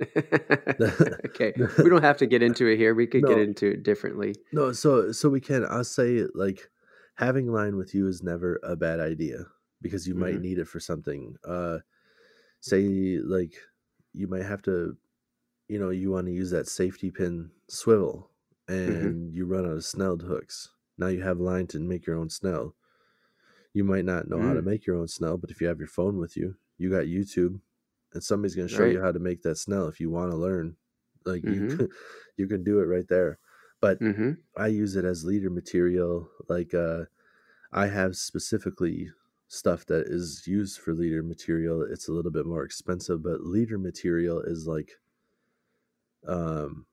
okay, 0.80 1.54
we 1.78 1.88
don't 1.88 2.02
have 2.02 2.16
to 2.18 2.26
get 2.26 2.42
into 2.42 2.66
it 2.66 2.76
here. 2.76 2.94
We 2.94 3.06
could 3.06 3.26
get 3.26 3.38
into 3.38 3.66
it 3.72 3.82
differently. 3.82 4.34
No, 4.52 4.72
so 4.72 5.12
so 5.12 5.28
we 5.28 5.40
can. 5.40 5.64
I'll 5.68 5.84
say 5.84 6.24
like 6.34 6.68
having 7.14 7.46
line 7.52 7.76
with 7.76 7.94
you 7.94 8.08
is 8.08 8.22
never 8.22 8.58
a 8.62 8.76
bad 8.76 9.00
idea 9.00 9.46
because 9.80 10.06
you 10.08 10.14
might 10.14 10.34
Mhm. 10.36 10.40
need 10.40 10.58
it 10.58 10.68
for 10.68 10.80
something. 10.80 11.36
Uh, 11.44 11.78
say 12.60 13.18
like 13.18 13.54
you 14.12 14.26
might 14.28 14.44
have 14.44 14.62
to, 14.62 14.96
you 15.68 15.78
know, 15.78 15.90
you 15.90 16.10
want 16.10 16.26
to 16.26 16.32
use 16.32 16.50
that 16.50 16.68
safety 16.68 17.10
pin 17.10 17.50
swivel, 17.68 18.30
and 18.68 19.34
you 19.34 19.46
run 19.46 19.66
out 19.66 19.72
of 19.72 19.84
snelled 19.84 20.22
hooks. 20.22 20.70
Now 20.98 21.08
you 21.08 21.22
have 21.22 21.40
line 21.40 21.66
to 21.68 21.80
make 21.80 22.06
your 22.06 22.16
own 22.16 22.30
snell. 22.30 22.76
You 23.72 23.84
might 23.84 24.04
not 24.04 24.28
know 24.28 24.42
how 24.42 24.54
to 24.54 24.62
Mm. 24.62 24.64
make 24.64 24.86
your 24.86 24.96
own 24.96 25.08
snell, 25.08 25.36
but 25.36 25.50
if 25.50 25.60
you 25.60 25.66
have 25.66 25.78
your 25.78 25.88
phone 25.88 26.18
with 26.18 26.36
you, 26.36 26.56
you 26.78 26.90
got 26.90 27.04
YouTube, 27.06 27.60
and 28.12 28.22
somebody's 28.22 28.54
going 28.54 28.68
to 28.68 28.74
show 28.74 28.84
you 28.84 29.00
how 29.00 29.12
to 29.12 29.18
make 29.18 29.42
that 29.42 29.56
snell 29.56 29.88
if 29.88 30.00
you 30.00 30.10
want 30.10 30.30
to 30.30 30.36
learn. 30.36 30.76
Like 31.24 31.44
you, 31.44 31.62
Mhm. 31.62 31.76
can, 31.76 31.88
you 32.36 32.46
can 32.46 32.62
do 32.62 32.80
it 32.80 32.84
right 32.84 33.08
there. 33.08 33.38
But 33.80 34.00
hmm 34.00 34.44
I 34.56 34.68
use 34.68 34.96
it 34.96 35.04
as 35.04 35.24
leader 35.24 35.50
material. 35.50 36.30
Like 36.48 36.74
uh, 36.74 37.06
I 37.72 37.88
have 37.88 38.16
specifically 38.16 39.10
stuff 39.48 39.86
that 39.86 40.06
is 40.06 40.46
used 40.46 40.80
for 40.80 40.94
leader 40.94 41.22
material. 41.22 41.82
It's 41.82 42.08
a 42.08 42.12
little 42.12 42.32
bit 42.32 42.46
more 42.46 42.64
expensive, 42.64 43.22
but 43.22 43.42
leader 43.42 43.78
material 43.78 44.40
is 44.42 44.66
like, 44.66 44.92
um, 46.26 46.86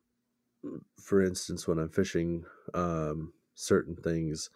for 0.99 1.21
instance, 1.21 1.67
when 1.67 1.79
I'm 1.79 1.89
fishing 1.89 2.45
um, 2.73 3.33
certain 3.55 3.95
things, 3.95 4.49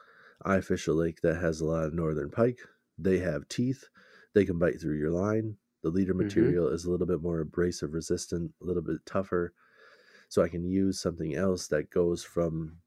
I 0.43 0.61
fish 0.61 0.87
a 0.87 0.93
lake 0.93 1.21
that 1.21 1.35
has 1.37 1.61
a 1.61 1.65
lot 1.65 1.85
of 1.85 1.93
northern 1.93 2.29
pike. 2.29 2.59
They 2.97 3.19
have 3.19 3.47
teeth. 3.47 3.85
They 4.33 4.45
can 4.45 4.59
bite 4.59 4.79
through 4.79 4.97
your 4.97 5.11
line. 5.11 5.57
The 5.81 5.89
leader 5.89 6.13
Mhm. 6.17 6.53
material 6.53 6.67
is 6.69 6.85
a 6.85 6.91
little 6.91 7.07
bit 7.07 7.21
more 7.21 7.39
abrasive 7.39 7.93
resistant, 7.93 8.53
a 8.61 8.65
little 8.65 8.81
bit 8.81 9.05
tougher. 9.05 9.53
So 10.29 10.43
I 10.43 10.49
can 10.49 10.65
use 10.65 10.99
something 11.01 11.35
else 11.35 11.67
that 11.69 11.89
goes 11.91 12.23
from 12.23 12.79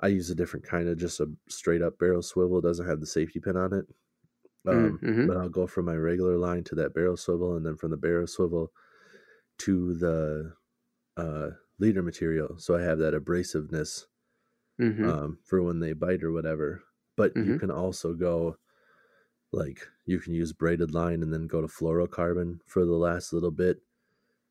I 0.00 0.08
use 0.08 0.30
a 0.30 0.34
different 0.34 0.66
kind 0.66 0.88
of 0.88 0.98
just 0.98 1.20
a 1.20 1.30
straight 1.48 1.82
up 1.82 1.98
barrel 1.98 2.22
swivel, 2.22 2.60
doesn't 2.60 2.86
have 2.86 3.00
the 3.00 3.06
safety 3.06 3.40
pin 3.40 3.56
on 3.56 3.72
it. 3.72 3.86
Um, 4.66 5.02
mhm. 5.02 5.28
But 5.28 5.38
I'll 5.38 5.48
go 5.50 5.66
from 5.66 5.86
my 5.86 5.96
regular 5.96 6.38
line 6.38 6.64
to 6.64 6.74
that 6.76 6.94
barrel 6.94 7.16
swivel, 7.16 7.56
and 7.56 7.66
then 7.66 7.76
from 7.76 7.90
the 7.92 7.96
barrel 7.98 8.26
swivel 8.26 8.72
to 9.58 9.94
the 9.94 10.54
uh, 11.16 11.50
leader 11.78 12.02
material. 12.02 12.58
So 12.58 12.76
I 12.76 12.82
have 12.82 12.98
that 12.98 13.14
abrasiveness 13.14 14.06
Mhm. 14.78 15.12
um, 15.12 15.38
for 15.44 15.62
when 15.62 15.80
they 15.80 15.92
bite 15.92 16.22
or 16.22 16.32
whatever. 16.32 16.82
But 17.16 17.36
you 17.38 17.54
Mhm. 17.54 17.56
can 17.56 17.70
also 17.70 18.14
go 18.14 18.56
like 19.52 19.88
you 20.06 20.18
can 20.20 20.34
use 20.34 20.52
braided 20.52 20.94
line 20.94 21.22
and 21.22 21.32
then 21.32 21.46
go 21.46 21.60
to 21.60 21.66
fluorocarbon 21.66 22.60
for 22.66 22.84
the 22.84 22.92
last 22.96 23.32
little 23.32 23.50
bit. 23.50 23.82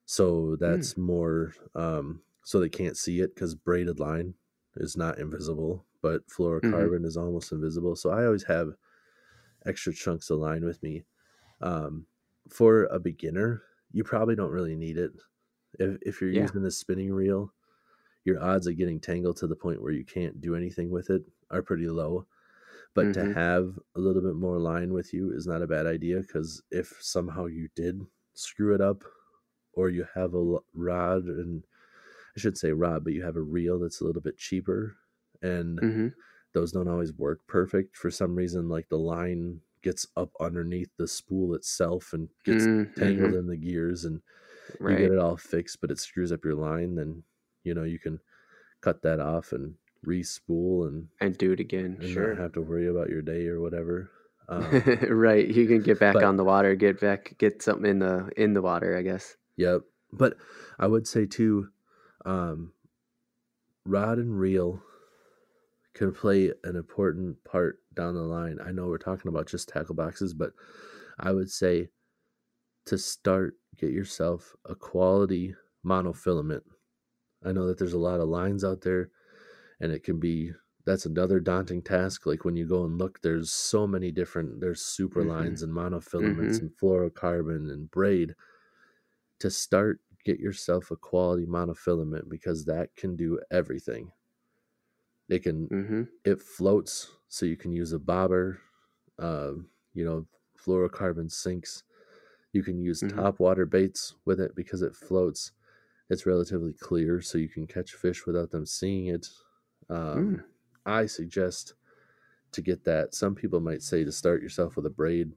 So 0.05 0.57
that's 0.57 0.97
more 0.97 1.53
um, 1.75 2.23
so 2.43 2.59
they 2.59 2.69
can't 2.69 2.97
see 2.97 3.21
it 3.21 3.35
because 3.35 3.55
braided 3.55 3.99
line 3.99 4.35
is 4.77 4.97
not 4.97 5.19
invisible, 5.19 5.85
but 6.01 6.27
fluorocarbon 6.27 7.05
is 7.05 7.17
almost 7.17 7.51
invisible. 7.51 7.95
So 7.95 8.11
I 8.11 8.25
always 8.25 8.43
have 8.45 8.73
extra 9.65 9.93
chunks 9.93 10.29
of 10.29 10.39
line 10.39 10.65
with 10.65 10.81
me. 10.83 11.05
Um, 11.61 12.07
for 12.49 12.85
a 12.85 12.99
beginner, 12.99 13.63
you 13.91 14.03
probably 14.03 14.35
don't 14.35 14.51
really 14.51 14.75
need 14.75 14.97
it. 14.97 15.13
If 15.79 15.97
if 16.01 16.21
you're 16.21 16.29
Yeah. 16.29 16.51
using 16.51 16.61
the 16.63 16.71
spinning 16.71 17.13
reel, 17.13 17.53
your 18.25 18.41
odds 18.43 18.67
of 18.67 18.77
getting 18.77 18.99
tangled 19.01 19.37
to 19.37 19.47
the 19.47 19.55
point 19.55 19.81
where 19.83 19.93
you 19.93 20.05
can't 20.05 20.41
do 20.41 20.55
anything 20.55 20.91
with 20.91 21.09
it 21.11 21.23
are 21.51 21.63
pretty 21.63 21.87
low. 21.89 22.27
But 22.95 23.13
to 23.13 23.23
Mhm. 23.23 23.35
have 23.35 23.79
a 23.95 24.01
little 24.01 24.21
bit 24.23 24.35
more 24.35 24.59
line 24.59 24.93
with 24.93 25.13
you 25.13 25.31
is 25.33 25.47
not 25.47 25.61
a 25.63 25.67
bad 25.67 25.87
idea 25.87 26.21
because 26.21 26.63
if 26.71 26.97
somehow 27.01 27.47
you 27.47 27.69
did 27.75 28.07
screw 28.35 28.75
it 28.75 28.81
up, 28.81 29.03
or 29.73 29.89
you 29.89 30.05
have 30.15 30.33
a 30.35 30.59
rod 30.73 31.25
and 31.25 31.65
I 32.37 32.39
should 32.39 32.57
say 32.57 32.73
rod, 32.73 33.03
but 33.03 33.13
you 33.13 33.23
have 33.23 33.35
a 33.37 33.41
reel 33.41 33.79
that's 33.79 34.01
a 34.01 34.05
little 34.05 34.21
bit 34.21 34.37
cheaper, 34.37 34.97
and 35.41 35.81
Mhm. 35.81 36.15
those 36.53 36.71
don't 36.73 36.87
always 36.89 37.13
work 37.13 37.45
perfect 37.47 37.97
for 37.97 38.11
some 38.11 38.35
reason. 38.35 38.69
Like 38.69 38.89
the 38.89 38.99
line 38.99 39.61
gets 39.83 40.07
up 40.17 40.31
underneath 40.39 40.91
the 40.97 41.07
spool 41.07 41.55
itself 41.55 42.13
and 42.13 42.29
gets 42.45 42.69
Mm, 42.69 42.93
tangled 42.95 43.35
mhm. 43.35 43.35
in 43.35 43.47
the 43.47 43.57
gears, 43.57 44.05
and 44.05 44.21
you 44.79 44.87
get 44.97 45.11
it 45.11 45.17
all 45.19 45.37
fixed, 45.37 45.81
but 45.81 45.91
it 45.91 45.99
screws 45.99 46.31
up 46.31 46.43
your 46.45 46.55
line. 46.55 46.95
Then 46.95 47.23
you 47.63 47.73
know 47.73 47.83
you 47.83 47.99
can 47.99 48.19
cut 48.81 49.01
that 49.03 49.19
off 49.19 49.51
and 49.51 49.75
re-spool 50.03 50.85
and, 50.87 51.07
And 51.19 51.37
do 51.37 51.51
it 51.51 51.59
again. 51.59 51.97
and 52.01 52.09
Sure. 52.09 52.29
not 52.33 52.41
have 52.41 52.53
to 52.53 52.61
worry 52.61 52.87
about 52.87 53.09
your 53.09 53.21
day 53.21 53.45
or 53.47 53.59
whatever. 53.61 54.09
Um, 54.49 54.63
right. 55.09 55.47
You 55.47 55.67
can 55.67 55.81
get 55.83 55.99
back 55.99 56.15
but- 56.15 56.23
on 56.23 56.35
the 56.37 56.43
water, 56.43 56.73
get 56.75 56.99
back 56.99 57.35
get 57.37 57.61
something 57.61 57.89
in 57.89 57.99
the 57.99 58.29
in 58.35 58.53
the 58.53 58.61
water, 58.61 58.97
I 58.97 59.01
guess. 59.03 59.37
Yep. 59.57 59.81
But 60.13 60.37
I 60.79 60.87
would 60.87 61.07
say 61.07 61.25
too, 61.25 61.69
um, 62.25 62.73
rod 63.85 64.17
and 64.17 64.37
reel 64.39 64.81
can 65.93 66.11
play 66.13 66.51
an 66.63 66.75
important 66.75 67.43
part 67.43 67.79
down 67.93 68.15
the 68.15 68.21
line. 68.21 68.57
I 68.65 68.71
know 68.71 68.87
we're 68.87 68.97
talking 68.97 69.29
about 69.29 69.47
just 69.47 69.69
tackle 69.69 69.95
boxes, 69.95 70.33
but 70.33 70.51
I 71.19 71.31
would 71.31 71.49
say 71.51 71.89
to 72.85 72.97
start, 72.97 73.57
get 73.77 73.91
yourself 73.91 74.55
a 74.65 74.75
quality 74.75 75.55
monofilament. 75.85 76.63
I 77.43 77.51
know 77.53 77.67
that 77.67 77.77
there's 77.79 77.93
a 77.93 77.99
lot 77.99 78.19
of 78.21 78.29
lines 78.29 78.63
out 78.63 78.81
there 78.81 79.11
and 79.79 79.91
it 79.91 80.03
can 80.03 80.19
be 80.19 80.53
that's 80.85 81.05
another 81.05 81.39
daunting 81.39 81.81
task. 81.83 82.25
Like 82.25 82.45
when 82.45 82.55
you 82.57 82.67
go 82.67 82.85
and 82.85 82.97
look, 82.97 83.21
there's 83.21 83.51
so 83.51 83.87
many 83.87 84.11
different 84.11 84.61
there's 84.61 84.81
super 84.81 85.23
Mhm. 85.23 85.23
lines 85.25 85.63
and 85.63 85.73
monofilaments 85.73 86.59
Mhm. 86.59 86.61
and 86.61 86.71
fluorocarbon 86.77 87.71
and 87.71 87.91
braid 87.91 88.35
to 89.39 89.49
start 89.49 90.01
get 90.23 90.39
yourself 90.39 90.89
a 90.91 90.95
quality 90.95 91.45
monofilament 91.45 92.29
because 92.29 92.63
that 92.65 92.95
can 92.95 93.15
do 93.15 93.39
everything 93.49 94.11
it 95.29 95.39
can 95.43 95.71
Mm-hmm. 95.71 96.03
it 96.23 96.41
floats 96.41 97.11
so 97.27 97.45
you 97.45 97.57
can 97.57 97.71
use 97.71 97.93
a 97.93 97.99
bobber 97.99 98.59
um, 99.19 99.69
you 99.93 100.05
know 100.05 100.27
fluorocarbon 100.57 101.31
sinks 101.31 101.83
you 102.53 102.63
can 102.63 102.79
use 102.79 103.01
Mhm. 103.01 103.25
top 103.25 103.39
water 103.39 103.65
baits 103.65 104.15
with 104.25 104.39
it 104.39 104.55
because 104.55 104.81
it 104.81 104.95
floats 104.95 105.51
it's 106.09 106.25
relatively 106.25 106.73
clear 106.73 107.21
so 107.21 107.37
you 107.37 107.49
can 107.49 107.67
catch 107.67 107.93
fish 107.93 108.25
without 108.25 108.51
them 108.51 108.65
seeing 108.65 109.07
it 109.07 109.27
um, 109.89 110.31
Mm. 110.31 110.43
i 110.85 111.05
suggest 111.05 111.75
to 112.51 112.61
get 112.61 112.83
that 112.85 113.15
some 113.15 113.35
people 113.35 113.59
might 113.61 113.83
say 113.83 114.03
to 114.03 114.11
start 114.11 114.41
yourself 114.43 114.75
with 114.75 114.85
a 114.85 114.91
braid 114.91 115.33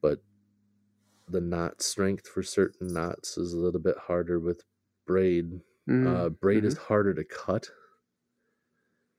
but 0.00 0.22
the 1.28 1.40
knot 1.40 1.82
strength 1.82 2.26
for 2.28 2.42
certain 2.42 2.92
knots 2.92 3.36
is 3.38 3.52
a 3.52 3.58
little 3.58 3.80
bit 3.80 3.96
harder 3.98 4.38
with 4.38 4.64
braid 5.06 5.60
uh, 6.02 6.28
Mm. 6.28 6.30
braid 6.30 6.64
is 6.64 6.76
harder 6.76 7.14
to 7.14 7.24
cut 7.24 7.70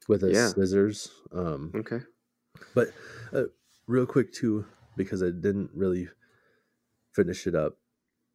with 0.08 0.24
a 0.24 0.34
Yeah. 0.34 0.54
scissors. 0.54 1.12
Um, 1.32 1.76
Okay. 1.76 2.00
but 2.74 2.90
uh, 3.34 3.46
real 3.88 4.06
quick 4.06 4.34
too, 4.34 4.68
because 4.98 5.24
I 5.24 5.32
didn't 5.32 5.72
really 5.74 6.10
finish 7.16 7.48
it 7.48 7.56
up, 7.56 7.78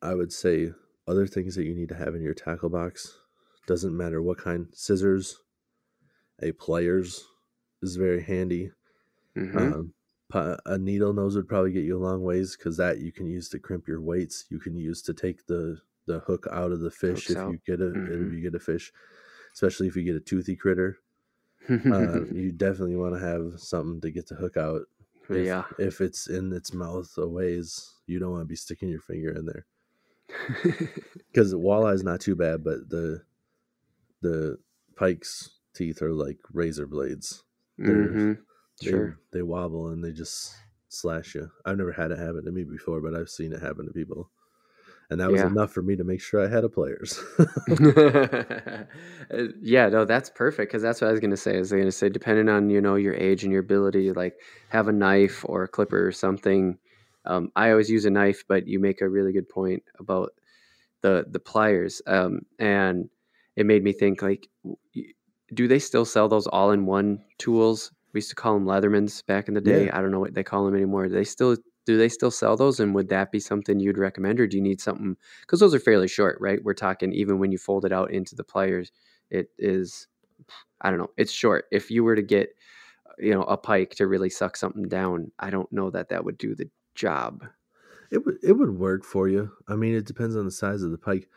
I 0.03 0.14
would 0.14 0.33
say 0.33 0.72
other 1.07 1.26
things 1.26 1.55
that 1.57 1.64
you 1.64 1.74
need 1.74 1.89
to 1.91 1.95
have 1.97 2.14
in 2.14 2.22
your 2.22 2.35
tackle 2.35 2.68
box 2.70 3.18
doesn't 3.66 3.97
matter 3.97 4.22
what 4.22 4.39
kind. 4.39 4.68
Scissors, 4.72 5.39
a 6.43 6.53
pliers 6.53 7.24
is 7.83 7.97
very 7.97 8.22
handy. 8.22 8.70
Mm-hmm. 9.37 9.59
Um, 9.59 9.95
a 10.64 10.78
needle 10.78 11.12
nose 11.12 11.35
would 11.35 11.49
probably 11.49 11.72
get 11.72 11.85
you 11.85 11.99
a 11.99 12.05
long 12.07 12.22
ways 12.22 12.57
because 12.57 12.76
that 12.76 12.99
you 13.01 13.11
can 13.12 13.26
use 13.26 13.49
to 13.49 13.59
crimp 13.59 13.89
your 13.89 14.01
weights. 14.01 14.45
You 14.49 14.61
can 14.61 14.76
use 14.76 15.03
to 15.03 15.14
take 15.14 15.47
the 15.47 15.78
the 16.07 16.20
hook 16.20 16.47
out 16.51 16.72
of 16.72 16.81
the 16.81 16.91
fish 16.91 17.26
Hooks 17.26 17.31
if 17.31 17.37
out. 17.39 17.53
you 17.53 17.59
get 17.66 17.81
a 17.81 17.89
if 17.89 17.95
Mhm. 17.95 18.33
you 18.33 18.41
get 18.41 18.55
a 18.55 18.61
fish, 18.61 18.93
especially 19.53 19.89
if 19.89 19.97
you 19.97 20.03
get 20.05 20.16
a 20.16 20.20
toothy 20.20 20.57
critter. 20.57 20.99
Uh, 21.68 22.24
you 22.33 22.53
definitely 22.53 22.97
want 22.97 23.14
to 23.14 23.20
have 23.20 23.61
something 23.61 24.01
to 24.01 24.11
get 24.11 24.28
the 24.28 24.35
hook 24.37 24.57
out. 24.57 24.83
If, 25.37 25.47
yeah. 25.47 25.64
If 25.78 26.01
it's 26.01 26.28
in 26.28 26.53
its 26.53 26.72
mouth 26.72 27.11
a 27.18 27.26
ways, 27.28 27.95
you 28.07 28.18
don't 28.18 28.33
want 28.33 28.43
to 28.43 28.47
be 28.47 28.57
sticking 28.57 28.89
your 28.89 29.01
finger 29.01 29.33
in 29.33 29.47
there 29.47 29.66
because 31.33 31.55
walleye 31.55 31.95
is 31.95 32.03
not 32.05 32.20
too 32.20 32.37
bad, 32.37 32.62
but 32.64 32.89
the 32.89 33.22
the 34.22 34.59
pike's 34.97 35.51
teeth 35.74 36.03
are 36.03 36.12
like 36.12 36.39
razor 36.53 36.87
blades. 36.87 37.43
They're- 37.78 38.09
hmm 38.09 38.33
They, 38.83 38.91
Sure. 38.91 39.18
they 39.33 39.43
wobble 39.43 39.89
and 39.89 40.03
they 40.05 40.12
just 40.12 40.55
slash 40.89 41.35
you. 41.35 41.51
I've 41.64 41.76
never 41.78 41.93
had 41.93 42.11
it 42.11 42.18
happen 42.18 42.45
to 42.45 42.51
me 42.53 42.64
before, 42.64 43.01
but 43.01 43.14
I've 43.14 43.28
seen 43.28 43.53
it 43.53 43.61
happen 43.62 43.87
to 43.87 43.93
people. 43.93 44.31
And 45.11 45.20
that 45.20 45.30
was 45.30 45.40
Yeah. 45.40 45.46
enough 45.50 45.72
for 45.72 45.82
me 45.82 45.96
to 45.96 46.04
make 46.04 46.20
sure 46.20 46.40
I 46.44 46.48
had 46.48 46.64
a 46.64 46.68
players. 46.68 47.20
Uh, 49.32 49.44
yeah, 49.62 49.88
no, 49.88 50.04
that's 50.04 50.28
perfect 50.28 50.72
because 50.72 50.82
that's 50.82 51.00
what 51.00 51.06
I 51.06 51.12
was 51.12 51.20
gonna 51.20 51.36
say. 51.36 51.54
I 51.54 51.61
was 51.61 51.70
gonna 51.70 51.92
say, 51.92 52.08
depending 52.08 52.48
on 52.48 52.68
you 52.68 52.80
know 52.80 52.96
your 52.96 53.14
age 53.14 53.44
and 53.44 53.52
your 53.52 53.61
ability, 53.61 54.11
like 54.12 54.34
have 54.70 54.88
a 54.88 54.92
knife 54.92 55.44
or 55.48 55.62
a 55.62 55.68
clipper 55.68 56.04
or 56.04 56.11
something. 56.11 56.78
Um, 57.26 57.52
I 57.54 57.70
always 57.70 57.88
use 57.88 58.04
a 58.06 58.11
knife, 58.11 58.42
but 58.48 58.66
you 58.66 58.80
make 58.80 59.00
a 59.00 59.08
really 59.08 59.32
good 59.32 59.48
point 59.48 59.84
about 60.00 60.32
the 61.02 61.26
the 61.30 61.38
pliers, 61.38 62.02
um, 62.08 62.40
and 62.58 63.08
it 63.54 63.66
made 63.66 63.84
me 63.84 63.92
think 63.92 64.20
like, 64.20 64.48
do 65.54 65.68
they 65.68 65.78
still 65.78 66.04
sell 66.04 66.28
those 66.28 66.48
all 66.48 66.72
in 66.72 66.86
one 66.86 67.22
tools? 67.38 67.92
We 68.12 68.18
used 68.18 68.30
to 68.30 68.36
call 68.36 68.54
them 68.54 68.66
Leathermans 68.66 69.24
back 69.26 69.46
in 69.46 69.54
the 69.54 69.61
day. 69.61 69.84
Yeah. 69.84 69.96
I 69.96 70.00
don't 70.00 70.11
know 70.11 70.18
what 70.20 70.34
they 70.34 70.42
call 70.42 70.64
them 70.64 70.74
anymore. 70.74 71.06
Do 71.06 71.14
they 71.14 71.24
still 71.24 71.56
do 71.87 71.97
they 71.97 72.09
still 72.09 72.31
sell 72.31 72.57
those? 72.57 72.78
And 72.81 72.95
would 72.95 73.09
that 73.09 73.33
be 73.33 73.41
something 73.41 73.81
you'd 73.81 73.99
recommend, 73.99 74.41
or 74.41 74.47
do 74.47 74.57
you 74.57 74.62
need 74.62 74.81
something? 74.81 75.16
Because 75.43 75.61
those 75.61 75.74
are 75.74 75.81
fairly 75.81 76.09
short, 76.09 76.39
right? 76.41 76.62
We're 76.62 76.74
talking 76.74 77.12
even 77.12 77.39
when 77.39 77.53
you 77.53 77.59
fold 77.59 77.85
it 77.85 77.93
out 77.93 78.11
into 78.11 78.35
the 78.35 78.45
pliers, 78.45 78.93
it 79.31 79.51
is, 79.59 80.07
I 80.81 80.91
don't 80.91 80.99
know, 80.99 81.11
it's 81.16 81.33
short. 81.33 81.66
If 81.72 81.91
you 81.91 82.05
were 82.05 82.16
to 82.16 82.22
get, 82.22 82.51
you 83.18 83.33
know, 83.33 83.43
a 83.45 83.57
pike 83.57 83.91
to 83.97 84.07
really 84.07 84.31
suck 84.31 84.57
something 84.57 84.89
down, 84.89 85.33
I 85.39 85.51
don't 85.51 85.70
know 85.72 85.91
that 85.91 86.09
that 86.11 86.24
would 86.24 86.39
do 86.39 86.55
the 86.55 86.70
job. 86.95 87.45
it 88.11 88.24
would 88.26 88.39
it 88.43 88.53
would 88.55 88.76
work 88.78 89.05
for 89.05 89.28
you. 89.28 89.53
I 89.68 89.76
mean, 89.76 89.95
it 89.95 90.05
depends 90.07 90.37
on 90.37 90.45
the 90.45 90.51
size 90.51 90.83
of 90.83 90.91
the 90.91 90.99
pike. 90.99 91.28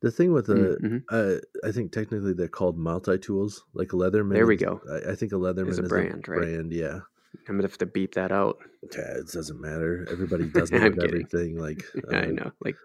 The 0.00 0.10
thing 0.10 0.32
with 0.32 0.46
the, 0.46 0.78
Mhm. 0.82 1.02
uh, 1.10 1.40
I 1.66 1.72
think 1.72 1.90
technically 1.90 2.34
they're 2.34 2.46
called 2.46 2.76
multi 2.78 3.18
tools. 3.18 3.64
Like 3.74 3.92
a 3.92 3.96
Leatherman. 3.96 4.34
There 4.34 4.46
we 4.46 4.56
go. 4.56 4.80
I, 4.90 5.12
I 5.12 5.14
think 5.14 5.32
a 5.32 5.36
Leatherman 5.36 5.70
Is 5.70 5.78
a 5.78 5.82
is 5.84 5.88
brand, 5.88 6.28
right? 6.28 6.38
Brand, 6.40 6.72
yeah. 6.72 7.00
I'm 7.48 7.56
gonna 7.56 7.68
have 7.68 7.78
to 7.78 7.86
beep 7.86 8.14
that 8.14 8.32
out. 8.32 8.58
Yeah, 8.92 9.18
It 9.18 9.28
doesn't 9.32 9.60
matter. 9.60 10.06
Everybody 10.10 10.44
does 10.52 10.70
I'm 10.72 10.80
know 10.80 10.90
kidding. 10.90 11.04
everything. 11.04 11.58
Like, 11.58 11.82
I 12.12 12.16
uh, 12.18 12.26
know, 12.26 12.52
like 12.64 12.76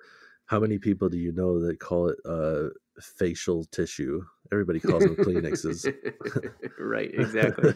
How 0.45 0.59
many 0.59 0.77
people 0.77 1.09
do 1.09 1.17
you 1.17 1.31
know 1.31 1.59
that 1.65 1.79
call 1.79 2.09
it 2.09 2.17
uh, 2.25 2.69
facial 3.01 3.65
tissue? 3.65 4.23
Everybody 4.51 4.79
calls 4.79 5.03
them 5.03 5.15
Kleenexes. 5.15 5.93
right, 6.79 7.11
exactly. 7.13 7.73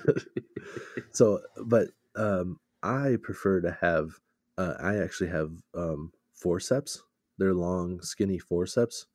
so, 1.11 1.39
but 1.65 1.89
um, 2.15 2.59
I 2.81 3.17
prefer 3.21 3.61
to 3.61 3.77
have. 3.81 4.11
Uh, 4.57 4.73
I 4.79 4.97
actually 4.97 5.29
have 5.29 5.51
um, 5.75 6.11
forceps. 6.33 7.01
They're 7.37 7.53
long, 7.53 8.01
skinny 8.01 8.37
forceps, 8.39 9.07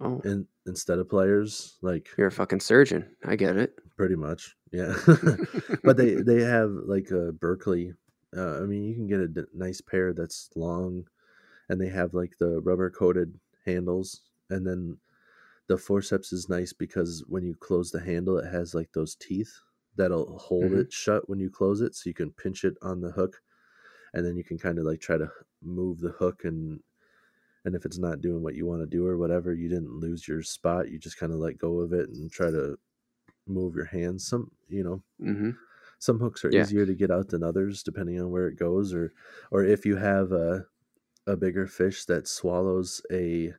Oh, 0.00 0.20
in, 0.24 0.46
instead 0.66 0.98
of 0.98 1.08
pliers. 1.08 1.76
Like 1.82 2.08
you're 2.16 2.26
a 2.28 2.32
fucking 2.32 2.60
surgeon. 2.60 3.08
I 3.24 3.36
get 3.36 3.56
it. 3.56 3.78
Pretty 4.00 4.16
much, 4.16 4.56
yeah. 4.72 4.94
but 5.84 5.96
they 5.96 6.14
they 6.22 6.40
have 6.42 6.70
like 6.70 7.10
a 7.10 7.32
Berkley. 7.32 7.94
Uh, 8.34 8.62
I 8.62 8.66
mean, 8.66 8.84
you 8.84 8.94
can 8.94 9.06
get 9.08 9.20
a 9.20 9.28
d- 9.28 9.42
nice 9.52 9.80
pair 9.80 10.12
that's 10.14 10.48
long, 10.56 11.06
and 11.68 11.80
they 11.80 11.88
have 11.88 12.14
like 12.14 12.38
the 12.38 12.60
rubber 12.62 12.90
coated 12.90 13.40
handles, 13.66 14.22
and 14.50 14.66
then 14.66 14.98
the 15.68 15.78
forceps 15.78 16.32
is 16.32 16.48
nice 16.48 16.72
because 16.72 17.24
when 17.28 17.44
you 17.44 17.56
close 17.56 17.90
the 17.92 18.00
handle, 18.00 18.38
it 18.38 18.50
has 18.52 18.74
like 18.74 18.92
those 18.92 19.16
teeth 19.16 19.60
that'll 19.96 20.38
hold 20.38 20.74
Mhm. 20.74 20.78
it 20.78 20.92
shut 20.92 21.28
when 21.28 21.40
you 21.40 21.50
close 21.50 21.80
it, 21.82 21.94
so 21.94 22.08
you 22.10 22.14
can 22.14 22.32
pinch 22.32 22.64
it 22.64 22.76
on 22.82 23.00
the 23.02 23.12
hook. 23.12 23.42
and 24.14 24.26
then 24.26 24.36
you 24.36 24.44
can 24.44 24.58
kind 24.58 24.78
of 24.78 24.84
like 24.86 25.00
try 25.00 25.16
to 25.18 25.30
move 25.62 26.00
the 26.00 26.10
hook 26.12 26.44
and 26.44 26.82
and 27.64 27.74
if 27.74 27.84
it's 27.84 27.98
not 27.98 28.20
doing 28.20 28.42
what 28.42 28.54
you 28.54 28.66
want 28.66 28.80
to 28.80 28.86
do 28.86 29.06
or 29.06 29.18
whatever, 29.18 29.52
you 29.54 29.68
didn't 29.68 29.92
lose 29.92 30.26
your 30.26 30.42
spot. 30.42 30.90
You 30.90 30.98
just 30.98 31.18
kind 31.18 31.32
of 31.32 31.38
let 31.38 31.58
go 31.58 31.80
of 31.80 31.92
it 31.92 32.08
and 32.08 32.30
try 32.30 32.50
to 32.50 32.78
move 33.46 33.74
your 33.76 33.86
hands. 33.86 34.26
Some, 34.26 34.50
you 34.68 34.84
know, 34.84 35.02
Mm-hmm. 35.20 35.50
some 35.98 36.18
hooks 36.20 36.44
are 36.44 36.50
Yeah. 36.50 36.54
easier 36.54 36.86
to 36.86 36.94
get 36.94 37.10
out 37.10 37.28
than 37.28 37.42
others 37.42 37.82
depending 37.82 38.20
on 38.20 38.30
where 38.30 38.48
it 38.48 38.56
goes 38.56 38.94
or 38.94 39.12
or 39.50 39.64
if 39.64 39.84
you 39.86 39.96
have 39.96 40.32
a 40.32 40.66
a 41.26 41.36
bigger 41.36 41.66
fish 41.66 42.04
that 42.06 42.28
swallows 42.28 43.02
a 43.12 43.54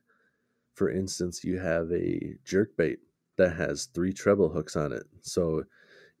for 0.74 0.90
instance 0.90 1.44
you 1.44 1.58
have 1.58 1.90
a 1.92 2.36
jerk 2.44 2.76
bait 2.76 3.00
that 3.38 3.56
has 3.56 3.86
three 3.86 4.12
treble 4.12 4.50
hooks 4.50 4.76
on 4.76 4.92
it 4.92 5.04
so 5.22 5.64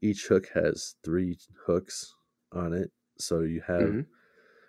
each 0.02 0.26
hook 0.28 0.48
has 0.54 0.96
three 1.04 1.38
hooks 1.66 2.14
on 2.52 2.72
it 2.74 2.92
so 3.18 3.40
you 3.40 3.60
have 3.62 3.94
Mhm. 3.94 4.06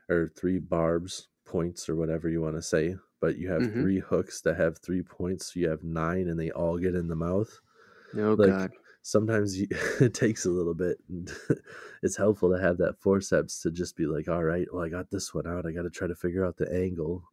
or 0.10 0.30
three 0.38 0.60
barbs 0.60 1.30
points 1.46 1.90
or 1.90 1.96
whatever 1.96 2.30
you 2.30 2.42
want 2.42 2.56
to 2.56 2.62
say 2.62 2.96
but 3.22 3.38
you 3.38 3.50
have 3.50 3.66
Mhm. 3.66 3.80
three 3.80 4.00
hooks 4.00 4.42
that 4.42 4.58
have 4.58 4.78
three 4.80 5.04
points 5.04 5.54
so 5.54 5.60
you 5.60 5.70
have 5.70 5.84
nine 5.84 6.28
and 6.30 6.40
they 6.40 6.52
all 6.52 6.78
get 6.78 6.96
in 6.96 7.08
the 7.08 7.16
mouth 7.16 7.60
Oh 8.16 8.38
Like, 8.38 8.56
God. 8.56 8.72
Sometimes 9.04 9.60
you, 9.60 9.68
it 10.02 10.14
takes 10.14 10.46
a 10.46 10.50
little 10.50 10.74
bit 10.74 10.98
and 11.10 11.32
it's 12.04 12.18
helpful 12.18 12.50
to 12.52 12.62
have 12.62 12.78
that 12.78 13.00
forceps 13.00 13.62
to 13.62 13.70
just 13.70 13.96
be 13.96 14.06
like 14.06 14.28
all 14.28 14.44
right 14.44 14.68
well 14.74 14.84
i 14.84 14.90
got 14.90 15.12
this 15.12 15.34
one 15.34 15.46
out 15.46 15.66
i 15.68 15.72
got 15.72 15.84
to 15.84 15.90
try 15.90 16.08
to 16.08 16.16
figure 16.16 16.46
out 16.46 16.58
the 16.58 16.74
angle 16.74 17.24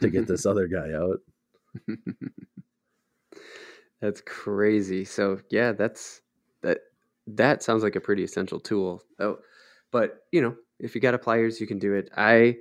to 0.00 0.08
get 0.10 0.26
this 0.26 0.46
other 0.46 0.66
guy 0.66 0.92
out 0.92 1.18
That's 4.00 4.20
crazy. 4.22 5.04
So 5.04 5.40
yeah, 5.50 5.72
that's 5.72 6.22
that. 6.62 6.78
That 7.26 7.62
sounds 7.62 7.82
like 7.82 7.96
a 7.96 8.00
pretty 8.00 8.24
essential 8.24 8.58
tool. 8.58 9.02
Oh, 9.18 9.38
but 9.92 10.20
you 10.32 10.40
know, 10.40 10.56
if 10.78 10.94
you 10.94 11.00
got 11.00 11.14
a 11.14 11.18
pliers, 11.18 11.60
you 11.60 11.66
can 11.66 11.78
do 11.78 11.94
it. 11.94 12.10
I 12.16 12.56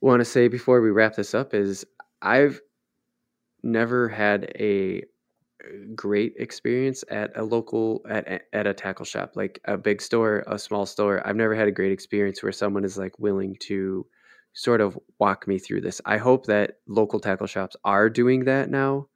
want 0.00 0.20
to 0.20 0.24
say 0.24 0.48
before 0.48 0.80
we 0.80 0.90
wrap 0.90 1.16
this 1.16 1.34
up 1.34 1.54
is 1.54 1.86
I've 2.20 2.60
never 3.62 4.08
had 4.08 4.52
a 4.58 5.04
great 5.94 6.34
experience 6.38 7.04
at 7.10 7.36
a 7.36 7.42
local 7.42 8.02
at 8.08 8.42
at 8.52 8.66
a 8.66 8.74
tackle 8.74 9.04
shop, 9.04 9.32
like 9.34 9.60
a 9.64 9.76
big 9.76 10.02
store, 10.02 10.44
a 10.46 10.58
small 10.58 10.86
store. 10.86 11.26
I've 11.26 11.36
never 11.36 11.54
had 11.54 11.68
a 11.68 11.72
great 11.72 11.92
experience 11.92 12.42
where 12.42 12.52
someone 12.52 12.84
is 12.84 12.98
like 12.98 13.18
willing 13.18 13.56
to 13.60 14.06
sort 14.54 14.80
of 14.80 14.98
walk 15.18 15.46
me 15.46 15.58
through 15.58 15.80
this. 15.80 16.00
I 16.04 16.18
hope 16.18 16.46
that 16.46 16.78
local 16.86 17.20
tackle 17.20 17.46
shops 17.46 17.76
are 17.84 18.10
doing 18.10 18.44
that 18.44 18.70
now. 18.70 19.08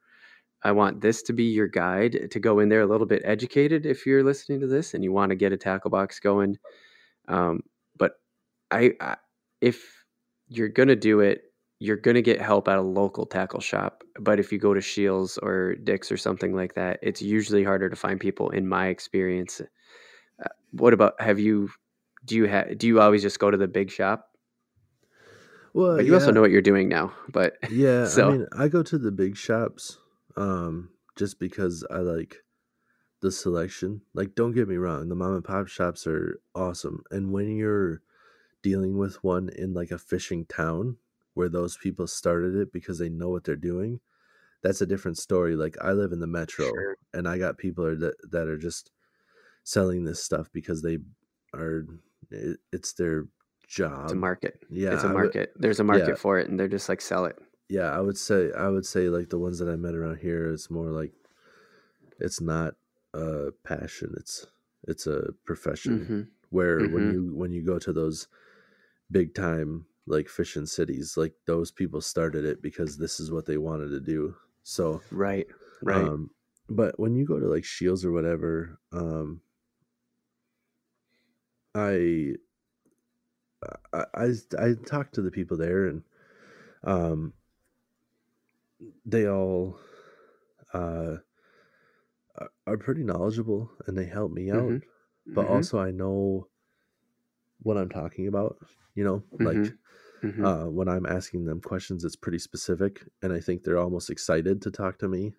I 0.63 0.71
want 0.71 1.01
this 1.01 1.21
to 1.23 1.33
be 1.33 1.45
your 1.45 1.67
guide 1.67 2.29
to 2.31 2.39
go 2.39 2.59
in 2.59 2.69
there 2.69 2.81
a 2.81 2.87
little 2.87 3.05
bit 3.05 3.21
educated 3.23 3.85
if 3.85 4.05
you're 4.05 4.23
listening 4.23 4.59
to 4.61 4.67
this 4.67 4.93
and 4.93 5.03
you 5.03 5.11
want 5.11 5.29
to 5.29 5.35
get 5.35 5.53
a 5.53 5.57
tackle 5.57 5.91
box 5.91 6.19
going. 6.19 6.57
Um, 7.27 7.61
but 7.95 8.13
I, 8.71 8.93
I, 8.99 9.17
if 9.61 10.03
you're 10.47 10.69
gonna 10.69 10.95
do 10.95 11.19
it, 11.19 11.46
you're 11.79 11.97
gonna 11.97 12.21
get 12.21 12.41
help 12.41 12.67
at 12.67 12.77
a 12.77 12.81
local 12.81 13.25
tackle 13.25 13.59
shop. 13.59 14.03
But 14.19 14.39
if 14.39 14.51
you 14.51 14.57
go 14.59 14.73
to 14.73 14.81
Scheels 14.81 15.37
or 15.37 15.75
Dick's 15.75 16.11
or 16.11 16.17
something 16.17 16.53
like 16.55 16.73
that, 16.75 16.99
it's 17.03 17.21
usually 17.21 17.63
harder 17.63 17.89
to 17.89 17.95
find 17.95 18.19
people. 18.19 18.49
In 18.49 18.67
my 18.67 18.87
experience, 18.87 19.61
uh, 20.43 20.47
what 20.71 20.93
about 20.93 21.19
have 21.21 21.39
you? 21.39 21.69
Do 22.25 22.35
you 22.35 22.45
have? 22.45 22.77
Do 22.77 22.87
you 22.87 22.99
always 22.99 23.21
just 23.21 23.39
go 23.39 23.51
to 23.51 23.57
the 23.57 23.67
big 23.67 23.91
shop? 23.91 24.29
well 25.73 25.97
But 25.97 26.05
you 26.05 26.13
also 26.15 26.31
know 26.31 26.41
what 26.41 26.51
you're 26.51 26.61
doing 26.61 26.89
now. 26.89 27.13
But 27.29 27.57
Yeah, 27.71 28.05
So- 28.05 28.27
I 28.27 28.31
mean, 28.31 28.47
I 28.57 28.67
go 28.67 28.83
to 28.83 28.97
the 28.97 29.11
big 29.11 29.35
shops 29.37 29.97
um 30.35 30.89
just 31.15 31.39
because 31.39 31.85
I 31.89 31.97
like 31.99 32.37
the 33.21 33.31
selection. 33.31 34.01
Like 34.13 34.35
don't 34.35 34.53
get 34.53 34.67
me 34.67 34.77
wrong, 34.77 35.09
the 35.09 35.15
mom 35.15 35.35
and 35.35 35.43
pop 35.43 35.67
shops 35.67 36.07
are 36.07 36.39
awesome. 36.55 37.03
And 37.11 37.31
when 37.31 37.55
you're 37.55 38.01
dealing 38.63 38.97
with 38.97 39.23
one 39.23 39.49
in 39.55 39.73
like 39.73 39.91
a 39.91 39.97
fishing 39.97 40.45
town 40.45 40.97
where 41.37 41.49
those 41.49 41.77
people 41.77 42.07
started 42.07 42.55
it 42.55 42.73
because 42.73 42.97
they 42.99 43.09
know 43.09 43.29
what 43.29 43.43
they're 43.43 43.55
doing, 43.71 43.99
that's 44.63 44.81
a 44.81 44.85
different 44.85 45.17
story. 45.17 45.55
Like 45.55 45.75
I 45.81 45.91
live 45.91 46.11
in 46.11 46.19
the 46.19 46.27
metro 46.39 46.65
Sure. 46.65 46.97
and 47.13 47.27
I 47.27 47.37
got 47.37 47.57
people 47.57 47.85
are 47.85 47.95
that, 47.95 48.15
that 48.31 48.47
are 48.47 48.57
just 48.57 48.91
selling 49.63 50.03
this 50.03 50.23
stuff 50.23 50.47
because 50.51 50.81
they 50.81 50.97
are 51.53 51.85
it, 52.31 52.57
it's 52.73 52.93
their 52.93 53.25
job. 53.67 54.03
it's 54.05 54.13
a 54.13 54.15
market. 54.15 54.59
Yeah, 54.69 54.93
it's 54.93 55.03
a 55.03 55.07
I 55.07 55.09
would- 55.13 55.21
market. 55.23 55.53
There's 55.57 55.79
a 55.79 55.83
market 55.83 56.07
yeah. 56.09 56.15
for 56.15 56.39
it, 56.39 56.49
and 56.49 56.59
they're 56.59 56.67
just 56.77 56.89
like 56.89 57.01
sell 57.01 57.25
it. 57.25 57.37
yeah 57.69 57.89
i 57.91 57.99
would 57.99 58.17
say 58.17 58.41
i 58.65 58.69
would 58.73 58.85
say 58.85 59.03
like 59.17 59.29
the 59.29 59.37
ones 59.47 59.59
that 59.59 59.67
i 59.69 59.75
met 59.75 59.93
around 59.99 60.17
here 60.27 60.43
it's 60.55 60.69
more 60.71 60.89
like 60.99 61.11
it's 62.25 62.39
not 62.39 62.71
a 63.13 63.51
passion 63.71 64.09
it's 64.21 64.35
it's 64.91 65.05
a 65.15 65.19
profession 65.49 65.93
hmm 66.09 66.21
where 66.49 66.79
when 66.93 67.03
Mhm. 67.09 67.13
you 67.13 67.21
when 67.41 67.51
you 67.51 67.61
go 67.71 67.77
to 67.85 67.91
those 67.91 68.17
big 69.11 69.35
time 69.35 69.71
like 70.07 70.29
fishing 70.29 70.65
cities 70.65 71.15
like 71.17 71.33
those 71.45 71.71
people 71.71 72.01
started 72.01 72.45
it 72.45 72.61
because 72.61 72.97
this 72.97 73.19
is 73.19 73.31
what 73.31 73.45
they 73.45 73.57
wanted 73.57 73.89
to 73.89 73.99
do 73.99 74.35
so 74.63 75.01
Right. 75.11 75.47
Right. 75.81 76.01
um 76.01 76.29
but 76.69 76.99
when 76.99 77.15
you 77.15 77.25
go 77.25 77.39
to 77.39 77.47
like 77.47 77.65
scheels 77.65 78.03
or 78.03 78.11
whatever 78.11 78.79
um 78.93 79.41
i 81.75 82.35
i 83.93 84.03
i, 84.15 84.27
I 84.59 84.73
talked 84.85 85.15
to 85.15 85.21
the 85.21 85.31
people 85.31 85.57
there 85.57 85.85
and 85.87 86.03
um 86.83 87.33
they 89.05 89.27
all 89.27 89.79
uh 90.73 91.17
are- 92.67 92.77
pretty 92.77 93.03
knowledgeable 93.03 93.71
and 93.87 93.97
they 93.97 94.05
help 94.05 94.31
me 94.31 94.51
out 94.51 94.61
Mhm. 94.61 94.81
but 95.27 95.45
Mhm. 95.45 95.49
also 95.49 95.79
i 95.79 95.91
know 95.91 96.47
what 97.67 97.77
i'm 97.77 97.89
talking 97.89 98.27
about 98.27 98.57
you 98.95 99.03
know 99.03 99.23
like 99.39 99.73
Mhm. 100.23 100.33
Mhm. 100.33 100.45
uh, 100.45 100.65
when 100.77 100.87
i'm 100.89 101.05
asking 101.05 101.45
them 101.45 101.61
questions 101.61 102.05
it's 102.05 102.15
pretty 102.15 102.39
specific 102.39 103.03
and 103.23 103.33
i 103.33 103.39
think 103.41 103.63
they're 103.63 103.79
almost 103.85 104.09
excited 104.09 104.61
to 104.61 104.71
talk 104.71 104.97
to 104.99 105.07
me 105.09 105.33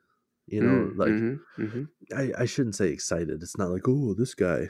you 0.47 0.63
know 0.63 0.91
Mm, 0.91 0.97
like 0.97 1.17
mhm, 1.21 1.41
mhm. 1.59 1.89
I, 2.17 2.33
I 2.43 2.45
shouldn't 2.47 2.77
say 2.77 2.89
excited 2.91 3.43
it's 3.43 3.59
not 3.59 3.71
like 3.71 3.89
oh 3.89 4.15
this 4.15 4.35
guy 4.35 4.69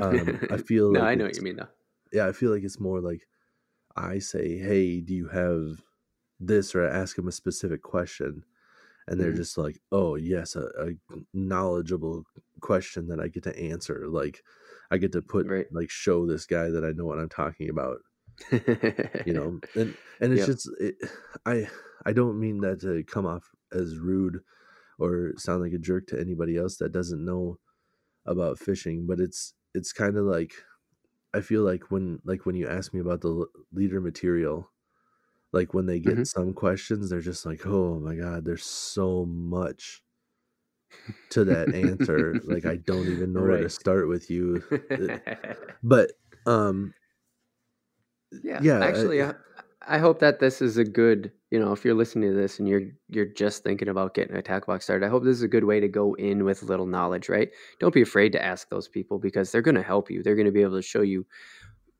um, 0.00 0.40
i 0.50 0.56
feel 0.70 0.92
no, 0.92 1.00
like 1.00 1.10
I 1.10 1.14
know 1.14 1.24
what 1.26 1.36
you 1.36 1.42
mean 1.42 1.56
though. 1.56 1.68
yeah 2.12 2.28
i 2.28 2.32
feel 2.32 2.52
like 2.52 2.64
it's 2.64 2.80
more 2.80 3.00
like 3.00 3.26
i 3.96 4.18
say 4.18 4.58
hey 4.58 5.00
do 5.00 5.14
you 5.14 5.28
have 5.28 5.82
this 6.40 6.74
or 6.74 6.88
i 6.88 6.92
ask 6.94 7.16
them 7.16 7.28
a 7.28 7.32
specific 7.32 7.82
question 7.82 8.44
and 9.08 9.20
they're 9.20 9.32
Mhm. 9.32 9.36
just 9.36 9.58
like 9.58 9.80
oh 9.92 10.16
yes 10.16 10.56
a, 10.56 10.66
a 10.78 10.90
knowledgeable 11.34 12.24
question 12.60 13.08
that 13.08 13.20
i 13.20 13.28
get 13.28 13.44
to 13.44 13.58
answer 13.58 14.06
like 14.08 14.42
i 14.92 14.98
get 14.98 15.12
to 15.12 15.22
put 15.22 15.48
Right. 15.48 15.66
like 15.72 15.90
show 15.90 16.26
this 16.26 16.46
guy 16.46 16.70
that 16.70 16.84
i 16.84 16.92
know 16.92 17.06
what 17.06 17.20
i'm 17.20 17.30
talking 17.30 17.70
about 17.70 17.98
you 19.24 19.32
know 19.34 19.60
and 19.74 19.96
and 20.20 20.32
it's 20.32 20.44
Yep. 20.44 20.44
just 20.44 20.68
it, 20.80 20.96
i 21.46 21.68
i 22.06 22.12
don't 22.12 22.38
mean 22.40 22.60
that 22.60 22.80
to 22.80 23.02
come 23.04 23.26
off 23.26 23.50
as 23.72 23.98
rude 23.98 24.40
or 24.98 25.32
sound 25.38 25.62
like 25.62 25.72
a 25.74 25.78
jerk 25.78 26.06
to 26.08 26.20
anybody 26.20 26.56
else 26.56 26.78
that 26.78 26.92
doesn't 26.92 27.24
know 27.24 27.58
about 28.26 28.58
fishing 28.58 29.06
but 29.06 29.20
it's 29.20 29.54
it's 29.74 29.92
kind 29.92 30.16
of 30.18 30.24
like 30.26 30.52
i 31.34 31.40
feel 31.40 31.62
like 31.62 31.90
when 31.90 32.20
like 32.24 32.46
when 32.46 32.56
you 32.56 32.68
ask 32.68 32.94
me 32.94 33.00
about 33.00 33.22
the 33.22 33.46
leader 33.72 34.00
material 34.00 34.70
like 35.52 35.74
when 35.74 35.86
they 35.86 36.00
get 36.00 36.14
Mhm. 36.14 36.24
some 36.26 36.52
questions 36.54 37.10
they're 37.10 37.20
just 37.20 37.46
like 37.46 37.66
oh 37.66 37.98
my 38.00 38.16
god 38.16 38.44
there's 38.44 38.64
so 38.64 39.24
much 39.26 40.02
to 41.30 41.44
that 41.44 41.74
answer 41.74 42.34
like 42.44 42.64
i 42.64 42.76
don't 42.76 43.08
even 43.08 43.32
know 43.32 43.42
where 43.42 43.60
to 43.60 43.68
start 43.68 44.08
with 44.08 44.30
you 44.30 44.62
but 45.82 46.12
um 46.46 46.94
yeah, 48.42 48.60
yeah, 48.62 48.84
Actually, 48.84 49.22
I, 49.22 49.34
I 49.86 49.98
hope 49.98 50.20
that 50.20 50.38
this 50.38 50.62
is 50.62 50.76
a 50.76 50.84
good. 50.84 51.32
You 51.50 51.60
know, 51.60 51.72
if 51.72 51.84
you're 51.84 51.94
listening 51.94 52.30
to 52.30 52.36
this 52.36 52.58
and 52.58 52.68
you're 52.68 52.82
you're 53.08 53.26
just 53.26 53.62
thinking 53.62 53.88
about 53.88 54.14
getting 54.14 54.36
a 54.36 54.42
tackle 54.42 54.72
box 54.72 54.84
started, 54.84 55.04
I 55.04 55.10
hope 55.10 55.24
this 55.24 55.36
is 55.36 55.42
a 55.42 55.48
good 55.48 55.64
way 55.64 55.80
to 55.80 55.88
go 55.88 56.14
in 56.14 56.44
with 56.44 56.62
a 56.62 56.66
little 56.66 56.86
knowledge. 56.86 57.28
Right? 57.28 57.50
Don't 57.78 57.94
be 57.94 58.02
afraid 58.02 58.32
to 58.32 58.42
ask 58.42 58.68
those 58.68 58.88
people 58.88 59.18
because 59.18 59.52
they're 59.52 59.62
going 59.62 59.74
to 59.74 59.82
help 59.82 60.10
you. 60.10 60.22
They're 60.22 60.36
going 60.36 60.46
to 60.46 60.52
be 60.52 60.62
able 60.62 60.76
to 60.76 60.82
show 60.82 61.02
you 61.02 61.26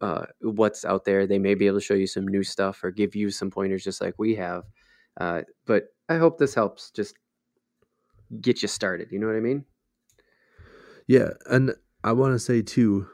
uh, 0.01 0.27
what's 0.41 0.85
out 0.85 1.05
there. 1.05 1.27
They 1.27 1.39
may 1.39 1.55
be 1.55 1.67
able 1.67 1.81
to 1.81 1.85
show 1.85 1.95
you 1.95 2.07
some 2.07 2.27
new 2.27 2.43
stuff 2.43 2.83
or 2.83 2.91
give 2.91 3.15
you 3.15 3.31
some 3.31 3.51
pointers, 3.51 3.85
just 3.85 4.01
like 4.01 4.15
we 4.19 4.35
have. 4.37 4.65
Uh, 5.21 5.43
but 5.67 5.89
I 6.09 6.17
hope 6.17 6.39
this 6.39 6.55
helps 6.55 6.91
just 6.91 7.17
get 8.41 8.63
you 8.63 8.69
started. 8.69 9.11
You 9.13 9.19
know 9.19 9.27
what 9.27 9.37
I 9.37 9.41
mean? 9.41 9.65
Yeah, 11.07 11.31
and 11.47 11.75
I 12.05 12.13
want 12.13 12.35
to 12.35 12.39
say 12.39 12.63
too, 12.63 13.09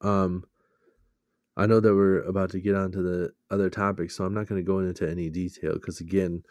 um, 0.00 0.44
I 1.56 1.66
know 1.66 1.80
that 1.80 1.94
we're 1.94 2.20
about 2.22 2.50
to 2.50 2.60
get 2.60 2.74
onto 2.74 3.02
the 3.02 3.32
other 3.50 3.70
topics, 3.70 4.16
so 4.16 4.24
I'm 4.24 4.34
not 4.34 4.48
going 4.48 4.60
to 4.60 4.66
go 4.66 4.80
into 4.80 5.08
any 5.08 5.30
detail 5.30 5.74
because 5.74 6.00
again, 6.00 6.42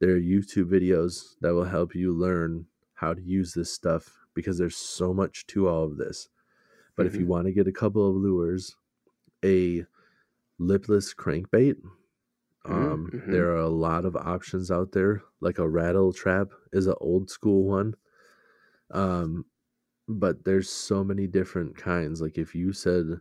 there 0.00 0.10
are 0.12 0.20
YouTube 0.20 0.70
videos 0.70 1.34
that 1.40 1.54
will 1.54 1.64
help 1.66 1.94
you 1.94 2.12
learn 2.12 2.66
how 2.94 3.14
to 3.14 3.22
use 3.22 3.54
this 3.54 3.72
stuff 3.72 4.18
because 4.34 4.58
there's 4.58 4.76
so 4.76 5.14
much 5.14 5.46
to 5.48 5.68
all 5.68 5.84
of 5.84 5.98
this. 5.98 6.28
But 6.96 7.06
if 7.06 7.18
you 7.18 7.26
Mhm. 7.26 7.28
want 7.28 7.46
to 7.46 7.52
get 7.52 7.68
a 7.68 7.72
couple 7.72 8.08
of 8.08 8.16
lures, 8.16 8.76
a 9.44 9.86
lipless 10.58 11.14
crankbait, 11.14 11.76
um, 12.64 13.10
mhm. 13.12 13.30
there 13.30 13.50
are 13.50 13.58
a 13.60 13.68
lot 13.68 14.04
of 14.04 14.16
options 14.16 14.70
out 14.70 14.92
there. 14.92 15.22
Like 15.40 15.58
a 15.58 15.68
rattle 15.68 16.12
trap 16.12 16.48
is 16.72 16.86
an 16.86 16.94
old 17.00 17.30
school 17.30 17.64
one. 17.64 17.94
Um, 18.90 19.46
but 20.08 20.44
there's 20.44 20.70
so 20.70 21.04
many 21.04 21.26
different 21.26 21.76
kinds. 21.76 22.20
Like 22.20 22.38
if 22.38 22.54
you 22.54 22.72
said 22.72 23.20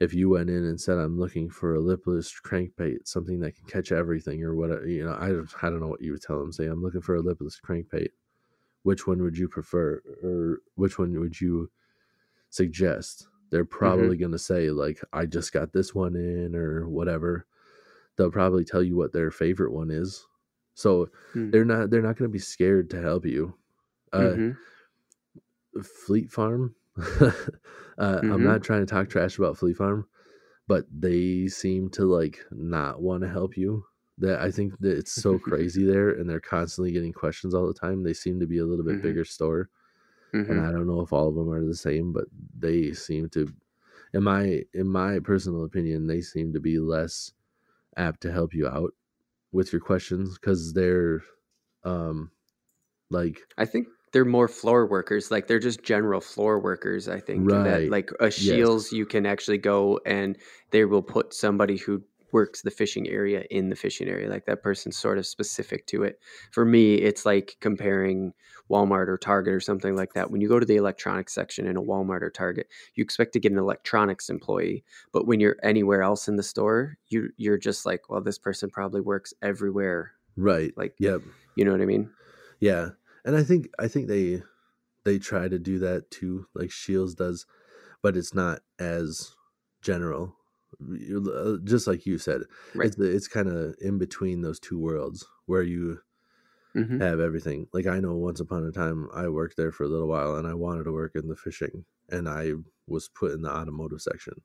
if 0.00 0.14
you 0.14 0.28
went 0.30 0.50
in 0.50 0.64
and 0.64 0.80
said, 0.80 0.98
"I'm 0.98 1.18
looking 1.18 1.50
for 1.50 1.74
a 1.74 1.80
lipless 1.80 2.40
crankbait, 2.40 3.06
something 3.08 3.40
that 3.40 3.56
can 3.56 3.66
catch 3.66 3.92
everything," 3.92 4.44
or 4.44 4.54
whatever, 4.54 4.86
you 4.86 5.04
know, 5.04 5.16
I 5.18 5.28
don't, 5.28 5.50
I 5.62 5.70
don't 5.70 5.80
know 5.80 5.88
what 5.88 6.02
you 6.02 6.12
would 6.12 6.22
tell 6.22 6.38
them. 6.40 6.52
Say, 6.52 6.66
"I'm 6.66 6.82
looking 6.82 7.00
for 7.02 7.16
a 7.16 7.20
lipless 7.22 7.60
crankbait." 7.60 8.10
Which 8.84 9.06
one 9.06 9.22
would 9.22 9.38
you 9.38 9.48
prefer, 9.48 10.02
or 10.22 10.60
which 10.76 10.98
one 10.98 11.18
would 11.20 11.40
you 11.40 11.70
suggest? 12.50 13.28
They're 13.50 13.64
probably 13.64 14.16
going 14.16 14.32
to 14.32 14.38
say 14.38 14.70
like, 14.70 15.00
"I 15.12 15.26
just 15.26 15.52
got 15.52 15.72
this 15.72 15.94
one 15.94 16.16
in," 16.16 16.54
or 16.56 16.88
whatever. 16.88 17.46
They'll 18.18 18.32
probably 18.32 18.66
tell 18.66 18.84
you 18.84 18.96
what 18.96 19.14
their 19.14 19.32
favorite 19.32 19.72
one 19.72 19.90
is. 19.92 20.26
So 20.74 21.10
Hmm. 21.34 21.52
they're 21.52 21.66
not 21.66 21.90
they're 21.90 22.02
not 22.02 22.18
going 22.18 22.30
to 22.30 22.34
be 22.34 22.40
scared 22.40 22.90
to 22.92 23.02
help 23.02 23.26
you. 23.26 23.58
Uh, 24.12 24.38
Mhm. 24.38 24.58
Fleet 25.82 26.30
Farm. 26.30 26.74
uh, 27.98 28.22
I'm 28.28 28.42
Mhm. 28.42 28.42
not 28.42 28.62
trying 28.62 28.80
to 28.80 28.86
talk 28.86 29.08
trash 29.08 29.38
about 29.38 29.56
Fleet 29.58 29.76
Farm, 29.76 30.08
but 30.68 30.86
they 30.90 31.48
seem 31.48 31.90
to 31.90 32.06
like 32.06 32.44
not 32.50 33.02
want 33.02 33.22
to 33.22 33.28
help 33.30 33.56
you. 33.56 33.84
That 34.18 34.40
I 34.40 34.50
think 34.50 34.78
that 34.80 34.98
it's 34.98 35.12
so 35.12 35.38
crazy 35.38 35.84
there, 35.86 36.10
and 36.10 36.30
they're 36.30 36.40
constantly 36.40 36.92
getting 36.92 37.12
questions 37.12 37.54
all 37.54 37.66
the 37.66 37.74
time. 37.74 38.02
They 38.04 38.14
seem 38.14 38.40
to 38.40 38.46
be 38.48 38.58
a 38.58 38.66
little 38.66 38.84
bit 38.84 39.00
Mhm. 39.00 39.00
bigger 39.00 39.24
store, 39.24 39.70
and 40.48 40.60
Mhm. 40.60 40.60
I 40.60 40.72
don't 40.72 40.86
know 40.86 41.00
if 41.02 41.12
all 41.12 41.28
of 41.28 41.36
them 41.36 41.50
are 41.50 41.64
the 41.64 41.74
same, 41.76 42.12
but 42.12 42.26
they 42.58 42.92
seem 42.92 43.28
to, 43.30 43.48
in 44.14 44.24
my 44.24 44.64
in 44.74 44.88
my 44.88 45.20
personal 45.20 45.64
opinion, 45.64 46.06
they 46.08 46.22
seem 46.22 46.52
to 46.54 46.60
be 46.60 46.78
less 46.80 47.32
apt 47.98 48.22
to 48.22 48.32
help 48.32 48.54
you 48.54 48.68
out 48.68 48.92
with 49.52 49.72
your 49.72 49.80
questions 49.82 50.38
because 50.38 50.74
they're, 50.74 51.22
um, 51.84 52.30
like 53.10 53.40
I 53.56 53.64
think 53.64 53.88
they're 54.12 54.24
more 54.24 54.48
floor 54.48 54.86
workers. 54.86 55.30
Like 55.30 55.46
they're 55.46 55.58
just 55.58 55.82
general 55.82 56.20
floor 56.20 56.58
workers. 56.58 57.08
I 57.08 57.20
think 57.20 57.50
that 57.62 57.86
Right. 57.86 57.88
like 57.88 58.10
a 58.20 58.30
Yes. 58.36 58.70
Scheels, 58.70 58.92
you 58.92 59.06
can 59.06 59.26
actually 59.26 59.58
go 59.58 60.00
and 60.06 60.36
they 60.70 60.84
will 60.84 61.02
put 61.02 61.34
somebody 61.34 61.76
who 61.76 62.02
works 62.32 62.62
the 62.62 62.70
fishing 62.70 63.08
area 63.08 63.44
in 63.50 63.68
the 63.70 63.76
fishing 63.76 64.08
area. 64.08 64.28
Like 64.28 64.46
that 64.46 64.62
person's 64.62 64.96
sort 64.96 65.18
of 65.18 65.26
specific 65.26 65.86
to 65.88 66.02
it. 66.02 66.20
For 66.52 66.64
me, 66.64 66.96
it's 66.96 67.24
like 67.26 67.56
comparing 67.60 68.34
Walmart 68.70 69.08
or 69.08 69.16
Target 69.16 69.54
or 69.54 69.60
something 69.60 69.96
like 69.96 70.12
that. 70.14 70.30
When 70.30 70.40
you 70.40 70.48
go 70.48 70.60
to 70.60 70.66
the 70.66 70.76
electronics 70.76 71.32
section 71.34 71.66
in 71.66 71.76
a 71.76 71.82
Walmart 71.82 72.22
or 72.22 72.30
Target, 72.30 72.68
you 72.94 73.02
expect 73.02 73.32
to 73.32 73.40
get 73.40 73.52
an 73.52 73.58
electronics 73.58 74.28
employee. 74.28 74.84
But 75.12 75.26
when 75.26 75.40
you're 75.40 75.56
anywhere 75.62 76.02
else 76.02 76.28
in 76.28 76.36
the 76.36 76.42
store, 76.42 76.98
you 77.08 77.30
you're 77.36 77.58
just 77.58 77.86
like, 77.86 78.08
well, 78.10 78.20
this 78.20 78.38
person 78.38 78.70
probably 78.70 79.00
works 79.00 79.32
everywhere. 79.42 80.12
right. 80.36 80.72
Like, 80.76 80.94
Yep. 80.98 81.22
you 81.56 81.64
know 81.64 81.72
what 81.72 81.80
I 81.80 81.86
mean? 81.86 82.10
Yeah, 82.60 82.90
and 83.24 83.36
I 83.36 83.42
think 83.44 83.70
I 83.78 83.88
think 83.88 84.08
they 84.08 84.42
they 85.04 85.18
try 85.18 85.48
to 85.48 85.58
do 85.58 85.78
that 85.80 86.10
too, 86.10 86.46
like 86.54 86.72
Scheels 86.72 87.14
does, 87.14 87.46
but 88.02 88.16
it's 88.16 88.34
not 88.34 88.62
as 88.78 89.36
general. 89.82 90.36
You- 90.80 91.30
uh, 91.32 91.58
Just 91.64 91.86
like 91.86 92.06
you 92.06 92.18
said, 92.18 92.42
Right. 92.74 92.92
it's 92.92 92.98
it's 92.98 93.28
kind 93.28 93.48
of 93.48 93.74
in 93.80 93.98
between 93.98 94.42
those 94.42 94.60
two 94.60 94.78
worlds 94.78 95.26
where 95.46 95.62
you 95.62 96.00
hmm 96.74 97.00
have 97.00 97.20
everything. 97.20 97.68
Like 97.72 97.86
I 97.86 98.00
know, 98.00 98.16
once 98.16 98.40
upon 98.40 98.64
a 98.66 98.72
time, 98.72 99.08
I 99.12 99.28
worked 99.28 99.56
there 99.56 99.72
for 99.72 99.84
a 99.84 99.88
little 99.88 100.08
while, 100.08 100.36
and 100.36 100.46
I 100.48 100.54
wanted 100.54 100.84
to 100.84 100.92
work 100.92 101.14
in 101.16 101.28
the 101.28 101.36
fishing, 101.36 101.84
and 102.10 102.28
I 102.28 102.52
was 102.86 103.08
put 103.08 103.32
in 103.32 103.42
the 103.42 103.50
automotive 103.54 104.02
section. 104.02 104.42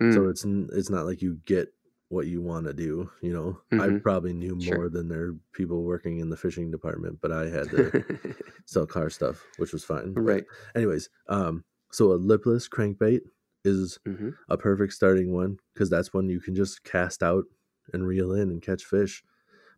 Mm. 0.00 0.10
So 0.10 0.28
it's 0.28 0.44
it's 0.44 0.90
not 0.90 1.06
like 1.06 1.22
you 1.22 1.36
get 1.46 1.72
what 2.08 2.26
you 2.26 2.42
want 2.42 2.66
to 2.66 2.74
do. 2.74 3.10
You 3.22 3.32
know, 3.32 3.60
I 3.78 3.90
Mhm. 3.90 4.02
probably 4.02 4.32
knew 4.32 4.54
Sure. 4.58 4.78
more 4.78 4.88
than 4.88 5.08
their 5.08 5.34
people 5.52 5.82
working 5.84 6.18
in 6.18 6.28
the 6.30 6.36
fishing 6.36 6.70
department, 6.70 7.20
but 7.20 7.32
I 7.32 7.48
had 7.48 7.70
to 7.70 7.92
sell 8.66 8.86
car 8.86 9.10
stuff, 9.10 9.48
which 9.56 9.72
was 9.72 9.84
fine. 9.84 10.18
But 10.24 10.36
right. 10.36 10.44
anyways, 10.76 11.10
um, 11.28 11.64
so 11.92 12.12
a 12.12 12.16
lipless 12.16 12.68
crankbait 12.68 13.22
is 13.64 13.98
hmm 14.06 14.42
a 14.48 14.56
perfect 14.58 14.92
starting 14.92 15.32
one 15.34 15.58
because 15.74 15.90
that's 15.90 16.12
one 16.14 16.28
you 16.28 16.40
can 16.40 16.54
just 16.54 16.84
cast 16.84 17.22
out 17.22 17.44
and 17.92 18.06
reel 18.06 18.32
in 18.32 18.50
and 18.50 18.62
catch 18.62 18.84
fish. 18.84 19.24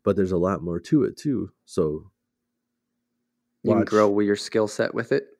But 0.03 0.15
there's 0.15 0.31
a 0.33 0.37
lot 0.37 0.63
more 0.63 0.79
to 0.81 1.03
it 1.03 1.17
too. 1.17 1.51
So 1.65 2.11
You 3.63 3.75
can 3.75 3.83
grow 3.83 4.09
with 4.09 4.27
your 4.27 4.37
skill 4.37 4.69
set 4.69 4.93
with 4.93 5.11
it. 5.11 5.37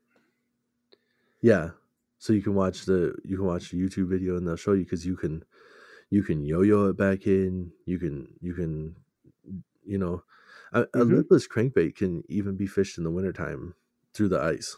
yeah, 1.41 1.71
so 2.17 2.33
you 2.33 2.41
can 2.41 2.55
watch 2.55 2.85
the 2.85 3.15
you 3.23 3.37
can 3.37 3.45
watch 3.45 3.71
a 3.73 3.75
YouTube 3.75 4.09
video 4.09 4.37
and 4.37 4.47
they'll 4.47 4.55
show 4.55 4.73
you 4.73 4.83
because 4.83 5.05
you 5.05 5.15
can 5.15 5.43
you 6.11 6.23
can 6.23 6.45
yo-yo 6.45 6.89
it 6.89 6.97
back 6.97 7.27
in. 7.27 7.73
You 7.85 7.99
can 7.99 8.35
you 8.41 8.55
can 8.55 8.97
you 9.85 9.97
know 9.99 10.23
a, 10.73 10.87
a 10.95 11.03
Mhm. 11.03 11.05
lipless 11.05 11.47
crankbait 11.47 11.95
can 11.95 12.23
even 12.29 12.57
be 12.57 12.67
fished 12.67 12.97
in 12.97 13.05
the 13.05 13.11
wintertime 13.11 13.75
through 14.13 14.29
the 14.29 14.41
ice. 14.41 14.77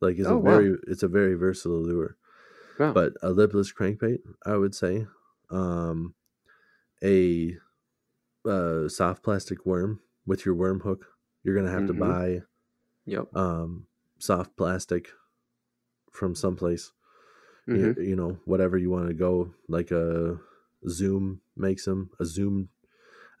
Like 0.00 0.18
it's 0.18 0.28
Oh, 0.28 0.36
a 0.36 0.38
wow. 0.38 0.38
very 0.38 0.78
it's 0.88 1.02
a 1.04 1.08
very 1.08 1.34
versatile 1.36 1.82
lure. 1.82 2.16
But 2.92 3.14
a 3.22 3.30
lipless 3.30 3.72
crankbait 3.72 4.20
i 4.46 4.56
would 4.56 4.74
say 4.74 5.06
um 5.50 6.14
a 7.04 7.56
uh, 8.46 8.88
soft 8.88 9.22
plastic 9.22 9.66
worm 9.66 10.00
with 10.26 10.44
your 10.46 10.54
worm 10.54 10.80
hook 10.80 11.06
you're 11.44 11.56
gonna 11.56 11.70
have 11.70 11.84
Mhm. 11.84 11.86
to 11.86 11.94
buy 11.94 12.42
yep. 13.06 13.28
um 13.34 13.86
soft 14.18 14.56
plastic 14.56 15.10
from 16.10 16.34
someplace 16.34 16.92
hmm 17.66 17.92
you, 17.96 18.04
you 18.04 18.16
know 18.16 18.40
whatever 18.44 18.78
you 18.78 18.90
want 18.90 19.08
to 19.08 19.14
go 19.14 19.54
like 19.68 19.90
a 19.90 20.38
zoom 20.88 21.40
makes 21.56 21.84
them 21.86 22.10
a 22.20 22.24
zoom 22.26 22.68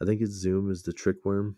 i 0.02 0.04
think 0.06 0.20
it's 0.22 0.32
zoom 0.32 0.70
is 0.70 0.84
the 0.84 0.92
trick 0.92 1.24
worm 1.24 1.56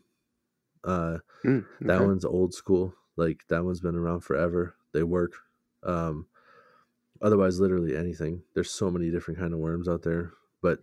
uh 0.85 1.19
Mm, 1.45 1.65
that 1.87 2.01
one's 2.03 2.25
old 2.25 2.55
school 2.55 2.95
like 3.17 3.43
that 3.49 3.65
one's 3.65 3.81
been 3.81 3.97
around 3.97 4.21
forever 4.23 4.77
they 4.93 5.03
work 5.03 5.33
um 5.85 6.27
otherwise 7.23 7.61
literally 7.61 7.97
anything 7.97 8.43
there's 8.55 8.71
so 8.71 8.91
many 8.91 9.11
different 9.11 9.39
kind 9.39 9.53
of 9.55 9.61
worms 9.61 9.89
out 9.89 10.03
there 10.03 10.33
but 10.63 10.81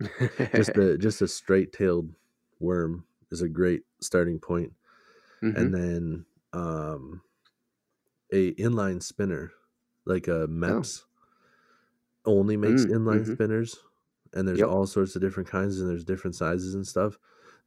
just 0.54 0.76
a 0.78 0.98
just 0.98 1.22
a 1.22 1.28
straight 1.28 1.72
tailed 1.72 2.14
worm 2.60 3.06
is 3.30 3.42
a 3.42 3.48
great 3.48 3.82
starting 4.00 4.38
point 4.38 4.72
Mhm. 5.42 5.54
and 5.54 5.74
then 5.74 6.26
um 6.52 7.22
a 8.32 8.52
inline 8.54 9.02
spinner 9.02 9.52
like 10.04 10.28
a 10.28 10.46
mepps 10.46 11.04
only 12.24 12.56
makes 12.56 12.84
Mm, 12.84 12.86
inline 12.86 13.26
mhm. 13.26 13.36
spinners 13.36 13.78
and 14.32 14.48
there's 14.48 14.62
Yep. 14.62 14.62
all 14.62 14.86
sorts 14.86 15.14
of 15.14 15.22
different 15.22 15.48
kinds 15.48 15.80
and 15.80 15.88
there's 15.88 16.04
different 16.04 16.34
sizes 16.34 16.74
and 16.74 16.86
stuff 16.86 17.18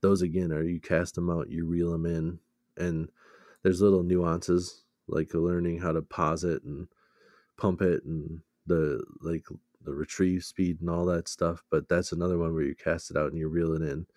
those 0.02 0.22
again 0.22 0.52
are 0.52 0.64
you 0.64 0.80
cast 0.80 1.16
them 1.16 1.30
out 1.30 1.50
you 1.50 1.66
reel 1.66 1.92
them 1.92 2.06
in 2.06 2.40
and 2.76 3.12
there's 3.64 3.82
little 3.82 4.04
nuances 4.04 4.84
like 5.08 5.34
learning 5.34 5.80
how 5.80 5.92
to 5.92 6.02
pause 6.02 6.44
it 6.44 6.64
and 6.64 6.88
pump 7.58 7.82
it 7.82 8.04
and 8.06 8.42
the 8.68 9.04
like 9.22 9.46
the 9.82 9.94
retrieve 9.94 10.44
speed 10.46 10.82
and 10.82 10.90
all 10.90 11.06
that 11.06 11.28
stuff 11.30 11.64
but 11.72 11.90
that's 11.90 12.12
another 12.14 12.38
one 12.38 12.54
where 12.54 12.64
you 12.64 12.76
cast 12.76 13.12
it 13.12 13.18
out 13.18 13.30
and 13.30 13.38
you 13.40 13.50
reel 13.50 13.74
it 13.74 13.82
in 13.84 14.08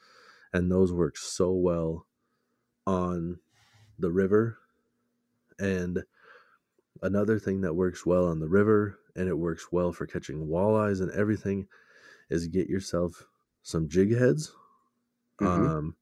and 0.53 0.70
those 0.72 0.92
work 0.92 1.16
so 1.16 1.53
well 1.53 2.07
on 2.86 3.40
the 3.98 4.12
river 4.12 4.59
and 5.59 6.05
another 7.03 7.38
thing 7.38 7.61
that 7.62 7.74
works 7.74 8.05
well 8.05 8.26
on 8.26 8.40
the 8.40 8.48
river 8.48 8.98
and 9.16 9.28
it 9.28 9.38
works 9.38 9.72
well 9.72 9.92
for 9.92 10.07
catching 10.07 10.46
walleyes 10.46 11.01
and 11.01 11.11
everything 11.12 11.66
is 12.30 12.48
get 12.48 12.68
yourself 12.68 13.28
some 13.62 13.88
jig 13.88 14.16
heads 14.16 14.55
Mhm. 15.40 15.74
um 15.76 15.96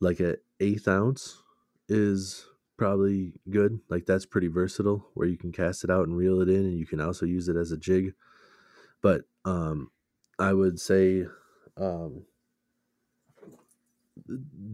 like 0.00 0.20
a 0.20 0.38
eighth 0.60 0.88
ounce 0.88 1.42
is 1.88 2.47
probably 2.78 3.34
good 3.50 3.80
like 3.90 4.06
that's 4.06 4.26
pretty 4.26 4.48
versatile 4.48 5.06
where 5.14 5.28
you 5.28 5.38
can 5.38 5.52
cast 5.52 5.84
it 5.84 5.90
out 5.90 6.06
and 6.08 6.16
reel 6.16 6.40
it 6.40 6.48
in 6.48 6.64
and 6.66 6.78
you 6.78 6.86
can 6.86 7.00
also 7.00 7.26
use 7.26 7.48
it 7.48 7.56
as 7.56 7.72
a 7.72 7.78
jig 7.78 8.14
but 9.02 9.22
um 9.44 9.90
i 10.38 10.52
would 10.52 10.80
say 10.80 11.26
um 11.78 12.24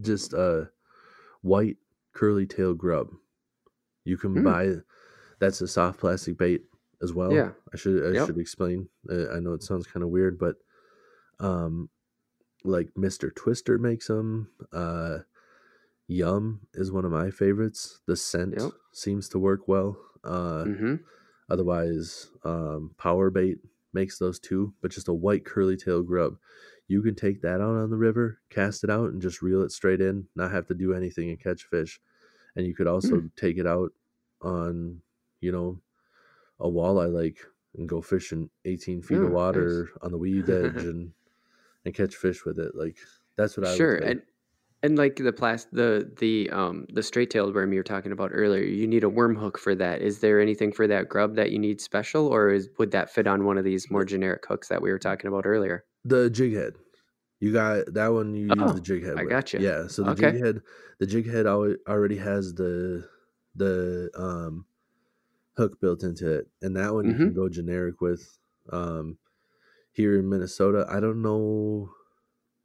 just 0.01 0.33
a 0.33 0.69
white 1.41 1.77
curly 2.13 2.45
tail 2.45 2.73
grub 2.73 3.09
you 4.05 4.17
can 4.17 4.35
Mm. 4.35 4.43
buy 4.43 4.73
that's 5.39 5.61
a 5.61 5.67
soft 5.67 5.99
plastic 5.99 6.37
bait 6.37 6.63
as 7.01 7.13
well 7.13 7.31
Yeah. 7.33 7.51
i 7.73 7.77
should 7.77 8.05
i 8.05 8.15
Yep. 8.15 8.27
should 8.27 8.37
explain 8.37 8.89
uh, 9.09 9.31
i 9.31 9.39
know 9.39 9.53
it 9.53 9.63
sounds 9.63 9.87
kind 9.87 10.03
of 10.03 10.09
weird 10.09 10.37
but 10.39 10.57
um 11.39 11.89
like 12.63 12.93
mr 12.95 13.33
twister 13.35 13.77
makes 13.77 14.07
them 14.07 14.51
uh 14.73 15.19
yum 16.07 16.67
is 16.73 16.91
one 16.91 17.05
of 17.05 17.11
my 17.11 17.31
favorites 17.31 18.01
the 18.05 18.15
scent 18.15 18.57
Yep. 18.57 18.73
seems 18.91 19.29
to 19.29 19.39
work 19.39 19.67
well 19.67 19.97
uh 20.23 20.65
hmm 20.65 20.95
Otherwise, 21.49 22.31
um, 22.43 22.95
power 22.97 23.29
bait 23.29 23.59
makes 23.93 24.17
those 24.17 24.39
too, 24.39 24.73
but 24.81 24.91
just 24.91 25.07
a 25.07 25.13
white 25.13 25.45
curly 25.45 25.77
tail 25.77 26.01
grub. 26.01 26.37
You 26.87 27.01
can 27.03 27.15
take 27.15 27.41
that 27.41 27.61
out 27.61 27.75
on 27.75 27.89
the 27.91 27.97
river, 27.97 28.39
cast 28.49 28.83
it 28.83 28.89
out, 28.89 29.11
and 29.11 29.21
just 29.21 29.41
reel 29.41 29.61
it 29.61 29.71
straight 29.71 30.01
in, 30.01 30.27
not 30.35 30.51
have 30.51 30.65
to 30.67 30.73
do 30.73 30.93
anything 30.93 31.29
and 31.29 31.39
catch 31.39 31.63
fish. 31.65 32.01
And 32.55 32.65
you 32.67 32.75
could 32.75 32.87
also 32.87 33.29
take 33.37 33.57
it 33.57 33.67
out 33.67 33.91
on, 34.41 35.01
you 35.41 35.51
know, 35.51 35.81
a 36.59 36.67
walleye 36.69 37.13
lake 37.13 37.39
and 37.75 37.89
go 37.89 38.01
fishing 38.01 38.49
18 38.65 39.01
feet 39.01 39.21
Oh, 39.21 39.23
of 39.23 39.29
nice. 39.53 39.83
water 39.83 39.89
on 40.01 40.11
the 40.11 40.17
weed 40.17 40.49
edge 40.49 40.83
and 40.85 41.13
and 41.85 41.95
catch 41.95 42.15
fish 42.15 42.45
with 42.45 42.59
it. 42.59 42.75
Like 42.75 42.97
that's 43.37 43.57
what 43.57 43.67
I 43.67 43.77
Sure. 43.77 43.95
And 43.95 44.21
And 44.85 44.97
like 44.97 45.15
the 45.17 45.33
plas 45.33 45.65
the 45.65 46.11
the 46.19 46.49
um 46.51 46.85
the 46.93 47.01
straight 47.03 47.29
tailed 47.31 47.55
worm 47.55 47.73
you 47.73 47.79
were 47.79 47.83
talking 47.83 48.11
about 48.11 48.31
earlier, 48.33 48.63
you 48.63 48.87
need 48.87 49.03
a 49.03 49.09
worm 49.09 49.35
hook 49.35 49.57
for 49.57 49.73
that. 49.75 50.01
Is 50.01 50.19
there 50.19 50.39
anything 50.39 50.71
for 50.71 50.85
that 50.87 51.09
grub 51.09 51.35
that 51.35 51.51
you 51.51 51.59
need 51.59 51.81
special, 51.81 52.27
or 52.27 52.49
is 52.49 52.69
would 52.77 52.91
that 52.91 53.09
fit 53.09 53.27
on 53.27 53.45
one 53.45 53.57
of 53.57 53.63
these 53.63 53.89
more 53.89 54.05
generic 54.05 54.45
hooks 54.45 54.67
that 54.67 54.81
we 54.81 54.91
were 54.91 54.99
talking 54.99 55.27
about 55.27 55.45
earlier? 55.45 55.85
The 56.03 56.29
jig 56.29 56.53
head. 56.53 56.75
You 57.39 57.53
got 57.53 57.93
that 57.93 58.09
one. 58.09 58.35
You 58.35 58.47
use 58.47 58.73
Oh, 58.73 58.75
the 58.75 58.81
jig 58.81 59.03
head. 59.03 59.19
I 59.19 59.23
with. 59.23 59.31
gotcha. 59.31 59.63
Yeah. 59.63 59.87
So 59.87 60.03
the 60.03 60.13
Okay. 60.13 60.33
jig 60.33 60.43
head, 60.43 60.61
the 60.99 61.07
jig 61.07 61.27
head 61.29 61.47
al- 61.47 61.77
already 61.87 62.17
has 62.17 62.53
the 62.55 63.09
the 63.55 64.11
um 64.15 64.65
hook 65.57 65.79
built 65.81 66.03
into 66.03 66.31
it, 66.31 66.49
and 66.61 66.75
that 66.75 66.93
one 66.93 67.07
you 67.09 67.17
can 67.19 67.33
go 67.33 67.49
generic 67.49 68.01
with. 68.01 68.39
Um, 68.71 69.19
here 69.93 70.17
in 70.19 70.29
Minnesota, 70.29 70.85
I 70.89 70.99
don't 70.99 71.21
know 71.21 71.91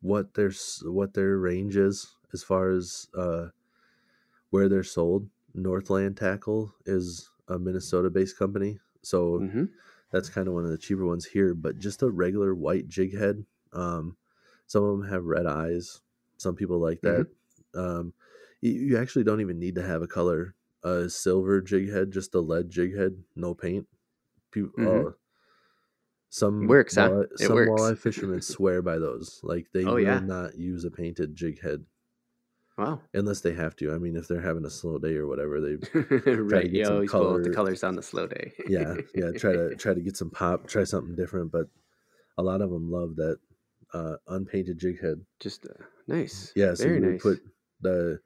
what 0.00 0.34
their 0.34 0.52
what 0.84 1.14
their 1.14 1.38
range 1.38 1.76
is 1.76 2.16
as 2.32 2.42
far 2.42 2.70
as 2.70 3.08
uh 3.16 3.48
where 4.50 4.68
they're 4.68 4.82
sold. 4.84 5.28
Northland 5.54 6.16
Tackle 6.16 6.74
is 6.86 7.30
a 7.48 7.58
Minnesota-based 7.58 8.38
company, 8.38 8.78
so 9.02 9.38
hmm 9.38 9.64
that's 10.10 10.28
kind 10.30 10.48
of 10.48 10.54
one 10.54 10.64
of 10.64 10.70
the 10.70 10.78
cheaper 10.78 11.06
ones 11.06 11.26
here. 11.26 11.54
But 11.54 11.78
just 11.78 12.02
a 12.02 12.10
regular 12.10 12.54
white 12.54 12.88
jig 12.88 13.16
head. 13.16 13.46
Um, 13.72 14.16
some 14.66 14.84
of 14.84 14.98
them 14.98 15.08
have 15.08 15.24
red 15.24 15.46
eyes. 15.46 16.02
Some 16.38 16.56
people 16.56 16.78
like 16.80 17.02
that. 17.02 17.28
Um, 17.74 18.14
you, 18.60 18.72
you 18.72 18.98
actually 18.98 19.24
don't 19.24 19.40
even 19.40 19.58
need 19.58 19.76
to 19.76 19.82
have 19.86 20.02
a 20.02 20.08
color. 20.08 20.54
A 20.84 21.10
silver 21.10 21.60
jig 21.60 21.90
head, 21.90 22.10
just 22.12 22.34
a 22.34 22.40
lead 22.40 22.70
jig 22.70 22.96
head, 22.96 23.24
no 23.36 23.54
paint. 23.54 23.88
People, 24.52 24.72
Mhm. 24.76 25.06
uh, 25.08 25.12
some 26.30 26.66
Works, 26.66 26.94
huh? 26.96 27.10
walleye, 27.10 27.24
It 27.32 27.38
some 27.40 27.54
works. 27.54 27.70
walleye 27.70 27.98
fishermen 28.06 28.40
swear 28.40 28.80
by 28.82 28.98
those. 28.98 29.40
Like 29.42 29.66
they 29.72 29.84
Oh, 29.84 29.94
will 29.94 30.00
yeah. 30.00 30.20
not 30.20 30.56
use 30.56 30.84
a 30.84 30.90
painted 30.90 31.34
jig 31.34 31.60
head 31.60 31.84
Wow. 32.78 33.00
unless 33.12 33.40
they 33.42 33.52
have 33.52 33.76
to. 33.76 33.92
I 33.92 33.98
mean, 33.98 34.16
if 34.16 34.26
they're 34.26 34.40
having 34.40 34.64
a 34.64 34.70
slow 34.70 34.96
day 34.98 35.16
or 35.16 35.26
whatever, 35.26 35.60
they 35.60 35.74
right. 36.32 36.70
some 36.86 36.94
always 36.94 37.10
pull 37.10 37.42
the 37.42 37.50
colors 37.50 37.84
on 37.84 37.94
the 37.96 38.02
slow 38.02 38.26
day. 38.26 38.52
yeah 38.68 38.94
yeah 39.14 39.32
try 39.36 39.52
to 39.52 39.74
try 39.82 39.92
to 39.92 40.00
get 40.00 40.16
some 40.16 40.30
pop 40.30 40.66
try 40.66 40.84
something 40.84 41.14
different 41.14 41.52
but 41.52 41.66
a 42.38 42.42
lot 42.42 42.62
of 42.62 42.70
them 42.70 42.90
love 42.90 43.16
that 43.16 43.38
uh 43.92 44.14
unpainted 44.28 44.78
jig 44.78 44.98
head 45.02 45.20
Just 45.40 45.66
uh, 45.66 45.82
nice. 46.06 46.52
yeah 46.56 46.72
so 46.74 46.84
Very 46.84 47.00
you 47.00 47.06
nice. 47.10 47.22
put 47.22 47.40
the 47.82 48.20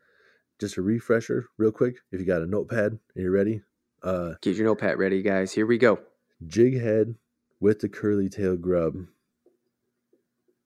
just 0.60 0.76
a 0.76 0.82
refresher 0.82 1.46
real 1.58 1.72
quick 1.72 1.96
if 2.12 2.20
you 2.20 2.26
got 2.26 2.42
a 2.42 2.46
notepad 2.46 2.92
and 2.92 3.00
you're 3.16 3.32
ready 3.32 3.62
uh 4.04 4.34
Get 4.42 4.56
your 4.56 4.66
notepad 4.66 4.98
ready, 4.98 5.22
guys. 5.22 5.50
Here 5.52 5.66
we 5.66 5.78
go. 5.78 5.98
jig 6.46 6.78
head 6.80 7.14
with 7.64 7.80
the 7.80 7.88
curly 7.88 8.28
tail 8.28 8.56
grub 8.56 8.94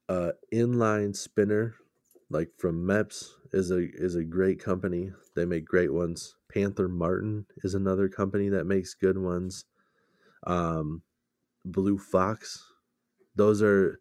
uh 0.07 0.31
inline 0.53 1.15
spinner 1.15 1.75
like 2.29 2.49
from 2.57 2.85
mepps 2.85 3.29
is 3.53 3.71
a 3.71 3.89
is 3.93 4.15
a 4.15 4.23
great 4.23 4.59
company 4.59 5.11
they 5.35 5.45
make 5.45 5.65
great 5.65 5.93
ones 5.93 6.35
panther 6.51 6.87
martin 6.87 7.45
is 7.63 7.73
another 7.75 8.07
company 8.09 8.49
that 8.49 8.65
makes 8.65 8.93
good 8.93 9.17
ones 9.17 9.65
um 10.47 11.03
blue 11.65 11.97
fox 11.97 12.63
those 13.35 13.61
are 13.61 13.99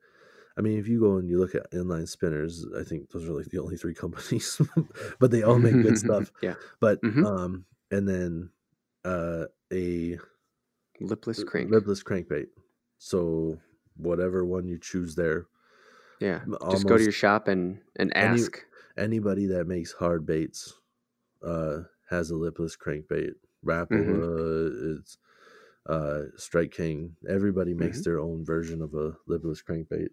i 0.59 0.61
mean 0.63 0.79
if 0.79 0.89
you 0.89 1.01
go 1.01 1.17
and 1.19 1.29
you 1.29 1.39
look 1.39 1.55
at 1.55 1.71
inline 1.73 2.09
spinners 2.09 2.67
i 2.79 2.85
think 2.85 3.11
those 3.11 3.29
are 3.29 3.33
like 3.35 3.49
the 3.51 3.59
only 3.61 3.77
three 3.77 3.95
companies 4.05 4.61
but 5.21 5.31
they 5.31 5.43
all 5.43 5.59
make 5.59 5.81
good 5.81 5.99
stuff 6.05 6.33
yeah. 6.43 6.55
but 6.81 7.01
Mhm. 7.05 7.25
um 7.27 7.67
and 7.91 8.09
then 8.09 8.51
uh 9.05 9.47
a 9.73 10.19
Lipless 11.01 11.45
crank. 11.45 11.71
lipless 11.71 12.03
crankbait 12.03 12.49
so 12.99 13.59
whatever 13.97 14.45
one 14.45 14.67
you 14.67 14.79
choose 14.79 15.15
there 15.15 15.47
yeah. 16.21 16.41
Just 16.71 16.87
go 16.89 16.97
to 16.97 17.03
your 17.03 17.13
shop 17.13 17.47
and 17.47 17.79
and 17.97 18.13
any- 18.17 18.41
ask. 18.43 18.65
anybody 18.97 19.47
that 19.47 19.67
makes 19.69 19.93
hard 19.93 20.27
baits 20.27 20.75
uh 21.45 21.83
has 22.11 22.31
a 22.31 22.35
lipless 22.37 22.77
crankbait 22.77 23.35
Rapala, 23.65 24.99
it's 24.99 25.19
uh 25.87 26.23
strike 26.37 26.73
king 26.73 27.15
everybody 27.29 27.73
makes 27.75 28.01
Mhm. 28.01 28.05
their 28.05 28.19
own 28.19 28.45
version 28.45 28.83
of 28.83 28.95
a 28.95 29.17
lipless 29.27 29.63
crankbait 29.63 30.09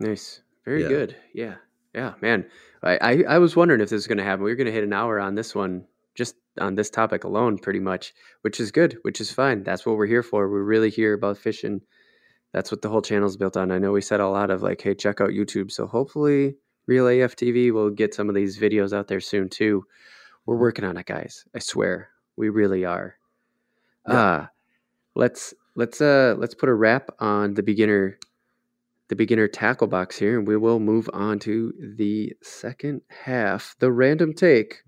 Nice. 0.00 0.42
Very 0.64 0.82
Yeah. 0.82 0.88
good. 0.88 1.16
Yeah. 1.32 1.56
Yeah, 1.94 2.14
man. 2.20 2.44
I, 2.82 2.98
I, 3.00 3.24
I 3.34 3.38
was 3.38 3.56
wondering 3.56 3.80
if 3.80 3.88
this 3.88 3.96
was 3.96 4.06
going 4.06 4.18
to 4.18 4.24
happen. 4.24 4.44
We 4.44 4.50
were 4.52 4.56
going 4.56 4.66
to 4.66 4.72
hit 4.72 4.84
an 4.84 4.92
hour 4.92 5.18
on 5.18 5.34
this 5.34 5.54
one, 5.54 5.84
just 6.14 6.36
on 6.58 6.74
this 6.74 6.90
topic 6.90 7.24
alone, 7.24 7.58
pretty 7.58 7.80
much, 7.80 8.14
which 8.42 8.60
is 8.60 8.70
good, 8.70 8.98
which 9.02 9.20
is 9.20 9.30
fine. 9.30 9.62
That's 9.62 9.86
what 9.86 9.96
we're 9.96 10.06
here 10.06 10.22
for. 10.22 10.48
We're 10.48 10.62
really 10.62 10.90
here 10.90 11.14
about 11.14 11.38
fishing. 11.38 11.80
That's 12.52 12.70
what 12.70 12.82
the 12.82 12.88
whole 12.88 13.02
channel's 13.02 13.36
built 13.36 13.56
on. 13.56 13.70
I 13.70 13.78
know 13.78 13.92
we 13.92 14.00
said 14.00 14.20
a 14.20 14.28
lot 14.28 14.50
of 14.50 14.62
like, 14.62 14.80
hey, 14.80 14.94
check 14.94 15.20
out 15.20 15.30
YouTube. 15.30 15.70
So 15.70 15.86
hopefully, 15.86 16.56
Real 16.86 17.08
AF 17.08 17.36
TV 17.36 17.70
will 17.72 17.90
get 17.90 18.14
some 18.14 18.28
of 18.28 18.34
these 18.34 18.58
videos 18.58 18.92
out 18.92 19.08
there 19.08 19.20
soon 19.20 19.48
too. 19.48 19.84
We're 20.46 20.56
working 20.56 20.84
on 20.84 20.96
it, 20.96 21.06
guys. 21.06 21.44
I 21.54 21.58
swear, 21.58 22.08
we 22.36 22.48
really 22.48 22.84
are. 22.84 23.16
Yeah. 24.08 24.14
Uh 24.14 24.46
let's 25.14 25.52
let's 25.74 26.00
uh 26.00 26.34
let's 26.38 26.54
put 26.54 26.68
a 26.68 26.74
wrap 26.74 27.10
on 27.18 27.54
the 27.54 27.62
beginner 27.62 28.18
the 29.08 29.16
beginner 29.16 29.48
tackle 29.48 29.86
box 29.86 30.18
here, 30.18 30.38
and 30.38 30.46
we 30.46 30.56
will 30.56 30.78
move 30.78 31.08
on 31.12 31.38
to 31.40 31.72
the 31.96 32.32
second 32.42 33.00
half, 33.08 33.74
the 33.78 33.90
random 33.90 34.34
take, 34.34 34.82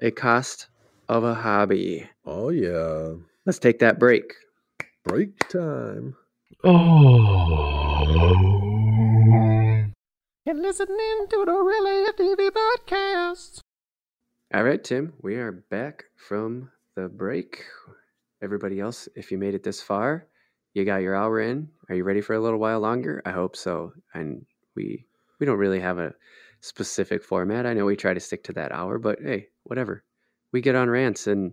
a 0.00 0.10
cost 0.10 0.68
of 1.12 1.24
a 1.24 1.34
hobby. 1.34 2.08
oh 2.24 2.48
yeah 2.48 3.12
Let's 3.44 3.58
take 3.58 3.80
that 3.80 3.98
break. 3.98 4.32
break 5.04 5.36
time 5.48 6.14
oh. 6.64 7.98
You're 10.46 10.56
listening 10.56 11.26
to 11.30 11.44
the 11.46 11.52
Real 11.52 11.86
AF 12.08 12.16
TV 12.16 12.50
podcast. 12.50 13.60
All 14.54 14.64
right, 14.64 14.82
Tim, 14.82 15.12
we 15.22 15.36
are 15.36 15.52
back 15.52 16.04
from 16.16 16.70
the 16.96 17.08
break. 17.08 17.62
Everybody 18.42 18.80
else, 18.80 19.08
if 19.14 19.30
you 19.30 19.38
made 19.38 19.54
it 19.54 19.62
this 19.62 19.80
far, 19.80 20.26
you 20.74 20.84
got 20.84 21.02
your 21.02 21.14
hour 21.14 21.40
in. 21.40 21.68
Are 21.88 21.94
you 21.94 22.04
ready 22.04 22.20
for 22.22 22.34
a 22.34 22.40
little 22.40 22.58
while 22.58 22.80
longer? 22.80 23.22
I 23.24 23.30
hope 23.30 23.54
so. 23.56 23.92
And 24.14 24.44
we 24.74 25.04
we 25.38 25.46
don't 25.46 25.58
really 25.58 25.80
have 25.80 25.98
a 25.98 26.14
specific 26.60 27.22
format. 27.22 27.66
I 27.66 27.72
know 27.74 27.84
we 27.84 27.96
try 27.96 28.14
to 28.14 28.20
stick 28.20 28.44
to 28.44 28.52
that 28.54 28.72
hour, 28.72 28.98
but 28.98 29.18
hey, 29.22 29.48
whatever. 29.64 30.02
We 30.52 30.60
get 30.60 30.74
on 30.74 30.90
rants 30.90 31.26
and 31.26 31.52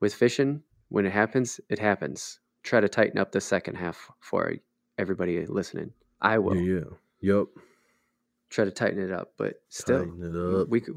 with 0.00 0.14
fishing, 0.14 0.62
when 0.88 1.06
it 1.06 1.12
happens, 1.12 1.60
it 1.68 1.78
happens. 1.78 2.40
Try 2.62 2.80
to 2.80 2.88
tighten 2.88 3.18
up 3.18 3.32
the 3.32 3.40
second 3.40 3.76
half 3.76 4.10
for 4.20 4.54
everybody 4.98 5.44
listening. 5.46 5.92
I 6.20 6.38
will 6.38 6.56
yeah 6.56 6.84
yeah 7.20 7.36
yep 7.36 7.46
try 8.50 8.64
to 8.64 8.70
tighten 8.70 9.00
it 9.00 9.12
up, 9.12 9.32
but 9.36 9.62
still 9.68 10.02
it 10.02 10.60
up. 10.62 10.68
we 10.68 10.80
could 10.80 10.96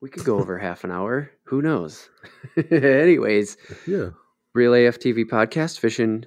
we 0.00 0.10
could 0.10 0.24
go 0.24 0.38
over 0.38 0.58
half 0.58 0.84
an 0.84 0.90
hour. 0.90 1.30
Who 1.44 1.62
knows? 1.62 2.08
Anyways, 2.70 3.56
yeah 3.86 4.10
Real 4.54 4.74
AF 4.74 4.98
TV 5.00 5.24
podcast, 5.24 5.80
fishing 5.80 6.26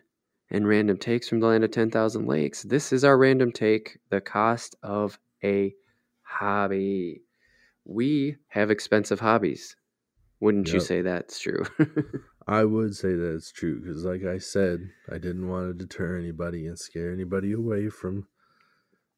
and 0.50 0.68
random 0.68 0.98
takes 0.98 1.28
from 1.30 1.40
the 1.40 1.48
land 1.48 1.64
of 1.64 1.72
10,000 1.72 2.26
lakes. 2.26 2.64
This 2.64 2.92
is 2.92 3.04
our 3.04 3.18
random 3.18 3.52
take, 3.52 4.00
the 4.10 4.22
cost 4.22 4.76
of 4.84 5.20
a 5.44 5.74
hobby. 6.22 7.22
We 7.86 8.38
have 8.50 8.72
expensive 8.72 9.20
hobbies. 9.20 9.76
Wouldn't 10.40 10.72
you 10.72 10.80
say 10.80 11.02
that's 11.02 11.40
true? 11.40 11.64
I 12.48 12.64
would 12.64 12.96
say 12.96 13.14
that 13.16 13.34
it's 13.36 13.52
true 13.52 13.80
because, 13.82 14.06
like 14.06 14.24
I 14.24 14.38
said, 14.38 14.90
I 15.12 15.18
didn't 15.18 15.50
want 15.50 15.68
to 15.68 15.74
deter 15.86 16.18
anybody 16.18 16.68
and 16.68 16.78
scare 16.80 17.12
anybody 17.12 17.52
away 17.54 17.90
from 17.90 18.28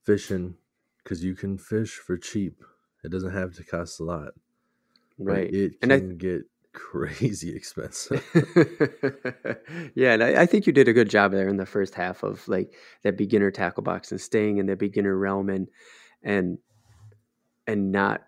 fishing 0.03 0.55
because 1.03 1.23
you 1.23 1.35
can 1.35 1.57
fish 1.57 1.95
for 1.95 2.17
cheap. 2.17 2.63
It 3.03 3.11
doesn't 3.11 3.33
have 3.33 3.53
to 3.55 3.63
cost 3.63 3.99
a 3.99 4.03
lot. 4.03 4.31
but 5.17 5.25
right. 5.25 5.53
It 5.53 5.73
And 5.81 5.93
I- 5.93 5.99
can 5.99 6.17
get 6.17 6.43
crazy 6.73 7.53
expensive. 7.55 8.23
yeah, 9.95 10.13
and 10.13 10.23
I, 10.23 10.41
I 10.41 10.45
think 10.45 10.65
you 10.67 10.73
did 10.73 10.87
a 10.87 10.93
good 10.93 11.09
job 11.09 11.31
there 11.31 11.47
in 11.49 11.57
the 11.57 11.65
first 11.65 11.95
half 11.95 12.23
of 12.23 12.47
like 12.47 12.73
that 13.03 13.17
beginner 13.17 13.51
tackle 13.51 13.83
box 13.83 14.11
and 14.11 14.21
staying 14.21 14.57
in 14.57 14.65
the 14.67 14.75
beginner 14.75 15.15
realm 15.17 15.49
and 15.49 15.67
and 16.23 16.57
and 17.67 17.91
not 17.91 18.21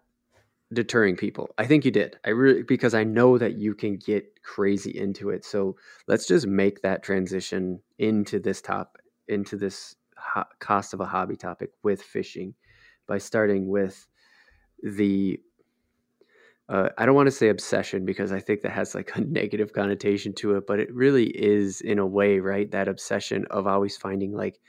deterring 0.74 1.15
people. 1.15 1.49
I 1.57 1.65
think 1.65 1.86
you 1.86 1.91
did. 1.91 2.17
I 2.26 2.30
really 2.30 2.63
because 2.63 2.93
I 2.93 3.03
know 3.03 3.38
that 3.38 3.57
you 3.57 3.76
can 3.76 3.97
get 3.97 4.41
crazy 4.43 4.97
into 4.97 5.30
it. 5.30 5.43
So 5.45 5.76
let's 6.07 6.28
just 6.28 6.47
make 6.47 6.82
that 6.82 7.03
transition 7.03 7.82
into 7.99 8.39
this 8.39 8.61
top 8.61 8.97
into 9.28 9.57
this 9.57 9.95
ho- 10.17 10.43
cost 10.59 10.93
of 10.93 11.01
a 11.01 11.05
hobby 11.05 11.36
topic 11.36 11.72
with 11.84 12.01
fishing 12.01 12.53
by 13.07 13.17
starting 13.17 13.67
with 13.67 14.07
the 14.84 15.39
uh, 16.69 16.88
I 16.97 17.05
don't 17.05 17.15
want 17.15 17.28
to 17.28 17.32
say 17.32 17.49
obsession 17.49 18.05
because 18.05 18.32
I 18.32 18.39
think 18.39 18.61
that 18.61 18.72
has 18.72 18.95
like 18.95 19.15
a 19.15 19.22
negative 19.26 19.74
connotation 19.74 20.34
to 20.36 20.55
it, 20.55 20.65
but 20.65 20.80
it 20.80 20.93
really 20.93 21.26
is 21.26 21.82
in 21.82 21.99
a 21.99 22.05
way, 22.05 22.39
right? 22.39 22.72
That 22.72 22.88
obsession 22.88 23.45
of 23.51 23.67
always 23.67 23.97
finding 23.97 24.32
like 24.32 24.59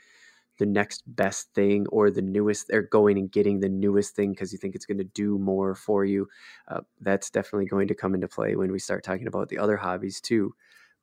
the 0.59 0.65
next 0.65 1.03
best 1.07 1.53
thing 1.53 1.85
or 1.89 2.11
the 2.11 2.21
newest, 2.21 2.67
they're 2.67 2.81
going 2.83 3.17
and 3.17 3.31
getting 3.31 3.59
the 3.59 3.69
newest 3.69 4.15
thing 4.15 4.31
because 4.31 4.51
you 4.51 4.59
think 4.59 4.75
it's 4.75 4.85
going 4.85 4.97
to 4.99 5.03
do 5.03 5.37
more 5.39 5.73
for 5.75 6.05
you. 6.05 6.27
Uh, 6.67 6.81
that's 7.01 7.29
definitely 7.29 7.65
going 7.65 7.87
to 7.87 7.95
come 7.95 8.13
into 8.13 8.27
play 8.27 8.55
when 8.55 8.71
we 8.71 8.79
start 8.79 9.03
talking 9.03 9.27
about 9.27 9.49
the 9.49 9.57
other 9.57 9.77
hobbies 9.77 10.21
too. 10.21 10.53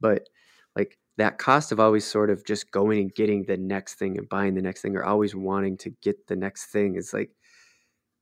But 0.00 0.28
like 0.76 0.98
that 1.16 1.38
cost 1.38 1.72
of 1.72 1.80
always 1.80 2.04
sort 2.04 2.30
of 2.30 2.44
just 2.46 2.70
going 2.70 3.00
and 3.00 3.14
getting 3.14 3.44
the 3.44 3.56
next 3.56 3.94
thing 3.94 4.16
and 4.18 4.28
buying 4.28 4.54
the 4.54 4.62
next 4.62 4.82
thing 4.82 4.96
or 4.96 5.04
always 5.04 5.34
wanting 5.34 5.76
to 5.78 5.90
get 6.00 6.26
the 6.28 6.36
next 6.36 6.66
thing 6.66 6.94
is 6.94 7.12
like 7.12 7.30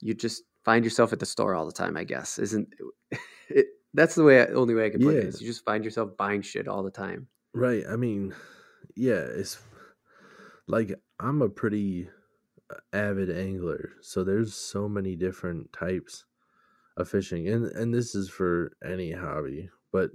you 0.00 0.14
just 0.14 0.42
find 0.64 0.84
yourself 0.84 1.12
at 1.12 1.18
the 1.20 1.26
store 1.26 1.54
all 1.54 1.66
the 1.66 1.72
time. 1.72 1.96
I 1.96 2.04
guess 2.04 2.38
isn't 2.38 2.68
it? 3.50 3.66
That's 3.94 4.14
the 4.14 4.24
way. 4.24 4.40
I, 4.42 4.46
only 4.46 4.74
way 4.74 4.86
I 4.86 4.90
can 4.90 5.00
put 5.00 5.14
it 5.14 5.22
Yeah. 5.24 5.28
is 5.28 5.40
you 5.40 5.46
just 5.46 5.64
find 5.64 5.84
yourself 5.84 6.16
buying 6.16 6.42
shit 6.42 6.68
all 6.68 6.82
the 6.82 6.90
time. 6.90 7.28
Right. 7.54 7.84
I 7.88 7.96
mean, 7.96 8.34
yeah, 8.94 9.14
it's 9.20 9.58
like 10.68 10.94
I'm 11.20 11.42
a 11.42 11.50
pretty 11.50 12.10
uh, 12.70 12.76
avid 12.92 13.30
angler, 13.30 13.92
so 14.02 14.24
there's 14.24 14.54
so 14.54 14.88
many 14.88 15.16
different 15.16 15.72
types 15.72 16.26
of 16.96 17.08
fishing, 17.08 17.48
and 17.48 17.66
and 17.66 17.94
this 17.94 18.14
is 18.14 18.30
for 18.30 18.76
any 18.84 19.12
hobby, 19.12 19.70
but 19.92 20.12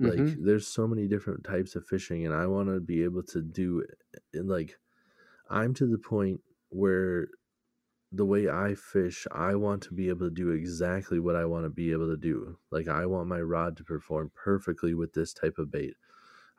like 0.00 0.26
Mhm. 0.26 0.40
there's 0.40 0.66
so 0.68 0.88
many 0.88 1.08
different 1.08 1.44
types 1.44 1.76
of 1.76 1.86
fishing, 1.86 2.26
and 2.26 2.34
I 2.34 2.46
want 2.48 2.68
to 2.70 2.80
be 2.80 3.04
able 3.04 3.24
to 3.24 3.42
do 3.42 3.80
it. 3.80 3.98
Like, 4.46 4.78
I'm 5.50 5.74
to 5.74 5.86
the 5.86 5.98
point 5.98 6.42
where 6.70 7.28
the 8.12 8.26
way 8.26 8.48
I 8.48 8.74
fish, 8.74 9.26
I 9.32 9.54
want 9.56 9.82
to 9.84 9.94
be 9.94 10.08
able 10.08 10.26
to 10.28 10.34
do 10.34 10.50
exactly 10.50 11.20
what 11.20 11.36
I 11.36 11.44
want 11.44 11.64
to 11.64 11.70
be 11.70 11.92
able 11.92 12.08
to 12.10 12.16
do. 12.16 12.58
Like, 12.70 12.88
I 12.88 13.06
want 13.06 13.28
my 13.28 13.40
rod 13.40 13.76
to 13.78 13.84
perform 13.84 14.32
perfectly 14.34 14.94
with 14.94 15.12
this 15.12 15.32
type 15.32 15.58
of 15.58 15.70
bait. 15.70 15.96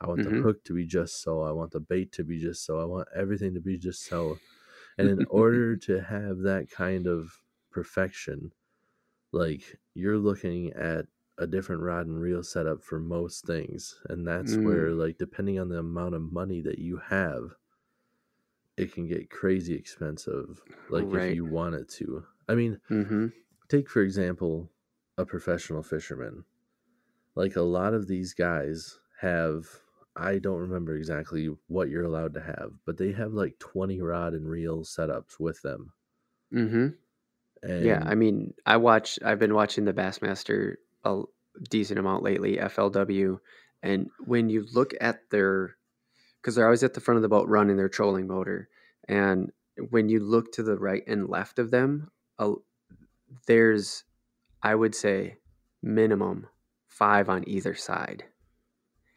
I 0.02 0.08
want 0.08 0.22
the 0.22 0.32
Mhm. 0.32 0.42
hook 0.42 0.64
to 0.66 0.74
be 0.74 0.86
just 0.86 1.22
so. 1.22 1.42
I 1.42 1.52
want 1.52 1.72
the 1.72 1.80
bait 1.80 2.12
to 2.14 2.24
be 2.24 2.40
just 2.40 2.64
so. 2.66 2.80
I 2.80 2.86
want 2.86 3.08
everything 3.16 3.54
to 3.54 3.60
be 3.62 3.78
just 3.78 4.06
so. 4.06 4.42
And 4.98 5.08
in 5.08 5.24
order 5.28 5.76
to 5.78 6.02
have 6.02 6.40
that 6.40 6.70
kind 6.70 7.06
of 7.08 7.42
perfection, 7.70 8.52
like 9.32 9.78
you're 9.94 10.18
looking 10.18 10.72
at 10.74 11.06
a 11.38 11.46
different 11.46 11.82
rod 11.82 12.06
and 12.06 12.20
reel 12.20 12.42
setup 12.42 12.82
for 12.82 12.98
most 13.00 13.46
things. 13.46 14.00
And 14.08 14.26
that's 14.26 14.62
Mm. 14.62 14.62
where, 14.62 14.92
like, 14.92 15.18
depending 15.18 15.58
on 15.58 15.68
the 15.68 15.78
amount 15.78 16.14
of 16.14 16.22
money 16.32 16.60
that 16.62 16.78
you 16.78 16.98
have, 16.98 17.56
it 18.76 18.92
can 18.92 19.06
get 19.06 19.30
crazy 19.30 19.74
expensive. 19.74 20.62
Like, 20.88 21.14
if 21.14 21.30
you 21.30 21.44
want 21.46 21.74
it 21.74 21.88
to. 21.90 22.26
I 22.48 22.54
mean, 22.54 22.80
Mm-hmm. 22.90 23.26
take 23.68 23.88
for 23.90 24.02
example 24.02 24.70
a 25.18 25.26
professional 25.26 25.82
fisherman 25.82 26.44
like 27.36 27.56
a 27.56 27.62
lot 27.62 27.94
of 27.94 28.08
these 28.08 28.34
guys 28.34 29.00
have 29.20 29.81
i 30.16 30.38
don't 30.38 30.58
remember 30.60 30.94
exactly 30.96 31.48
what 31.68 31.88
you're 31.88 32.04
allowed 32.04 32.34
to 32.34 32.40
have 32.40 32.72
but 32.84 32.98
they 32.98 33.12
have 33.12 33.32
like 33.32 33.58
20 33.58 34.00
rod 34.00 34.34
and 34.34 34.48
reel 34.48 34.82
setups 34.82 35.38
with 35.40 35.60
them 35.62 35.92
Mm-hmm. 36.52 36.88
and 37.62 37.84
Yeah, 37.84 38.02
I 38.04 38.14
mean, 38.14 38.54
I 38.66 38.76
watch. 38.76 39.18
I've 39.24 39.38
been 39.38 39.54
watching 39.54 39.84
the 39.84 39.92
Bassmaster 39.92 40.76
a 41.04 41.22
decent 41.70 41.98
amount 41.98 42.22
lately, 42.22 42.56
FLW, 42.56 43.38
and 43.82 44.10
when 44.26 44.48
you 44.48 44.66
look 44.72 44.92
at 45.00 45.30
their, 45.30 45.76
because 46.40 46.54
they're 46.54 46.66
always 46.66 46.82
at 46.82 46.94
the 46.94 47.00
front 47.00 47.16
of 47.16 47.22
the 47.22 47.28
boat 47.28 47.48
running 47.48 47.76
their 47.76 47.88
trolling 47.88 48.26
motor, 48.26 48.68
and 49.08 49.50
when 49.90 50.08
you 50.08 50.20
look 50.20 50.52
to 50.52 50.62
the 50.62 50.76
right 50.76 51.02
and 51.06 51.28
left 51.28 51.58
of 51.58 51.70
them, 51.70 52.10
a, 52.38 52.52
there's, 53.46 54.04
I 54.62 54.74
would 54.74 54.94
say, 54.94 55.36
minimum 55.82 56.46
five 56.86 57.28
on 57.28 57.48
either 57.48 57.74
side. 57.74 58.24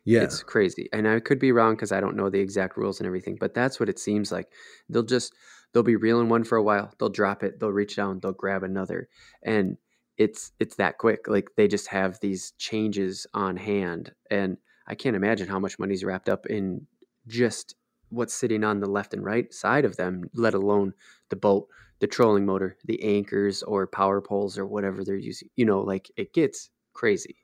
Yeah 0.06 0.24
It's 0.24 0.44
crazy. 0.44 0.90
And 0.94 1.08
I 1.08 1.20
could 1.20 1.40
be 1.40 1.52
wrong 1.52 1.76
because 1.76 1.92
I 1.92 2.00
don't 2.00 2.16
know 2.16 2.30
the 2.30 2.40
exact 2.40 2.78
rules 2.78 3.00
and 3.00 3.08
everything, 3.08 3.38
but 3.40 3.54
that's 3.54 3.80
what 3.80 3.90
it 3.90 4.00
seems 4.00 4.32
like. 4.32 4.52
They'll 4.90 5.04
just 5.04 5.34
they'll 5.74 5.84
be 5.84 5.96
reeling 5.98 6.30
one 6.30 6.44
for 6.46 6.58
a 6.58 6.64
while, 6.64 6.94
they'll 7.00 7.10
drop 7.10 7.44
it, 7.44 7.60
they'll 7.60 7.72
reach 7.72 7.96
down, 7.98 8.20
they'll 8.22 8.32
grab 8.34 8.64
another. 8.64 9.10
And 9.44 9.78
it's 10.18 10.52
it's 10.60 10.76
that 10.78 10.98
quick. 11.00 11.28
Like 11.28 11.50
they 11.58 11.68
just 11.68 11.88
have 11.90 12.20
these 12.22 12.52
changes 12.60 13.28
on 13.34 13.58
hand. 13.58 14.14
And 14.32 14.58
I 14.88 14.96
can't 14.96 15.16
imagine 15.16 15.48
how 15.48 15.60
much 15.60 15.80
money's 15.80 16.04
wrapped 16.04 16.30
up 16.30 16.46
in 16.46 16.88
just 17.28 17.76
what's 18.10 18.34
sitting 18.34 18.64
on 18.64 18.80
the 18.80 18.90
left 18.90 19.14
and 19.14 19.24
right 19.26 19.52
side 19.54 19.84
of 19.86 19.98
them, 19.98 20.30
let 20.34 20.54
alone 20.54 20.94
the 21.30 21.36
boat, 21.36 21.68
the 22.00 22.08
trolling 22.08 22.46
motor, 22.46 22.78
the 22.86 23.02
anchors 23.04 23.64
or 23.64 23.88
power 23.88 24.22
poles 24.22 24.58
or 24.58 24.66
whatever 24.66 25.04
they're 25.04 25.16
using. 25.18 25.50
You 25.56 25.66
know, 25.66 25.82
like 25.82 26.12
it 26.16 26.34
gets 26.34 26.70
crazy. 26.94 27.36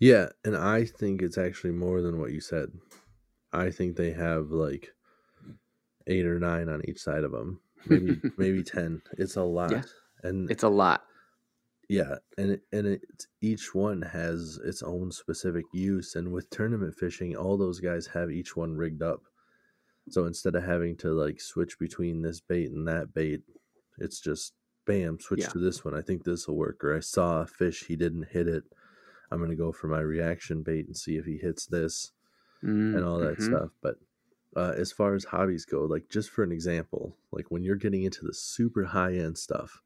Yeah 0.00 0.28
and 0.44 0.56
i 0.56 0.84
think 0.84 1.22
it's 1.22 1.38
actually 1.38 1.70
more 1.72 2.02
than 2.02 2.18
what 2.20 2.32
you 2.32 2.40
said 2.40 2.68
i 3.52 3.70
think 3.70 3.96
they 3.96 4.12
have 4.12 4.50
like 4.50 4.92
eight 6.06 6.26
or 6.26 6.38
nine 6.38 6.68
on 6.68 6.82
each 6.88 6.98
side 7.00 7.24
of 7.24 7.32
them 7.32 7.60
maybe 7.86 8.20
maybe 8.36 8.62
10 8.62 9.00
it's 9.18 9.36
a 9.36 9.42
lot 9.42 9.86
and 10.22 10.50
It's 10.50 10.62
a 10.62 10.68
lot. 10.68 11.02
Yeah, 11.90 12.14
and 12.38 12.52
it, 12.52 12.62
and 12.72 12.86
it 12.86 13.02
each 13.42 13.74
one 13.74 14.00
has 14.00 14.58
its 14.64 14.82
own 14.82 15.12
specific 15.12 15.66
use, 15.74 16.14
and 16.14 16.32
with 16.32 16.48
tournament 16.48 16.94
fishing, 16.94 17.36
all 17.36 17.58
those 17.58 17.78
guys 17.78 18.06
have 18.06 18.30
each 18.30 18.56
one 18.56 18.74
rigged 18.74 19.02
up. 19.02 19.20
So 20.08 20.24
instead 20.24 20.54
of 20.54 20.64
having 20.64 20.96
to 20.98 21.12
like 21.12 21.42
switch 21.42 21.78
between 21.78 22.22
this 22.22 22.40
bait 22.40 22.70
and 22.70 22.88
that 22.88 23.12
bait, 23.12 23.42
it's 23.98 24.18
just 24.18 24.54
bam, 24.86 25.20
switch 25.20 25.40
Yeah. 25.40 25.48
to 25.48 25.58
this 25.58 25.84
one. 25.84 25.94
I 25.94 26.00
think 26.00 26.24
this 26.24 26.48
will 26.48 26.56
work. 26.56 26.82
Or 26.82 26.96
I 26.96 27.00
saw 27.00 27.42
a 27.42 27.46
fish, 27.46 27.84
he 27.84 27.96
didn't 27.96 28.28
hit 28.30 28.48
it. 28.48 28.64
I'm 29.34 29.40
gonna 29.42 29.56
go 29.56 29.72
for 29.72 29.88
my 29.88 30.00
reaction 30.00 30.62
bait 30.64 30.86
and 30.86 30.96
see 30.96 31.18
if 31.18 31.26
he 31.26 31.38
hits 31.38 31.66
this 31.66 32.12
Mm, 32.62 32.94
and 32.94 33.04
all 33.04 33.20
that 33.20 33.40
mhm. 33.40 33.42
stuff. 33.42 33.72
But 33.82 33.98
uh, 34.56 34.74
as 34.76 34.92
far 34.92 35.14
as 35.14 35.24
hobbies 35.26 35.64
go, 35.66 35.84
like 35.84 36.08
just 36.10 36.30
for 36.30 36.44
an 36.44 36.52
example, 36.52 37.18
like 37.32 37.50
when 37.50 37.64
you're 37.64 37.76
getting 37.76 38.04
into 38.04 38.24
the 38.24 38.34
super 38.34 38.84
high 38.86 39.14
end 39.14 39.38
stuff, 39.38 39.82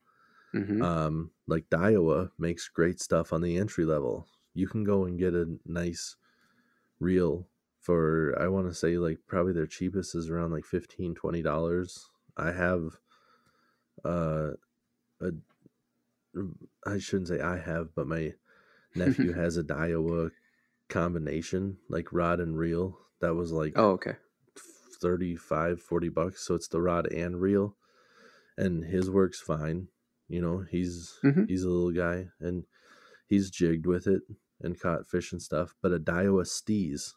Mhm. 0.52 0.88
um, 0.88 1.32
like 1.46 1.68
Daiwa 1.70 2.30
makes 2.38 2.68
great 2.68 3.00
stuff 3.00 3.32
on 3.32 3.42
the 3.42 3.56
entry 3.56 3.84
level. 3.84 4.28
You 4.54 4.68
can 4.68 4.84
go 4.84 5.04
and 5.04 5.18
get 5.18 5.34
a 5.34 5.58
nice 5.66 6.16
reel 7.00 7.48
for 7.80 8.36
I 8.40 8.48
want 8.48 8.68
to 8.68 8.74
say 8.74 8.98
like 8.98 9.20
probably 9.26 9.52
their 9.54 9.66
cheapest 9.66 10.14
is 10.14 10.30
around 10.30 10.52
like 10.52 10.66
$15, 10.66 11.14
20 11.14 11.42
dollars. 11.42 12.10
I 12.36 12.52
have 12.52 13.00
uh 14.04 14.52
a 15.20 15.32
I 16.86 16.98
shouldn't 16.98 17.28
say 17.28 17.40
I 17.40 17.58
have, 17.58 17.94
but 17.94 18.06
my 18.06 18.34
nephew 18.98 19.32
has 19.34 19.56
a 19.56 19.64
Daiwa 19.64 20.30
combination 20.88 21.78
like 21.88 22.12
rod 22.12 22.40
and 22.40 22.58
reel 22.58 22.98
that 23.20 23.34
was 23.34 23.52
like 23.52 23.74
oh, 23.76 23.90
okay. 23.92 24.16
35 25.00 25.80
40 25.82 26.08
bucks 26.08 26.46
so 26.46 26.54
it's 26.54 26.68
the 26.68 26.80
rod 26.80 27.06
and 27.12 27.40
reel 27.40 27.76
and 28.56 28.84
his 28.84 29.10
works 29.10 29.40
fine 29.40 29.88
you 30.28 30.40
know 30.42 30.64
he's 30.70 31.18
Mhm. 31.24 31.46
he's 31.48 31.64
a 31.64 31.70
little 31.70 31.92
guy 31.92 32.28
and 32.40 32.64
he's 33.28 33.50
jigged 33.50 33.86
with 33.86 34.06
it 34.06 34.22
and 34.60 34.80
caught 34.80 35.08
fish 35.08 35.32
and 35.32 35.42
stuff 35.42 35.74
but 35.82 35.92
a 35.92 35.98
Daiwa 36.00 36.44
Steez 36.46 37.14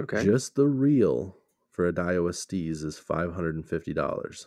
Okay. 0.00 0.18
just 0.22 0.54
the 0.54 0.66
reel 0.66 1.38
for 1.70 1.86
a 1.86 1.92
Daiwa 1.92 2.30
Steez 2.32 2.84
is 2.84 2.98
$550 2.98 4.46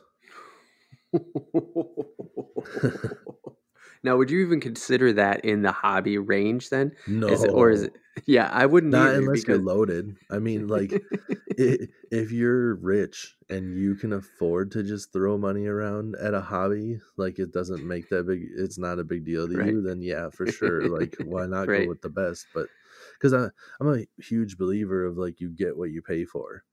now, 4.04 4.18
would 4.18 4.32
you 4.32 4.41
even 4.45 4.60
consider 4.60 5.14
that 5.14 5.43
in 5.45 5.62
the 5.64 5.72
hobby 5.72 6.18
range 6.18 6.70
then? 6.70 6.93
no 7.06 7.30
Is 7.30 7.43
it, 7.43 7.52
or 7.54 7.70
is 7.72 7.84
it? 7.84 7.98
Yeah, 8.26 8.50
I 8.52 8.66
wouldn't 8.66 8.93
not 8.93 9.16
unless 9.16 9.45
because 9.45 9.48
you're 9.48 9.58
loaded 9.60 10.16
i 10.30 10.39
mean 10.39 10.68
like 10.68 11.00
i 11.60 11.78
if 12.12 12.32
you're 12.32 12.76
rich 12.76 13.36
and 13.50 13.74
you 13.76 13.95
can 13.95 14.14
afford 14.14 14.72
to 14.72 14.84
just 14.84 15.12
throw 15.14 15.38
money 15.38 15.68
around 15.68 16.16
at 16.18 16.34
a 16.34 16.41
hobby, 16.41 17.00
like 17.18 17.39
it 17.39 17.52
doesn't 17.52 17.86
make 17.88 18.10
that 18.10 18.26
big, 18.28 18.48
it's 18.56 18.78
not 18.78 19.00
a 19.00 19.04
big 19.04 19.26
deal 19.26 19.48
to 19.48 19.56
Right. 19.56 19.58
you, 19.58 19.82
then 19.82 20.02
yeah, 20.02 20.30
for 20.30 20.48
sure. 20.48 20.88
Like, 20.89 21.16
why 21.20 21.45
not 21.48 21.72
Right. 21.72 21.74
go 21.74 21.86
with 21.86 22.02
the 22.02 22.10
best? 22.10 22.48
But 22.54 22.70
because 23.14 23.34
I'm 23.34 23.52
a 23.82 24.06
huge 24.22 24.58
believer 24.58 25.06
of 25.06 25.18
like 25.18 25.41
you 25.41 25.50
get 25.50 25.78
what 25.78 25.91
you 25.91 26.02
pay 26.02 26.26
for. 26.26 26.64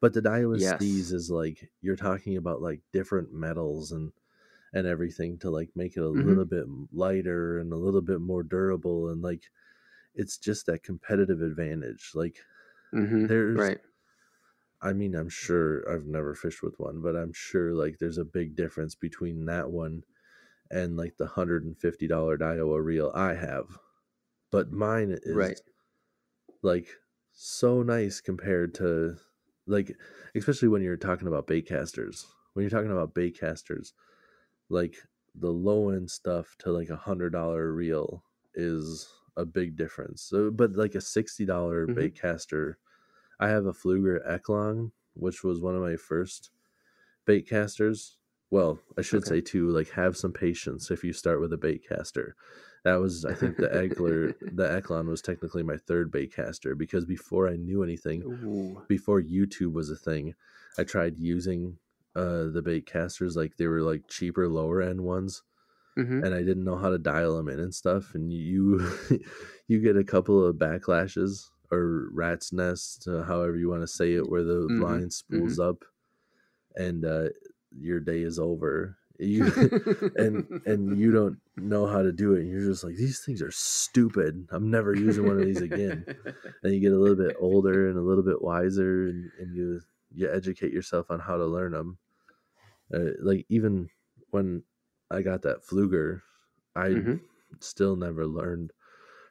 But 0.00 0.14
the 0.14 0.22
Daiwa 0.22 0.54
Yes. 0.54 1.12
Is 1.12 1.30
like 1.30 1.70
you're 1.80 1.96
talking 1.96 2.36
about 2.36 2.62
like 2.62 2.82
different 2.92 3.32
metals 3.32 3.92
and 3.92 4.12
and 4.72 4.86
everything 4.86 5.38
to 5.38 5.50
like 5.50 5.70
make 5.76 5.96
it 5.96 6.02
a 6.02 6.08
Mhm. 6.12 6.38
little 6.38 6.44
bit 6.46 6.66
lighter 6.92 7.58
and 7.58 7.72
a 7.72 7.76
little 7.76 8.02
bit 8.02 8.20
more 8.20 8.42
durable 8.42 9.08
and 9.10 9.22
like 9.22 9.44
it's 10.14 10.38
just 10.38 10.66
that 10.66 10.82
competitive 10.84 11.42
advantage. 11.42 12.12
Like 12.14 12.38
Mhm, 12.92 13.28
there's 13.28 13.54
right. 13.54 13.80
I 14.82 14.92
mean, 14.92 15.14
I'm 15.14 15.28
sure 15.30 15.88
I've 15.88 16.04
never 16.06 16.34
fished 16.34 16.62
with 16.62 16.78
one, 16.78 17.00
but 17.00 17.16
I'm 17.16 17.32
sure 17.32 17.72
like 17.72 17.98
there's 17.98 18.18
a 18.18 18.24
big 18.24 18.54
difference 18.56 18.94
between 18.94 19.46
that 19.46 19.70
one 19.70 20.04
and 20.70 20.96
like 20.96 21.16
the 21.18 21.26
hundred 21.28 21.64
and 21.64 21.78
fifty 21.78 22.08
dollar 22.08 22.38
Daiwa 22.38 22.84
reel 22.84 23.12
I 23.14 23.34
have. 23.34 23.78
But 24.50 24.72
mine 24.72 25.18
is 25.22 25.52
Right. 25.52 25.60
like 26.62 26.88
so 27.32 27.82
nice 27.82 28.20
compared 28.20 28.74
to 28.74 29.16
like 29.66 29.96
especially 30.34 30.68
when 30.68 30.82
you're 30.82 30.96
talking 30.96 31.28
about 31.28 31.46
baitcasters. 31.46 32.26
When 32.52 32.62
you're 32.64 32.70
talking 32.70 32.90
about 32.92 33.14
bait 33.14 33.38
casters, 33.38 33.94
like 34.72 34.96
the 35.36 35.52
low 35.52 35.90
end 35.90 36.10
stuff 36.10 36.56
to 36.60 36.72
like 36.72 36.90
a 36.90 36.96
hundred 36.96 37.32
dollar 37.32 37.72
reel 37.72 38.24
is 38.54 39.12
a 39.36 39.46
big 39.46 39.76
difference. 39.76 40.22
So 40.22 40.50
but 40.52 40.72
like 40.76 40.96
a 40.96 41.02
sixty 41.02 41.46
dollars 41.46 41.88
Mhm. 41.88 41.94
bait 41.94 42.16
caster 42.16 42.78
I 43.40 43.48
have 43.48 43.66
a 43.66 43.72
Pflueger 43.72 44.26
Eklon, 44.28 44.92
which 45.14 45.44
was 45.44 45.60
one 45.60 45.76
of 45.76 45.82
my 45.82 45.96
first 45.96 46.50
bait 47.24 47.48
casters. 47.48 48.18
Well, 48.50 48.80
I 48.98 49.02
should 49.02 49.24
Okay. 49.24 49.32
say 49.32 49.40
too, 49.40 49.70
like 49.70 49.90
have 49.90 50.16
some 50.16 50.32
patience 50.32 50.90
if 50.90 51.02
you 51.04 51.12
start 51.14 51.40
with 51.40 51.52
a 51.52 51.58
bait 51.58 51.86
caster. 51.88 52.36
That 52.84 52.96
was 52.96 53.24
I 53.24 53.34
think 53.34 53.58
the 53.58 53.68
Egler 53.68 54.34
the 54.50 54.68
Eklon 54.68 55.08
was 55.08 55.22
technically 55.22 55.62
my 55.62 55.76
third 55.78 56.10
bait 56.10 56.34
caster 56.34 56.74
because 56.74 57.06
before 57.06 57.48
I 57.48 57.56
knew 57.56 57.82
anything, 57.82 58.24
Ooh. 58.24 58.82
before 58.88 59.22
YouTube 59.22 59.72
was 59.72 59.90
a 59.90 59.96
thing, 59.96 60.34
I 60.78 60.84
tried 60.84 61.18
using 61.18 61.78
uh 62.16 62.44
the 62.48 62.62
bait 62.62 62.86
casters 62.86 63.36
like 63.36 63.56
they 63.56 63.66
were 63.66 63.82
like 63.82 64.06
cheaper 64.08 64.48
lower 64.48 64.82
end 64.82 65.02
ones 65.02 65.42
hmm 65.96 66.22
and 66.22 66.34
I 66.34 66.38
didn't 66.42 66.64
know 66.64 66.76
how 66.76 66.90
to 66.90 66.98
dial 66.98 67.36
them 67.36 67.48
in 67.48 67.60
and 67.60 67.74
stuff. 67.74 68.14
And 68.14 68.32
you 68.32 68.80
you 69.68 69.80
get 69.80 69.96
a 69.96 70.04
couple 70.04 70.44
of 70.44 70.56
backlashes 70.56 71.50
or 71.70 72.08
rat's 72.12 72.52
nest, 72.52 73.08
uh, 73.08 73.22
however 73.24 73.56
you 73.56 73.68
want 73.68 73.82
to 73.82 73.86
say 73.88 74.14
it, 74.14 74.28
where 74.28 74.44
the 74.44 74.70
Mhm, 74.70 74.72
line 74.76 75.10
spools 75.10 75.58
up, 75.58 75.84
and 76.76 77.04
uh, 77.04 77.28
your 77.70 78.00
day 78.00 78.22
is 78.22 78.38
over. 78.38 78.98
You 79.18 79.52
and 80.16 80.46
and 80.66 80.98
you 80.98 81.12
don't 81.12 81.38
know 81.56 81.86
how 81.86 82.02
to 82.02 82.12
do 82.12 82.34
it. 82.34 82.40
And 82.42 82.50
you're 82.50 82.64
just 82.64 82.84
like 82.84 82.96
these 82.96 83.20
things 83.24 83.42
are 83.42 83.50
stupid. 83.50 84.48
I'm 84.50 84.70
never 84.70 84.94
using 84.94 85.24
one 85.24 85.38
of 85.38 85.44
these 85.44 85.60
again. 85.60 86.06
And 86.62 86.74
you 86.74 86.80
get 86.80 86.92
a 86.92 86.98
little 87.00 87.16
bit 87.16 87.34
older 87.38 87.88
and 87.88 87.98
a 87.98 88.02
little 88.02 88.24
bit 88.24 88.42
wiser, 88.42 89.08
and, 89.08 89.32
and 89.38 89.54
you 89.54 89.80
you 90.14 90.30
educate 90.32 90.72
yourself 90.72 91.10
on 91.10 91.20
how 91.20 91.36
to 91.38 91.46
learn 91.46 91.72
them. 91.72 91.98
Uh, 92.92 93.12
like 93.20 93.46
even 93.48 93.88
when 94.30 94.64
I 95.10 95.22
got 95.22 95.42
that 95.42 95.64
Pflueger, 95.64 96.22
I 96.76 96.88
Mhm. 96.90 97.20
still 97.60 97.96
never 97.96 98.26
learned 98.26 98.72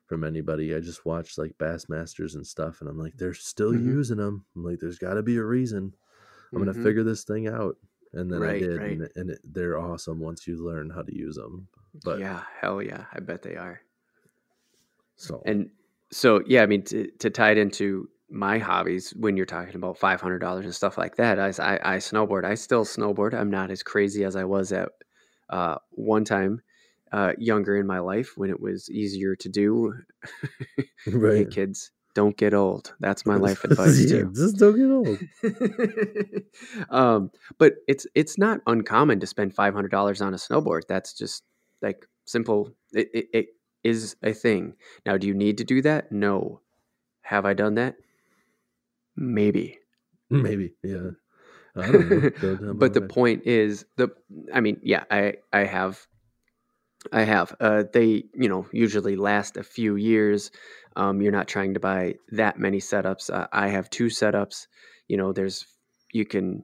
from 0.07 0.23
anybody. 0.23 0.75
I 0.75 0.79
just 0.79 1.05
watched 1.05 1.37
like 1.37 1.57
Bassmasters 1.57 2.35
and 2.35 2.45
stuff, 2.45 2.81
and 2.81 2.89
I'm 2.89 2.99
like, 2.99 3.17
they're 3.17 3.33
still 3.33 3.73
Mhm. 3.73 3.75
using 3.75 4.17
them. 4.17 4.45
I'm 4.55 4.63
like, 4.63 4.79
there's 4.79 4.99
got 4.99 5.15
to 5.15 5.23
be 5.23 5.37
a 5.37 5.43
reason. 5.43 5.95
I'm 6.55 6.61
gonna 6.61 6.73
Mhm. 6.73 6.83
figure 6.83 7.03
this 7.03 7.23
thing 7.23 7.47
out, 7.47 7.77
and 8.13 8.31
then 8.31 8.43
I 8.43 8.53
did, 8.53 8.81
right. 8.81 8.83
and, 8.83 9.09
and 9.15 9.29
it, 9.31 9.39
they're 9.43 9.79
awesome 9.79 10.19
once 10.19 10.47
you 10.47 10.63
learn 10.65 10.89
how 10.89 11.03
to 11.03 11.15
use 11.17 11.35
them. 11.35 11.69
But 12.03 12.23
yeah, 12.23 12.43
hell 12.59 12.81
yeah, 12.81 13.05
I 13.13 13.19
bet 13.19 13.41
they 13.41 13.55
are. 13.55 13.81
so 15.15 15.45
And 15.45 15.69
so, 16.11 16.41
yeah, 16.45 16.63
I 16.63 16.65
mean, 16.65 16.83
to, 16.85 17.09
to 17.19 17.29
tie 17.29 17.51
it 17.51 17.57
into 17.57 18.09
my 18.31 18.57
hobbies, 18.57 19.11
when 19.11 19.35
you're 19.37 19.45
talking 19.45 19.75
about 19.75 19.97
five 19.97 20.21
hundred 20.21 20.39
dollars 20.39 20.65
and 20.65 20.73
stuff 20.73 20.97
like 20.97 21.17
that, 21.17 21.39
I 21.39 21.47
I 21.49 21.97
snowboard. 21.97 22.45
I 22.45 22.55
still 22.55 22.85
snowboard. 22.85 23.33
I'm 23.33 23.51
not 23.51 23.71
as 23.71 23.83
crazy 23.83 24.23
as 24.23 24.35
I 24.35 24.45
was 24.45 24.71
at 24.71 24.89
uh, 25.49 25.75
one 25.91 26.23
time 26.23 26.61
uh, 27.11 27.33
younger 27.37 27.77
in 27.77 27.85
my 27.85 27.99
life 27.99 28.33
when 28.37 28.49
it 28.49 28.59
was 28.59 28.89
easier 28.89 29.35
to 29.35 29.49
do. 29.49 29.93
Hey, 31.05 31.11
right, 31.13 31.49
kids, 31.49 31.91
don't 32.13 32.37
get 32.37 32.53
old. 32.53 32.93
That's 32.99 33.25
my 33.25 33.35
life 33.35 33.63
advice 33.63 33.99
yeah, 33.99 34.19
too. 34.19 34.31
just 34.35 34.57
don't 34.57 34.77
get 34.77 34.91
old. 34.91 36.87
um, 36.89 37.31
but 37.57 37.73
it's 37.87 38.05
it's 38.15 38.37
not 38.37 38.61
uncommon 38.67 39.19
to 39.19 39.27
spend 39.27 39.55
five 39.55 39.73
hundred 39.73 39.91
dollars 39.91 40.21
on 40.21 40.33
a 40.33 40.37
snowboard. 40.37 40.81
That's 40.87 41.13
just 41.13 41.43
like 41.81 42.05
simple. 42.25 42.71
It, 42.93 43.09
it 43.13 43.25
it 43.33 43.45
is 43.83 44.15
a 44.23 44.33
thing. 44.33 44.75
Now, 45.05 45.17
do 45.17 45.27
you 45.27 45.33
need 45.33 45.57
to 45.57 45.63
do 45.63 45.81
that? 45.81 46.11
No. 46.11 46.61
Have 47.23 47.45
I 47.45 47.53
done 47.53 47.75
that? 47.75 47.95
Maybe. 49.15 49.79
Maybe, 50.29 50.73
yeah. 50.83 51.11
I 51.75 51.91
don't 51.91 52.09
know. 52.09 52.29
Don't 52.41 52.57
tell 52.57 52.67
me 52.67 52.73
but 52.73 52.93
the 52.93 53.01
point 53.01 53.45
is 53.45 53.85
the. 53.97 54.09
I 54.53 54.59
mean, 54.59 54.79
yeah, 54.83 55.03
I 55.09 55.35
I 55.53 55.65
have. 55.65 56.05
I 57.11 57.23
have. 57.23 57.55
Uh, 57.59 57.83
they, 57.91 58.25
you 58.33 58.49
know, 58.49 58.67
usually 58.71 59.15
last 59.15 59.57
a 59.57 59.63
few 59.63 59.95
years. 59.95 60.51
Um, 60.95 61.21
you're 61.21 61.31
not 61.31 61.47
trying 61.47 61.73
to 61.73 61.79
buy 61.79 62.15
that 62.31 62.59
many 62.59 62.79
setups. 62.79 63.29
Uh, 63.33 63.47
I 63.51 63.69
have 63.69 63.89
two 63.89 64.07
setups. 64.07 64.67
You 65.07 65.17
know, 65.17 65.33
there's 65.33 65.65
you 66.13 66.25
can 66.25 66.63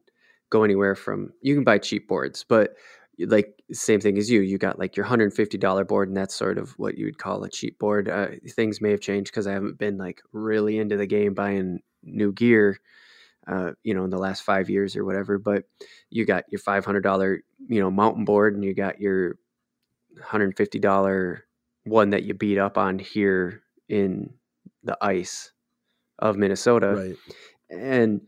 go 0.50 0.64
anywhere 0.64 0.96
from 0.96 1.32
you 1.42 1.56
can 1.56 1.64
buy 1.64 1.78
cheap 1.78 2.08
boards, 2.08 2.46
but 2.48 2.76
like 3.20 3.62
same 3.72 4.00
thing 4.00 4.18
as 4.18 4.30
you. 4.30 4.42
You 4.42 4.58
got 4.58 4.80
like 4.80 4.96
your 4.96 5.06
hundred 5.06 5.26
and 5.26 5.34
fifty 5.34 5.58
dollar 5.58 5.86
board, 5.86 6.08
and 6.08 6.18
that's 6.18 6.36
sort 6.36 6.58
of 6.58 6.72
what 6.78 6.98
you 6.98 7.06
would 7.06 7.18
call 7.18 7.44
a 7.44 7.50
cheap 7.50 7.80
board. 7.80 8.10
Uh, 8.10 8.28
things 8.50 8.82
may 8.82 8.92
have 8.92 9.02
changed 9.02 9.32
because 9.32 9.48
I 9.48 9.54
haven't 9.54 9.78
been 9.78 9.98
like 9.98 10.22
really 10.32 10.78
into 10.78 10.98
the 10.98 11.08
game 11.08 11.34
buying 11.34 11.80
new 12.04 12.32
gear. 12.32 12.80
Uh, 13.48 13.72
you 13.82 13.94
know, 13.94 14.04
in 14.04 14.10
the 14.10 14.18
last 14.18 14.44
five 14.44 14.70
years 14.70 14.98
or 14.98 15.06
whatever. 15.06 15.40
But 15.40 15.64
you 16.10 16.26
got 16.26 16.44
your 16.50 16.60
five 16.60 16.84
hundred 16.84 17.02
dollar, 17.02 17.42
you 17.70 17.80
know, 17.80 17.90
mountain 17.90 18.26
board, 18.26 18.56
and 18.56 18.64
you 18.64 18.74
got 18.74 19.00
your 19.00 19.38
$150 20.20 21.42
one 21.86 22.10
that 22.10 22.24
you 22.24 22.34
beat 22.34 22.58
up 22.58 22.78
on 22.78 23.00
here 23.00 23.64
in 23.88 24.34
the 24.84 24.98
ice 25.02 25.52
of 26.20 26.38
Minnesota. 26.38 26.94
right, 26.96 27.16
And 27.70 28.22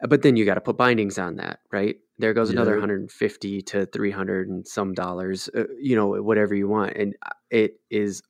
but 0.00 0.22
then 0.22 0.36
you 0.36 0.44
got 0.44 0.54
to 0.54 0.60
put 0.60 0.76
bindings 0.76 1.18
on 1.18 1.36
that, 1.36 1.60
right? 1.70 1.96
There 2.18 2.34
goes 2.34 2.50
another 2.50 2.72
150 2.72 3.62
to 3.62 3.86
300 3.86 4.48
and 4.48 4.66
some 4.66 4.92
dollars, 4.92 5.48
uh, 5.56 5.64
you 5.80 5.96
know, 5.96 6.22
whatever 6.22 6.54
you 6.54 6.68
want. 6.68 6.96
And 6.96 7.16
uh, 7.24 7.30
it 7.50 7.80
is 7.90 8.22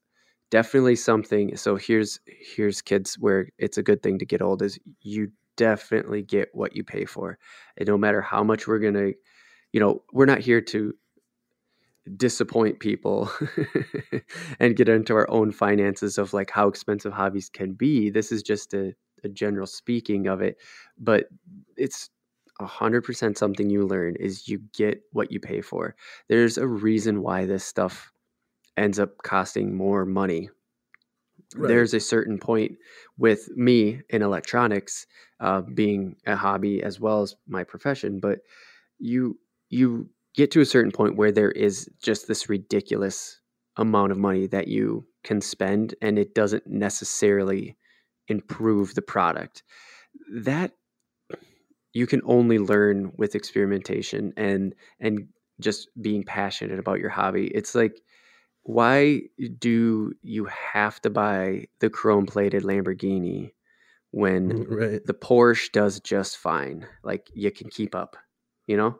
definitely 0.51 0.97
something. 0.97 1.57
So 1.57 1.77
here's 1.77 2.21
here's 2.27 2.81
kids 2.81 3.17
where 3.19 3.49
it's 3.59 3.79
a 3.79 3.83
good 3.83 4.03
thing 4.03 4.19
to 4.21 4.27
get 4.27 4.43
old 4.43 4.63
is 4.63 4.79
you 5.01 5.33
definitely 5.57 6.23
get 6.23 6.49
what 6.53 6.77
you 6.77 6.85
pay 6.85 7.05
for. 7.05 7.39
And 7.77 7.89
no 7.89 7.99
matter 7.99 8.21
how 8.21 8.43
much 8.45 8.67
we're 8.67 8.79
going 8.79 8.95
to, 8.95 9.15
you 9.73 9.81
know, 9.81 10.03
we're 10.13 10.27
not 10.27 10.41
here 10.41 10.61
to 10.61 10.95
disappoint 12.17 12.81
people 12.81 13.31
and 14.61 14.77
get 14.77 14.89
into 14.89 15.15
our 15.15 15.31
own 15.31 15.53
finances 15.53 16.19
of 16.19 16.33
like 16.33 16.51
how 16.51 16.69
expensive 16.69 17.13
hobbies 17.13 17.49
can 17.49 17.73
be. 17.73 18.11
This 18.11 18.33
is 18.33 18.43
just 18.43 18.75
a, 18.75 18.95
a 19.25 19.29
general 19.29 19.67
speaking 19.67 20.27
of 20.27 20.41
it, 20.41 20.57
but 20.99 21.27
it's 21.77 22.11
a 22.63 22.67
hundred 22.67 23.03
percent 23.03 23.39
something 23.39 23.71
you 23.71 23.85
learn 23.87 24.17
is 24.17 24.49
you 24.49 24.61
get 24.75 25.03
what 25.13 25.33
you 25.33 25.41
pay 25.41 25.61
for. 25.61 25.97
There's 26.29 26.59
a 26.59 26.67
reason 26.67 27.23
why 27.23 27.47
this 27.47 27.65
stuff 27.65 28.13
ends 28.77 28.99
up 28.99 29.19
costing 29.23 29.77
more 29.77 30.05
money. 30.07 30.51
right. 31.55 31.69
There's 31.69 31.95
a 31.95 32.01
certain 32.01 32.39
point 32.39 32.73
with 33.19 33.49
me 33.57 34.01
in 34.11 34.23
electronics, 34.23 35.07
uh, 35.41 35.63
being 35.63 36.17
a 36.27 36.37
hobby 36.37 36.83
as 36.83 37.01
well 37.01 37.23
as 37.23 37.37
my 37.47 37.65
profession, 37.65 38.21
but 38.21 38.41
you 38.99 39.39
you 39.69 40.09
get 40.35 40.51
to 40.53 40.61
a 40.61 40.67
certain 40.67 40.93
point 40.93 41.17
where 41.17 41.33
there 41.33 41.51
is 41.51 41.89
just 42.03 42.29
this 42.29 42.49
ridiculous 42.49 43.41
amount 43.77 44.13
of 44.13 44.19
money 44.19 44.47
that 44.47 44.69
you 44.69 45.07
can 45.25 45.41
spend 45.41 45.95
and 46.03 46.19
it 46.19 46.35
doesn't 46.35 46.67
necessarily 46.67 47.77
improve 48.29 48.95
the 48.95 49.03
product 49.03 49.63
that 50.31 50.73
you 51.93 52.07
can 52.07 52.23
only 52.25 52.59
learn 52.59 53.13
with 53.17 53.35
experimentation 53.35 54.33
and 54.37 54.75
and 55.01 55.29
just 55.61 55.89
being 56.01 56.25
passionate 56.25 56.79
about 56.79 56.99
your 56.99 57.11
hobby 57.11 57.47
it's 57.49 57.75
like 57.75 58.01
why 58.65 59.21
do 59.59 60.13
you 60.23 60.45
have 60.47 61.01
to 61.01 61.11
buy 61.11 61.67
the 61.81 61.91
chrome 61.91 62.27
plated 62.27 62.63
lamborghini 62.63 63.53
when 64.11 64.51
mm, 64.51 64.67
right. 64.69 65.07
the 65.07 65.15
porsche 65.15 65.71
does 65.73 66.01
just 66.01 66.37
fine 66.37 66.87
like 67.03 67.29
you 67.35 67.51
can 67.51 67.69
keep 67.69 67.95
up 67.95 68.17
you 68.67 68.77
know 68.77 68.99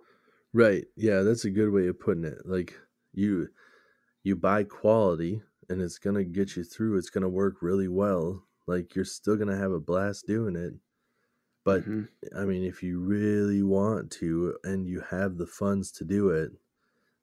Right. 0.53 0.85
Yeah, 0.97 1.23
that's 1.23 1.45
a 1.45 1.51
good 1.51 1.71
way 1.71 1.87
of 1.89 1.99
putting 1.99 2.25
it. 2.25 2.39
Like 2.45 2.75
you 3.15 3.49
you 4.23 4.37
buy 4.37 4.65
quality 4.65 5.43
and 5.69 5.81
it's 5.81 5.99
going 5.99 6.17
to 6.17 6.25
get 6.25 6.57
you 6.57 6.65
through. 6.65 6.99
It's 6.99 7.11
going 7.11 7.23
to 7.23 7.29
work 7.29 7.57
really 7.63 7.89
well. 7.89 8.45
Like 8.67 8.95
you're 8.95 9.05
still 9.05 9.37
going 9.37 9.49
to 9.49 9.57
have 9.57 9.73
a 9.73 9.81
blast 9.81 10.27
doing 10.27 10.57
it. 10.57 10.75
But 11.65 11.85
Mhm. 11.87 12.09
I 12.37 12.45
mean, 12.45 12.65
if 12.65 12.83
you 12.83 13.01
really 13.01 13.63
want 13.63 14.11
to 14.13 14.59
and 14.65 14.87
you 14.89 15.01
have 15.01 15.39
the 15.39 15.47
funds 15.47 15.93
to 15.93 16.05
do 16.05 16.31
it, 16.31 16.53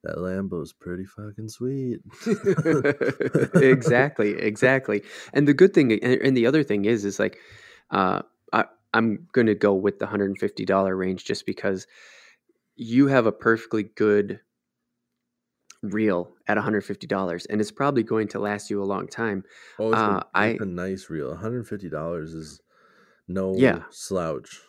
that 0.03 0.20
Lambo's 0.20 0.74
pretty 0.74 1.06
fucking 1.06 1.49
sweet. 1.49 2.02
exactly 3.61 4.32
exactly 4.40 5.02
and 5.34 5.48
the 5.48 5.53
good 5.53 5.74
thing 5.74 5.91
and 5.91 6.22
and 6.22 6.38
the 6.38 6.45
other 6.45 6.64
thing 6.64 6.86
is 6.86 7.06
is 7.06 7.20
like 7.20 7.38
uh 7.91 8.22
I, 8.53 8.66
i'm 8.94 9.28
gonna 9.34 9.56
go 9.56 9.74
with 9.74 9.99
the 9.99 10.06
$150 10.06 10.95
range 10.95 11.26
just 11.26 11.45
because 11.45 11.86
you 12.76 13.07
have 13.07 13.26
a 13.28 13.32
perfectly 13.34 13.84
good 13.84 14.41
reel 15.82 16.34
at 16.48 16.57
$150 16.57 17.45
and 17.45 17.61
it's 17.61 17.72
probably 17.72 18.03
going 18.03 18.28
to 18.28 18.40
last 18.40 18.70
you 18.70 18.82
a 18.82 18.86
long 18.86 19.07
time 19.07 19.44
Oh, 19.80 19.91
it's, 19.94 20.03
Uh, 20.03 20.24
a, 20.40 20.52
I- 20.57 20.60
a 20.60 20.66
nice 20.66 21.10
reel. 21.10 21.30
$150 21.30 22.34
is 22.34 22.61
no 23.30 23.56
Yeah. 23.58 23.84
slouch. 23.92 24.62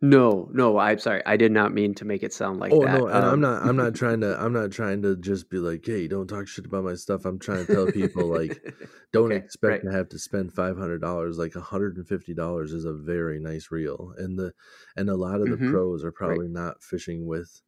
no 0.00 0.48
no 0.52 0.78
i'm 0.78 0.98
sorry 0.98 1.22
i 1.26 1.36
did 1.36 1.50
not 1.52 1.72
mean 1.72 1.94
to 1.94 2.04
make 2.04 2.22
it 2.22 2.32
sound 2.32 2.60
like 2.60 2.72
oh 2.72 2.80
that 2.80 3.04
no, 3.04 3.06
and 3.08 3.24
I'm 3.26 3.40
Um, 3.40 3.40
not 3.40 3.62
I'm 3.62 3.76
not 3.76 3.94
trying 3.94 4.20
to 4.20 4.38
I'm 4.40 4.52
not 4.52 4.70
trying 4.72 5.02
to 5.02 5.16
just 5.16 5.50
be 5.50 5.58
like, 5.58 5.84
"Hey, 5.86 6.06
don't 6.08 6.26
talk 6.28 6.46
shit 6.48 6.66
about 6.66 6.84
my 6.84 6.94
stuff." 6.94 7.24
I'm 7.24 7.38
trying 7.38 7.66
to 7.66 7.70
tell 7.70 7.88
people 7.88 8.28
like 8.28 8.62
don't 9.12 9.32
Okay, 9.32 9.36
expect 9.36 9.78
right. 9.78 9.82
to 9.82 9.92
have 9.92 10.08
to 10.10 10.18
spend 10.18 10.52
five 10.52 10.76
hundred 10.76 11.00
dollars. 11.00 11.38
Like 11.38 11.54
hundred 11.54 11.96
and 11.96 12.06
fifty 12.06 12.34
dollars 12.34 12.72
is 12.72 12.84
a 12.84 12.92
very 12.92 13.40
nice 13.40 13.70
reel, 13.70 14.12
and 14.18 14.38
the 14.38 14.52
and 14.96 15.08
a 15.10 15.16
lot 15.16 15.40
of 15.40 15.48
the 15.50 15.56
Mhm, 15.56 15.70
pros 15.70 16.04
are 16.04 16.12
probably 16.12 16.48
not 16.48 16.82
fishing 16.82 17.26
with 17.26 17.62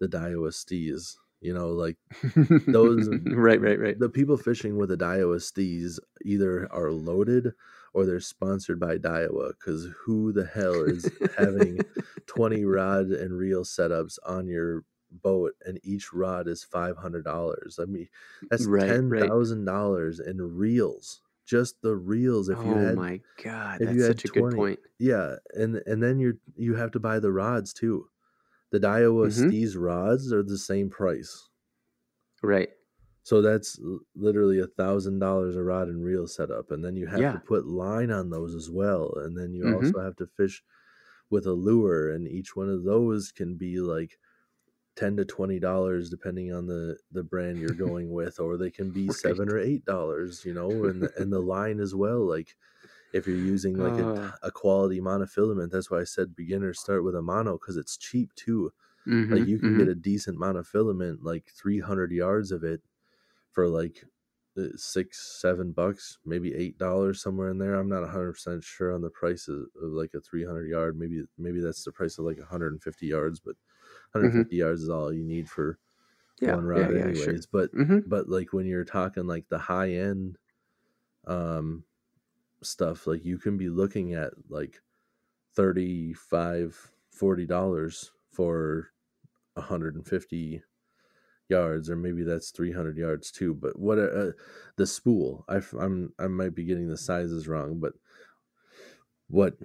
the 0.00 0.08
Daiwa 0.08 0.50
Steez. 0.52 1.16
You 1.40 1.54
know, 1.54 1.70
like 1.70 1.96
those- 2.66 3.08
right 3.26 3.60
right 3.60 3.78
right 3.78 3.98
the 3.98 4.08
people 4.08 4.36
fishing 4.36 4.76
with 4.76 4.88
the 4.90 4.96
Daiwa 4.96 5.36
Steez 5.36 5.98
either 6.24 6.70
are 6.72 6.90
loaded 6.90 7.52
or 7.94 8.04
they're 8.06 8.20
sponsored 8.20 8.80
by 8.80 8.98
Daiwa. 8.98 9.50
Because 9.50 9.88
who 10.04 10.32
the 10.32 10.46
hell 10.46 10.82
is 10.82 11.12
having 11.36 11.84
twenty 12.26 12.64
rod 12.64 13.06
and 13.08 13.36
reel 13.38 13.64
setups 13.64 14.18
on 14.26 14.48
your 14.48 14.84
boat, 15.10 15.54
and 15.64 15.78
each 15.82 16.12
rod 16.12 16.48
is 16.48 16.64
five 16.64 16.96
hundred 16.96 17.24
dollars? 17.24 17.78
I 17.80 17.84
mean, 17.84 18.08
that's 18.50 18.66
Right, 18.66 18.88
ten 18.88 19.08
right. 19.08 19.28
thousand 19.28 19.64
dollars 19.64 20.20
in 20.20 20.38
reels. 20.56 21.20
Just 21.46 21.80
the 21.82 21.96
reels. 21.96 22.48
If 22.48 22.64
you 22.64 22.72
oh 22.72 22.78
had 22.78 22.96
my 22.96 23.20
god 23.42 23.80
if 23.80 23.86
that's 23.86 23.96
you 23.96 24.02
had 24.02 24.18
such 24.18 24.24
a 24.24 24.28
good 24.28 24.50
point 24.50 24.80
Yeah, 24.98 25.36
and 25.54 25.76
and 25.86 26.02
then 26.02 26.18
you 26.18 26.38
you 26.56 26.74
have 26.74 26.90
to 26.92 27.00
buy 27.00 27.20
the 27.20 27.32
rods 27.32 27.72
too. 27.72 28.08
The 28.70 28.80
Daiwa 28.80 29.26
Mhm. 29.26 29.50
Steez 29.50 29.76
rods 29.78 30.32
are 30.32 30.42
the 30.42 30.58
same 30.58 30.90
price. 30.90 31.50
Right. 32.42 32.70
So 33.22 33.42
that's 33.42 33.78
literally 34.14 34.58
a 34.58 34.66
thousand 34.66 35.18
dollars 35.18 35.54
a 35.56 35.62
rod 35.62 35.88
and 35.88 36.02
reel 36.04 36.26
setup, 36.26 36.70
and 36.70 36.84
then 36.84 36.96
you 36.96 37.06
have 37.06 37.28
Yeah. 37.28 37.30
to 37.30 37.38
put 37.38 37.66
line 37.66 38.10
on 38.10 38.30
those 38.30 38.54
as 38.54 38.70
well, 38.70 39.12
and 39.16 39.36
then 39.36 39.52
you 39.52 39.68
Mhm. 39.68 39.68
also 39.68 40.00
have 40.00 40.16
to 40.16 40.26
fish 40.26 40.64
with 41.30 41.46
a 41.46 41.52
lure, 41.52 42.10
and 42.10 42.28
each 42.28 42.56
one 42.56 42.68
of 42.70 42.84
those 42.84 43.32
can 43.32 43.56
be 43.56 43.80
like 43.80 44.18
ten 44.96 45.16
to 45.18 45.24
twenty 45.26 45.60
dollars 45.60 46.10
depending 46.10 46.52
on 46.52 46.66
the 46.66 46.98
the 47.12 47.24
brand 47.24 47.60
you're 47.60 47.74
going 47.74 48.12
with, 48.12 48.40
or 48.40 48.56
they 48.58 48.70
can 48.72 48.92
be 48.92 49.10
seven 49.10 49.48
or 49.50 49.58
eight 49.58 49.84
dollars, 49.86 50.44
you 50.44 50.54
know, 50.54 50.84
and 50.86 51.02
the, 51.04 51.12
and 51.20 51.32
the 51.32 51.40
line 51.42 51.80
as 51.80 51.94
well, 51.94 52.26
like. 52.26 52.56
If 53.12 53.26
you're 53.26 53.36
using 53.36 53.78
like 53.78 53.98
Uh. 53.98 54.30
a, 54.42 54.46
a 54.48 54.50
quality 54.50 55.00
monofilament, 55.00 55.70
that's 55.70 55.90
why 55.90 56.00
I 56.00 56.04
said 56.04 56.36
beginners 56.36 56.80
start 56.80 57.04
with 57.04 57.14
a 57.16 57.22
mono 57.22 57.54
because 57.58 57.76
it's 57.76 57.96
cheap 57.96 58.34
too. 58.34 58.72
Mhm, 59.06 59.32
Like 59.32 59.44
you 59.46 59.60
can 59.60 59.74
mhm. 59.74 59.76
get 59.76 59.88
a 59.88 59.94
decent 59.96 60.38
monofilament, 60.38 61.18
like 61.22 61.50
300 61.50 62.12
yards 62.12 62.52
of 62.52 62.64
it, 62.64 62.82
for 63.50 63.68
like 63.68 64.04
uh, 64.56 64.68
six, 64.76 65.40
seven 65.40 65.72
bucks, 65.72 66.18
maybe 66.24 66.54
eight 66.54 66.78
dollars 66.78 67.22
somewhere 67.22 67.48
in 67.50 67.58
there. 67.58 67.74
I'm 67.74 67.88
not 67.88 68.02
100 68.02 68.32
percent 68.34 68.64
sure 68.64 68.92
on 68.94 69.02
the 69.02 69.10
price 69.10 69.48
of, 69.48 69.56
of 69.80 69.92
like 69.92 70.14
a 70.14 70.20
300 70.20 70.68
yard. 70.68 70.98
Maybe 70.98 71.22
maybe 71.36 71.60
that's 71.60 71.84
the 71.84 71.92
price 71.92 72.18
of 72.18 72.24
like 72.24 72.38
150 72.38 73.06
yards, 73.06 73.40
but 73.40 73.56
150 74.12 74.56
yards 74.56 74.82
is 74.82 74.88
all 74.88 75.12
you 75.12 75.24
need 75.24 75.48
for 75.50 75.78
Mm-hmm. 76.40 76.46
yeah, 76.46 76.56
one 76.56 76.64
yeah, 76.74 76.88
rod, 76.88 76.96
yeah, 77.06 77.12
anyways. 77.12 77.46
sure. 77.46 77.46
But 77.46 77.70
hmm 77.72 78.00
but 78.06 78.28
like 78.28 78.52
when 78.52 78.66
you're 78.66 78.84
talking 78.84 79.26
like 79.26 79.48
the 79.48 79.58
high 79.58 79.92
end 79.92 80.38
um 81.26 81.84
stuff 82.62 83.06
like 83.06 83.24
you 83.24 83.38
can 83.38 83.56
be 83.56 83.68
looking 83.68 84.14
at 84.14 84.32
like 84.50 84.82
35 85.54 86.92
40 87.10 87.46
dollars 87.46 88.12
for 88.28 88.90
150 89.54 90.62
yards 91.48 91.90
or 91.90 91.96
maybe 91.96 92.24
that's 92.24 92.50
300 92.50 92.98
yards 92.98 93.30
too 93.32 93.54
but 93.54 93.78
what 93.78 93.98
uh, 93.98 94.32
the 94.76 94.86
spool 94.86 95.44
I, 95.48 95.56
am 95.80 96.14
i 96.18 96.28
might 96.28 96.54
be 96.54 96.64
getting 96.64 96.88
the 96.88 96.96
sizes 96.98 97.48
wrong 97.48 97.80
but 97.80 97.94
what 99.28 99.56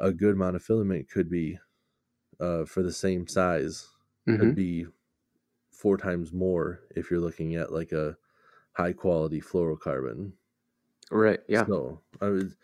a 0.00 0.12
good 0.12 0.36
monofilament 0.36 1.08
could 1.08 1.28
be 1.30 1.58
uh, 2.40 2.64
for 2.66 2.82
the 2.82 2.92
same 2.92 3.26
size 3.28 3.88
hmm 4.26 4.36
could 4.36 4.54
be 4.54 4.86
four 5.70 5.96
times 5.96 6.32
more 6.32 6.82
if 6.96 7.10
you're 7.10 7.20
looking 7.20 7.56
at 7.56 7.72
like 7.72 7.92
a 7.92 8.18
high 8.74 8.92
quality 8.92 9.40
fluorocarbon 9.40 10.32
Right. 11.10 11.40
Yeah. 11.48 11.66
so 11.66 12.00
I 12.20 12.28
was 12.28 12.56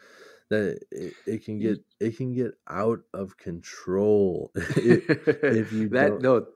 that 0.51 0.81
it, 0.91 1.15
it 1.27 1.45
can 1.45 1.59
get 1.59 1.79
it 2.01 2.17
can 2.17 2.35
get 2.35 2.53
out 2.69 3.01
of 3.15 3.37
control 3.39 4.51
if, 4.55 5.09
if 5.45 5.73
you 5.73 5.89
that 5.91 6.09
don't- 6.09 6.23
no, 6.23 6.47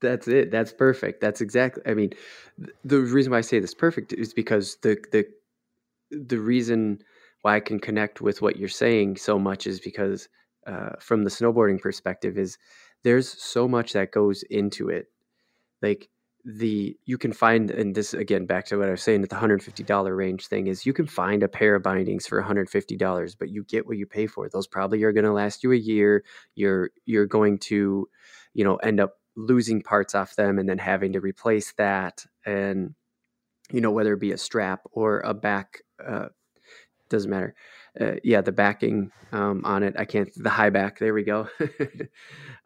that's 0.00 0.28
it. 0.28 0.50
That's 0.50 0.72
perfect. 0.72 1.20
That's 1.20 1.40
exactly. 1.40 1.82
I 1.86 1.94
mean, 1.94 2.12
the 2.84 3.00
reason 3.00 3.32
why 3.32 3.38
I 3.38 3.42
say 3.42 3.58
this 3.58 3.74
perfect 3.74 4.12
is 4.12 4.32
because 4.32 4.76
the 4.82 4.96
the 5.12 5.26
the 6.10 6.38
reason 6.38 7.02
why 7.42 7.56
I 7.56 7.60
can 7.60 7.78
connect 7.80 8.20
with 8.20 8.42
what 8.42 8.56
you're 8.56 8.68
saying 8.68 9.16
so 9.16 9.38
much 9.38 9.66
is 9.66 9.80
because 9.80 10.28
uh, 10.66 10.90
from 11.00 11.24
the 11.24 11.30
snowboarding 11.30 11.80
perspective 11.80 12.36
is 12.38 12.58
there's 13.02 13.28
so 13.28 13.66
much 13.66 13.92
that 13.94 14.12
goes 14.12 14.42
into 14.44 14.88
it. 14.88 15.06
Like 15.82 16.08
the 16.44 16.96
you 17.04 17.18
can 17.18 17.32
find 17.32 17.70
and 17.70 17.94
this 17.94 18.14
again 18.14 18.46
back 18.46 18.66
to 18.66 18.78
what 18.78 18.88
I 18.88 18.92
was 18.92 19.02
saying 19.02 19.22
at 19.22 19.30
the 19.30 19.36
hundred 19.36 19.62
fifty 19.62 19.82
dollar 19.82 20.14
range 20.16 20.46
thing 20.46 20.68
is 20.68 20.86
you 20.86 20.92
can 20.92 21.06
find 21.06 21.42
a 21.42 21.48
pair 21.48 21.74
of 21.74 21.82
bindings 21.82 22.26
for 22.26 22.40
hundred 22.40 22.70
fifty 22.70 22.96
dollars, 22.96 23.34
but 23.34 23.50
you 23.50 23.64
get 23.64 23.86
what 23.86 23.98
you 23.98 24.06
pay 24.06 24.26
for. 24.26 24.48
Those 24.48 24.66
probably 24.66 25.02
are 25.02 25.12
going 25.12 25.24
to 25.24 25.32
last 25.32 25.62
you 25.62 25.72
a 25.72 25.76
year. 25.76 26.24
You're 26.54 26.90
you're 27.04 27.26
going 27.26 27.58
to, 27.58 28.08
you 28.54 28.64
know, 28.64 28.76
end 28.76 29.00
up 29.00 29.14
losing 29.36 29.82
parts 29.82 30.14
off 30.14 30.36
them 30.36 30.58
and 30.58 30.68
then 30.68 30.78
having 30.78 31.12
to 31.12 31.20
replace 31.20 31.72
that 31.78 32.26
and 32.44 32.94
you 33.72 33.80
know 33.80 33.90
whether 33.90 34.14
it 34.14 34.20
be 34.20 34.32
a 34.32 34.38
strap 34.38 34.80
or 34.92 35.20
a 35.20 35.32
back 35.32 35.82
uh, 36.04 36.26
doesn't 37.08 37.30
matter 37.30 37.54
uh, 38.00 38.14
yeah 38.22 38.40
the 38.40 38.52
backing 38.52 39.10
um, 39.32 39.62
on 39.64 39.82
it. 39.82 39.94
I 39.98 40.04
can't 40.04 40.30
the 40.36 40.50
high 40.50 40.70
back 40.70 40.98
there 40.98 41.14
we 41.14 41.22
go. 41.22 41.48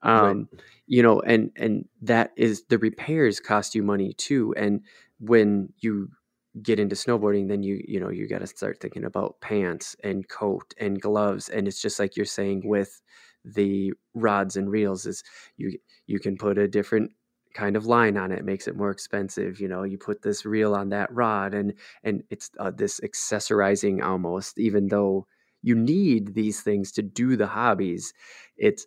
Um, 0.02 0.50
you 0.86 1.02
know 1.02 1.20
and 1.22 1.50
and 1.56 1.88
that 2.02 2.32
is 2.36 2.64
the 2.68 2.76
repairs 2.76 3.40
cost 3.40 3.74
you 3.74 3.82
money 3.82 4.12
too 4.12 4.54
and 4.54 4.82
when 5.18 5.72
you 5.78 6.10
get 6.62 6.78
into 6.78 6.94
snowboarding 6.94 7.48
then 7.48 7.62
you 7.62 7.82
you 7.88 7.98
know 7.98 8.10
you 8.10 8.28
got 8.28 8.40
to 8.40 8.46
start 8.46 8.80
thinking 8.80 9.04
about 9.04 9.40
pants 9.40 9.96
and 10.04 10.28
coat 10.28 10.74
and 10.78 11.00
gloves 11.00 11.48
and 11.48 11.66
it's 11.66 11.80
just 11.80 11.98
like 11.98 12.16
you're 12.16 12.26
saying 12.26 12.68
with 12.68 13.00
the 13.44 13.92
rods 14.14 14.56
and 14.56 14.70
reels 14.70 15.06
is 15.06 15.22
you 15.56 15.76
you 16.06 16.20
can 16.20 16.36
put 16.36 16.58
a 16.58 16.68
different 16.68 17.10
kind 17.54 17.76
of 17.76 17.86
line 17.86 18.16
on 18.16 18.32
it, 18.32 18.44
makes 18.44 18.68
it 18.68 18.76
more 18.76 18.90
expensive 18.90 19.60
you 19.60 19.68
know 19.68 19.82
you 19.82 19.96
put 19.96 20.22
this 20.22 20.44
reel 20.44 20.74
on 20.74 20.88
that 20.90 21.12
rod 21.12 21.54
and 21.54 21.74
and 22.02 22.22
it's 22.30 22.50
uh, 22.58 22.70
this 22.70 23.00
accessorizing 23.00 24.02
almost 24.02 24.58
even 24.58 24.88
though 24.88 25.26
you 25.62 25.74
need 25.74 26.34
these 26.34 26.60
things 26.60 26.92
to 26.92 27.02
do 27.02 27.36
the 27.36 27.46
hobbies 27.46 28.12
it's 28.56 28.86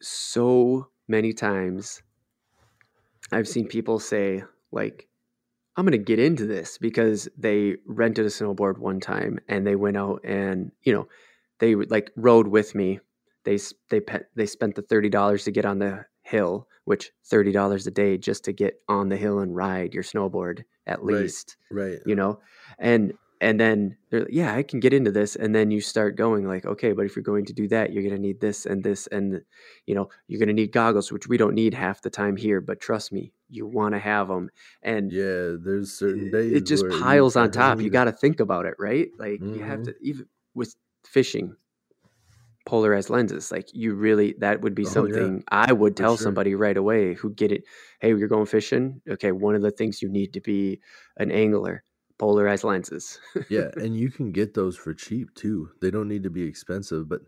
so 0.00 0.88
many 1.08 1.32
times 1.32 2.02
i've 3.32 3.48
seen 3.48 3.66
people 3.66 3.98
say 3.98 4.42
like 4.70 5.08
i'm 5.76 5.84
going 5.84 5.92
to 5.92 5.98
get 5.98 6.18
into 6.18 6.46
this 6.46 6.78
because 6.78 7.28
they 7.36 7.76
rented 7.86 8.26
a 8.26 8.28
snowboard 8.28 8.78
one 8.78 9.00
time 9.00 9.38
and 9.48 9.66
they 9.66 9.74
went 9.74 9.96
out 9.96 10.20
and 10.24 10.70
you 10.82 10.92
know 10.92 11.08
they 11.58 11.74
like 11.74 12.10
rode 12.16 12.48
with 12.48 12.74
me. 12.74 13.00
They 13.44 13.58
they 13.90 14.00
they 14.34 14.46
spent 14.46 14.74
the 14.74 14.82
$30 14.82 15.44
to 15.44 15.50
get 15.50 15.64
on 15.64 15.78
the 15.78 16.04
hill 16.26 16.66
which 16.84 17.12
$30 17.30 17.86
a 17.86 17.90
day 17.90 18.16
just 18.18 18.44
to 18.44 18.52
get 18.52 18.80
on 18.88 19.08
the 19.08 19.16
hill 19.16 19.38
and 19.38 19.54
ride 19.54 19.94
your 19.94 20.02
snowboard 20.02 20.64
at 20.86 21.04
Right. 21.04 21.20
least 21.20 21.56
right 21.70 21.98
you 22.04 22.14
know 22.16 22.40
and 22.78 23.12
and 23.40 23.60
then 23.60 23.96
yeah 24.30 24.54
i 24.54 24.62
can 24.62 24.80
get 24.80 24.92
into 24.94 25.10
this 25.12 25.36
and 25.36 25.54
then 25.54 25.70
you 25.70 25.80
start 25.80 26.16
going 26.16 26.46
like 26.48 26.64
okay 26.64 26.92
but 26.92 27.04
if 27.06 27.14
you're 27.14 27.22
going 27.22 27.44
to 27.44 27.52
do 27.52 27.68
that 27.68 27.92
you're 27.92 28.02
going 28.02 28.14
to 28.14 28.20
need 28.20 28.40
this 28.40 28.66
and 28.66 28.82
this 28.82 29.06
and 29.08 29.40
you 29.86 29.94
know 29.94 30.08
you're 30.26 30.38
going 30.38 30.48
to 30.48 30.54
need 30.54 30.72
goggles 30.72 31.12
which 31.12 31.28
we 31.28 31.36
don't 31.36 31.54
need 31.54 31.74
half 31.74 32.02
the 32.02 32.10
time 32.10 32.36
here 32.36 32.60
but 32.60 32.80
trust 32.80 33.12
me 33.12 33.32
you 33.48 33.66
want 33.66 33.94
to 33.94 33.98
have 33.98 34.28
them 34.28 34.48
and 34.82 35.12
yeah 35.12 35.54
there's 35.60 35.92
certain 35.92 36.30
days 36.30 36.52
it 36.52 36.66
just 36.66 36.88
piles 36.88 37.36
on 37.36 37.50
top 37.50 37.80
you 37.80 37.90
got 37.90 38.04
to 38.04 38.12
think 38.12 38.40
about 38.40 38.66
it 38.66 38.74
right 38.78 39.10
like 39.18 39.42
you 39.52 39.62
have 39.62 39.80
Mhm. 39.80 39.84
to 39.84 39.94
even 40.00 40.26
with 40.54 40.74
fishing 41.04 41.54
polarized 42.66 43.10
lenses 43.10 43.52
like 43.52 43.68
you 43.72 43.94
really 43.94 44.34
that 44.40 44.60
would 44.60 44.74
be 44.74 44.84
Oh, 44.84 45.04
yeah, 45.04 45.28
something 45.28 45.42
i 45.50 45.72
would 45.72 45.96
tell 45.96 46.16
sure. 46.16 46.16
somebody 46.16 46.54
right 46.54 46.76
away 46.76 47.14
who 47.14 47.30
get 47.32 47.52
it 47.52 47.64
hey 48.00 48.08
you're 48.10 48.28
going 48.28 48.46
fishing? 48.46 49.00
Okay 49.08 49.32
one 49.32 49.54
of 49.54 49.62
the 49.62 49.70
things 49.70 50.02
you 50.02 50.08
need 50.08 50.32
to 50.34 50.40
be 50.40 50.80
an 51.18 51.30
angler 51.30 51.84
polarized 52.18 52.64
lenses. 52.64 53.20
Yeah 53.48 53.70
and 53.78 53.96
you 53.96 54.10
can 54.10 54.32
get 54.32 54.54
those 54.54 54.76
for 54.76 54.92
cheap 54.92 55.32
too 55.34 55.70
they 55.80 55.90
don't 55.90 56.08
need 56.08 56.24
to 56.24 56.30
be 56.30 56.42
expensive 56.42 57.08
but 57.08 57.22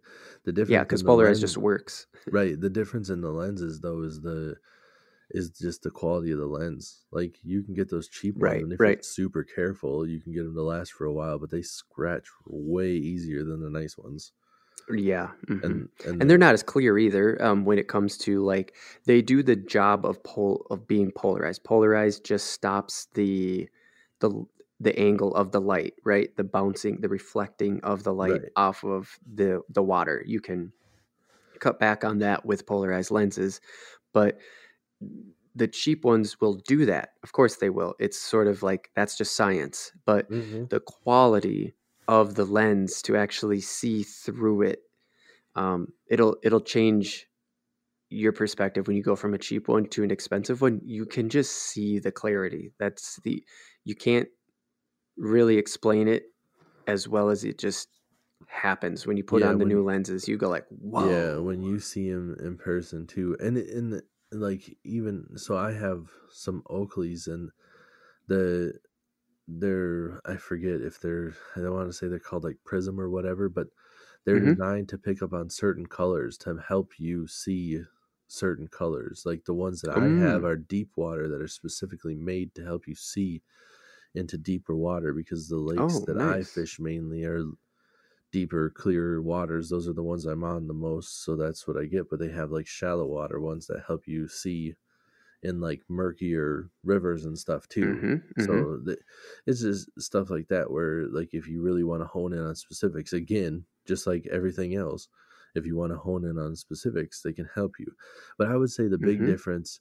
the 0.44 0.52
difference 0.52 0.72
yeah 0.72 0.82
because 0.84 1.02
polarized 1.02 1.40
lens- 1.40 1.40
just 1.40 1.56
works. 1.56 2.06
right 2.30 2.60
the 2.60 2.70
difference 2.70 3.10
in 3.10 3.20
the 3.22 3.30
lenses 3.32 3.80
though 3.80 4.02
is 4.02 4.20
the 4.22 4.56
is 5.30 5.50
just 5.50 5.82
the 5.82 5.90
quality 5.90 6.32
of 6.32 6.38
the 6.38 6.46
lens 6.46 7.06
like 7.12 7.38
you 7.44 7.62
can 7.62 7.74
get 7.74 7.90
those 7.90 8.08
cheap 8.08 8.40
ones 8.40 8.62
Right, 8.62 8.62
and 8.62 8.72
if 8.72 8.80
right. 8.80 8.86
you're 8.86 9.02
super 9.02 9.44
careful 9.44 10.06
you 10.08 10.20
can 10.20 10.32
get 10.32 10.44
them 10.44 10.54
to 10.54 10.62
last 10.62 10.92
for 10.92 11.06
a 11.06 11.12
while 11.12 11.38
but 11.38 11.50
they 11.50 11.62
scratch 11.62 12.28
way 12.46 12.92
easier 12.92 13.44
than 13.44 13.60
the 13.60 13.70
nice 13.70 13.98
ones 13.98 14.32
yeah 14.90 15.30
mhm. 15.48 15.62
and 15.62 15.88
and, 16.04 16.20
and 16.20 16.30
they're 16.30 16.38
not 16.38 16.54
as 16.54 16.62
clear 16.62 16.98
either 16.98 17.40
um, 17.42 17.64
when 17.64 17.78
it 17.78 17.88
comes 17.88 18.16
to 18.16 18.42
like 18.44 18.74
they 19.06 19.20
do 19.20 19.42
the 19.42 19.56
job 19.56 20.06
of 20.06 20.22
pol 20.22 20.66
of 20.70 20.86
being 20.86 21.10
polarized 21.12 21.64
polarized 21.64 22.24
just 22.24 22.48
stops 22.52 23.06
the 23.14 23.68
the 24.20 24.44
the 24.80 24.98
angle 24.98 25.34
of 25.34 25.52
the 25.52 25.60
light 25.60 25.94
right 26.04 26.36
the 26.36 26.44
bouncing 26.44 27.00
the 27.00 27.08
reflecting 27.08 27.80
of 27.82 28.04
the 28.04 28.14
light 28.14 28.42
Right. 28.42 28.52
off 28.56 28.84
of 28.84 29.18
the 29.30 29.60
the 29.68 29.82
water 29.82 30.22
you 30.26 30.40
can 30.40 30.72
cut 31.60 31.78
back 31.80 32.04
on 32.04 32.18
that 32.20 32.44
with 32.46 32.66
polarized 32.66 33.10
lenses 33.10 33.60
but 34.12 34.38
the 35.54 35.66
cheap 35.68 36.04
ones 36.04 36.40
will 36.40 36.54
do 36.54 36.84
that 36.86 37.10
of 37.22 37.32
course 37.32 37.56
they 37.56 37.70
will 37.70 37.94
it's 37.98 38.18
sort 38.18 38.46
of 38.46 38.62
like 38.62 38.90
that's 38.94 39.16
just 39.16 39.34
science 39.34 39.92
but 40.04 40.28
Mhm. 40.28 40.68
the 40.70 40.80
quality 40.80 41.74
of 42.08 42.34
the 42.36 42.46
lens 42.46 43.02
to 43.02 43.16
actually 43.16 43.60
see 43.60 44.02
through 44.04 44.62
it. 44.62 44.80
Um, 45.56 45.88
it'll 46.10 46.36
it'll 46.44 46.60
change 46.62 47.26
your 48.10 48.32
perspective 48.32 48.86
when 48.86 48.96
you 48.96 49.02
go 49.02 49.16
from 49.16 49.34
a 49.34 49.38
cheap 49.38 49.68
one 49.68 49.88
to 49.90 50.04
an 50.04 50.10
expensive 50.10 50.62
one. 50.62 50.80
You 50.84 51.06
can 51.06 51.28
just 51.28 51.52
see 51.54 51.98
the 51.98 52.12
clarity. 52.12 52.72
That's 52.78 53.20
the 53.24 53.44
you 53.84 53.94
can't 53.96 54.28
really 55.16 55.58
explain 55.58 56.08
it 56.08 56.24
as 56.86 57.08
well 57.08 57.30
as 57.30 57.44
it 57.44 57.58
just 57.58 57.88
happens. 58.48 59.06
When 59.06 59.16
you 59.16 59.24
put 59.24 59.42
Yeah, 59.42 59.44
on 59.44 59.58
the 59.58 59.66
new 59.66 59.82
lenses 59.84 60.28
you 60.28 60.38
go 60.38 60.48
like 60.50 60.66
whoa. 60.70 61.12
Yeah, 61.12 61.36
when 61.38 61.62
you 61.62 61.80
see 61.80 62.08
him 62.08 62.34
in 62.40 62.56
person 62.56 63.06
too, 63.06 63.36
and 63.40 63.56
in 63.58 64.02
like 64.32 64.76
even 64.84 65.36
so, 65.36 65.56
I 65.56 65.72
have 65.72 66.10
some 66.30 66.62
Oakleys 66.70 67.26
and 67.26 67.50
the 68.28 68.78
they're 69.48 70.20
I 70.26 70.36
forget 70.38 70.82
if 70.82 71.00
they're 71.00 71.34
I 71.56 71.60
don't 71.62 71.74
want 71.74 71.88
to 71.88 71.92
say 71.94 72.08
they're 72.08 72.20
called 72.20 72.44
like 72.44 72.58
Prism 72.64 73.00
or 73.00 73.10
whatever, 73.10 73.48
but 73.48 73.68
they're 74.24 74.40
Mhm. 74.40 74.58
designed 74.58 74.88
to 74.90 74.98
pick 74.98 75.22
up 75.22 75.32
on 75.32 75.50
certain 75.50 75.86
colors 75.86 76.38
to 76.38 76.56
help 76.58 76.98
you 77.00 77.26
see 77.28 77.82
certain 78.28 78.68
colors. 78.68 79.24
Like 79.26 79.44
the 79.46 79.54
ones 79.54 79.80
that 79.82 79.90
I 79.92 80.10
have 80.10 80.44
Mm. 80.44 80.46
are 80.46 80.56
deep 80.56 80.92
water 80.96 81.28
that 81.28 81.40
are 81.42 81.48
specifically 81.48 82.14
made 82.16 82.54
to 82.56 82.64
help 82.64 82.86
you 82.88 82.94
see 82.94 83.42
into 84.14 84.38
deeper 84.38 84.76
water 84.76 85.12
because 85.14 85.48
the 85.48 85.56
lakes 85.58 86.00
Oh, 86.00 86.06
that 86.06 86.20
I 86.20 86.44
fish 86.44 86.80
mainly 86.80 87.24
are 87.24 87.44
deeper, 88.32 88.70
clearer 88.70 89.22
waters. 89.22 89.68
Those 89.70 89.88
are 89.88 89.92
the 89.92 90.02
ones 90.02 90.24
I'm 90.26 90.44
on 90.44 90.66
the 90.66 90.74
most, 90.74 91.22
so 91.24 91.36
that's 91.36 91.66
what 91.66 91.76
I 91.76 91.86
get. 91.86 92.08
But 92.10 92.18
they 92.18 92.30
have 92.30 92.50
like 92.50 92.66
shallow 92.66 93.06
water 93.06 93.40
ones 93.40 93.66
that 93.68 93.84
help 93.86 94.06
you 94.06 94.28
see 94.28 94.76
in 95.42 95.60
like 95.60 95.82
murkier 95.88 96.70
rivers 96.84 97.24
and 97.24 97.38
stuff 97.38 97.68
too. 97.68 98.04
Mm-hmm, 98.04 98.40
mm-hmm. 98.40 98.62
So 98.66 98.80
th- 98.84 98.98
it's 99.46 99.60
just 99.62 99.90
stuff 100.00 100.30
like 100.30 100.48
that 100.48 100.70
where 100.70 101.06
like 101.08 101.34
if 101.34 101.48
you 101.48 101.60
really 101.62 101.84
want 101.84 102.02
to 102.02 102.06
hone 102.06 102.32
in 102.32 102.40
on 102.40 102.54
specifics, 102.54 103.12
again, 103.12 103.64
just 103.86 104.06
like 104.06 104.26
everything 104.28 104.74
else, 104.74 105.08
if 105.54 105.66
you 105.66 105.76
want 105.76 105.92
to 105.92 105.98
hone 105.98 106.24
in 106.24 106.38
on 106.38 106.54
specifics, 106.56 107.22
they 107.22 107.32
can 107.32 107.48
help 107.54 107.78
you. 107.78 107.92
But 108.36 108.48
I 108.48 108.56
would 108.56 108.70
say 108.70 108.88
the 108.88 108.98
big 108.98 109.24
Mhm. 109.24 109.24
difference 109.24 109.80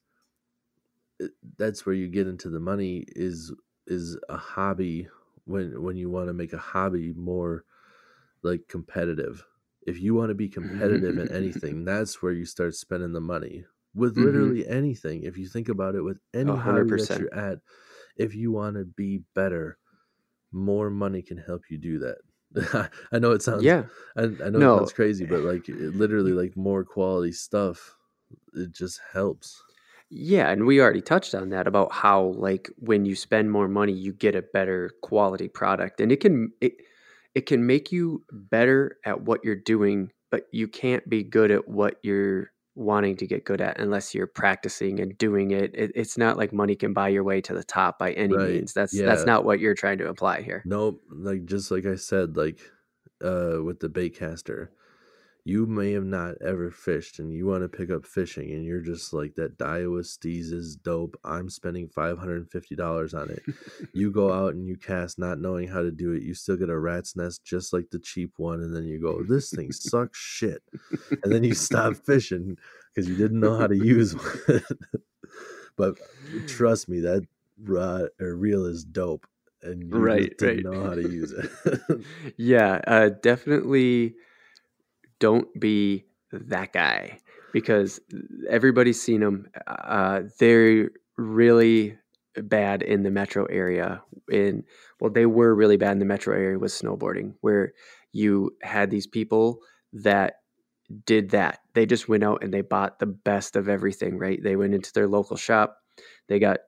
uh, 1.23 1.27
that's 1.57 1.85
where 1.85 1.95
you 1.95 2.07
get 2.07 2.27
into 2.27 2.49
the 2.49 2.59
money 2.59 3.05
is 3.09 3.53
is 3.87 4.17
a 4.29 4.37
hobby 4.37 5.07
when 5.45 5.81
when 5.81 5.95
you 5.97 6.09
want 6.09 6.27
to 6.27 6.33
make 6.33 6.53
a 6.53 6.57
hobby 6.57 7.13
more 7.13 7.63
like 8.43 8.67
competitive. 8.69 9.45
If 9.87 9.99
you 10.01 10.15
want 10.15 10.29
to 10.29 10.35
be 10.35 10.49
competitive 10.49 11.17
in 11.17 11.31
anything, 11.31 11.85
that's 11.85 12.21
where 12.21 12.33
you 12.33 12.45
start 12.45 12.75
spending 12.75 13.13
the 13.13 13.21
money. 13.21 13.65
With 13.97 14.17
Mhm. 14.17 14.17
literally 14.17 14.67
anything. 14.67 15.23
If 15.23 15.37
you 15.37 15.47
think 15.47 15.69
about 15.69 15.95
it 15.95 16.03
with 16.03 16.19
any 16.33 16.53
A 16.53 16.55
hobby 16.55 16.95
hundred 16.95 16.97
that 16.97 17.17
you're 17.17 17.33
at, 17.33 17.59
if 18.17 18.35
you 18.35 18.51
want 18.51 18.77
to 18.77 18.85
be 18.85 19.23
better, 19.35 19.79
more 20.51 20.89
money 20.89 21.21
can 21.21 21.37
help 21.37 21.63
you 21.69 21.77
do 21.77 21.99
that. 21.99 22.91
I 23.11 23.19
know 23.19 23.31
it 23.31 23.41
sounds 23.43 23.69
Yeah. 23.69 23.87
I, 24.17 24.23
I 24.23 24.49
know 24.49 24.61
it 24.61 24.71
sounds 24.71 24.93
crazy, 24.93 25.25
but 25.25 25.41
like 25.43 25.69
it, 25.69 25.95
literally 25.95 26.33
like 26.33 26.57
more 26.57 26.83
quality 26.85 27.31
stuff, 27.33 27.95
it 28.53 28.71
just 28.73 29.01
helps. 29.13 29.63
Yeah, 30.09 30.49
and 30.49 30.65
we 30.65 30.79
already 30.81 31.01
touched 31.01 31.35
on 31.35 31.49
that 31.49 31.67
about 31.67 31.91
how 31.91 32.27
like 32.37 32.69
when 32.77 33.05
you 33.05 33.15
spend 33.15 33.51
more 33.51 33.67
money, 33.67 33.91
you 33.93 34.13
get 34.13 34.35
a 34.35 34.41
better 34.41 34.91
quality 35.01 35.49
product, 35.49 35.99
and 35.99 36.11
it 36.11 36.21
can 36.21 36.51
it 36.61 36.73
it 37.35 37.41
can 37.45 37.65
make 37.65 37.91
you 37.91 38.23
better 38.31 38.97
at 39.05 39.21
what 39.23 39.43
you're 39.43 39.55
doing, 39.55 40.11
but 40.31 40.45
you 40.53 40.67
can't 40.67 41.07
be 41.09 41.23
good 41.23 41.51
at 41.51 41.67
what 41.67 41.97
you're 42.03 42.51
wanting 42.77 43.17
to 43.17 43.27
get 43.27 43.43
good 43.45 43.59
at 43.61 43.79
unless 43.79 44.13
you're 44.15 44.27
practicing 44.27 44.99
and 44.99 45.17
doing 45.17 45.51
it. 45.51 45.73
it 45.75 45.91
it's 45.95 46.17
not 46.17 46.37
like 46.37 46.53
money 46.53 46.75
can 46.75 46.93
buy 46.93 47.09
your 47.09 47.23
way 47.23 47.41
to 47.41 47.53
the 47.53 47.63
top 47.63 47.99
by 47.99 48.13
any 48.13 48.35
Right. 48.35 48.49
means. 48.53 48.73
That's 48.73 48.93
Yeah. 48.93 49.05
that's 49.05 49.25
not 49.25 49.43
what 49.45 49.59
you're 49.59 49.73
trying 49.75 49.97
to 49.99 50.07
imply 50.07 50.41
here. 50.41 50.63
Nope, 50.65 51.01
like 51.09 51.45
just 51.45 51.71
like 51.71 51.85
I 51.85 51.95
said, 51.95 52.37
like 52.37 52.59
uh 53.23 53.57
with 53.63 53.79
the 53.79 53.89
bait 53.89 54.11
caster, 54.15 54.71
you 55.47 55.65
may 55.65 55.93
have 55.93 56.05
not 56.05 56.35
ever 56.45 56.69
fished 56.71 57.19
and 57.19 57.31
you 57.31 57.45
want 57.47 57.63
to 57.63 57.69
pick 57.69 57.89
up 57.89 58.05
fishing 58.05 58.51
and 58.51 58.65
you're 58.65 58.81
just 58.81 59.13
like 59.13 59.33
that 59.35 59.57
Daiwa 59.57 60.01
Steez 60.01 60.51
is 60.51 60.75
dope. 60.75 61.17
I'm 61.23 61.49
spending 61.49 61.87
five 61.87 62.17
hundred 62.17 62.37
and 62.37 62.51
fifty 62.51 62.75
dollars 62.75 63.13
on 63.13 63.29
it. 63.29 63.43
you 63.93 64.11
go 64.11 64.33
out 64.33 64.55
and 64.55 64.67
you 64.67 64.75
cast 64.75 65.17
not 65.17 65.39
knowing 65.39 65.69
how 65.69 65.81
to 65.81 65.91
do 65.91 66.11
it. 66.11 66.21
You 66.23 66.33
still 66.33 66.57
get 66.57 66.69
a 66.69 66.77
rat's 66.77 67.15
nest 67.15 67.45
just 67.45 67.71
like 67.71 67.89
the 67.91 67.99
cheap 67.99 68.33
one, 68.37 68.61
and 68.61 68.75
then 68.75 68.85
you 68.85 68.99
go, 68.99 69.23
This 69.23 69.51
thing 69.51 69.71
sucks 69.71 70.19
shit. 70.19 70.61
And 71.23 71.31
then 71.31 71.43
you 71.43 71.53
stop 71.53 71.95
fishing 71.95 72.57
because 72.93 73.07
you 73.09 73.15
didn't 73.15 73.39
know 73.39 73.57
how 73.57 73.67
to 73.67 73.77
use 73.77 74.15
one. 74.15 74.61
but 75.77 75.97
trust 76.47 76.89
me, 76.89 76.99
that 77.01 77.25
rod 77.63 78.09
or 78.19 78.35
reel 78.35 78.65
is 78.65 78.83
dope. 78.83 79.25
And 79.63 79.83
you 79.83 79.99
Right, 79.99 80.19
just 80.29 80.37
didn't 80.37 80.57
right. 80.57 80.63
know 80.63 80.83
how 80.83 80.93
to 80.95 81.01
use 81.03 81.31
it. 81.31 82.05
yeah, 82.37 82.81
uh, 82.87 83.09
definitely 83.09 84.15
don't 85.19 85.47
be 85.59 86.05
that 86.31 86.73
guy 86.73 87.19
because 87.53 87.99
everybody's 88.49 89.01
seen 89.01 89.21
them. 89.21 89.47
Uh, 89.67 90.21
they're 90.39 90.89
really 91.17 91.97
bad 92.35 92.81
in 92.81 93.03
the 93.03 93.11
metro 93.11 93.45
area. 93.45 94.01
In 94.29 94.63
well, 94.99 95.11
they 95.11 95.25
were 95.25 95.55
really 95.55 95.77
bad 95.77 95.93
in 95.93 95.99
the 95.99 96.05
metro 96.05 96.35
area 96.35 96.59
with 96.59 96.71
snowboarding, 96.71 97.33
where 97.41 97.73
you 98.11 98.51
had 98.61 98.91
these 98.91 99.07
people 99.07 99.59
that 99.93 100.35
did 101.05 101.31
that. 101.31 101.59
They 101.73 101.85
just 101.85 102.07
went 102.07 102.23
out 102.23 102.43
and 102.43 102.53
they 102.53 102.61
bought 102.61 102.99
the 102.99 103.05
best 103.05 103.55
of 103.55 103.69
everything. 103.69 104.17
Right? 104.17 104.41
They 104.41 104.55
went 104.55 104.75
into 104.75 104.93
their 104.93 105.07
local 105.07 105.37
shop. 105.37 105.77
They 106.27 106.39
got, 106.39 106.59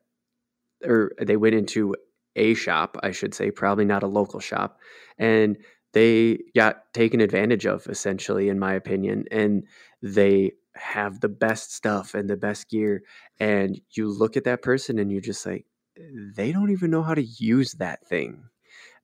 or 0.84 1.12
they 1.22 1.38
went 1.38 1.56
into 1.56 1.96
a 2.36 2.54
shop, 2.54 2.98
I 3.04 3.12
should 3.12 3.34
say, 3.34 3.52
probably 3.52 3.86
not 3.86 4.04
a 4.04 4.08
local 4.08 4.40
shop, 4.40 4.80
and 5.18 5.58
they 5.94 6.40
got 6.56 6.94
taken 6.94 7.22
advantage 7.22 7.66
of 7.66 7.88
essentially 7.88 8.50
in 8.50 8.60
my 8.60 8.74
opinion 8.74 9.26
and 9.32 9.64
they 10.02 10.52
have 10.76 11.20
the 11.20 11.30
best 11.30 11.74
stuff 11.74 12.14
and 12.14 12.30
the 12.30 12.38
best 12.38 12.70
gear 12.70 13.04
and 13.40 13.80
you 13.92 14.08
look 14.08 14.38
at 14.38 14.44
that 14.44 14.62
person 14.62 15.00
and 15.00 15.12
you're 15.12 15.22
just 15.22 15.46
like 15.46 15.66
they 16.36 16.52
don't 16.52 16.72
even 16.72 16.92
know 16.92 17.04
how 17.04 17.14
to 17.14 17.24
use 17.24 17.74
that 17.74 18.06
thing 18.08 18.44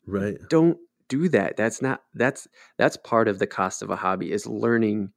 right. 0.06 0.38
don't 0.50 0.78
do 1.08 1.28
that 1.28 1.58
that's 1.58 1.82
not 1.82 2.02
that's 2.14 2.48
that's 2.78 2.98
part 2.98 3.28
of 3.28 3.40
the 3.40 3.48
cost 3.48 3.82
of 3.82 3.90
a 3.90 3.96
hobby 3.96 4.32
is 4.32 4.48
learning 4.48 5.12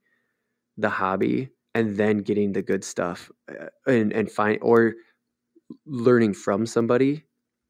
the 0.76 0.90
hobby 0.90 1.50
and 1.74 1.96
then 1.96 2.18
getting 2.18 2.52
the 2.52 2.62
good 2.62 2.82
stuff 2.82 3.30
uh, 3.50 3.66
and 3.86 4.12
and 4.12 4.30
find 4.30 4.58
or 4.62 4.94
learning 5.86 6.34
from 6.34 6.66
somebody 6.66 7.24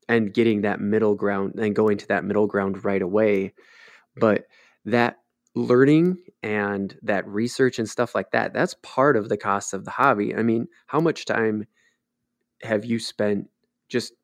and 0.08 0.32
getting 0.32 0.62
that 0.62 0.80
middle 0.80 1.14
ground 1.14 1.54
and 1.58 1.76
going 1.76 1.98
to 1.98 2.08
that 2.08 2.24
middle 2.24 2.46
ground 2.46 2.84
right 2.84 3.02
away 3.02 3.52
but 4.20 4.46
that 4.84 5.18
learning 5.54 6.18
and 6.42 6.98
that 7.02 7.26
research 7.26 7.78
and 7.78 7.88
stuff 7.88 8.14
like 8.14 8.30
that 8.30 8.52
that's 8.52 8.74
part 8.82 9.16
of 9.16 9.28
the 9.28 9.36
cost 9.36 9.74
of 9.74 9.84
the 9.84 9.90
hobby. 9.90 10.34
I 10.34 10.42
mean 10.42 10.68
how 10.86 11.00
much 11.00 11.24
time 11.24 11.66
have 12.62 12.84
you 12.84 12.98
spent 12.98 13.50
just 13.88 14.14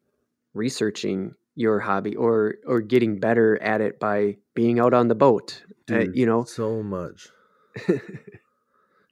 researching 0.55 1.35
your 1.57 1.81
hobby 1.81 2.17
or 2.17 2.57
or 2.67 2.81
getting 2.81 3.21
better 3.21 3.61
at 3.63 3.81
it 3.81 4.01
by 4.01 4.37
being 4.55 4.81
out 4.81 4.95
on 4.95 5.09
the 5.09 5.15
boat 5.15 5.65
Uh, 5.91 6.05
you 6.13 6.27
know? 6.27 6.47
so 6.47 6.83
much. 6.83 7.29
yeah, 7.89 7.99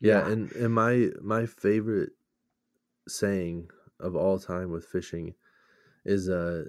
Yeah, 0.00 0.26
and 0.26 0.52
and 0.52 0.74
my 0.74 1.10
my 1.20 1.46
favorite 1.46 2.12
saying 3.08 3.70
of 4.00 4.16
all 4.16 4.38
time 4.38 4.70
with 4.72 4.86
fishing 4.86 5.34
is 6.04 6.28
uh 6.28 6.66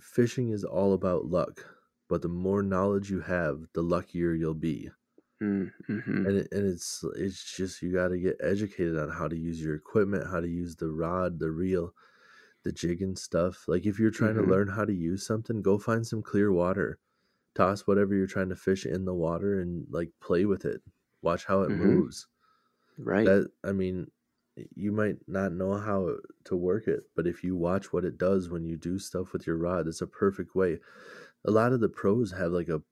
fishing 0.00 0.50
is 0.50 0.64
all 0.64 0.94
about 0.94 1.26
luck, 1.26 1.66
but 2.10 2.22
the 2.22 2.28
more 2.28 2.62
knowledge 2.62 3.10
you 3.10 3.22
have, 3.22 3.68
the 3.74 3.82
luckier 3.82 4.34
you'll 4.34 4.54
be. 4.54 4.90
mm, 5.40 5.70
mhm. 5.88 6.26
And 6.26 6.36
it, 6.36 6.48
and 6.52 6.66
it's 6.66 7.02
it's 7.16 7.56
just 7.56 7.80
you 7.82 7.92
got 7.92 8.08
to 8.08 8.18
get 8.18 8.36
educated 8.40 8.98
on 8.98 9.10
how 9.10 9.28
to 9.28 9.36
use 9.36 9.62
your 9.62 9.74
equipment, 9.74 10.26
how 10.30 10.40
to 10.40 10.48
use 10.48 10.76
the 10.76 10.90
rod, 10.90 11.38
the 11.38 11.50
reel, 11.50 11.94
the 12.64 12.72
jig 12.72 13.02
and 13.02 13.18
stuff. 13.18 13.68
Like 13.68 13.86
if 13.86 13.98
you're 14.00 14.10
trying 14.12 14.34
Mhm. 14.34 14.36
to 14.36 14.44
learn 14.44 14.68
how 14.68 14.84
to 14.86 14.94
use 14.94 15.26
something, 15.26 15.62
go 15.62 15.78
find 15.78 16.06
some 16.06 16.22
clear 16.22 16.52
water. 16.52 16.98
Toss 17.54 17.86
whatever 17.86 18.14
you're 18.14 18.26
trying 18.28 18.50
to 18.50 18.56
fish 18.56 18.86
in 18.86 19.04
the 19.06 19.14
water 19.14 19.60
and 19.60 19.86
like 19.90 20.12
play 20.20 20.46
with 20.46 20.64
it. 20.66 20.82
Watch 21.22 21.46
how 21.46 21.62
it 21.62 21.70
Mhm. 21.70 21.70
moves 21.72 22.28
right 22.98 23.22
that 23.22 23.50
i 23.64 23.72
mean 23.72 24.10
you 24.74 24.92
might 24.92 25.16
not 25.28 25.52
know 25.52 25.74
how 25.74 26.16
to 26.44 26.56
work 26.56 26.86
it 26.88 27.04
but 27.14 27.26
if 27.26 27.42
you 27.44 27.56
watch 27.56 27.92
what 27.92 28.04
it 28.04 28.18
does 28.18 28.48
when 28.50 28.64
you 28.64 28.76
do 28.76 28.98
stuff 28.98 29.32
with 29.32 29.46
your 29.46 29.56
rod 29.56 29.86
it's 29.86 30.00
a 30.02 30.06
perfect 30.06 30.54
way 30.54 30.78
a 31.44 31.50
lot 31.50 31.72
of 31.72 31.80
the 31.80 31.88
pros 31.88 32.32
have 32.32 32.52
like 32.52 32.68
a 32.68 32.82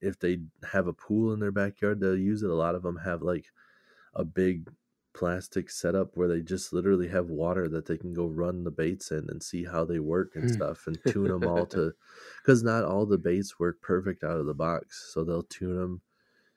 if 0.00 0.18
they 0.18 0.38
have 0.72 0.86
a 0.86 0.92
pool 0.92 1.32
in 1.32 1.40
their 1.40 1.52
backyard 1.52 2.00
they'll 2.00 2.16
use 2.16 2.42
it. 2.42 2.50
A 2.50 2.54
lot 2.54 2.74
of 2.74 2.82
them 2.82 2.96
have 2.98 3.22
like 3.22 3.46
a 4.14 4.24
big 4.24 4.70
plastic 5.14 5.70
setup 5.70 6.16
where 6.16 6.28
they 6.28 6.42
just 6.42 6.72
literally 6.72 7.08
have 7.08 7.30
water 7.30 7.68
that 7.68 7.86
they 7.86 7.98
can 7.98 8.14
go 8.14 8.26
run 8.26 8.64
the 8.64 8.70
baits 8.70 9.10
in 9.12 9.28
and 9.30 9.42
see 9.42 9.64
how 9.64 9.84
they 9.84 9.98
work 10.00 10.36
and 10.36 10.48
Hmm. 10.48 10.50
stuff 10.50 10.86
and 10.86 11.04
tune 11.06 11.28
them 11.28 11.46
all 11.46 11.66
to 11.68 11.92
because 12.42 12.62
not 12.62 12.84
all 12.84 13.06
the 13.06 13.18
baits 13.18 13.58
work 13.58 13.80
perfect 13.82 14.24
out 14.24 14.38
of 14.38 14.46
the 14.46 14.54
box 14.54 15.10
so 15.14 15.24
they'll 15.24 15.42
tune 15.44 15.76
them 15.76 16.02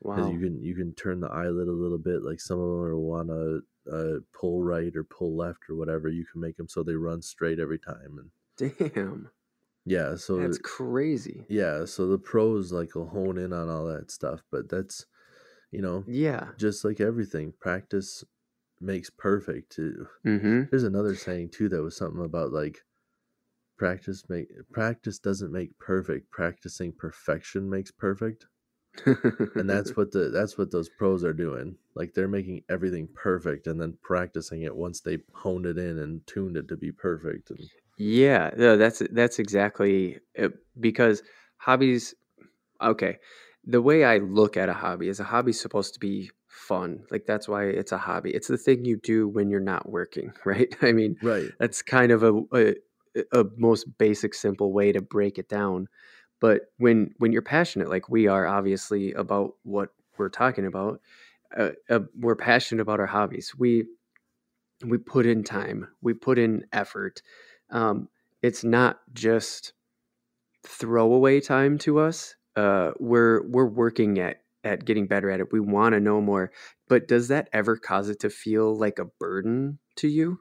wow 0.01 0.31
you 0.31 0.39
can 0.39 0.61
you 0.61 0.75
can 0.75 0.93
turn 0.95 1.19
the 1.19 1.29
eyelid 1.29 1.67
a 1.67 1.71
little 1.71 1.97
bit 1.97 2.23
like 2.23 2.39
some 2.39 2.59
of 2.59 2.67
them 2.89 2.97
want 2.99 3.29
to 3.29 3.63
uh, 3.91 4.19
pull 4.33 4.61
right 4.63 4.95
or 4.95 5.03
pull 5.03 5.35
left 5.35 5.69
or 5.69 5.75
whatever 5.75 6.09
you 6.09 6.25
can 6.25 6.41
make 6.41 6.57
them 6.57 6.67
so 6.67 6.83
they 6.83 6.95
run 6.95 7.21
straight 7.21 7.59
every 7.59 7.79
time 7.79 8.17
and 8.19 8.31
damn 8.55 9.29
yeah 9.85 10.15
so 10.15 10.37
that's 10.37 10.57
crazy. 10.57 11.45
yeah 11.49 11.85
so 11.85 12.07
the 12.07 12.17
pros 12.17 12.71
like 12.71 12.95
will 12.95 13.09
hone 13.09 13.37
in 13.37 13.51
on 13.51 13.69
all 13.69 13.85
that 13.85 14.11
stuff 14.11 14.41
but 14.51 14.69
that's 14.69 15.05
you 15.71 15.81
know 15.81 16.03
yeah. 16.07 16.49
just 16.57 16.85
like 16.85 16.99
everything 16.99 17.53
practice 17.59 18.23
makes 18.79 19.09
perfect 19.09 19.77
mm-hmm. 19.77 20.63
there's 20.69 20.83
another 20.83 21.15
saying 21.15 21.49
too 21.49 21.69
that 21.69 21.81
was 21.81 21.95
something 21.95 22.23
about 22.23 22.51
like 22.51 22.79
practice 23.81 24.25
make 24.29 24.47
practice 24.71 25.17
doesn't 25.17 25.51
make 25.51 25.75
perfect 25.79 26.29
practicing 26.29 26.91
perfection 26.91 27.67
makes 27.67 27.89
perfect. 27.89 28.45
And 29.55 29.67
that's 29.67 29.97
what 29.97 30.11
the 30.11 30.29
that's 30.29 30.55
what 30.55 30.69
those 30.69 30.87
pros 30.87 31.23
are 31.23 31.33
doing. 31.33 31.77
Like 31.95 32.13
they're 32.13 32.27
making 32.27 32.61
everything 32.69 33.07
perfect 33.15 33.65
and 33.65 33.81
then 33.81 33.97
practicing 34.03 34.61
it 34.61 34.75
once 34.75 35.01
they 35.01 35.17
honed 35.33 35.65
it 35.65 35.79
in 35.79 35.97
and 35.97 36.21
tuned 36.27 36.57
it 36.57 36.67
to 36.67 36.77
be 36.77 36.91
perfect 36.91 37.49
and 37.49 37.59
Yeah, 38.03 38.51
no, 38.57 38.77
that's 38.77 38.99
that's 39.11 39.37
exactly 39.39 40.19
it, 40.35 40.53
because 40.79 41.23
hobbies. 41.57 42.15
Okay, 42.81 43.19
the 43.65 43.81
way 43.81 44.05
I 44.05 44.19
look 44.19 44.57
at 44.57 44.69
a 44.69 44.73
hobby 44.73 45.09
is 45.09 45.19
a 45.19 45.25
hobby's 45.25 45.59
supposed 45.61 45.93
to 45.95 45.99
be 46.01 46.31
fun. 46.47 47.05
Like 47.11 47.25
that's 47.27 47.47
why 47.49 47.65
it's 47.65 47.91
a 47.93 47.97
hobby. 47.99 48.31
It's 48.33 48.47
the 48.49 48.57
thing 48.57 48.85
you 48.85 48.97
do 48.97 49.27
when 49.29 49.49
you're 49.49 49.59
not 49.61 49.89
working, 49.89 50.33
right? 50.45 50.75
I 50.81 50.93
mean, 50.93 51.17
Right. 51.21 51.53
that's 51.59 51.81
kind 51.83 52.11
of 52.11 52.23
a, 52.23 52.33
a 52.53 52.75
a 53.33 53.45
most 53.57 53.85
basic 53.99 54.33
simple 54.35 54.73
way 54.73 54.91
to 54.93 55.01
break 55.01 55.37
it 55.39 55.49
down. 55.49 55.87
But 56.41 56.63
when 56.77 57.13
when 57.19 57.31
you're 57.33 57.41
passionate 57.43 57.89
like 57.89 58.09
we 58.09 58.27
are 58.27 58.47
obviously 58.47 59.13
about 59.13 59.55
what 59.63 59.91
we're 60.17 60.29
talking 60.29 60.65
about, 60.67 61.01
uh, 61.57 61.71
uh, 61.89 62.01
we're 62.19 62.35
passionate 62.37 62.81
about 62.81 62.99
our 63.01 63.07
hobbies. 63.07 63.53
We 63.57 63.85
we 64.85 64.97
put 64.97 65.25
in 65.25 65.43
time, 65.43 65.87
we 66.01 66.13
put 66.13 66.39
in 66.39 66.65
effort. 66.73 67.21
Um, 67.71 68.09
it's 68.41 68.63
not 68.63 69.01
just 69.13 69.73
throwaway 70.65 71.41
time 71.41 71.77
to 71.79 71.99
us. 71.99 72.35
Uh, 72.55 72.93
we're 72.99 73.47
we're 73.49 73.67
working 73.67 74.19
at 74.19 74.43
at 74.63 74.85
getting 74.85 75.07
better 75.07 75.29
at 75.31 75.39
it. 75.39 75.51
We 75.53 75.59
want 75.59 75.93
to 75.93 75.99
know 75.99 76.21
more. 76.21 76.51
But 76.87 77.07
does 77.07 77.29
that 77.29 77.49
ever 77.53 77.77
cause 77.77 78.09
it 78.09 78.19
to 78.21 78.29
feel 78.29 78.75
like 78.75 78.99
a 78.99 79.05
burden 79.05 79.79
to 79.97 80.07
you? 80.07 80.39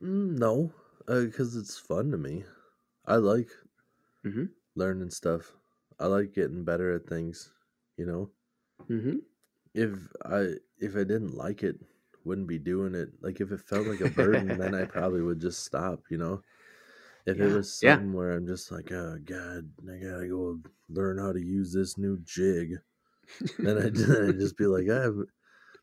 Mm, 0.00 0.38
no, 0.38 0.74
because 1.06 1.54
it's 1.56 1.78
fun 1.78 2.10
to 2.10 2.18
me. 2.18 2.44
I 3.04 3.16
like 3.16 3.50
Mhm. 4.24 4.54
learning 4.74 5.10
stuff. 5.10 5.56
I 5.98 6.06
like 6.06 6.32
getting 6.32 6.64
better 6.64 6.94
at 6.94 7.06
things. 7.06 7.52
You 7.98 8.06
know, 8.06 8.32
Mm-hmm. 8.88 9.18
if 9.74 10.12
I 10.24 10.56
if 10.78 10.94
I 10.94 11.04
didn't 11.04 11.34
like 11.34 11.62
it, 11.62 11.80
wouldn't 12.28 12.48
be 12.48 12.60
doing 12.60 12.94
it. 12.96 13.10
Like 13.22 13.40
if 13.42 13.52
it 13.52 13.62
felt 13.62 13.88
like 13.88 14.00
a 14.02 14.08
burden, 14.08 14.58
then 14.58 14.74
I 14.74 14.84
probably 14.86 15.22
would 15.22 15.40
just 15.40 15.64
stop. 15.64 16.04
You 16.10 16.18
know, 16.18 16.42
if 17.26 17.40
it 17.40 17.48
Yeah, 17.48 17.50
was 17.50 17.72
yeah. 17.80 18.02
something 18.02 18.12
where 18.12 18.32
I'm 18.32 18.46
just 18.46 18.70
like, 18.72 18.92
oh 18.92 19.18
god, 19.24 19.72
I 19.90 19.98
gotta 19.98 20.28
go 20.28 20.60
learn 20.88 21.18
how 21.18 21.32
to 21.32 21.40
use 21.40 21.72
this 21.72 21.98
new 21.98 22.18
jig, 22.20 22.76
then 23.62 23.78
I 23.78 23.90
then 23.94 24.24
I'd 24.30 24.38
just 24.40 24.56
be 24.56 24.66
like, 24.66 24.86
ah, 24.90 25.10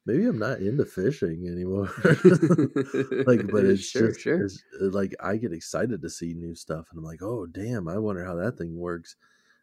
maybe 0.05 0.25
I'm 0.27 0.39
not 0.39 0.59
into 0.61 0.85
fishing 0.85 1.47
anymore. 1.47 1.89
like 3.25 3.49
but 3.49 3.65
it's 3.65 3.91
sure, 3.91 4.13
just 4.13 4.19
sure. 4.19 4.45
it's, 4.45 4.63
uh, 4.81 4.89
like 4.89 5.13
i 5.19 5.37
get 5.37 5.53
excited 5.53 6.01
to 6.01 6.09
see 6.09 6.33
new 6.33 6.55
stuff 6.55 6.87
and 6.91 6.99
i'm 6.99 7.05
like 7.05 7.21
oh 7.21 7.45
damn 7.45 7.87
i 7.87 7.97
wonder 7.97 8.23
how 8.23 8.35
that 8.35 8.57
thing 8.57 8.77
works 8.77 9.15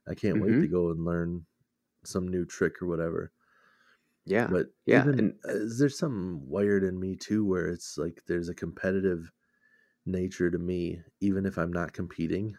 i 0.09 0.15
can't 0.15 0.39
wait 0.41 0.59
Mhm. 0.59 0.61
to 0.61 0.69
go 0.69 0.91
and 0.91 1.05
learn 1.05 1.47
some 2.05 2.29
new 2.29 2.45
trick 2.47 2.83
or 2.83 2.87
whatever 2.87 3.33
Yeah, 4.25 4.47
but 4.47 4.67
yeah, 4.87 5.03
even 5.03 5.19
and- 5.19 5.35
uh, 5.49 5.53
is 5.65 5.79
there 5.79 5.89
something 5.89 6.41
wired 6.49 6.85
in 6.85 6.99
me 7.01 7.17
too 7.17 7.45
where 7.45 7.69
it's 7.69 7.97
like 7.99 8.23
there's 8.29 8.49
a 8.49 8.55
competitive 8.55 9.31
nature 10.07 10.51
to 10.51 10.59
me 10.59 11.01
even 11.21 11.47
if 11.47 11.57
i'm 11.57 11.73
not 11.73 11.93
competing 11.93 12.57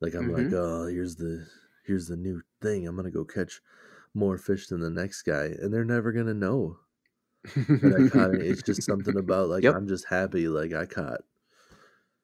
like 0.00 0.14
i'm 0.14 0.32
like 0.32 0.46
Mhm. 0.46 0.54
oh 0.54 0.86
here's 0.88 1.14
the 1.14 1.46
here's 1.86 2.08
the 2.08 2.16
new 2.16 2.42
thing 2.60 2.88
i'm 2.88 2.96
gonna 2.96 3.10
go 3.10 3.24
catch 3.24 3.60
more 4.14 4.36
fish 4.36 4.66
than 4.66 4.80
the 4.80 4.90
next 4.90 5.22
guy 5.22 5.44
and 5.60 5.72
they're 5.72 5.84
never 5.84 6.10
gonna 6.12 6.34
know 6.34 6.76
that 7.54 7.94
I 8.04 8.08
caught 8.10 8.34
it. 8.34 8.42
It's 8.42 8.62
just 8.62 8.82
something 8.82 9.16
about 9.24 9.48
like 9.48 9.62
Yep. 9.62 9.74
I'm 9.76 9.86
just 9.88 10.06
happy 10.08 10.46
like 10.48 10.72
I 10.74 10.86
caught 10.86 11.20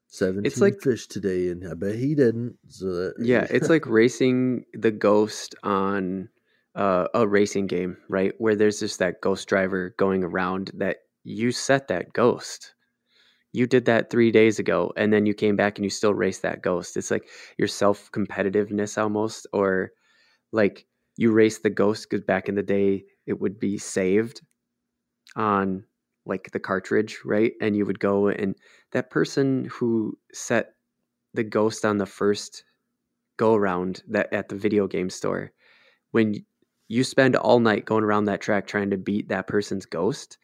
seventeen 0.09 0.53
like- 0.61 0.81
fish 0.81 1.07
today, 1.07 1.49
and 1.49 1.67
I 1.69 1.75
bet 1.75 1.95
he 1.95 2.15
didn't. 2.15 2.59
So 2.69 2.87
that, 2.93 3.15
Yeah, 3.21 3.47
it's 3.51 3.69
like 3.75 3.87
racing 3.87 4.65
the 4.75 4.91
ghost 4.91 5.55
on 5.63 6.29
uh, 6.77 7.09
a 7.15 7.27
racing 7.27 7.67
game, 7.67 7.97
right? 8.09 8.33
Where 8.39 8.55
there's 8.55 8.81
just 8.81 8.99
that 8.99 9.21
ghost 9.23 9.49
driver 9.49 9.95
going 9.99 10.23
around 10.23 10.71
that 10.75 10.99
you 11.25 11.51
set 11.51 11.89
that 11.89 12.13
ghost. 12.13 12.75
You 13.53 13.67
did 13.67 13.87
that 13.87 14.11
three 14.11 14.31
days 14.31 14.59
ago, 14.59 14.93
and 14.97 15.13
then 15.13 15.25
you 15.25 15.33
came 15.33 15.57
back 15.57 15.79
and 15.79 15.85
you 15.85 15.91
still 15.91 16.13
race 16.15 16.41
that 16.41 16.63
ghost. 16.63 16.97
It's 16.97 17.11
like 17.11 17.29
your 17.59 17.69
self 17.69 18.13
competitiveness 18.13 19.03
almost, 19.03 19.47
or 19.53 19.93
like 20.53 20.87
you 21.17 21.33
race 21.33 21.59
the 21.59 21.71
ghost 21.71 22.09
because 22.09 22.25
back 22.25 22.49
in 22.49 22.55
the 22.55 22.63
day 22.63 23.05
it 23.27 23.41
would 23.41 23.59
be 23.59 23.79
saved 23.79 24.43
on 25.35 25.85
like 26.27 26.51
the 26.53 26.61
cartridge, 26.61 27.21
right? 27.25 27.53
And 27.61 27.77
you 27.77 27.87
would 27.87 28.01
go 28.01 28.29
and 28.29 28.55
that 28.93 29.11
person 29.11 29.69
who 29.73 30.19
set 30.33 30.75
the 31.33 31.45
ghost 31.45 31.85
on 31.85 31.99
the 31.99 32.07
first 32.07 32.65
go 33.39 33.55
around 33.55 34.03
that 34.09 34.33
at 34.33 34.49
the 34.49 34.57
video 34.57 34.87
game 34.87 35.11
store 35.11 35.53
when 36.11 36.35
you 36.89 37.05
spend 37.05 37.37
all 37.37 37.61
night 37.61 37.85
going 37.85 38.05
around 38.05 38.25
that 38.25 38.41
track 38.41 38.67
trying 38.67 38.91
to 38.91 38.97
beat 38.97 39.29
that 39.29 39.47
person's 39.47 39.87
ghost 39.87 40.39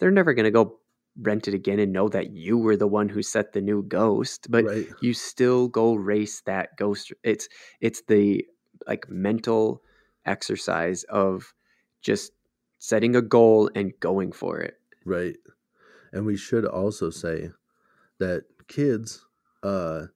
they're 0.00 0.10
never 0.10 0.34
going 0.34 0.44
to 0.44 0.50
go 0.50 0.78
rent 1.20 1.46
it 1.46 1.54
again 1.54 1.78
and 1.78 1.92
know 1.92 2.08
that 2.08 2.32
you 2.32 2.58
were 2.58 2.76
the 2.76 2.88
one 2.88 3.08
who 3.08 3.22
set 3.22 3.52
the 3.52 3.60
new 3.60 3.82
ghost 3.82 4.50
but 4.50 4.64
right, 4.64 4.86
you 5.00 5.14
still 5.14 5.68
go 5.68 5.94
race 5.94 6.42
that 6.42 6.76
ghost. 6.76 7.12
It's 7.22 7.48
it's 7.80 8.02
the 8.08 8.44
like 8.86 9.08
mental 9.08 9.82
exercise 10.26 11.04
of 11.04 11.54
just 12.02 12.32
setting 12.78 13.14
a 13.16 13.22
goal 13.22 13.70
and 13.74 13.92
going 14.00 14.32
for 14.32 14.58
it. 14.58 14.74
Right. 15.04 15.36
And 16.12 16.26
we 16.26 16.36
should 16.36 16.64
also 16.64 17.10
say 17.10 17.50
that 18.18 18.44
kids, 18.68 19.24
uh, 19.62 20.06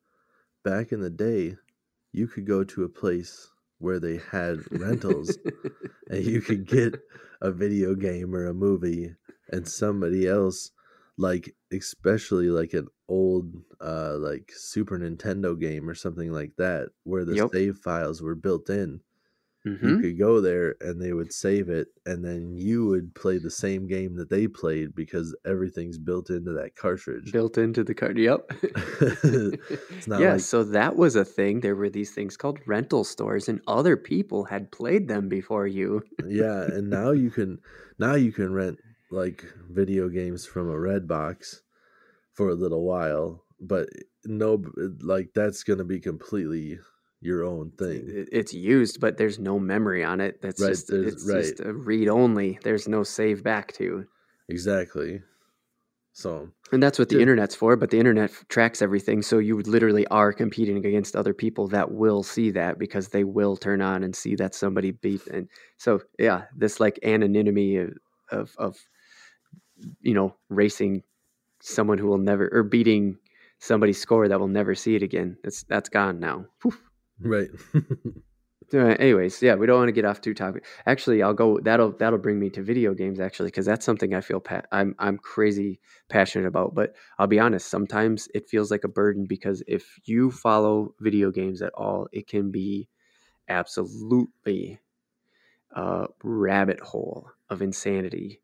back 0.64 0.92
in 0.92 1.00
the 1.00 1.10
day, 1.10 1.56
you 2.12 2.26
could 2.26 2.46
go 2.46 2.64
to 2.64 2.84
a 2.84 2.88
place 2.88 3.50
where 3.78 3.98
they 4.00 4.18
had 4.18 4.60
rentals 4.70 5.38
and 6.10 6.24
you 6.24 6.40
could 6.40 6.66
get 6.66 7.00
a 7.40 7.50
video 7.50 7.94
game 7.94 8.34
or 8.34 8.46
a 8.46 8.54
movie 8.54 9.14
and 9.52 9.68
somebody 9.68 10.26
else 10.26 10.70
like 11.16 11.54
especially 11.72 12.48
like 12.50 12.72
an 12.74 12.86
old 13.08 13.54
uh 13.80 14.16
like 14.18 14.52
super 14.54 14.98
nintendo 14.98 15.58
game 15.58 15.88
or 15.88 15.94
something 15.94 16.32
like 16.32 16.54
that 16.56 16.88
where 17.04 17.24
the 17.24 17.36
Yep. 17.36 17.50
save 17.52 17.76
files 17.78 18.22
were 18.22 18.34
built 18.34 18.68
in 18.70 19.00
you 19.82 19.96
Mhm. 19.96 20.00
could 20.02 20.18
go 20.18 20.40
there 20.40 20.76
and 20.80 21.00
they 21.00 21.12
would 21.12 21.32
save 21.32 21.68
it 21.68 21.88
and 22.06 22.24
then 22.24 22.56
you 22.56 22.86
would 22.86 23.14
play 23.14 23.38
the 23.38 23.50
same 23.50 23.86
game 23.86 24.14
that 24.16 24.30
they 24.30 24.46
played 24.48 24.94
because 24.94 25.36
everything's 25.44 25.98
built 25.98 26.30
into 26.30 26.52
that 26.52 26.76
cartridge. 26.76 27.32
Built 27.32 27.58
into 27.58 27.82
the 27.84 27.94
card 27.94 28.18
yep. 28.18 28.50
Yeah 30.08 30.32
like- 30.32 30.40
so 30.40 30.64
that 30.64 30.96
was 30.96 31.16
a 31.16 31.24
thing. 31.24 31.60
There 31.60 31.76
were 31.76 31.90
these 31.90 32.12
things 32.12 32.36
called 32.36 32.58
rental 32.66 33.04
stores 33.04 33.48
and 33.48 33.60
other 33.66 33.96
people 33.96 34.44
had 34.44 34.70
played 34.72 35.08
them 35.08 35.28
before 35.28 35.66
you. 35.66 36.02
Yeah 36.26 36.62
and 36.64 36.88
now 37.00 37.10
you 37.12 37.30
can 37.30 37.60
now 37.98 38.14
you 38.14 38.32
can 38.32 38.52
rent 38.52 38.78
like 39.10 39.44
video 39.70 40.08
games 40.08 40.46
from 40.46 40.68
a 40.70 40.78
red 40.78 41.06
box 41.08 41.62
for 42.34 42.48
a 42.50 42.54
little 42.54 42.84
while 42.84 43.44
but 43.60 43.88
no 44.24 44.62
like 45.00 45.30
that's 45.34 45.64
gonna 45.64 45.84
be 45.84 45.98
completely 46.00 46.78
your 47.20 47.44
own 47.44 47.70
thing. 47.72 48.04
it's 48.32 48.54
used 48.54 49.00
but 49.00 49.16
there's 49.16 49.38
no 49.38 49.58
memory 49.58 50.04
on 50.04 50.20
it. 50.20 50.40
That's 50.40 50.60
Right, 50.60 50.70
just 50.70 50.90
it's 50.90 51.26
just 51.26 51.60
a 51.60 51.72
read 51.72 52.08
only. 52.08 52.58
There's 52.62 52.86
no 52.88 53.02
save 53.02 53.42
back 53.42 53.72
to. 53.74 54.06
Exactly. 54.48 55.22
So 56.12 56.48
and 56.72 56.82
that's 56.82 56.98
what 56.98 57.08
the 57.08 57.16
Yeah. 57.16 57.22
internet's 57.22 57.54
for 57.54 57.76
but 57.76 57.90
the 57.90 57.98
internet 57.98 58.30
tracks 58.48 58.82
everything 58.82 59.22
so 59.22 59.38
you 59.38 59.60
literally 59.62 60.06
are 60.08 60.32
competing 60.32 60.84
against 60.84 61.14
other 61.14 61.32
people 61.32 61.68
that 61.68 61.92
will 61.92 62.22
see 62.24 62.50
that 62.52 62.78
because 62.78 63.08
they 63.08 63.24
will 63.24 63.56
turn 63.56 63.80
on 63.80 64.02
and 64.02 64.14
see 64.16 64.34
that 64.36 64.54
somebody 64.54 64.90
beat 64.90 65.24
and 65.28 65.48
so 65.76 66.00
yeah 66.18 66.44
this 66.56 66.80
like 66.80 66.98
anonymity 67.04 67.76
of 67.76 67.96
of, 68.30 68.54
of 68.58 68.76
you 70.00 70.12
know 70.14 70.34
racing 70.48 71.02
someone 71.60 71.98
who 71.98 72.06
will 72.08 72.18
never 72.18 72.48
or 72.52 72.62
beating 72.64 73.16
somebody's 73.60 74.00
score 74.00 74.28
that 74.28 74.38
will 74.40 74.48
never 74.48 74.74
see 74.74 74.94
it 74.96 75.02
again. 75.02 75.36
That's 75.42 75.62
that's 75.64 75.88
gone 75.88 76.18
now. 76.20 76.46
Whew. 76.62 76.74
Right 77.20 77.48
Uh, 78.74 78.94
anyways, 78.98 79.40
yeah, 79.40 79.54
we 79.54 79.66
don't 79.66 79.78
want 79.78 79.88
to 79.88 79.92
get 79.92 80.04
off 80.04 80.20
too 80.20 80.34
topic. 80.34 80.66
Actually, 80.84 81.22
I'll 81.22 81.32
go. 81.32 81.58
That'll 81.58 81.92
that'll 81.92 82.18
bring 82.18 82.38
me 82.38 82.50
to 82.50 82.62
video 82.62 82.92
games 82.92 83.18
actually, 83.18 83.46
because 83.46 83.64
that's 83.64 83.84
something 83.84 84.14
I 84.14 84.20
feel 84.20 84.40
pa- 84.40 84.62
I'm 84.72 84.94
I'm 84.98 85.16
crazy 85.16 85.80
passionate 86.10 86.46
about. 86.46 86.74
But 86.74 86.94
I'll 87.18 87.26
be 87.26 87.38
honest, 87.38 87.68
sometimes 87.68 88.28
it 88.34 88.48
feels 88.48 88.70
like 88.70 88.84
a 88.84 88.88
burden 88.88 89.24
because 89.26 89.62
if 89.66 89.98
you 90.04 90.30
follow 90.30 90.94
video 91.00 91.30
games 91.30 91.62
at 91.62 91.72
all, 91.74 92.08
it 92.12 92.26
can 92.26 92.50
be 92.50 92.88
absolutely 93.48 94.80
a 95.72 96.06
rabbit 96.22 96.80
hole 96.80 97.30
of 97.48 97.62
insanity 97.62 98.42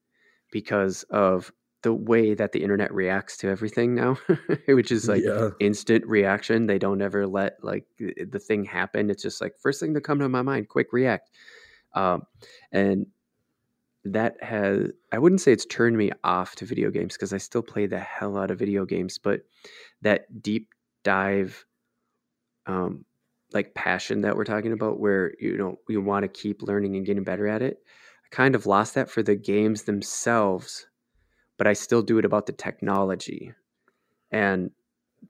because 0.51 1.03
of 1.11 1.53
the 1.85 1.95
way 1.95 2.35
that 2.35 2.53
the 2.53 2.63
internet 2.63 2.93
reacts 2.93 3.37
to 3.37 3.49
everything 3.49 3.95
now, 3.95 4.19
which 4.67 4.91
is 4.91 5.09
like 5.09 5.23
yeah 5.25 5.51
instant 5.61 6.05
reaction. 6.07 6.67
They 6.67 6.79
don't 6.79 7.01
ever 7.01 7.27
let 7.27 7.63
like 7.63 7.85
the 7.99 8.41
thing 8.41 8.65
happen. 8.65 9.11
It's 9.11 9.23
just 9.23 9.41
like 9.41 9.57
first 9.59 9.79
thing 9.79 9.95
to 9.95 10.01
come 10.01 10.19
to 10.19 10.29
my 10.29 10.43
mind, 10.43 10.69
quick 10.69 10.93
react. 10.93 11.31
Um, 11.95 12.23
and 12.73 13.07
that 14.05 14.43
has 14.43 14.91
I 15.13 15.19
wouldn't 15.19 15.41
say 15.41 15.53
it's 15.53 15.67
turned 15.67 15.97
me 15.97 16.11
off 16.25 16.57
to 16.57 16.65
video 16.65 16.91
games 16.91 17.15
because 17.15 17.33
I 17.33 17.39
still 17.39 17.63
play 17.63 17.87
the 17.87 18.01
hell 18.01 18.37
out 18.37 18.51
of 18.51 18.59
video 18.59 18.85
games, 18.85 19.19
but 19.19 19.43
that 20.03 20.43
deep 20.43 20.71
dive 21.05 21.65
um 22.67 23.05
like 23.53 23.75
passion 23.75 24.23
that 24.23 24.37
we're 24.37 24.45
talking 24.45 24.73
about 24.73 24.99
where 24.99 25.35
you 25.39 25.57
know 25.57 25.79
you 25.89 26.01
want 26.01 26.25
to 26.25 26.29
keep 26.29 26.63
learning 26.63 26.97
and 26.97 27.07
getting 27.07 27.25
better 27.25 27.47
at 27.47 27.63
it. 27.63 27.79
I 28.25 28.35
kind 28.35 28.55
of 28.55 28.67
lost 28.67 28.95
that 28.95 29.11
for 29.11 29.23
the 29.23 29.37
games 29.37 29.83
themselves, 29.83 30.87
but 31.59 31.67
I 31.67 31.73
still 31.73 32.03
do 32.03 32.19
it 32.19 32.25
about 32.25 32.47
the 32.47 32.53
technology 32.53 33.53
and 34.31 34.71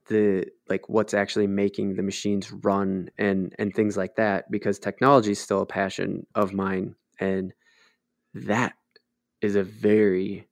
the 0.09 0.45
like 0.67 0.89
what's 0.89 1.13
actually 1.13 1.47
making 1.47 1.95
the 1.95 2.03
machines 2.03 2.51
run 2.51 3.09
and 3.17 3.55
and 3.59 3.73
things 3.73 3.95
like 3.95 4.15
that 4.17 4.51
because 4.51 4.77
technology 4.77 5.31
is 5.31 5.39
still 5.39 5.61
a 5.61 5.65
passion 5.65 6.25
of 6.35 6.53
mine 6.53 6.95
and 7.19 7.53
that 8.33 8.73
is 9.41 9.55
a 9.55 9.63
very 9.63 10.47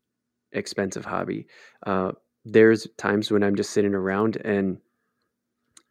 expensive 0.52 1.06
hobby. 1.06 1.48
Uh, 1.86 2.12
there's 2.46 2.88
times 2.98 3.32
when 3.32 3.44
I'm 3.44 3.56
just 3.56 3.72
sitting 3.72 3.94
around 3.94 4.38
and 4.38 4.78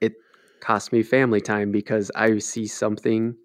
it 0.00 0.14
costs 0.60 0.92
me 0.92 1.02
family 1.02 1.40
time 1.40 1.72
because 1.72 2.10
I 2.14 2.38
see 2.38 2.66
something 2.66 3.36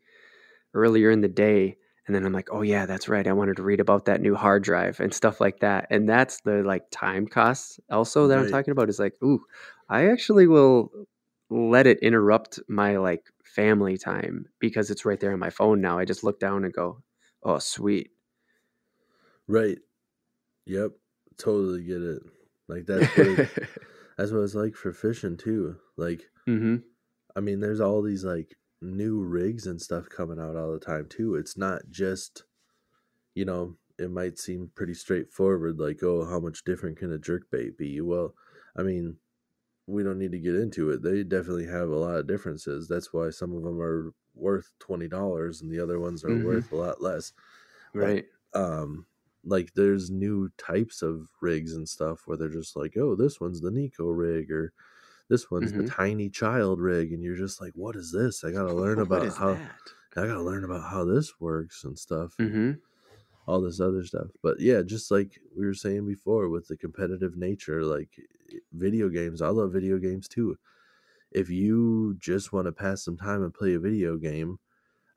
earlier 0.73 1.09
in 1.11 1.21
the 1.21 1.27
day 1.27 1.77
and 2.07 2.15
then 2.15 2.25
I'm 2.25 2.31
like, 2.31 2.49
oh 2.51 2.61
yeah, 2.61 2.85
that's 2.85 3.09
right. 3.09 3.27
I 3.27 3.33
wanted 3.33 3.57
to 3.57 3.63
read 3.63 3.81
about 3.81 4.05
that 4.05 4.21
new 4.21 4.33
hard 4.33 4.63
drive 4.63 5.01
and 5.01 5.13
stuff 5.13 5.41
like 5.41 5.59
that. 5.59 5.87
And 5.89 6.07
that's 6.07 6.39
the 6.41 6.63
like 6.63 6.83
time 6.89 7.27
costs 7.27 7.79
also 7.91 8.27
that 8.27 8.39
I'm 8.39 8.49
talking 8.49 8.71
about 8.71 8.89
is 8.89 8.97
like, 8.99 9.13
ooh, 9.21 9.43
I 9.89 10.09
actually 10.09 10.47
will 10.47 10.89
let 11.49 11.85
it 11.85 11.99
interrupt 11.99 12.59
my 12.69 12.97
like 12.97 13.25
family 13.43 13.97
time 13.97 14.45
because 14.59 14.89
it's 14.89 15.05
right 15.05 15.19
there 15.19 15.33
on 15.33 15.39
my 15.39 15.49
phone 15.49 15.81
now. 15.81 15.99
I 15.99 16.05
just 16.05 16.23
look 16.23 16.39
down 16.39 16.63
and 16.63 16.73
go, 16.73 17.03
oh 17.43 17.59
sweet. 17.59 18.11
Right. 19.47 19.77
Yep. 20.65 20.91
Totally 21.37 21.83
get 21.83 22.01
it. 22.01 22.21
Like 22.69 22.85
that's 22.85 23.17
what 23.17 23.37
that's 24.17 24.31
what 24.31 24.39
it's 24.39 24.55
like 24.55 24.75
for 24.75 24.93
fishing 24.93 25.35
too. 25.35 25.75
Like 25.97 26.21
mm-hmm. 26.47 26.77
I 27.35 27.39
mean, 27.41 27.59
there's 27.59 27.81
all 27.81 28.01
these 28.01 28.23
like 28.23 28.55
new 28.81 29.23
rigs 29.23 29.67
and 29.67 29.81
stuff 29.81 30.09
coming 30.09 30.39
out 30.39 30.55
all 30.55 30.71
the 30.73 30.79
time 30.79 31.07
too. 31.07 31.35
It's 31.35 31.57
not 31.57 31.83
just, 31.89 32.45
you 33.35 33.45
know, 33.45 33.77
it 33.99 34.11
might 34.11 34.37
seem 34.39 34.71
pretty 34.75 34.93
straightforward, 34.93 35.79
like, 35.79 36.03
oh, 36.03 36.25
how 36.25 36.39
much 36.39 36.63
different 36.63 36.97
can 36.97 37.11
a 37.11 37.17
jerk 37.19 37.49
bait 37.51 37.77
be? 37.77 38.01
Well, 38.01 38.35
I 38.75 38.83
mean, 38.83 39.19
we 39.87 40.03
don't 40.03 40.19
need 40.19 40.31
to 40.33 40.39
get 40.39 40.55
into 40.55 40.91
it. 40.91 41.01
They 41.03 41.23
definitely 41.23 41.67
have 41.67 41.89
a 41.89 41.95
lot 41.97 42.17
of 42.19 42.27
differences. 42.27 42.87
That's 42.87 43.13
why 43.13 43.29
some 43.31 43.53
of 43.55 43.63
them 43.63 43.81
are 43.81 44.13
worth 44.35 44.71
twenty 44.79 45.07
dollars 45.07 45.61
and 45.61 45.71
the 45.71 45.79
other 45.79 45.99
ones 45.99 46.23
are 46.23 46.37
Mhm. 46.37 46.37
worth 46.37 46.71
a 46.71 46.75
lot 46.75 47.01
less. 47.01 47.33
But, 47.97 48.17
Right. 48.17 48.27
um 48.53 49.07
like 49.43 49.73
there's 49.75 50.09
new 50.11 50.49
types 50.57 51.01
of 51.01 51.29
rigs 51.41 51.73
and 51.73 51.87
stuff 51.87 52.27
where 52.27 52.37
they're 52.37 52.49
just 52.49 52.75
like, 52.75 52.97
oh, 52.97 53.15
this 53.15 53.39
one's 53.39 53.61
the 53.61 53.69
Neko 53.71 54.15
rig 54.17 54.51
or 54.51 54.73
this 55.29 55.51
one's 55.51 55.73
the 55.73 55.83
Mhm. 55.83 55.85
tiny 55.85 56.29
child 56.29 56.79
rig, 56.81 57.11
and 57.13 57.23
you're 57.23 57.35
just 57.37 57.61
like, 57.61 57.73
what 57.75 57.95
is 57.95 58.11
this? 58.11 58.43
I 58.43 58.51
gotta 58.51 58.73
learn 58.75 58.99
about 58.99 59.37
how 59.37 59.59
that? 59.59 59.89
I 60.17 60.27
gotta 60.27 60.43
learn 60.43 60.63
about 60.65 60.89
how 60.91 61.05
this 61.05 61.39
works 61.39 61.83
and 61.83 61.97
stuff, 61.99 62.39
Mm-hmm. 62.39 62.79
all 63.47 63.61
this 63.61 63.79
other 63.79 64.03
stuff. 64.03 64.27
But 64.43 64.59
yeah, 64.59 64.81
just 64.81 65.09
like 65.11 65.39
we 65.55 65.65
were 65.65 65.73
saying 65.73 66.05
before, 66.05 66.49
with 66.49 66.67
the 66.67 66.77
competitive 66.77 67.37
nature, 67.37 67.83
like 67.83 68.19
video 68.73 69.09
games, 69.09 69.41
I 69.41 69.49
love 69.49 69.71
video 69.73 69.97
games 69.97 70.27
too. 70.27 70.57
If 71.31 71.49
you 71.49 72.15
just 72.19 72.53
want 72.53 72.67
to 72.67 72.71
pass 72.73 73.03
some 73.03 73.17
time 73.17 73.43
and 73.43 73.53
play 73.53 73.73
a 73.75 73.79
video 73.79 74.17
game, 74.17 74.59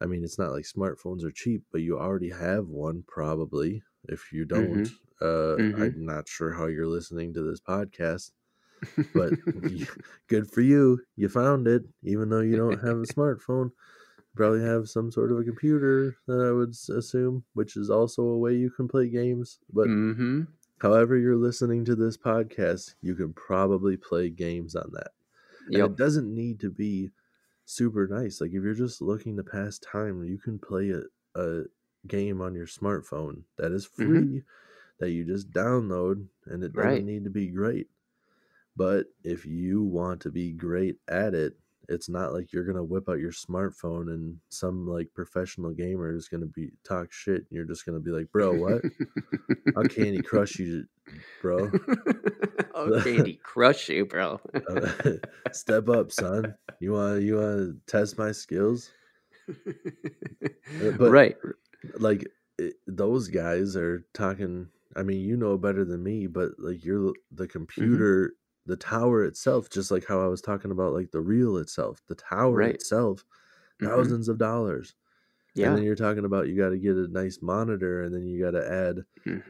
I 0.00 0.06
mean, 0.06 0.24
it's 0.24 0.38
not 0.38 0.52
like 0.52 0.64
smartphones 0.64 1.24
are 1.24 1.32
cheap, 1.32 1.64
but 1.72 1.82
you 1.82 1.98
already 1.98 2.30
have 2.30 2.68
one 2.68 3.04
probably. 3.06 3.82
If 4.04 4.32
you 4.32 4.44
don't, 4.46 4.88
uh, 5.22 5.58
Mhm. 5.58 5.62
I'm 5.74 6.04
not 6.06 6.28
sure 6.28 6.54
how 6.54 6.66
you're 6.66 6.88
listening 6.88 7.34
to 7.34 7.42
this 7.42 7.60
podcast, 7.60 8.32
but 9.14 9.32
good 10.28 10.50
for 10.50 10.60
you. 10.60 11.00
You 11.16 11.28
found 11.28 11.66
it, 11.68 11.82
even 12.02 12.28
though 12.28 12.40
you 12.40 12.56
don't 12.56 12.78
have 12.80 12.96
a 12.98 13.02
smartphone. 13.14 13.70
You 14.18 14.36
probably 14.36 14.62
have 14.62 14.88
some 14.88 15.10
sort 15.10 15.32
of 15.32 15.38
a 15.38 15.44
computer 15.44 16.16
that 16.26 16.40
I 16.40 16.52
would 16.52 16.74
assume, 16.96 17.44
which 17.54 17.76
is 17.76 17.90
also 17.90 18.22
a 18.22 18.38
way 18.38 18.54
you 18.54 18.70
can 18.70 18.86
play 18.88 19.08
games. 19.08 19.58
But 19.72 19.88
mm-hmm. 19.88 20.42
however 20.78 21.16
you're 21.16 21.36
listening 21.36 21.84
to 21.86 21.96
this 21.96 22.16
podcast, 22.16 22.94
you 23.02 23.14
can 23.14 23.32
probably 23.32 23.96
play 23.96 24.30
games 24.30 24.76
on 24.76 24.90
that. 24.92 25.10
And 25.66 25.76
it 25.76 25.96
doesn't 25.96 26.32
need 26.34 26.60
to 26.60 26.70
be 26.70 27.10
super 27.64 28.06
nice. 28.08 28.40
Like 28.40 28.50
if 28.50 28.62
you're 28.62 28.74
just 28.74 29.00
looking 29.02 29.36
to 29.36 29.44
pass 29.44 29.78
time, 29.78 30.24
you 30.24 30.38
can 30.38 30.58
play 30.58 30.90
a, 30.90 31.02
a 31.40 31.64
game 32.06 32.40
on 32.40 32.54
your 32.54 32.66
smartphone 32.66 33.42
that 33.58 33.72
is 33.72 33.86
Mhm. 33.86 33.92
free 33.94 34.42
that 34.98 35.10
you 35.10 35.24
just 35.24 35.50
download 35.50 36.26
and 36.46 36.62
it 36.64 36.72
doesn't 36.72 36.90
Right. 36.90 37.04
need 37.04 37.24
to 37.24 37.30
be 37.30 37.48
great. 37.48 37.88
But 38.80 39.08
if 39.24 39.44
you 39.44 39.82
want 39.82 40.22
to 40.22 40.30
be 40.30 40.52
great 40.52 40.96
at 41.06 41.34
it, 41.34 41.52
it's 41.90 42.08
not 42.08 42.32
like 42.32 42.50
you're 42.50 42.64
gonna 42.64 42.82
whip 42.82 43.10
out 43.10 43.18
your 43.18 43.30
smartphone 43.30 44.08
and 44.08 44.38
some 44.48 44.86
like 44.88 45.12
professional 45.12 45.72
gamer 45.72 46.16
is 46.16 46.28
gonna 46.28 46.46
be 46.46 46.70
talk 46.82 47.12
shit 47.12 47.42
and 47.42 47.50
you're 47.50 47.66
just 47.66 47.84
gonna 47.84 48.00
be 48.00 48.10
like, 48.10 48.32
bro, 48.32 48.54
what? 48.54 48.80
I'll 49.76 49.84
Candy 49.84 50.22
Crush 50.22 50.58
you, 50.58 50.86
bro. 51.42 51.70
oh, 52.74 53.00
Candy 53.04 53.38
Crush 53.42 53.90
you, 53.90 54.06
bro. 54.06 54.40
Uh, 54.54 54.90
Step 55.52 55.90
up, 55.90 56.10
son. 56.10 56.54
You 56.80 56.92
want 56.92 57.20
you 57.20 57.34
want 57.36 57.58
to 57.58 57.76
test 57.86 58.16
my 58.16 58.32
skills? 58.32 58.92
but- 59.46 61.10
right. 61.10 61.36
Like 61.98 62.26
it, 62.56 62.76
those 62.86 63.28
guys 63.28 63.76
are 63.76 64.06
talking. 64.14 64.68
I 64.96 65.02
mean, 65.02 65.20
you 65.20 65.36
know 65.36 65.58
better 65.58 65.84
than 65.84 66.02
me, 66.02 66.28
but 66.28 66.52
like 66.58 66.82
you're 66.82 67.12
the 67.30 67.46
computer, 67.46 68.32
the 68.66 68.76
tower 68.76 69.24
itself, 69.24 69.70
just 69.70 69.90
like 69.90 70.06
how 70.06 70.20
I 70.22 70.28
was 70.28 70.42
talking 70.42 70.70
about, 70.70 70.92
like 70.94 71.10
the 71.12 71.20
reel 71.22 71.56
itself, 71.58 72.02
the 72.08 72.14
tower 72.16 72.66
Right. 72.66 72.70
itself, 72.70 73.24
Mhm. 73.80 74.12
thousands 74.12 74.28
of 74.28 74.38
dollars. 74.38 74.94
Yeah. 75.54 75.62
And 75.62 75.76
then 75.76 75.82
you're 75.84 75.96
talking 75.96 76.24
about 76.24 76.48
you 76.48 76.56
got 76.56 76.70
to 76.70 76.78
get 76.78 76.96
a 76.96 77.08
nice 77.08 77.40
monitor, 77.42 78.02
and 78.02 78.14
then 78.14 78.26
you 78.26 78.40
got 78.42 78.52
to 78.52 78.66
add 78.70 79.04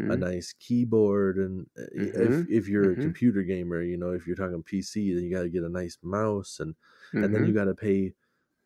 a 0.08 0.16
Mhm. 0.16 0.18
nice 0.18 0.52
keyboard 0.58 1.38
and 1.38 1.66
uh, 1.78 1.84
if 1.92 2.42
Mhm, 2.42 2.48
if 2.48 2.68
you're 2.68 2.92
a 2.92 2.96
computer 2.96 3.42
gamer 3.42 3.82
you 3.82 3.96
know 3.96 4.10
if 4.12 4.26
you're 4.26 4.36
talking 4.36 4.62
pc 4.62 5.14
then 5.14 5.24
you 5.24 5.30
got 5.30 5.42
to 5.42 5.48
get 5.50 5.62
a 5.64 5.68
nice 5.68 5.98
mouse 6.02 6.60
and 6.60 6.74
and 7.22 7.34
then 7.34 7.44
you 7.44 7.54
got 7.54 7.66
to 7.66 7.74
pay 7.74 8.12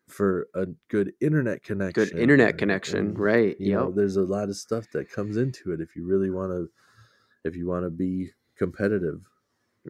for 0.07 0.47
a 0.55 0.67
good 0.89 1.13
internet 1.21 1.63
connection 1.63 1.93
Good 1.93 2.13
internet 2.15 2.57
and- 2.57 2.59
connection, 2.59 3.13
and, 3.13 3.15
right? 3.15 3.57
you 3.57 3.71
know 3.71 3.91
there's 3.91 4.17
a 4.17 4.23
lot 4.23 4.49
of 4.49 4.57
stuff 4.57 4.89
that 4.91 5.09
comes 5.11 5.37
into 5.37 5.71
it 5.73 5.81
if 5.81 5.95
you 5.95 6.05
really 6.05 6.31
want 6.31 6.51
to 6.51 6.69
if 7.45 7.55
you 7.55 7.67
want 7.67 7.85
to 7.85 7.89
be 7.91 8.31
competitive 8.57 9.21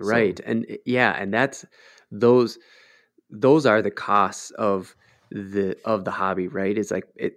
So- 0.02 0.10
Right. 0.10 0.40
And 0.46 0.66
eh, 0.70 0.78
yeah, 0.86 1.12
and 1.12 1.34
that's 1.34 1.66
those 2.12 2.58
those 3.30 3.66
are 3.66 3.82
the 3.82 3.92
costs 3.92 4.52
of 4.52 4.96
the 5.32 5.78
of 5.86 6.06
the 6.06 6.12
hobby, 6.12 6.48
right? 6.48 6.78
It's 6.78 6.92
like 6.92 7.08
it 7.16 7.36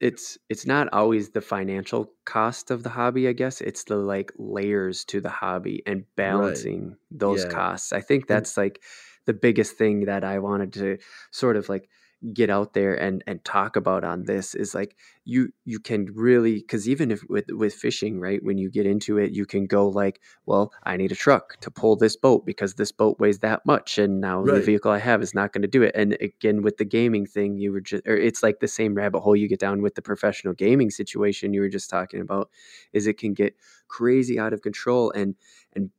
it's 0.00 0.38
it's 0.48 0.66
not 0.66 0.88
always 0.92 1.30
the 1.30 1.40
financial 1.42 2.12
cost 2.24 2.70
of 2.70 2.82
the 2.82 2.90
hobby, 2.90 3.28
I 3.28 3.32
guess. 3.32 3.60
It's 3.60 3.84
the 3.84 3.96
like 3.96 4.32
layers 4.38 5.04
to 5.06 5.20
the 5.20 5.28
hobby 5.30 5.82
and 5.86 6.04
balancing 6.16 6.96
those 7.10 7.44
Yeah. 7.44 7.50
costs. 7.50 7.92
I 7.92 8.00
think 8.00 8.26
that's 8.26 8.56
like 8.56 8.82
the 9.26 9.34
biggest 9.34 9.76
thing 9.76 10.06
that 10.06 10.24
I 10.24 10.38
wanted 10.38 10.72
to 10.74 10.98
sort 11.32 11.56
of 11.56 11.68
like 11.68 11.88
get 12.34 12.50
out 12.50 12.74
there 12.74 12.94
and 12.94 13.24
and 13.26 13.42
talk 13.44 13.76
about 13.76 14.04
on 14.04 14.24
this 14.24 14.54
is 14.54 14.74
like 14.74 14.94
you 15.24 15.50
you 15.64 15.78
can 15.80 16.06
really 16.14 16.56
because 16.56 16.86
even 16.86 17.10
if 17.10 17.22
with 17.30 17.46
with 17.48 17.72
fishing 17.72 18.20
right 18.20 18.44
when 18.44 18.58
you 18.58 18.70
get 18.70 18.84
into 18.84 19.16
it 19.16 19.32
you 19.32 19.46
can 19.46 19.66
go 19.66 19.88
like 19.88 20.20
well 20.44 20.70
i 20.82 20.98
need 20.98 21.10
a 21.10 21.14
truck 21.14 21.58
to 21.60 21.70
pull 21.70 21.96
this 21.96 22.16
boat 22.16 22.44
because 22.44 22.74
this 22.74 22.92
boat 22.92 23.18
weighs 23.18 23.38
that 23.38 23.64
much 23.64 23.96
and 23.96 24.20
now 24.20 24.44
the 24.44 24.60
vehicle 24.60 24.90
i 24.90 24.98
have 24.98 25.22
is 25.22 25.34
not 25.34 25.52
going 25.52 25.62
to 25.62 25.68
do 25.68 25.82
it. 25.82 25.92
And 25.94 26.12
again 26.20 26.60
with 26.60 26.76
the 26.76 26.84
gaming 26.84 27.24
thing 27.24 27.56
you 27.56 27.72
were 27.72 27.80
just 27.80 28.06
or 28.06 28.16
it's 28.16 28.42
like 28.42 28.60
the 28.60 28.68
same 28.68 28.94
rabbit 28.94 29.20
hole 29.20 29.34
you 29.34 29.48
get 29.48 29.60
down 29.60 29.80
with 29.80 29.94
the 29.94 30.02
professional 30.02 30.52
gaming 30.52 30.90
situation 30.90 31.54
you 31.54 31.62
were 31.62 31.70
just 31.70 31.88
talking 31.88 32.20
about 32.20 32.50
is 32.92 33.06
it 33.06 33.16
can 33.16 33.32
get 33.32 33.56
crazy 33.88 34.38
out 34.38 34.52
of 34.52 34.60
control 34.60 35.10
and 35.12 35.36
and 35.74 35.90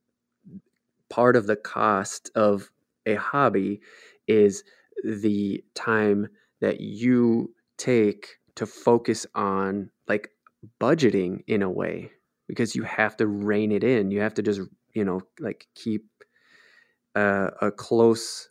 part 1.10 1.36
of 1.36 1.48
the 1.48 1.56
cost 1.56 2.30
of 2.36 2.70
a 3.08 3.16
hobby 3.16 3.82
is 4.28 4.64
the 5.04 5.64
time 5.76 6.28
that 6.60 6.82
you 6.82 7.54
take 7.78 8.38
to 8.56 8.66
focus 8.66 9.26
on 9.36 9.90
like 10.08 10.30
budgeting 10.80 11.44
in 11.48 11.62
a 11.62 11.70
way 11.70 12.12
because 12.48 12.76
you 12.76 12.84
have 12.84 13.18
to 13.18 13.28
rein 13.28 13.72
it 13.72 13.84
in. 13.84 14.12
You 14.12 14.22
have 14.22 14.34
to 14.36 14.42
just 14.42 14.62
you 14.94 15.06
know 15.06 15.22
like 15.40 15.68
keep 15.76 16.06
uh, 17.16 17.50
a 17.62 17.72
close 17.72 18.50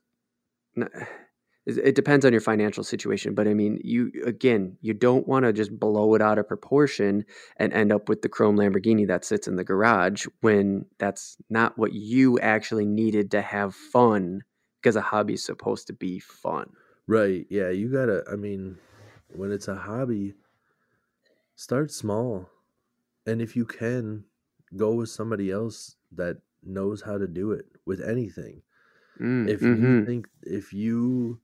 it 1.66 1.94
depends 1.94 2.24
on 2.24 2.32
your 2.32 2.40
financial 2.40 2.82
situation 2.82 3.34
but 3.34 3.46
i 3.46 3.54
mean 3.54 3.78
you 3.84 4.10
again 4.24 4.76
you 4.80 4.94
don't 4.94 5.28
want 5.28 5.44
to 5.44 5.52
just 5.52 5.78
blow 5.78 6.14
it 6.14 6.22
out 6.22 6.38
of 6.38 6.48
proportion 6.48 7.24
and 7.58 7.72
end 7.72 7.92
up 7.92 8.08
with 8.08 8.22
the 8.22 8.28
chrome 8.28 8.56
lamborghini 8.56 9.06
that 9.06 9.24
sits 9.24 9.46
in 9.46 9.56
the 9.56 9.64
garage 9.64 10.26
when 10.40 10.84
that's 10.98 11.36
not 11.50 11.76
what 11.76 11.92
you 11.92 12.38
actually 12.40 12.86
needed 12.86 13.30
to 13.30 13.42
have 13.42 13.74
fun 13.74 14.40
because 14.80 14.96
a 14.96 15.02
hobby 15.02 15.34
is 15.34 15.44
supposed 15.44 15.86
to 15.88 15.92
be 15.92 16.18
fun. 16.18 16.76
Right 17.06 17.46
yeah 17.50 17.70
you 17.70 17.90
gotta 17.90 18.24
i 18.30 18.36
mean 18.36 18.78
when 19.34 19.52
it's 19.52 19.68
a 19.68 19.74
hobby 19.74 20.34
start 21.54 21.90
small. 21.90 22.48
And 23.26 23.42
if 23.42 23.56
you 23.56 23.64
can 23.66 24.24
go 24.76 24.94
with 24.94 25.10
somebody 25.10 25.50
else 25.50 25.96
that 26.12 26.38
knows 26.62 27.02
how 27.02 27.18
to 27.18 27.26
do 27.28 27.52
it 27.52 27.66
with 27.86 28.00
anything. 28.00 28.62
Mm, 29.20 29.48
if 29.48 29.62
you 29.62 29.76
mhm. 29.76 30.06
think 30.06 30.28
if 30.42 30.72
you 30.72 31.40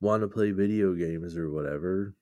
want 0.00 0.22
to 0.22 0.28
play 0.28 0.52
video 0.52 0.94
games 0.94 1.36
or 1.36 1.50
whatever 1.50 2.16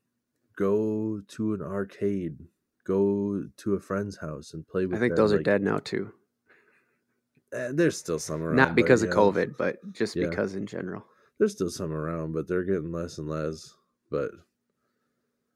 go 0.57 1.21
to 1.29 1.55
an 1.55 1.63
arcade 1.63 2.39
go 2.85 3.45
to 3.57 3.75
a 3.75 3.81
friend's 3.81 4.19
house 4.19 4.55
and 4.55 4.67
play 4.69 4.87
with 4.87 4.97
i 4.97 5.01
think 5.01 5.13
them, 5.13 5.17
those 5.17 5.33
are 5.33 5.43
dead 5.43 5.63
now 5.63 5.79
too 5.79 6.13
eh, 7.53 7.71
there's 7.73 7.97
still 7.99 8.19
some 8.19 8.43
around 8.43 8.57
not 8.57 8.69
but, 8.71 8.77
because 8.77 9.03
of 9.03 9.09
yeah, 9.11 9.15
covid 9.15 9.57
but 9.57 9.77
just 9.93 10.17
Yeah. 10.17 10.29
because 10.29 10.55
in 10.55 10.67
general 10.67 11.05
there's 11.39 11.53
still 11.53 11.71
some 11.71 11.93
around 11.93 12.33
but 12.33 12.47
they're 12.49 12.65
getting 12.65 12.93
less 12.93 13.19
and 13.19 13.29
less 13.29 13.75
but 14.11 14.31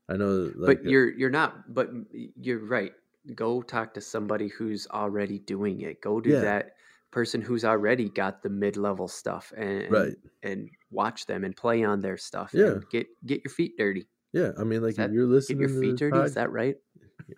I 0.09 0.17
know, 0.17 0.51
like, 0.57 0.83
but 0.83 0.85
you're 0.85 1.11
you're 1.11 1.31
not. 1.31 1.73
But 1.73 1.91
you're 2.11 2.59
right. 2.67 2.93
Go 3.35 3.63
talk 3.63 3.95
to 3.95 4.01
somebody 4.01 4.49
who's 4.49 4.87
already 4.89 5.39
doing 5.39 5.81
it. 5.83 6.03
Go 6.03 6.21
to 6.21 6.29
Yeah. 6.29 6.41
that 6.41 6.73
person 7.13 7.41
who's 7.41 7.65
already 7.65 8.09
got 8.11 8.43
the 8.43 8.51
mid 8.51 8.77
level 8.77 9.07
stuff 9.09 9.53
and 9.57 9.91
right. 9.91 10.13
and 10.43 10.69
watch 10.91 11.25
them 11.27 11.45
and 11.45 11.57
play 11.57 11.85
on 11.85 12.01
their 12.01 12.19
stuff. 12.19 12.51
Yeah. 12.53 12.73
and 12.73 12.89
get 12.91 13.07
get 13.25 13.43
your 13.45 13.53
feet 13.53 13.79
dirty. 13.79 14.07
Yeah, 14.33 14.51
I 14.59 14.65
mean, 14.65 14.83
like 14.83 14.97
that- 14.97 15.11
if 15.11 15.15
you're 15.15 15.27
listening. 15.27 15.61
Get 15.61 15.71
your 15.71 15.81
feet 15.81 15.97
dirty. 15.97 16.17
pod- 16.17 16.27
Is 16.27 16.35
that 16.35 16.51
right? 16.51 16.77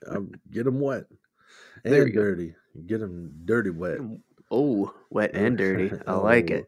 um, 0.09 0.33
get 0.51 0.65
them 0.65 0.81
wet 0.81 1.05
and 1.85 1.93
we 1.95 2.11
go. 2.11 2.23
dirty. 2.23 2.55
Get 2.87 2.99
them 3.01 3.31
dirty 3.45 3.71
wet. 3.71 3.99
Oh, 4.57 4.95
wet 5.11 5.35
and 5.35 5.59
dirty. 5.59 5.91
I 6.07 6.15
like 6.15 6.51
Oh, 6.53 6.55
it. 6.55 6.67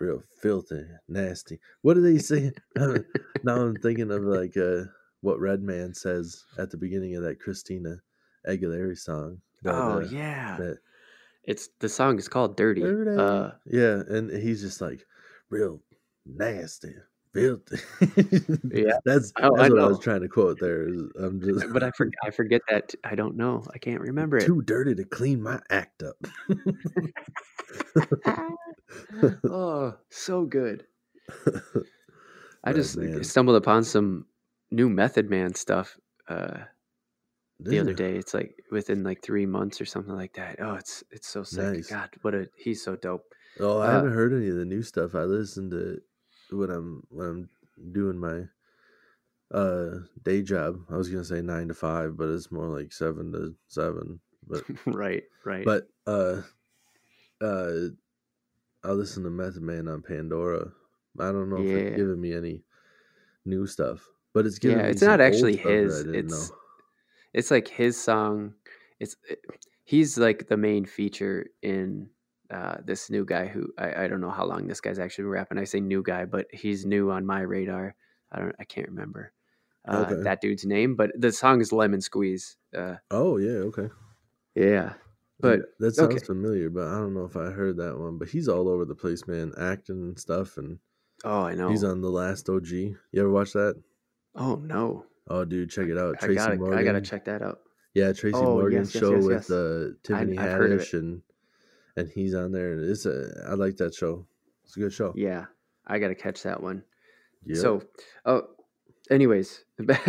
Real 0.00 0.22
filthy, 0.42 0.84
nasty. 1.08 1.58
What 1.82 1.94
do 1.94 2.00
they 2.00 2.18
say? 2.18 2.52
now 2.76 3.56
I'm 3.60 3.76
thinking 3.76 4.10
of 4.10 4.22
like 4.22 4.56
uh, 4.56 4.84
what 5.22 5.40
Redman 5.40 5.94
says 5.94 6.44
at 6.58 6.70
the 6.70 6.76
beginning 6.76 7.16
of 7.16 7.22
that 7.24 7.40
Christina 7.40 7.96
Aguilera 8.48 8.96
song. 8.96 9.38
that, 9.62 9.74
oh 9.74 9.98
uh, 9.98 10.08
yeah. 10.10 10.56
that- 10.58 10.78
It's 11.44 11.68
the 11.80 11.88
song 11.88 12.18
is 12.18 12.28
called 12.28 12.56
Dirty. 12.56 12.82
Dirty. 12.82 13.20
Uh, 13.20 13.50
yeah, 13.66 14.02
and 14.08 14.30
he's 14.30 14.60
just 14.60 14.80
like 14.80 15.04
real 15.50 15.80
nasty, 16.26 16.94
filthy. 17.40 18.58
Yeah. 18.70 18.98
that's 19.04 19.32
Oh, 19.40 19.56
that's 19.56 19.70
I 19.70 19.72
what 19.72 19.82
I 19.82 19.86
was 19.86 19.98
trying 19.98 20.20
to 20.20 20.28
quote 20.28 20.58
there. 20.60 20.84
I'm 21.18 21.40
just, 21.40 21.72
but 21.72 21.82
I 21.82 21.90
forget 21.92 22.18
I 22.24 22.30
forget 22.30 22.60
that 22.68 22.94
I 23.04 23.14
don't 23.14 23.36
know. 23.36 23.64
I 23.72 23.78
can't 23.78 24.00
remember 24.00 24.36
it. 24.36 24.46
too 24.46 24.62
dirty 24.62 24.94
to 24.94 25.04
clean 25.04 25.42
my 25.42 25.60
act 25.70 26.02
up. 26.02 26.16
oh, 29.44 29.94
so 30.10 30.44
good. 30.44 30.86
I 32.64 32.72
just 32.72 32.98
stumbled 33.24 33.56
upon 33.56 33.84
some 33.84 34.26
new 34.70 34.88
Method 34.88 35.30
Man 35.30 35.54
stuff 35.54 35.98
uh, 36.28 36.58
the 37.60 37.78
other 37.78 37.94
day. 37.94 38.16
It's 38.16 38.34
like 38.34 38.54
within 38.70 39.02
like 39.04 39.22
three 39.22 39.46
months 39.46 39.80
or 39.80 39.84
something 39.86 40.14
like 40.14 40.34
that. 40.34 40.56
Oh, 40.60 40.74
it's 40.74 41.04
it's 41.10 41.28
so 41.28 41.42
sick. 41.42 41.64
Nice. 41.64 41.90
God, 41.90 42.10
what 42.22 42.34
a 42.34 42.48
he's 42.56 42.82
so 42.82 42.96
dope. 42.96 43.24
Oh, 43.60 43.80
I 43.80 43.86
Uh, 43.86 43.92
haven't 43.92 44.12
heard 44.12 44.32
any 44.32 44.48
of 44.48 44.56
the 44.56 44.64
new 44.64 44.82
stuff. 44.82 45.14
I 45.14 45.22
listened 45.22 45.70
to 45.72 46.00
when 46.50 46.70
I'm 46.70 47.06
when 47.10 47.26
I'm 47.26 47.92
doing 47.92 48.18
my 48.18 48.44
uh 49.50 50.00
day 50.22 50.42
job. 50.42 50.84
I 50.90 50.96
was 50.96 51.08
gonna 51.08 51.24
say 51.24 51.40
nine 51.40 51.68
to 51.68 51.74
five, 51.74 52.16
but 52.16 52.28
it's 52.28 52.50
more 52.52 52.66
like 52.68 52.92
seven 52.92 53.32
to 53.32 53.54
seven. 53.66 54.20
But 54.46 54.64
right, 54.86 55.24
right. 55.44 55.64
but 55.64 55.88
uh 56.06 56.42
uh 57.40 57.88
I 58.84 58.90
listen 58.92 59.24
to 59.24 59.30
Method 59.30 59.62
Man 59.62 59.88
on 59.88 60.02
Pandora. 60.02 60.72
I 61.18 61.32
don't 61.32 61.50
know 61.50 61.60
if 61.62 61.66
Yeah. 61.66 61.76
it's 61.76 61.96
giving 61.96 62.20
me 62.20 62.32
any 62.34 62.64
new 63.44 63.66
stuff, 63.66 64.08
but 64.34 64.46
it's 64.46 64.58
giving 64.58 64.78
yeah, 64.78 64.86
me 64.86 64.90
it's 64.90 65.02
not 65.02 65.20
actually 65.20 65.54
stuff 65.54 65.62
that 65.62 65.72
I 65.72 65.72
his. 65.74 66.04
It's 66.04 66.50
know. 66.50 66.56
it's 67.34 67.50
like 67.50 67.68
his 67.68 68.00
song. 68.00 68.54
It's 69.00 69.16
it- 69.28 69.44
he's 69.84 70.18
like 70.18 70.48
the 70.48 70.56
main 70.56 70.84
feature 70.84 71.48
in 71.62 72.10
uh, 72.50 72.76
this 72.84 73.10
new 73.10 73.24
guy 73.24 73.46
who 73.46 73.68
I, 73.78 74.04
I 74.04 74.08
don't 74.08 74.20
know 74.20 74.30
how 74.30 74.44
long 74.46 74.66
this 74.66 74.80
guy's 74.80 74.98
actually 74.98 75.24
been 75.24 75.30
rapping. 75.32 75.58
I 75.58 75.64
say 75.64 75.80
new 75.80 76.02
guy, 76.02 76.24
but 76.24 76.46
he's 76.52 76.86
new 76.86 77.10
on 77.10 77.26
my 77.26 77.40
radar. 77.40 77.94
I 78.32 78.38
don't 78.40 78.54
I 78.58 78.64
can't 78.64 78.88
remember 78.88 79.32
uh, 79.86 80.06
Okay. 80.10 80.22
that 80.22 80.40
dude's 80.40 80.64
name, 80.64 80.96
but 80.96 81.10
the 81.18 81.32
song 81.32 81.60
is 81.60 81.72
Lemon 81.72 82.00
Squeeze. 82.00 82.56
Uh, 82.76 82.96
Oh 83.10 83.36
yeah, 83.38 83.60
okay. 83.70 83.88
yeah, 84.54 84.94
but 85.40 85.60
that 85.78 85.94
sounds 85.94 86.16
okay. 86.16 86.24
familiar, 86.24 86.68
but 86.70 86.88
I 86.88 86.92
don't 86.98 87.14
know 87.14 87.24
if 87.24 87.36
I 87.36 87.50
heard 87.50 87.76
that 87.78 87.98
one. 87.98 88.18
But 88.18 88.28
he's 88.28 88.48
all 88.48 88.68
over 88.68 88.84
the 88.84 88.94
place, 88.94 89.26
man, 89.26 89.52
acting 89.58 89.96
and 90.02 90.18
stuff, 90.18 90.56
and 90.58 90.78
oh, 91.24 91.42
I 91.42 91.54
know. 91.54 91.68
he's 91.70 91.84
on 91.84 92.00
the 92.00 92.10
last 92.10 92.48
OG. 92.48 92.68
You 92.70 92.96
ever 93.16 93.30
watch 93.30 93.52
that? 93.52 93.80
oh 94.34 94.56
no, 94.56 95.04
Oh, 95.30 95.44
dude, 95.44 95.70
check 95.70 95.88
it 95.88 95.98
out. 95.98 96.16
I 96.22 96.26
Tracy 96.26 96.34
gotta 96.36 96.56
Morgan. 96.56 96.78
I 96.78 96.82
gotta 96.82 97.00
check 97.00 97.24
that 97.26 97.42
out. 97.42 97.60
Yeah, 97.94 98.12
Tracy 98.12 98.36
Oh, 98.38 98.54
Morgan's 98.54 98.94
yes, 98.94 99.02
yes, 99.02 99.10
show 99.10 99.14
yes, 99.16 99.24
with 99.24 99.50
uh, 99.50 99.94
Tiffany 100.04 100.38
I've 100.38 100.60
Haddish 100.60 100.92
and 100.94 101.22
and 101.98 102.08
he's 102.08 102.34
on 102.34 102.52
there. 102.52 102.72
and 102.72 102.88
It's 102.90 103.06
a 103.06 103.30
I 103.48 103.54
like 103.54 103.76
that 103.78 103.94
show. 103.94 104.26
It's 104.64 104.76
a 104.76 104.80
good 104.80 104.92
show. 104.92 105.12
Yeah, 105.16 105.46
I 105.86 105.98
gotta 105.98 106.14
catch 106.14 106.42
that 106.42 106.62
one. 106.62 106.82
Yep. 107.46 107.56
So, 107.58 107.82
oh, 108.26 108.42
anyways, 109.10 109.64
let's 109.78 110.02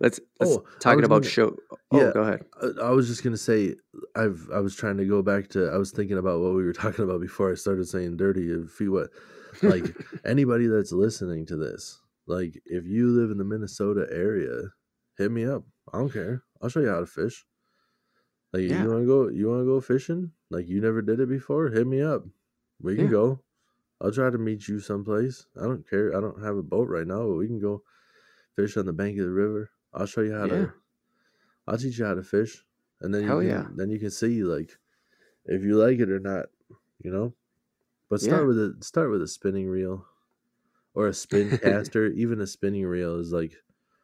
let's 0.00 0.20
Oh, 0.40 0.64
talking 0.80 1.04
about 1.04 1.22
gonna- 1.22 1.30
show. 1.30 1.56
Oh, 1.92 2.00
yeah. 2.00 2.10
go 2.12 2.22
ahead. 2.22 2.44
I, 2.62 2.86
I 2.86 2.90
was 2.90 3.06
just 3.08 3.22
gonna 3.22 3.36
say 3.36 3.74
I've 4.14 4.48
I 4.52 4.60
was 4.60 4.74
trying 4.74 4.96
to 4.98 5.04
go 5.04 5.22
back 5.22 5.48
to 5.50 5.68
I 5.68 5.76
was 5.76 5.90
thinking 5.92 6.18
about 6.18 6.40
what 6.40 6.54
we 6.54 6.64
were 6.64 6.72
talking 6.84 7.04
about 7.04 7.20
before 7.20 7.50
I 7.50 7.54
started 7.54 7.86
saying 7.88 8.16
dirty 8.16 8.50
and 8.52 8.70
feet 8.70 8.88
wet. 8.88 9.08
Like 9.62 9.84
anybody 10.24 10.66
that's 10.66 10.92
listening 10.92 11.46
to 11.46 11.56
this, 11.56 12.00
like 12.26 12.60
if 12.66 12.84
you 12.86 13.08
live 13.08 13.30
in 13.30 13.38
the 13.38 13.44
Minnesota 13.44 14.06
area, 14.10 14.56
hit 15.18 15.30
me 15.30 15.44
up. 15.46 15.62
I 15.92 15.98
don't 15.98 16.12
care. 16.12 16.42
I'll 16.62 16.68
show 16.68 16.80
you 16.80 16.88
how 16.88 17.00
to 17.00 17.06
fish. 17.06 17.44
Like 18.52 18.62
Yeah. 18.68 18.82
you 18.82 18.88
want 18.88 19.02
to 19.02 19.06
go, 19.06 19.28
you 19.28 19.48
want 19.48 19.60
to 19.62 19.66
go 19.66 19.80
fishing? 19.80 20.32
Like 20.50 20.68
you 20.68 20.80
never 20.80 21.02
did 21.02 21.20
it 21.20 21.28
before? 21.28 21.68
Hit 21.70 21.86
me 21.86 22.00
up. 22.02 22.24
We 22.80 22.96
can 22.96 23.06
Yeah. 23.06 23.10
go. 23.10 23.42
I'll 24.00 24.12
try 24.12 24.30
to 24.30 24.38
meet 24.38 24.68
you 24.68 24.80
someplace. 24.80 25.46
I 25.56 25.64
don't 25.64 25.88
care. 25.88 26.16
I 26.16 26.20
don't 26.20 26.42
have 26.42 26.56
a 26.56 26.62
boat 26.62 26.88
right 26.88 27.06
now, 27.06 27.26
but 27.28 27.36
we 27.36 27.48
can 27.48 27.60
go 27.60 27.84
fish 28.56 28.76
on 28.76 28.86
the 28.86 28.92
bank 28.94 29.18
of 29.18 29.26
the 29.26 29.32
river. 29.32 29.70
I'll 29.94 30.06
show 30.06 30.22
you 30.22 30.34
how 30.34 30.46
Yeah. 30.46 30.48
to. 30.48 30.72
I'll 31.66 31.78
teach 31.78 31.98
you 31.98 32.04
how 32.04 32.14
to 32.14 32.22
fish, 32.22 32.64
and 33.00 33.14
then 33.14 33.24
you 33.24 33.34
can, 33.36 33.42
yeah. 33.42 33.68
then 33.76 33.90
you 33.90 33.98
can 33.98 34.10
see 34.10 34.42
like 34.44 34.78
if 35.46 35.62
you 35.64 35.76
like 35.76 36.00
it 36.00 36.10
or 36.10 36.20
not. 36.20 36.46
You 37.00 37.10
know, 37.12 37.36
but 38.10 38.22
start 38.22 38.46
Yeah. 38.46 38.48
with 38.48 38.58
a 38.58 38.76
start 38.82 39.10
with 39.10 39.22
a 39.22 39.28
spinning 39.28 39.68
reel, 39.68 40.06
or 40.94 41.08
a 41.08 41.14
spin 41.14 41.52
caster. 41.62 42.06
Even 42.08 42.40
a 42.40 42.46
spinning 42.46 42.86
reel 42.86 43.18
is 43.20 43.32
like 43.32 43.56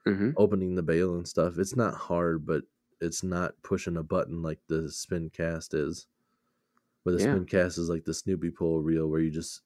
hmm 0.07 0.33
opening 0.37 0.75
the 0.77 0.83
bail 0.83 1.15
and 1.17 1.29
stuff. 1.29 1.59
It's 1.59 1.77
not 1.77 1.95
hard, 1.95 2.47
but 2.47 2.65
it's 3.01 3.23
not 3.23 3.63
pushing 3.63 3.97
a 3.97 4.03
button 4.03 4.43
like 4.43 4.61
the 4.69 4.91
spin 4.91 5.31
cast 5.31 5.75
is. 5.75 6.09
Where 7.03 7.15
the 7.15 7.21
Yeah. 7.23 7.33
spin 7.33 7.47
cast 7.47 7.79
is 7.79 7.89
like 7.89 8.05
the 8.05 8.15
Snoopy 8.15 8.51
pull 8.51 8.81
reel, 8.83 9.09
where 9.09 9.21
you 9.21 9.31
just 9.31 9.61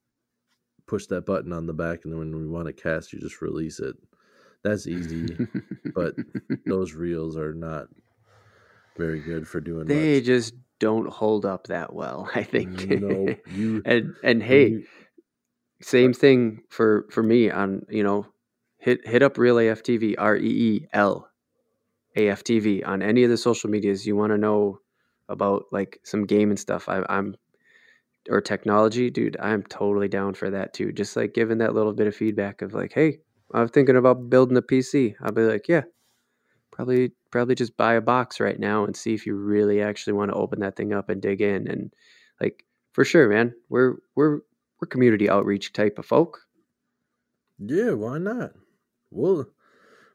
push 0.86 1.06
that 1.06 1.26
button 1.26 1.52
on 1.52 1.66
the 1.66 1.72
back, 1.74 2.04
and 2.04 2.12
then 2.12 2.18
when 2.20 2.36
we 2.38 2.46
want 2.46 2.66
to 2.66 2.72
cast, 2.72 3.12
you 3.12 3.18
just 3.20 3.42
release 3.42 3.78
it. 3.80 3.96
That's 4.62 4.86
easy. 4.86 5.36
but 5.94 6.14
Those 6.66 6.94
reels 6.94 7.36
are 7.36 7.52
not 7.54 7.88
very 8.96 9.20
good 9.20 9.46
for 9.46 9.60
doing 9.60 9.86
they 9.86 10.16
much. 10.16 10.24
just 10.24 10.54
don't 10.78 11.08
hold 11.08 11.44
up 11.44 11.66
that 11.66 11.92
well. 11.92 12.30
I 12.34 12.42
think. 12.42 12.88
no, 12.88 13.34
you. 13.50 13.82
and 13.84 14.14
and 14.22 14.42
hey, 14.42 14.68
you- 14.68 14.86
same 15.82 16.12
uh 16.12 16.14
thing 16.14 16.62
for 16.70 17.06
for 17.10 17.22
me 17.22 17.50
on 17.50 17.84
you 17.90 18.02
know 18.02 18.26
hit 18.78 19.06
hit 19.06 19.22
up 19.22 19.36
real 19.36 19.56
AFTV 19.56 20.14
R 20.16 20.36
E 20.36 20.46
E 20.48 20.86
L 20.94 21.28
AFTV 22.16 22.86
on 22.86 23.02
any 23.02 23.24
of 23.24 23.30
the 23.30 23.36
social 23.36 23.68
medias 23.68 24.06
you 24.06 24.16
want 24.16 24.32
to 24.32 24.38
know 24.38 24.80
about 25.28 25.64
like 25.72 26.00
some 26.04 26.26
game 26.26 26.50
and 26.50 26.58
stuff. 26.58 26.88
I, 26.88 27.02
I'm 27.08 27.36
or 28.28 28.40
technology, 28.40 29.10
dude. 29.10 29.36
I'm 29.40 29.62
totally 29.64 30.08
down 30.08 30.34
for 30.34 30.50
that 30.50 30.74
too. 30.74 30.92
Just 30.92 31.16
like 31.16 31.34
giving 31.34 31.58
that 31.58 31.74
little 31.74 31.92
bit 31.92 32.06
of 32.06 32.16
feedback 32.16 32.62
of 32.62 32.74
like, 32.74 32.92
hey, 32.92 33.18
I'm 33.54 33.68
thinking 33.68 33.96
about 33.96 34.30
building 34.30 34.56
a 34.56 34.62
PC. 34.62 35.14
I'll 35.20 35.32
be 35.32 35.42
like, 35.42 35.68
yeah, 35.68 35.82
probably 36.72 37.12
probably 37.30 37.54
just 37.54 37.76
buy 37.76 37.94
a 37.94 38.00
box 38.00 38.40
right 38.40 38.58
now 38.58 38.84
and 38.84 38.96
see 38.96 39.14
if 39.14 39.26
you 39.26 39.34
really 39.34 39.82
actually 39.82 40.14
want 40.14 40.30
to 40.30 40.36
open 40.36 40.60
that 40.60 40.76
thing 40.76 40.92
up 40.92 41.08
and 41.08 41.22
dig 41.22 41.40
in 41.40 41.68
and 41.68 41.92
like 42.40 42.64
for 42.92 43.04
sure, 43.04 43.28
man. 43.28 43.54
We're 43.68 43.96
we're 44.14 44.40
we're 44.80 44.88
community 44.88 45.28
outreach 45.28 45.72
type 45.72 45.98
of 45.98 46.06
folk. 46.06 46.40
Yeah, 47.58 47.92
why 47.92 48.18
not? 48.18 48.52
We'll 49.10 49.46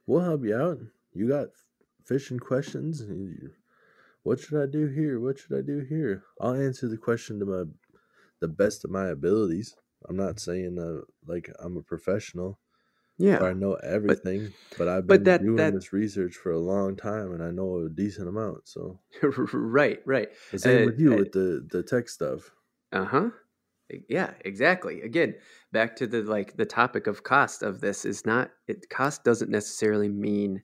we'll 0.05 0.21
help 0.21 0.43
you 0.43 0.55
out. 0.55 0.79
You 1.13 1.27
got 1.27 1.47
fishing 2.05 2.39
questions? 2.39 3.01
What 4.23 4.39
should 4.39 4.61
I 4.61 4.65
do 4.67 4.87
here? 4.87 5.19
What 5.19 5.39
should 5.39 5.57
I 5.57 5.61
do 5.61 5.79
here? 5.79 6.23
I'll 6.39 6.53
answer 6.53 6.87
the 6.87 6.97
question 6.97 7.39
to 7.39 7.45
my 7.45 7.63
the 8.39 8.47
best 8.47 8.83
of 8.85 8.91
my 8.91 9.07
abilities. 9.07 9.75
I'm 10.07 10.15
not 10.17 10.39
saying 10.39 10.77
uh, 10.79 11.01
like 11.27 11.49
I'm 11.59 11.77
a 11.77 11.81
professional 11.81 12.59
Yeah. 13.17 13.37
or 13.37 13.49
I 13.49 13.53
know 13.53 13.75
everything, 13.75 14.51
but, 14.77 14.87
I've 14.87 15.05
but 15.07 15.17
been 15.19 15.23
that- 15.25 15.41
doing 15.41 15.55
that- 15.57 15.73
this 15.73 15.93
research 15.93 16.35
for 16.35 16.51
a 16.51 16.59
long 16.59 16.95
time 16.95 17.33
and 17.33 17.43
I 17.43 17.51
know 17.51 17.79
a 17.85 17.89
decent 17.89 18.27
amount. 18.27 18.67
So 18.67 18.99
right, 19.53 19.99
right. 20.05 20.29
the 20.51 20.59
same 20.59 20.83
Uh, 20.83 20.85
with 20.87 20.99
you 20.99 21.13
uh, 21.13 21.17
with 21.17 21.31
the 21.31 21.67
the 21.71 21.83
tech 21.83 22.09
stuff. 22.09 22.51
Uh 22.91 23.05
huh. 23.05 23.29
Yeah, 24.07 24.33
exactly. 24.45 25.01
Again, 25.01 25.35
back 25.73 25.95
to 25.97 26.07
the 26.07 26.21
like 26.23 26.55
the 26.57 26.65
topic 26.65 27.07
of 27.07 27.23
cost 27.23 27.61
of 27.61 27.81
this 27.81 28.05
is 28.05 28.25
not 28.25 28.51
it. 28.67 28.89
Cost 28.89 29.23
doesn't 29.23 29.51
necessarily 29.51 30.07
mean 30.09 30.61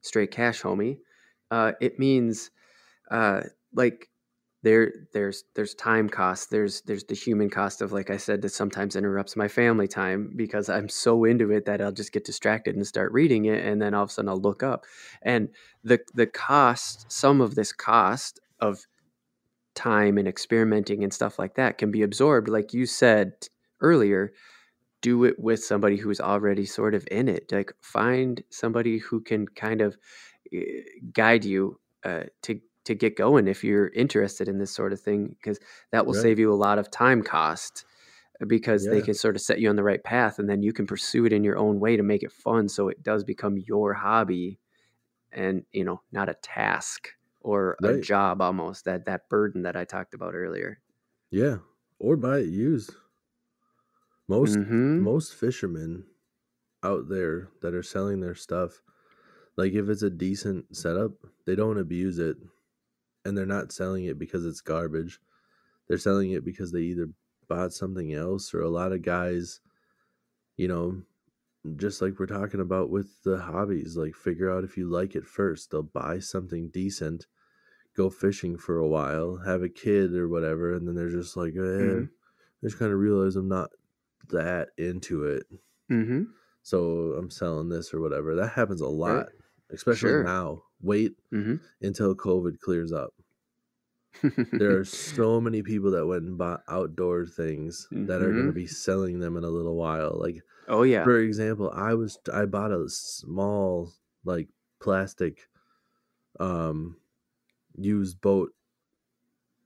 straight 0.00 0.30
cash, 0.30 0.62
homie. 0.62 0.98
Uh, 1.50 1.72
it 1.80 1.98
means 1.98 2.50
uh, 3.10 3.42
like 3.74 4.08
there 4.62 4.92
there's 5.12 5.44
there's 5.54 5.74
time 5.74 6.08
cost. 6.08 6.50
There's 6.50 6.82
there's 6.82 7.04
the 7.04 7.14
human 7.14 7.50
cost 7.50 7.80
of 7.82 7.92
like 7.92 8.10
I 8.10 8.16
said 8.18 8.42
that 8.42 8.50
sometimes 8.50 8.96
interrupts 8.96 9.36
my 9.36 9.48
family 9.48 9.88
time 9.88 10.32
because 10.36 10.68
I'm 10.68 10.88
so 10.88 11.24
into 11.24 11.50
it 11.52 11.64
that 11.66 11.80
I'll 11.80 11.92
just 11.92 12.12
get 12.12 12.24
distracted 12.24 12.76
and 12.76 12.86
start 12.86 13.12
reading 13.12 13.46
it, 13.46 13.64
and 13.64 13.80
then 13.80 13.94
all 13.94 14.04
of 14.04 14.10
a 14.10 14.12
sudden 14.12 14.28
I'll 14.28 14.40
look 14.40 14.62
up 14.62 14.84
and 15.22 15.48
the 15.84 16.00
the 16.14 16.26
cost. 16.26 17.10
Some 17.10 17.40
of 17.40 17.54
this 17.54 17.72
cost 17.72 18.40
of 18.60 18.80
time 19.74 20.18
and 20.18 20.28
experimenting 20.28 21.04
and 21.04 21.12
stuff 21.12 21.38
like 21.38 21.54
that 21.54 21.78
can 21.78 21.90
be 21.90 22.02
absorbed 22.02 22.48
like 22.48 22.74
you 22.74 22.86
said 22.86 23.32
earlier 23.80 24.32
do 25.02 25.24
it 25.24 25.38
with 25.38 25.62
somebody 25.64 25.96
who's 25.96 26.20
already 26.20 26.66
sort 26.66 26.94
of 26.94 27.06
in 27.10 27.28
it. 27.28 27.52
Like 27.52 27.72
find 27.82 28.42
somebody 28.50 28.98
who 28.98 29.20
can 29.20 29.46
kind 29.48 29.80
of 29.80 29.96
eh, 30.52 30.82
guide 31.12 31.44
you 31.44 31.80
uh, 32.04 32.24
to 32.42 32.60
to 32.84 32.94
get 32.94 33.16
going 33.16 33.48
if 33.48 33.62
you're 33.64 33.88
interested 33.88 34.48
in 34.48 34.58
this 34.58 34.72
sort 34.72 34.92
of 34.92 35.00
thing 35.00 35.28
because 35.28 35.58
that 35.92 36.06
will 36.06 36.14
Right. 36.14 36.26
save 36.26 36.38
you 36.38 36.52
a 36.52 36.54
lot 36.56 36.78
of 36.78 36.90
time 36.90 37.22
cost 37.22 37.84
uh, 38.42 38.46
because 38.46 38.88
they 38.88 39.02
can 39.02 39.14
sort 39.14 39.36
of 39.36 39.42
set 39.42 39.60
you 39.60 39.70
on 39.70 39.76
the 39.76 39.84
right 39.84 40.04
path 40.04 40.38
and 40.38 40.48
then 40.50 40.62
you 40.62 40.72
can 40.72 40.86
pursue 40.86 41.26
it 41.26 41.32
in 41.32 41.44
your 41.44 41.58
own 41.58 41.80
way 41.80 41.96
to 41.96 42.02
make 42.04 42.22
it 42.22 42.32
fun 42.32 42.68
so 42.68 42.88
it 42.88 43.02
does 43.02 43.24
become 43.24 43.58
your 43.58 43.94
hobby 43.94 44.60
and 45.32 45.64
you 45.72 45.84
know 45.84 46.02
not 46.12 46.28
a 46.28 46.34
task 46.34 47.10
or 47.40 47.78
a 47.84 47.94
job 47.94 48.40
almost 48.42 48.84
that 48.84 49.04
that 49.06 49.28
burden 49.28 49.62
that 49.62 49.76
I 49.76 49.84
talked 49.84 50.14
about 50.14 50.34
earlier. 50.34 50.80
Yeah, 51.32 51.58
or 51.98 52.16
buy 52.16 52.38
it 52.38 52.50
used. 52.50 52.94
Most 54.28 54.58
Mhm. 54.58 54.90
most 54.96 55.34
fishermen 55.34 56.06
out 56.82 57.08
there 57.08 57.50
that 57.62 57.74
are 57.74 57.82
selling 57.82 58.20
their 58.20 58.34
stuff, 58.34 58.82
like 59.56 59.72
if 59.74 59.88
it's 59.88 60.02
a 60.02 60.10
decent 60.10 60.76
setup, 60.76 61.12
they 61.46 61.54
don't 61.56 61.78
abuse 61.78 62.18
it, 62.18 62.38
and 63.24 63.36
they're 63.36 63.46
not 63.46 63.72
selling 63.72 64.04
it 64.04 64.18
because 64.18 64.46
it's 64.46 64.60
garbage. 64.60 65.20
They're 65.88 65.98
selling 65.98 66.32
it 66.32 66.44
because 66.44 66.72
they 66.72 66.82
either 66.82 67.10
bought 67.48 67.72
something 67.74 68.14
else 68.14 68.54
or 68.54 68.62
a 68.62 68.70
lot 68.70 68.92
of 68.92 69.02
guys, 69.02 69.60
you 70.56 70.68
know, 70.68 71.02
just 71.76 72.02
like 72.02 72.18
we're 72.18 72.26
talking 72.26 72.60
about 72.60 72.90
with 72.90 73.22
the 73.24 73.38
hobbies, 73.40 73.96
like 73.96 74.14
figure 74.16 74.50
out 74.50 74.64
if 74.64 74.76
you 74.78 74.90
like 74.90 75.16
it 75.16 75.26
first. 75.26 75.70
They'll 75.70 75.82
buy 75.84 76.20
something 76.20 76.70
decent, 76.70 77.26
go 77.96 78.10
fishing 78.10 78.58
for 78.58 78.78
a 78.78 78.88
while, 78.88 79.38
have 79.38 79.62
a 79.62 79.68
kid 79.70 80.14
or 80.14 80.28
whatever, 80.28 80.74
and 80.74 80.88
then 80.88 80.96
they're 80.96 81.10
just 81.10 81.36
like, 81.36 81.54
eh, 81.56 81.60
Mhm. 81.78 82.04
I 82.04 82.66
just 82.66 82.78
kind 82.78 82.92
of 82.92 82.98
realize 83.00 83.36
I'm 83.36 83.48
not 83.48 83.70
that 84.30 84.70
into 84.78 85.24
it. 85.26 85.46
Mhm. 85.88 86.34
So 86.62 87.12
I'm 87.14 87.30
selling 87.30 87.68
this 87.68 87.92
or 87.94 88.00
whatever. 88.00 88.34
That 88.34 88.50
happens 88.50 88.80
a 88.80 88.88
lot, 88.88 89.28
especially 89.70 90.14
Sure. 90.14 90.16
now. 90.16 90.64
Wait 90.80 91.16
Mhm. 91.32 91.60
until 91.82 92.14
COVID 92.16 92.60
clears 92.60 92.92
up. 92.92 93.14
There 94.58 94.78
are 94.78 94.84
so 94.84 95.40
many 95.40 95.62
people 95.62 95.90
that 95.92 96.06
went 96.06 96.24
and 96.24 96.38
bought 96.38 96.62
outdoor 96.68 97.26
things 97.26 97.88
that 98.04 98.20
are 98.22 98.32
going 98.32 98.46
to 98.46 98.52
Mhm. 98.52 98.54
be 98.54 98.66
selling 98.66 99.18
them 99.20 99.36
in 99.36 99.44
a 99.44 99.50
little 99.50 99.74
while. 99.76 100.16
Like 100.18 100.42
oh 100.68 100.82
yeah. 100.82 101.04
for 101.04 101.18
example, 101.18 101.70
I 101.72 101.94
was 101.94 102.18
I 102.32 102.46
bought 102.46 102.72
a 102.72 102.88
small 102.88 103.92
like 104.24 104.50
plastic 104.80 105.48
um 106.40 107.00
used 107.76 108.20
boat 108.20 108.54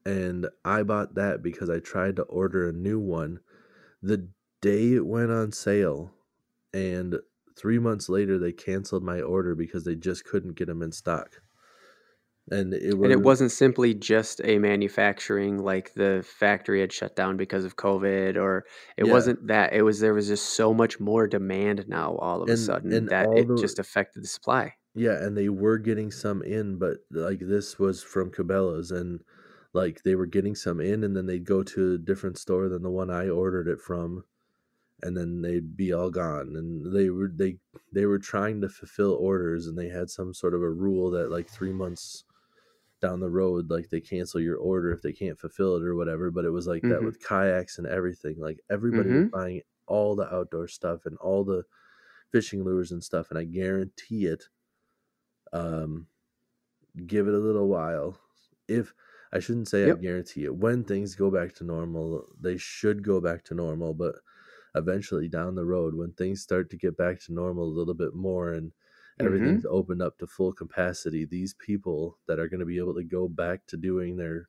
and 0.07 0.49
I 0.65 0.83
bought 0.83 1.15
that 1.15 1.43
because 1.43 1.71
I 1.71 1.81
tried 1.81 2.17
to 2.17 2.23
order 2.25 2.69
a 2.69 2.73
new 2.73 2.99
one 2.99 3.41
the 4.03 4.31
day 4.63 4.95
it 4.95 5.07
went 5.07 5.31
on 5.31 5.53
sale 5.53 6.15
and 6.73 7.21
3 7.57 7.79
months 7.79 8.09
later 8.09 8.39
they 8.39 8.53
canceled 8.53 9.03
my 9.05 9.21
order 9.21 9.55
because 9.55 9.85
they 9.85 9.95
just 9.97 10.25
couldn't 10.25 10.55
get 10.57 10.67
them 10.67 10.83
in 10.83 10.93
stock. 10.93 11.43
And 12.51 12.75
it 12.75 12.95
And 13.03 13.13
it 13.13 13.23
wasn't 13.23 13.51
simply 13.53 13.95
just 13.95 14.41
a 14.45 14.59
manufacturing, 14.59 15.59
like 15.59 15.95
the 15.95 16.23
factory 16.27 16.81
had 16.81 16.93
shut 16.93 17.15
down 17.17 17.37
because 17.37 17.65
of 17.65 17.77
COVID, 17.77 18.37
or 18.37 18.65
it 18.97 19.05
Yeah. 19.05 19.13
wasn't 19.13 19.47
that. 19.49 19.73
It 19.75 19.83
was 19.83 20.01
there 20.01 20.15
was 20.15 20.29
just 20.29 20.51
so 20.57 20.73
much 20.75 20.99
more 21.01 21.27
demand 21.27 21.87
now 21.89 22.17
all 22.17 22.43
of 22.43 22.51
a 22.51 22.57
sudden 22.57 22.93
and 22.93 23.09
that 23.09 23.29
it 23.35 23.49
the- 23.49 23.55
just 23.55 23.79
affected 23.79 24.23
the 24.25 24.29
supply. 24.29 24.75
Yeah, 24.95 25.23
and 25.25 25.37
they 25.37 25.49
were 25.49 25.79
getting 25.79 26.11
some 26.11 26.43
in, 26.43 26.79
but 26.79 26.99
like 27.11 27.41
this 27.41 27.79
was 27.79 28.03
from 28.03 28.31
Cabela's, 28.31 28.91
and 28.93 29.25
like 29.73 30.03
they 30.05 30.15
were 30.15 30.27
getting 30.27 30.55
some 30.55 30.81
in, 30.81 31.03
and 31.05 31.17
then 31.17 31.27
they'd 31.27 31.45
go 31.45 31.63
to 31.65 31.95
a 31.95 31.99
different 31.99 32.39
store 32.39 32.69
than 32.69 32.83
the 32.83 32.91
one 32.91 33.11
I 33.11 33.29
ordered 33.29 33.67
it 33.69 33.81
from, 33.81 34.25
and 35.03 35.17
then 35.17 35.43
they'd 35.43 35.77
be 35.77 35.93
all 35.93 36.11
gone. 36.11 36.57
And 36.57 36.95
they 36.95 37.11
were 37.11 37.29
they 37.29 37.59
they 37.93 38.07
were 38.07 38.19
trying 38.19 38.61
to 38.63 38.69
fulfill 38.69 39.13
orders, 39.15 39.67
and 39.67 39.79
they 39.79 39.89
had 39.89 40.11
some 40.11 40.35
sort 40.35 40.55
of 40.55 40.63
a 40.63 40.71
rule 40.71 41.11
that 41.13 41.31
like 41.31 41.49
three 41.51 41.73
months 41.73 42.25
down 43.01 43.21
the 43.21 43.31
road, 43.31 43.71
like 43.71 43.91
they 43.91 44.01
cancel 44.01 44.41
your 44.41 44.57
order 44.59 44.93
if 44.93 45.03
they 45.03 45.13
can't 45.13 45.39
fulfill 45.39 45.77
it 45.77 45.85
or 45.85 45.95
whatever. 45.97 46.31
But 46.31 46.45
it 46.47 46.51
was 46.51 46.67
like 46.67 46.87
that 46.89 47.03
Mhm. 47.03 47.05
with 47.05 47.21
kayaks 47.23 47.79
and 47.79 47.87
everything. 47.87 48.39
Like 48.39 48.61
everybody 48.71 49.11
was 49.11 49.23
Mhm. 49.23 49.33
buying 49.33 49.63
all 49.87 50.17
the 50.17 50.33
outdoor 50.35 50.69
stuff 50.69 51.07
and 51.07 51.17
all 51.19 51.45
the 51.45 51.65
fishing 52.33 52.65
lures 52.65 52.93
and 52.93 53.05
stuff, 53.05 53.31
and 53.31 53.39
I 53.39 53.45
guarantee 53.45 54.27
it 54.27 54.45
um 55.53 56.07
give 57.07 57.29
it 57.29 57.35
a 57.35 57.39
little 57.39 57.69
while 57.69 58.19
if 58.69 58.95
i 59.33 59.39
shouldn't 59.39 59.69
say 59.69 59.85
Yep. 59.85 59.91
i 59.91 59.97
guarantee 59.97 60.45
it 60.45 60.57
when 60.57 60.85
things 60.85 61.15
go 61.15 61.31
back 61.31 61.55
to 61.55 61.65
normal 61.65 62.27
they 62.41 62.57
should 62.57 63.03
go 63.03 63.21
back 63.21 63.45
to 63.45 63.55
normal 63.55 63.95
but 63.95 64.17
eventually 64.77 65.29
down 65.29 65.55
the 65.55 65.65
road 65.65 65.95
when 65.95 66.13
things 66.13 66.43
start 66.43 66.71
to 66.71 66.77
get 66.77 66.97
back 66.97 67.21
to 67.21 67.33
normal 67.33 67.65
a 67.65 67.77
little 67.79 67.95
bit 67.95 68.15
more 68.15 68.53
and 68.53 68.73
everything's 69.21 69.65
opened 69.67 70.03
up 70.03 70.19
to 70.19 70.27
full 70.27 70.53
capacity 70.53 71.25
these 71.25 71.55
people 71.55 72.19
that 72.27 72.39
are 72.41 72.49
going 72.49 72.61
to 72.61 72.67
be 72.67 72.79
able 72.79 72.95
to 72.95 73.05
go 73.05 73.29
back 73.29 73.65
to 73.67 73.77
doing 73.77 74.17
their 74.17 74.49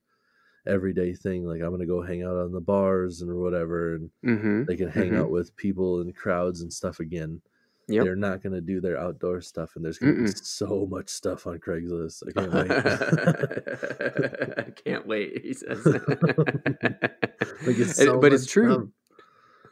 everyday 0.67 1.13
thing 1.13 1.45
like 1.45 1.61
i'm 1.61 1.69
going 1.69 1.79
to 1.79 1.85
go 1.85 2.01
hang 2.01 2.23
out 2.23 2.37
on 2.37 2.51
the 2.51 2.61
bars 2.61 3.21
and 3.21 3.33
whatever 3.35 3.95
and 3.95 4.09
Mm-hmm. 4.25 4.63
they 4.65 4.75
can 4.75 4.89
hang 4.89 5.11
Mhm. 5.11 5.19
out 5.21 5.29
with 5.31 5.55
people 5.57 6.01
and 6.01 6.15
crowds 6.15 6.61
and 6.61 6.73
stuff 6.73 6.99
again 6.99 7.41
Yep. 7.87 8.03
they're 8.03 8.15
not 8.15 8.41
going 8.41 8.53
to 8.53 8.61
do 8.61 8.81
their 8.81 8.97
outdoor 8.99 9.41
stuff, 9.41 9.75
and 9.75 9.85
there's 9.85 9.99
going 9.99 10.11
to 10.15 10.19
be 10.23 10.25
so 10.25 10.87
much 10.89 11.07
stuff 11.07 11.45
on 11.45 11.59
Craigslist. 11.59 12.23
I 12.27 12.31
can't 12.31 12.51
wait. 12.51 12.71
I 14.67 14.71
can't 14.85 15.05
wait. 15.07 15.41
He 15.45 15.53
says, 15.53 15.85
Like, 17.65 17.77
it's 17.77 17.95
so 18.03 18.19
but 18.19 18.33
it's 18.33 18.45
true. 18.47 18.91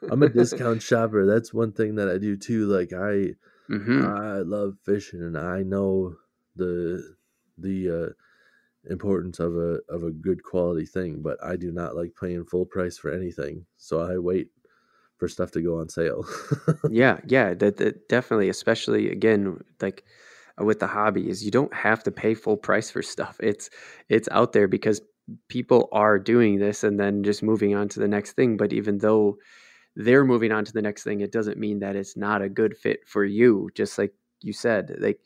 I'm 0.09 0.23
a 0.23 0.27
discount 0.27 0.81
shopper. 0.81 1.25
That's 1.25 1.53
one 1.53 1.71
thing 1.71 1.95
that 1.95 2.09
I 2.09 2.17
do 2.17 2.38
too. 2.38 2.65
Like 2.67 2.93
I, 2.93 3.35
hmm 3.67 4.01
I 4.03 4.39
love 4.39 4.77
fishing, 4.84 5.21
and 5.21 5.38
I 5.38 5.63
know 5.63 6.15
the 6.55 7.15
the 7.57 7.89
uh, 7.89 8.13
importance 8.91 9.39
of 9.39 9.55
a 9.55 9.80
of 9.89 10.03
a 10.03 10.11
good 10.11 10.43
quality 10.43 10.85
thing. 10.85 11.21
But 11.21 11.43
I 11.43 11.55
do 11.55 11.71
not 11.71 11.95
like 11.95 12.13
paying 12.19 12.45
full 12.45 12.65
price 12.65 12.97
for 12.97 13.11
anything, 13.11 13.65
so 13.77 14.01
I 14.01 14.17
wait 14.17 14.49
for 15.17 15.27
stuff 15.27 15.51
to 15.51 15.61
go 15.61 15.80
on 15.80 15.89
sale. 15.89 16.25
yeah, 16.88 17.19
yeah, 17.27 17.53
that, 17.55 17.77
that 17.77 18.09
definitely, 18.09 18.49
especially 18.49 19.11
again, 19.11 19.63
like 19.81 20.03
with 20.57 20.80
the 20.80 20.88
hobby, 20.88 21.30
is 21.30 21.43
you 21.43 21.51
don't 21.51 21.73
have 21.73 22.03
to 22.03 22.11
pay 22.11 22.34
full 22.34 22.57
price 22.57 22.89
for 22.91 23.01
stuff. 23.01 23.38
It's 23.41 23.69
it's 24.09 24.30
out 24.31 24.53
there 24.53 24.67
because 24.67 25.01
people 25.47 25.88
are 25.93 26.19
doing 26.19 26.59
this 26.59 26.84
and 26.84 26.99
then 26.99 27.23
just 27.23 27.43
moving 27.43 27.75
on 27.75 27.88
to 27.89 27.99
the 27.99 28.07
next 28.07 28.34
thing. 28.34 28.57
But 28.57 28.73
even 28.73 28.97
though 28.97 29.38
they're 29.95 30.26
moving 30.26 30.52
on 30.52 30.65
to 30.65 30.74
the 30.74 30.82
next 30.82 31.03
thing, 31.03 31.22
it 31.22 31.32
doesn't 31.32 31.57
mean 31.57 31.80
that 31.80 31.95
it's 31.95 32.18
not 32.18 32.41
a 32.41 32.49
good 32.49 32.78
fit 32.78 33.07
for 33.07 33.24
you. 33.24 33.70
Just 33.76 33.98
like 33.98 34.14
you 34.41 34.53
said, 34.53 34.95
like 34.99 35.20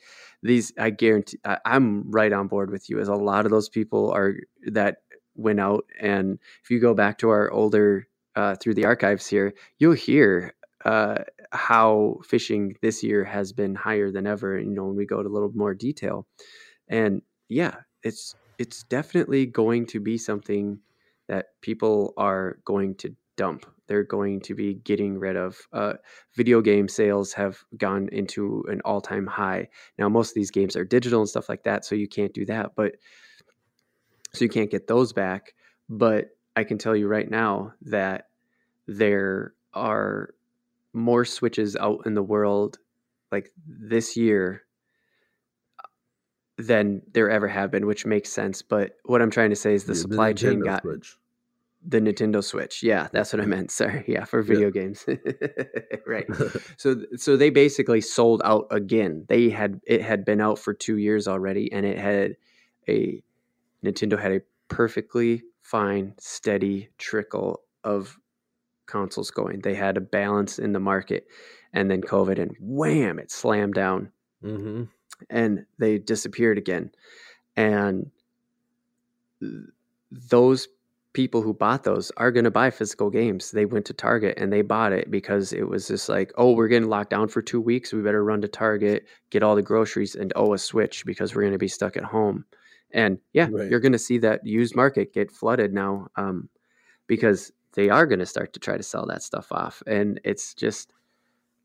these, 0.43 0.73
I 0.77 0.89
guarantee, 0.89 1.39
I, 1.45 1.57
I'm 1.65 2.09
right 2.11 2.31
on 2.33 2.47
board 2.47 2.69
with 2.69 2.89
you. 2.89 2.99
As 2.99 3.07
a 3.07 3.15
lot 3.15 3.45
of 3.45 3.51
those 3.51 3.69
people 3.69 4.11
are 4.11 4.35
that 4.67 4.97
went 5.35 5.59
out, 5.59 5.85
and 5.99 6.39
if 6.63 6.69
you 6.69 6.79
go 6.79 6.93
back 6.93 7.17
to 7.19 7.29
our 7.29 7.51
older 7.51 8.07
uh, 8.35 8.55
through 8.55 8.75
the 8.75 8.85
archives 8.85 9.27
here, 9.27 9.53
you'll 9.79 9.93
hear 9.93 10.53
uh, 10.85 11.23
how 11.51 12.17
fishing 12.23 12.75
this 12.81 13.03
year 13.03 13.23
has 13.23 13.53
been 13.53 13.75
higher 13.75 14.11
than 14.11 14.27
ever. 14.27 14.59
You 14.59 14.75
know, 14.75 14.85
when 14.85 14.95
we 14.95 15.05
go 15.05 15.23
to 15.23 15.29
a 15.29 15.31
little 15.31 15.51
more 15.55 15.73
detail, 15.73 16.27
and 16.87 17.21
yeah, 17.49 17.75
it's 18.03 18.35
it's 18.57 18.83
definitely 18.83 19.45
going 19.45 19.85
to 19.87 19.99
be 19.99 20.17
something 20.17 20.79
that 21.27 21.47
people 21.61 22.13
are 22.17 22.59
going 22.65 22.95
to 22.95 23.15
dump. 23.35 23.65
They're 23.87 24.03
going 24.03 24.41
to 24.41 24.55
be 24.55 24.75
getting 24.75 25.17
rid 25.17 25.35
of. 25.35 25.57
Uh, 25.73 25.93
video 26.35 26.61
game 26.61 26.87
sales 26.87 27.33
have 27.33 27.63
gone 27.77 28.09
into 28.11 28.63
an 28.67 28.81
all 28.85 29.01
time 29.01 29.25
high. 29.25 29.69
Now, 29.97 30.09
most 30.09 30.31
of 30.31 30.35
these 30.35 30.51
games 30.51 30.75
are 30.75 30.85
digital 30.85 31.21
and 31.21 31.29
stuff 31.29 31.49
like 31.49 31.63
that, 31.63 31.85
so 31.85 31.95
you 31.95 32.07
can't 32.07 32.33
do 32.33 32.45
that. 32.45 32.75
But 32.75 32.95
so 34.33 34.45
you 34.45 34.49
can't 34.49 34.71
get 34.71 34.87
those 34.87 35.13
back. 35.13 35.53
But 35.89 36.29
I 36.55 36.63
can 36.63 36.77
tell 36.77 36.95
you 36.95 37.07
right 37.07 37.29
now 37.29 37.73
that 37.83 38.29
there 38.87 39.53
are 39.73 40.33
more 40.93 41.25
switches 41.25 41.75
out 41.75 42.05
in 42.05 42.13
the 42.13 42.23
world 42.23 42.79
like 43.31 43.51
this 43.67 44.17
year 44.17 44.63
than 46.57 47.01
there 47.13 47.29
ever 47.29 47.47
have 47.47 47.71
been, 47.71 47.85
which 47.85 48.05
makes 48.05 48.31
sense. 48.31 48.61
But 48.61 48.93
what 49.05 49.21
I'm 49.21 49.29
trying 49.29 49.51
to 49.51 49.55
say 49.55 49.73
is 49.73 49.83
the 49.83 49.93
Yeah, 49.93 50.01
supply 50.01 50.33
chain 50.33 50.59
got 50.59 50.81
Switch. 50.81 51.17
The 51.85 51.99
Nintendo 51.99 52.43
Switch. 52.43 52.83
Yeah, 52.83 53.07
that's 53.11 53.33
what 53.33 53.41
I 53.41 53.45
meant. 53.45 53.71
Sorry. 53.71 54.03
Yeah, 54.07 54.25
for 54.25 54.41
video 54.41 54.71
games. 54.71 55.05
right. 56.05 56.27
So 56.77 57.03
so 57.15 57.37
they 57.37 57.49
basically 57.49 58.01
sold 58.01 58.41
out 58.45 58.67
again. 58.71 59.25
They 59.27 59.49
had 59.49 59.81
it 59.85 60.01
had 60.01 60.25
been 60.25 60.41
out 60.41 60.59
for 60.59 60.73
2 60.73 60.97
years 60.97 61.27
already 61.27 61.71
and 61.71 61.85
it 61.85 61.97
had 61.97 62.35
a 62.87 63.21
Nintendo 63.83 64.19
had 64.19 64.31
a 64.31 64.41
perfectly 64.67 65.43
fine 65.61 66.13
steady 66.19 66.89
trickle 66.97 67.61
of 67.83 68.17
consoles 68.85 69.31
going. 69.31 69.61
They 69.61 69.75
had 69.75 69.97
a 69.97 70.01
balance 70.01 70.59
in 70.59 70.73
the 70.73 70.79
market 70.79 71.27
and 71.73 71.89
then 71.89 72.01
COVID 72.01 72.39
and 72.39 72.55
wham 72.59 73.19
it 73.19 73.31
slammed 73.31 73.73
down 73.73 74.11
hmm 74.41 74.83
and 75.29 75.65
they 75.79 75.97
disappeared 75.97 76.57
again. 76.57 76.91
And 77.55 78.11
th- 79.39 79.53
those 80.11 80.67
people 81.17 81.41
who 81.41 81.51
bought 81.51 81.83
those 81.83 82.11
are 82.17 82.31
going 82.31 82.43
to 82.43 82.51
buy 82.51 82.69
physical 82.69 83.09
games. 83.09 83.49
They 83.49 83.65
went 83.65 83.87
to 83.87 83.93
Target 83.93 84.37
and 84.37 84.53
they 84.53 84.61
bought 84.61 84.93
it 84.93 85.09
because 85.09 85.51
it 85.51 85.67
was 85.67 85.87
just 85.87 86.09
like, 86.09 86.31
oh, 86.37 86.51
we're 86.51 86.67
getting 86.67 86.89
locked 86.89 87.09
down 87.09 87.27
for 87.27 87.41
two 87.41 87.59
weeks. 87.59 87.91
We 87.91 88.03
better 88.03 88.23
run 88.23 88.39
to 88.41 88.47
Target, 88.47 89.07
get 89.31 89.41
all 89.41 89.55
the 89.55 89.63
groceries, 89.63 90.13
and 90.13 90.31
oh, 90.35 90.53
a 90.53 90.59
Switch 90.59 91.07
because 91.07 91.33
we're 91.33 91.41
going 91.41 91.53
to 91.53 91.57
be 91.57 91.67
stuck 91.67 91.97
at 91.97 92.03
home. 92.03 92.45
And 92.91 93.17
yeah, 93.33 93.47
Right. 93.51 93.67
you're 93.67 93.79
going 93.79 93.93
to 93.93 93.97
see 93.97 94.19
that 94.19 94.45
used 94.45 94.75
market 94.75 95.11
get 95.11 95.31
flooded 95.31 95.73
now 95.73 96.07
um, 96.17 96.49
because 97.07 97.51
they 97.73 97.89
are 97.89 98.05
going 98.05 98.19
to 98.19 98.27
start 98.27 98.53
to 98.53 98.59
try 98.59 98.77
to 98.77 98.83
sell 98.83 99.07
that 99.07 99.23
stuff 99.23 99.51
off. 99.51 99.81
And 99.87 100.21
it's 100.23 100.53
just 100.53 100.93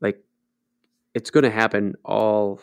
like, 0.01 0.19
it's 1.13 1.29
going 1.29 1.43
to 1.43 1.51
happen 1.51 1.93
all 2.03 2.59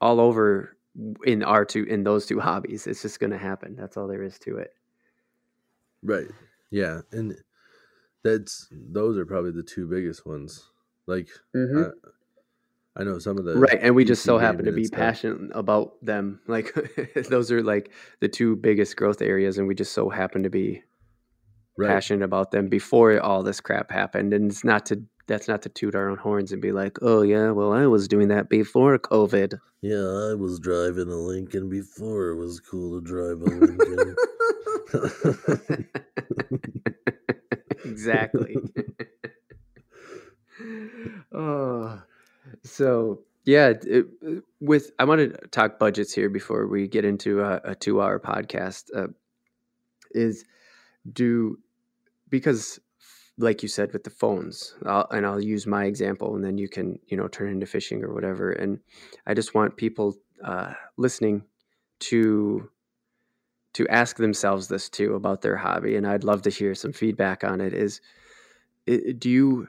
all 0.00 0.20
over 0.20 0.76
in 1.24 1.42
our 1.42 1.64
two 1.64 1.82
in 1.82 2.04
those 2.04 2.26
two 2.26 2.38
hobbies. 2.38 2.86
It's 2.86 3.02
just 3.02 3.18
going 3.18 3.32
to 3.32 3.38
happen. 3.38 3.74
That's 3.74 3.96
all 3.96 4.06
there 4.06 4.22
is 4.22 4.38
to 4.40 4.58
it. 4.58 4.72
Right. 6.02 6.28
Yeah, 6.70 7.00
and 7.12 7.36
that's 8.24 8.68
those 8.70 9.16
are 9.18 9.26
probably 9.26 9.52
the 9.52 9.62
two 9.62 9.86
biggest 9.86 10.26
ones. 10.26 10.70
Like 11.06 11.28
mm-hmm. 11.54 11.90
I, 12.96 13.00
I 13.00 13.04
know 13.04 13.18
some 13.18 13.38
of 13.38 13.44
the 13.44 13.58
right 13.58 13.78
and 13.80 13.94
we 13.94 14.04
just 14.04 14.22
so 14.22 14.38
happen 14.38 14.64
to 14.66 14.72
be 14.72 14.84
stuff. 14.84 14.98
passionate 14.98 15.50
about 15.54 15.94
them 16.04 16.40
like 16.46 16.72
those 17.28 17.50
are 17.50 17.62
like 17.62 17.90
the 18.20 18.28
two 18.28 18.56
biggest 18.56 18.96
growth 18.96 19.22
areas 19.22 19.58
and 19.58 19.66
we 19.66 19.74
just 19.74 19.92
so 19.92 20.08
happen 20.08 20.42
to 20.42 20.50
be 20.50 20.82
Right. 21.78 21.88
passionate 21.88 22.22
about 22.22 22.50
them 22.50 22.68
before 22.68 23.18
all 23.18 23.42
this 23.42 23.62
crap 23.62 23.90
happened 23.90 24.34
and 24.34 24.50
it's 24.50 24.62
not 24.62 24.84
to 24.86 25.02
that's 25.26 25.48
not 25.48 25.62
to 25.62 25.68
toot 25.68 25.94
our 25.94 26.08
own 26.08 26.18
horns 26.18 26.52
and 26.52 26.60
be 26.62 26.72
like 26.72 26.98
oh 27.02 27.22
yeah 27.22 27.50
well 27.50 27.72
i 27.72 27.86
was 27.86 28.08
doing 28.08 28.28
that 28.28 28.48
before 28.48 28.98
covid. 28.98 29.58
Yeah, 29.80 30.30
I 30.30 30.34
was 30.34 30.60
driving 30.60 31.08
a 31.08 31.16
Lincoln 31.16 31.68
before 31.68 32.28
it 32.28 32.36
was 32.36 32.60
cool 32.60 33.00
to 33.00 33.04
drive 33.04 33.40
a 33.40 33.46
Lincoln. 33.46 34.14
exactly. 37.84 38.56
Oh 41.34 42.00
so 42.62 43.20
yeah 43.44 43.72
it, 43.82 44.06
with 44.60 44.90
i 44.98 45.04
want 45.04 45.20
to 45.20 45.48
talk 45.48 45.78
budgets 45.78 46.12
here 46.12 46.28
before 46.28 46.66
we 46.66 46.86
get 46.86 47.04
into 47.04 47.40
a, 47.40 47.60
a 47.64 47.74
two 47.74 48.00
hour 48.00 48.18
podcast. 48.18 48.84
Uh, 48.94 49.08
is 50.14 50.44
do 51.10 51.58
because 52.28 52.78
like 53.38 53.62
you 53.62 53.68
said 53.68 53.92
with 53.92 54.04
the 54.04 54.10
phones. 54.10 54.74
I'll, 54.86 55.06
and 55.10 55.26
i'll 55.26 55.40
use 55.42 55.66
my 55.66 55.84
example 55.86 56.34
and 56.36 56.44
then 56.44 56.58
you 56.58 56.68
can 56.68 56.98
you 57.06 57.16
know 57.16 57.28
turn 57.28 57.50
into 57.50 57.66
fishing 57.66 58.04
or 58.04 58.12
whatever. 58.14 58.52
And 58.52 58.80
i 59.26 59.34
just 59.34 59.54
want 59.54 59.76
people 59.76 60.16
uh, 60.44 60.74
listening 60.96 61.44
to 62.00 62.68
to 63.74 63.88
ask 63.88 64.16
themselves 64.16 64.68
this 64.68 64.88
too 64.88 65.14
about 65.14 65.42
their 65.42 65.56
hobby 65.56 65.96
and 65.96 66.06
i'd 66.06 66.24
love 66.24 66.42
to 66.42 66.50
hear 66.50 66.74
some 66.74 66.92
feedback 66.92 67.44
on 67.44 67.60
it. 67.60 67.72
Is 67.72 68.00
i- 68.88 69.14
do 69.18 69.30
you 69.30 69.68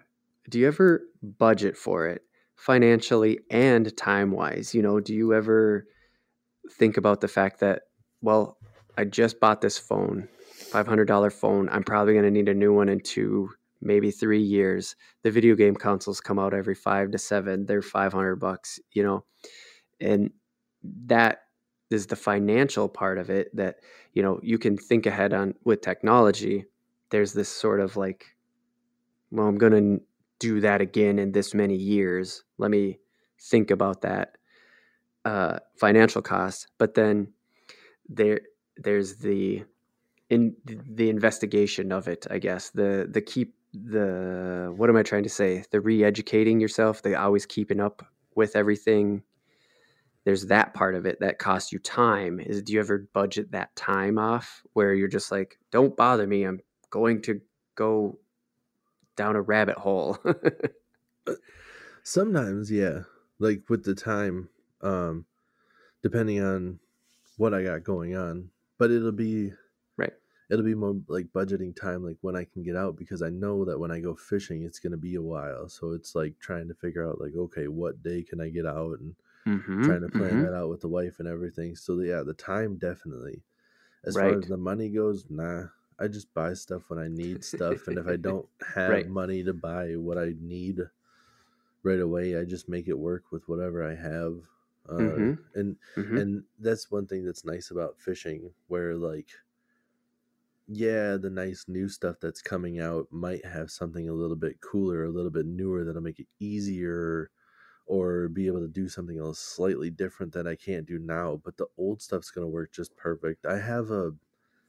do 0.49 0.60
you 0.60 0.68
ever 0.68 1.03
budget 1.40 1.77
for 1.77 2.07
it 2.07 2.23
financially 2.56 3.40
and 3.52 3.95
time 3.98 4.31
wise 4.31 4.76
you 4.76 4.81
know 4.81 4.99
do 4.99 5.14
you 5.14 5.34
ever 5.34 5.88
think 6.72 6.98
about 6.98 7.22
the 7.22 7.30
fact 7.30 7.60
that 7.61 7.84
well 8.22 8.57
i 8.98 9.06
just 9.06 9.40
bought 9.40 9.61
this 9.61 9.77
phone 9.77 10.27
$500 10.74 11.34
phone. 11.34 11.70
I'm 11.70 11.84
probably 11.84 12.14
going 12.14 12.26
to 12.26 12.32
need 12.32 12.50
a 12.50 12.54
new 12.54 12.74
one 12.74 12.90
in 12.90 13.00
two 13.00 13.50
maybe 13.82 14.12
three 14.12 14.41
years. 14.41 14.95
The 15.24 15.32
video 15.32 15.56
game 15.56 15.76
consoles 15.76 16.22
come 16.22 16.40
out 16.40 16.54
every 16.54 16.76
five 16.76 17.12
to 17.12 17.18
seven. 17.18 17.66
They're 17.66 17.82
500 17.82 18.38
bucks 18.38 18.80
you 18.91 19.04
know? 19.04 19.26
And 20.00 20.32
that 21.06 21.44
is 21.91 22.08
the 22.08 22.16
financial 22.16 22.90
part 22.90 23.18
of 23.18 23.30
it 23.30 23.56
that 23.56 23.78
you 24.14 24.24
know 24.24 24.40
you 24.41 24.58
can 24.58 24.78
think 24.78 25.06
ahead 25.06 25.34
on 25.34 25.54
with 25.64 25.82
technology. 25.82 26.66
There's 27.12 27.34
this 27.34 27.50
sort 27.50 27.80
of 27.80 27.95
like 27.95 28.36
well 29.32 29.48
i'm 29.48 29.58
going 29.58 29.72
to 29.72 30.04
do 30.40 30.60
that 30.60 30.82
again 30.82 31.20
in 31.20 31.32
this 31.32 31.54
many 31.54 31.76
years. 31.76 32.44
Let 32.58 32.72
me 32.72 33.00
think 33.40 33.72
about 33.72 34.02
that 34.02 34.38
uh, 35.24 35.60
financial 35.80 36.22
cost. 36.22 36.68
But 36.78 36.95
then 36.95 37.32
there 38.10 38.41
there's 38.76 39.18
the 39.18 39.64
in 40.34 40.55
the 40.65 41.10
investigation 41.10 41.91
of 41.91 42.07
it 42.07 42.26
i 42.30 42.38
guess. 42.39 42.69
The 42.72 43.07
the 43.10 43.22
keep 43.22 43.55
the 43.73 44.72
what 44.76 44.89
am 44.89 44.97
i 44.97 45.03
trying 45.03 45.23
to 45.23 45.30
say? 45.30 45.64
The 45.72 45.81
re-educating 45.81 46.60
yourself 46.60 47.01
the 47.01 47.15
always 47.15 47.45
keeping 47.45 47.80
up 47.80 48.05
with 48.35 48.55
everything. 48.55 49.23
There's 50.26 50.45
that 50.47 50.73
part 50.73 50.95
of 50.95 51.05
it 51.05 51.19
that 51.19 51.39
costs 51.39 51.72
you 51.72 51.80
time. 51.80 52.39
Is 52.39 52.61
do 52.61 52.73
you 52.73 52.80
ever 52.80 53.07
budget 53.14 53.51
that 53.51 53.76
time 53.76 54.18
off 54.18 54.64
where 54.73 54.93
you're 54.93 55.07
just 55.07 55.31
like 55.31 55.60
don't 55.72 55.97
bother 55.97 56.27
me 56.27 56.43
i'm 56.43 56.60
going 56.89 57.22
to 57.23 57.41
go 57.76 58.19
down 59.15 59.35
a 59.35 59.41
rabbit 59.41 59.77
hole. 59.77 60.18
Sometimes, 62.03 62.72
yeah. 62.72 63.01
Like 63.39 63.64
with 63.69 63.84
the 63.84 63.95
time, 63.95 64.49
um, 64.81 65.26
depending 66.01 66.41
on 66.41 66.80
what 67.38 67.53
I 67.53 67.64
got 67.64 67.84
going 67.84 68.15
on. 68.15 68.49
But 68.77 68.91
it'll 68.91 69.11
be 69.11 69.53
it'll 70.54 70.66
be 70.66 70.76
more 70.76 71.02
like 71.10 71.28
budgeting 71.34 71.76
time 71.76 72.06
like 72.06 72.20
when 72.22 72.38
I 72.38 72.46
can 72.46 72.64
get 72.64 72.78
out 72.78 72.98
because 72.98 73.24
I 73.24 73.30
know 73.32 73.66
that 73.66 73.80
when 73.80 73.92
I 73.92 74.02
go 74.02 74.16
fishing 74.16 74.64
it's 74.64 74.80
gonna 74.80 74.98
be 74.98 75.16
a 75.16 75.24
while. 75.24 75.70
So 75.70 75.94
it's 75.94 76.16
like 76.16 76.40
trying 76.40 76.70
to 76.70 76.76
figure 76.76 77.08
out 77.10 77.22
like, 77.22 77.36
okay, 77.36 77.70
what 77.70 78.04
day 78.04 78.24
can 78.24 78.42
I 78.42 78.50
get 78.50 78.68
out 78.68 79.00
and 79.00 79.16
mm-hmm, 79.48 79.82
trying 79.82 80.02
to 80.02 80.10
plan 80.10 80.40
mhm. 80.40 80.46
that 80.46 80.56
out 80.56 80.70
with 80.70 80.82
the 80.82 80.90
wife 80.90 81.20
and 81.20 81.28
everything. 81.28 81.76
So 81.76 82.00
yeah, 82.02 82.24
the 82.24 82.34
time 82.36 82.78
definitely. 82.78 83.44
As 84.06 84.18
far 84.18 84.38
as 84.38 84.48
the 84.48 84.58
money 84.58 84.90
goes, 84.90 85.30
nah. 85.30 85.68
I 86.00 86.08
just 86.10 86.34
buy 86.34 86.54
stuff 86.56 86.90
when 86.90 87.00
I 87.00 87.08
need 87.10 87.44
stuff, 87.44 87.88
and 87.88 87.98
if 88.00 88.08
I 88.08 88.16
don't 88.18 88.50
have 88.76 89.06
Right. 89.06 89.08
money 89.08 89.44
to 89.44 89.54
buy 89.54 89.96
what 89.96 90.18
I 90.18 90.36
need 90.40 90.82
right 91.84 92.00
away, 92.00 92.38
I 92.40 92.46
just 92.46 92.70
make 92.70 92.88
it 92.88 92.98
work 93.00 93.32
with 93.32 93.48
whatever 93.48 93.84
I 93.84 93.96
have. 93.96 94.44
Uh, 94.88 95.22
Mhm. 95.22 95.38
And 95.56 95.78
Mhm. 95.98 96.24
and 96.24 96.46
that's 96.60 96.90
one 96.90 97.06
thing 97.08 97.26
that's 97.26 97.46
nice 97.46 97.70
about 97.72 98.00
fishing, 98.00 98.54
where 98.68 98.96
like, 98.96 99.30
yeah, 100.68 101.18
the 101.18 101.30
nice 101.30 101.65
new 101.68 101.90
stuff 101.90 102.18
that's 102.22 102.41
coming 102.41 102.80
out 102.80 103.07
might 103.11 103.45
have 103.45 103.72
something 103.72 104.10
a 104.10 104.14
little 104.14 104.35
bit 104.38 104.61
cooler, 104.61 105.03
a 105.06 105.10
little 105.11 105.31
bit 105.31 105.45
newer 105.45 105.84
that'll 105.84 106.02
make 106.02 106.19
it 106.19 106.27
easier 106.40 107.31
or 107.88 108.30
be 108.30 108.48
able 108.48 108.61
to 108.61 108.68
do 108.69 108.90
something 108.90 109.19
else 109.19 109.40
slightly 109.40 109.90
different 109.91 110.34
that 110.34 110.48
I 110.48 110.56
can't 110.57 110.88
do 110.88 110.99
now. 110.99 111.38
But 111.38 111.57
the 111.57 111.68
old 111.77 112.02
stuff's 112.02 112.31
gonna 112.31 112.48
work 112.49 112.72
just 112.73 112.95
perfect. 112.98 113.45
I 113.48 113.60
have 113.60 113.91
a 113.91 114.14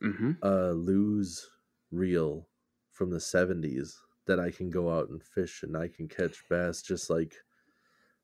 Mhm. 0.00 0.42
a 0.42 0.72
Lew's 0.72 1.50
reel 1.90 2.48
from 2.90 3.10
the 3.10 3.20
70s 3.20 4.02
that 4.26 4.40
I 4.40 4.50
can 4.50 4.70
go 4.70 4.90
out 4.90 5.08
and 5.10 5.22
fish 5.22 5.62
and 5.62 5.76
I 5.76 5.88
can 5.88 6.08
catch 6.08 6.46
bass 6.48 6.82
just 6.82 7.10
like 7.10 7.36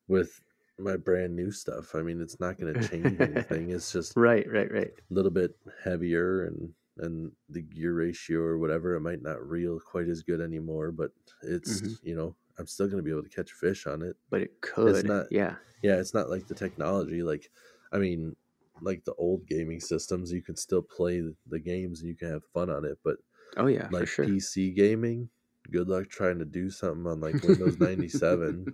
with 0.08 0.40
my 0.78 0.96
brand 0.96 1.36
new 1.36 1.50
stuff. 1.50 1.94
I 1.94 2.02
mean, 2.02 2.20
it's 2.20 2.40
not 2.40 2.58
going 2.58 2.74
to 2.74 2.80
change 2.88 3.14
anything. 3.20 3.70
It's 3.70 3.92
just 3.92 4.16
right, 4.16 4.46
right 4.50 4.70
right 4.70 4.92
A 5.10 5.14
little 5.14 5.30
bit 5.30 5.58
heavier 5.84 6.44
and 6.46 6.74
and 6.98 7.32
the 7.48 7.62
gear 7.62 7.94
ratio 7.94 8.40
or 8.40 8.58
whatever 8.58 8.94
it 8.94 9.00
might 9.00 9.22
not 9.22 9.46
reel 9.46 9.78
quite 9.80 10.08
as 10.08 10.22
good 10.22 10.40
anymore, 10.40 10.90
but 10.92 11.12
it's, 11.42 11.80
Mhm. 11.82 11.98
you 12.02 12.14
know, 12.16 12.36
I'm 12.58 12.66
still 12.66 12.86
going 12.86 12.98
to 12.98 13.02
be 13.02 13.10
able 13.10 13.22
to 13.22 13.28
catch 13.28 13.52
fish 13.52 13.86
on 13.86 14.02
it. 14.02 14.16
but 14.28 14.42
it 14.42 14.60
could 14.60 15.04
not- 15.06 15.30
yeah 15.32 15.56
Yeah, 15.82 15.98
it's 15.98 16.12
not 16.12 16.28
like 16.28 16.46
the 16.46 16.54
technology. 16.54 17.22
Like, 17.22 17.50
I 17.90 17.98
mean, 17.98 18.36
like 18.82 19.04
the 19.04 19.14
old 19.14 19.46
gaming 19.46 19.80
systems, 19.80 20.30
you 20.32 20.42
can 20.42 20.56
still 20.56 20.82
play 20.82 21.20
the- 21.46 21.58
games 21.58 22.00
and 22.00 22.08
you 22.08 22.16
can 22.16 22.28
have 22.28 22.44
fun 22.44 22.68
on 22.70 22.84
it. 22.84 22.98
But 23.02 23.16
oh 23.56 23.66
yeah 23.66 23.88
for 23.88 23.94
like 24.00 24.08
sure 24.08 24.26
PC 24.26 24.72
gaming, 24.74 25.30
good 25.70 25.88
luck 25.88 26.08
trying 26.08 26.38
to 26.40 26.44
do 26.44 26.70
something 26.70 27.06
on 27.06 27.20
like 27.20 27.42
Windows 27.42 27.78
97. 27.78 28.70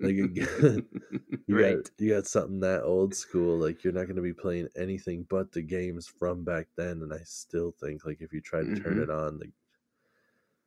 Like, 0.00 0.14
you 0.14 0.30
You 1.48 1.58
right 1.58 1.78
got, 1.78 1.90
you 1.98 2.10
got 2.14 2.26
something 2.26 2.60
that 2.60 2.82
old 2.84 3.14
school. 3.14 3.58
Like, 3.58 3.82
you're 3.84 3.92
not 3.92 4.04
going 4.04 4.16
to 4.16 4.22
be 4.22 4.34
playing 4.34 4.68
anything 4.76 5.24
but 5.24 5.52
the 5.52 5.62
games 5.62 6.06
from 6.06 6.44
back 6.44 6.68
then. 6.76 7.02
And 7.02 7.12
I 7.12 7.20
still 7.24 7.72
think, 7.72 8.04
like, 8.04 8.20
if 8.20 8.32
you 8.32 8.40
try 8.42 8.62
to 8.62 8.70
turn 8.72 8.98
Mhm. 8.98 9.02
it 9.02 9.10
on, 9.10 9.38
like, 9.40 9.52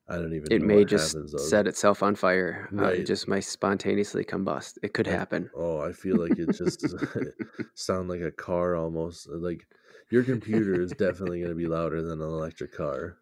I 0.07 0.17
don't 0.17 0.33
even 0.35 0.51
it 0.51 0.61
know 0.61 0.67
may 0.67 0.83
what 0.83 0.85
just 0.85 1.17
happens. 1.33 1.33
set 1.35 1.67
itself 1.67 2.03
on 2.03 2.15
fire 2.15 2.69
uh, 2.77 2.91
it 2.95 3.05
just 3.05 3.27
might 3.27 3.39
spontaneously 3.41 4.23
combust 4.23 4.77
it 4.83 4.93
could 4.93 5.07
Like, 5.07 5.17
happen 5.17 5.49
Oh, 5.53 5.79
I 5.81 5.91
feel 5.93 6.17
like 6.17 6.37
it 6.39 6.51
just 6.53 6.93
sound 7.75 8.09
like 8.09 8.21
a 8.21 8.31
car 8.31 8.75
almost. 8.75 9.27
Like 9.29 9.67
your 10.09 10.23
computer 10.23 10.79
is 10.79 10.93
definitely 10.93 11.39
going 11.39 11.51
to 11.51 11.55
be 11.55 11.67
louder 11.67 12.01
than 12.01 12.21
an 12.21 12.27
electric 12.27 12.71
car. 12.73 13.17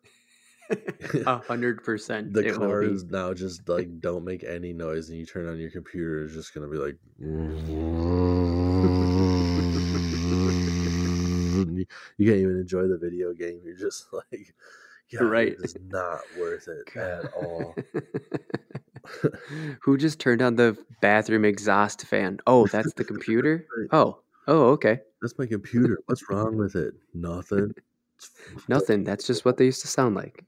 A 1.25 1.37
hundred 1.37 1.83
percent. 1.83 2.33
The 2.33 2.47
it 2.47 2.51
will 2.51 2.67
car 2.67 2.83
is 2.83 3.05
now 3.05 3.33
just 3.33 3.67
like 3.67 3.99
don't 3.99 4.23
make 4.23 4.43
any 4.43 4.73
noise, 4.73 5.09
and 5.09 5.17
you 5.17 5.25
turn 5.25 5.47
on 5.47 5.57
your 5.57 5.71
computer, 5.71 6.23
it's 6.23 6.33
just 6.33 6.53
to 6.53 6.67
be 6.67 6.77
like. 6.77 6.95
you 12.17 12.27
can't 12.27 12.39
even 12.39 12.59
enjoy 12.59 12.87
the 12.87 12.97
video 12.97 13.33
game. 13.33 13.61
You're 13.63 13.75
just 13.75 14.07
like, 14.13 14.53
God, 15.11 15.25
Right. 15.25 15.55
It's 15.61 15.75
not 15.89 16.19
worth 16.37 16.67
it 16.67 16.95
at 16.95 17.33
all. 17.33 17.75
Who 19.81 19.97
just 19.97 20.19
turned 20.19 20.41
on 20.41 20.55
the 20.55 20.77
bathroom 21.01 21.45
exhaust 21.45 22.05
fan? 22.05 22.39
Oh, 22.45 22.67
that's 22.67 22.93
the 22.93 23.03
computer. 23.03 23.65
Oh, 23.91 24.19
oh, 24.47 24.69
okay. 24.71 24.99
That's 25.21 25.37
my 25.39 25.47
computer. 25.47 25.99
What's 26.05 26.29
wrong 26.29 26.57
with 26.57 26.75
it? 26.75 26.93
Nothing. 27.13 27.73
Nothing. 28.67 29.03
That's 29.03 29.25
just 29.25 29.45
what 29.45 29.57
they 29.57 29.65
used 29.65 29.81
to 29.81 29.87
sound 29.87 30.15
like. 30.15 30.45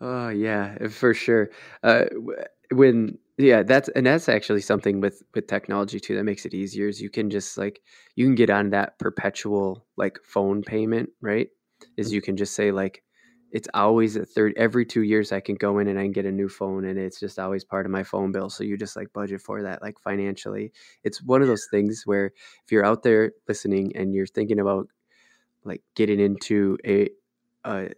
oh 0.00 0.28
yeah, 0.28 0.88
for 0.88 1.14
sure. 1.14 1.50
Uh, 1.82 2.04
when 2.72 3.18
yeah, 3.38 3.62
that's 3.62 3.88
and 3.90 4.06
that's 4.06 4.28
actually 4.28 4.60
something 4.60 5.00
with 5.00 5.22
with 5.34 5.46
technology 5.46 6.00
too 6.00 6.16
that 6.16 6.24
makes 6.24 6.44
it 6.44 6.54
easier. 6.54 6.88
Is 6.88 7.00
you 7.00 7.10
can 7.10 7.30
just 7.30 7.56
like 7.56 7.80
you 8.16 8.26
can 8.26 8.34
get 8.34 8.50
on 8.50 8.70
that 8.70 8.98
perpetual 8.98 9.86
like 9.96 10.18
phone 10.24 10.62
payment, 10.62 11.10
right? 11.20 11.48
Is 11.96 12.12
you 12.12 12.20
can 12.20 12.36
just 12.36 12.54
say 12.54 12.72
like 12.72 13.02
it's 13.52 13.68
always 13.74 14.16
a 14.16 14.24
third 14.24 14.54
every 14.56 14.86
two 14.86 15.02
years 15.02 15.32
I 15.32 15.40
can 15.40 15.56
go 15.56 15.78
in 15.78 15.88
and 15.88 15.98
I 15.98 16.02
can 16.02 16.12
get 16.12 16.26
a 16.26 16.32
new 16.32 16.48
phone 16.48 16.84
and 16.84 16.98
it's 16.98 17.20
just 17.20 17.38
always 17.38 17.64
part 17.64 17.86
of 17.86 17.92
my 17.92 18.02
phone 18.02 18.32
bill. 18.32 18.50
So 18.50 18.64
you 18.64 18.76
just 18.76 18.96
like 18.96 19.12
budget 19.12 19.40
for 19.40 19.62
that 19.62 19.82
like 19.82 19.98
financially. 20.00 20.72
It's 21.04 21.22
one 21.22 21.42
of 21.42 21.48
those 21.48 21.66
things 21.70 22.02
where 22.06 22.26
if 22.26 22.70
you're 22.72 22.84
out 22.84 23.02
there 23.02 23.32
listening 23.48 23.96
and 23.96 24.14
you're 24.14 24.26
thinking 24.26 24.60
about 24.60 24.88
like 25.64 25.82
getting 25.94 26.20
into 26.20 26.78
a 26.86 27.10
a 27.64 27.90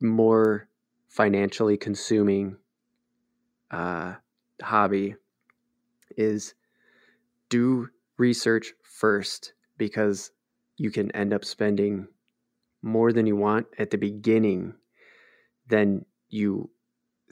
more 0.00 0.68
financially 1.08 1.76
consuming 1.76 2.56
uh, 3.70 4.14
hobby 4.62 5.14
is 6.16 6.54
do 7.48 7.88
research 8.18 8.74
first 8.82 9.54
because 9.78 10.32
you 10.76 10.90
can 10.90 11.10
end 11.12 11.32
up 11.32 11.44
spending 11.44 12.08
more 12.82 13.12
than 13.12 13.26
you 13.26 13.36
want 13.36 13.66
at 13.78 13.90
the 13.90 13.98
beginning 13.98 14.74
than 15.70 16.04
you 16.28 16.70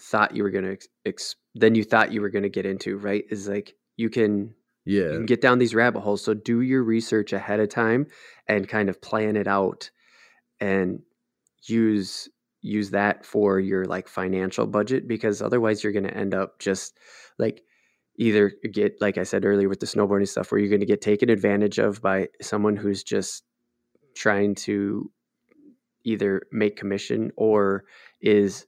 thought 0.01 0.35
you 0.35 0.43
were 0.43 0.51
going 0.51 0.65
to 0.65 0.73
ex- 0.73 0.89
ex- 1.05 1.37
then 1.55 1.75
you 1.75 1.85
thought 1.85 2.13
you 2.13 2.21
were 2.21 2.31
going 2.31 2.45
to 2.45 2.49
get 2.49 2.67
into 2.67 2.97
right? 2.97 3.25
Is 3.31 3.49
like 3.49 3.75
you 3.97 4.09
can 4.09 4.55
you 4.85 5.03
yeah, 5.03 5.13
can 5.13 5.27
get 5.27 5.43
down 5.43 5.59
these 5.59 5.75
rabbit 5.75 6.01
holes. 6.01 6.25
So 6.25 6.33
do 6.33 6.63
your 6.63 6.83
research 6.83 7.33
ahead 7.33 7.61
of 7.61 7.69
time 7.69 8.07
and 8.47 8.69
kind 8.69 8.89
of 8.89 9.03
plan 9.03 9.37
it 9.37 9.47
out 9.47 9.91
and 10.61 11.03
use 11.67 12.29
use 12.61 12.91
that 12.91 13.25
for 13.25 13.61
your 13.61 13.85
like 13.85 14.09
financial 14.09 14.67
budget 14.67 15.07
because 15.07 15.41
otherwise 15.41 15.83
you're 15.83 15.93
going 15.93 16.07
to 16.07 16.17
end 16.17 16.35
up 16.35 16.59
just 16.59 16.99
like 17.39 17.63
either 18.17 18.53
get 18.73 19.01
like 19.01 19.17
i 19.17 19.23
said 19.23 19.45
earlier 19.45 19.69
with 19.69 19.79
the 19.79 19.87
snowboarding 19.87 20.27
stuff 20.27 20.51
where 20.51 20.61
you're 20.61 20.69
going 20.69 20.81
to 20.81 20.87
get 20.87 21.01
taken 21.01 21.31
advantage 21.31 21.79
of 21.79 22.03
by 22.03 22.27
someone 22.41 22.75
who's 22.75 23.05
just 23.05 23.45
trying 24.17 24.55
to 24.57 25.09
either 26.05 26.43
make 26.53 26.77
commission 26.77 27.31
or 27.37 27.85
is 28.21 28.67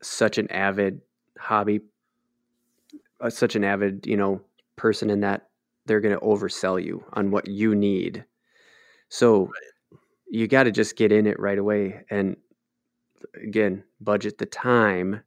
such 0.00 0.38
an 0.38 0.50
avid 0.50 1.00
hobby 1.38 1.80
uh, 3.20 3.30
such 3.30 3.56
an 3.56 3.64
avid 3.64 4.06
you 4.06 4.16
know 4.16 4.40
person 4.76 5.10
in 5.10 5.20
that 5.20 5.48
they're 5.86 6.00
going 6.00 6.14
to 6.14 6.24
oversell 6.24 6.82
you 6.82 7.04
on 7.14 7.30
what 7.30 7.48
you 7.48 7.74
need 7.74 8.24
so 9.08 9.50
you 10.28 10.46
got 10.46 10.64
to 10.64 10.70
just 10.70 10.96
get 10.96 11.10
in 11.10 11.26
it 11.26 11.38
right 11.40 11.58
away 11.58 12.04
and 12.10 12.36
again 13.42 13.82
budget 14.00 14.38
the 14.38 14.46
time 14.46 15.20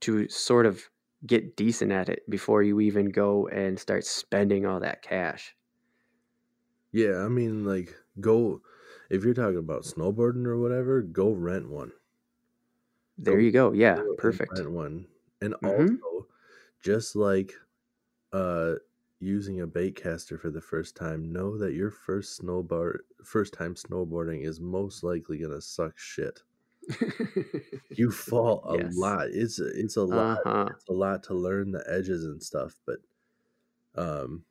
to 0.00 0.28
sort 0.28 0.66
of 0.66 0.88
get 1.26 1.56
decent 1.56 1.90
at 1.92 2.08
it 2.08 2.28
before 2.30 2.62
you 2.62 2.80
even 2.80 3.10
go 3.10 3.48
and 3.48 3.78
start 3.78 4.04
spending 4.04 4.64
all 4.64 4.80
that 4.80 5.02
cash 5.02 5.54
yeah. 6.96 7.18
I 7.18 7.28
mean, 7.28 7.64
like, 7.64 7.94
go 8.20 8.62
if 9.10 9.24
you're 9.24 9.34
talking 9.34 9.58
about 9.58 9.82
snowboarding 9.84 10.46
or 10.46 10.58
whatever, 10.58 11.02
go 11.02 11.32
rent 11.32 11.68
one. 11.70 11.92
there 13.24 13.38
Go 13.38 13.40
you 13.40 13.50
go 13.52 13.72
yeah 13.72 14.04
go 14.04 14.14
perfect 14.16 14.58
Rent 14.58 14.72
one, 14.72 15.08
and 15.40 15.54
Mhm. 15.62 16.06
also 16.06 16.28
just 16.80 17.16
like 17.16 17.54
uh 18.32 18.76
using 19.20 19.60
a 19.60 19.66
bait 19.68 19.96
caster 19.96 20.38
for 20.38 20.50
the 20.50 20.60
first 20.62 20.96
time, 20.96 21.32
know 21.32 21.58
that 21.58 21.74
your 21.74 21.90
first 21.92 22.40
snowboard 22.42 23.00
first 23.24 23.54
time 23.54 23.74
snowboarding 23.76 24.44
is 24.46 24.60
most 24.60 25.04
likely 25.04 25.38
gonna 25.38 25.60
suck 25.62 25.98
shit. 25.98 26.42
You 27.94 28.10
fall 28.12 28.62
a 28.64 28.76
Yes. 28.76 28.96
lot. 29.00 29.30
It's 29.30 29.58
a- 29.58 29.78
it's 29.80 29.96
a 29.96 30.04
lot. 30.04 30.38
uh-huh 30.44 30.76
It's 30.76 30.88
a 30.88 30.92
lot 30.92 31.22
to 31.24 31.34
learn 31.34 31.72
the 31.72 31.84
edges 31.90 32.24
and 32.24 32.42
stuff, 32.42 32.78
but 32.86 33.00
um 33.96 34.44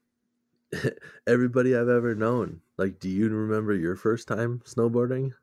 everybody 1.27 1.76
I've 1.76 1.90
ever 1.90 2.15
known, 2.15 2.61
like 2.77 2.99
do 2.99 3.10
you 3.10 3.30
remember 3.30 3.73
your 3.76 3.95
first 3.95 4.27
time 4.27 4.60
snowboarding? 4.61 5.34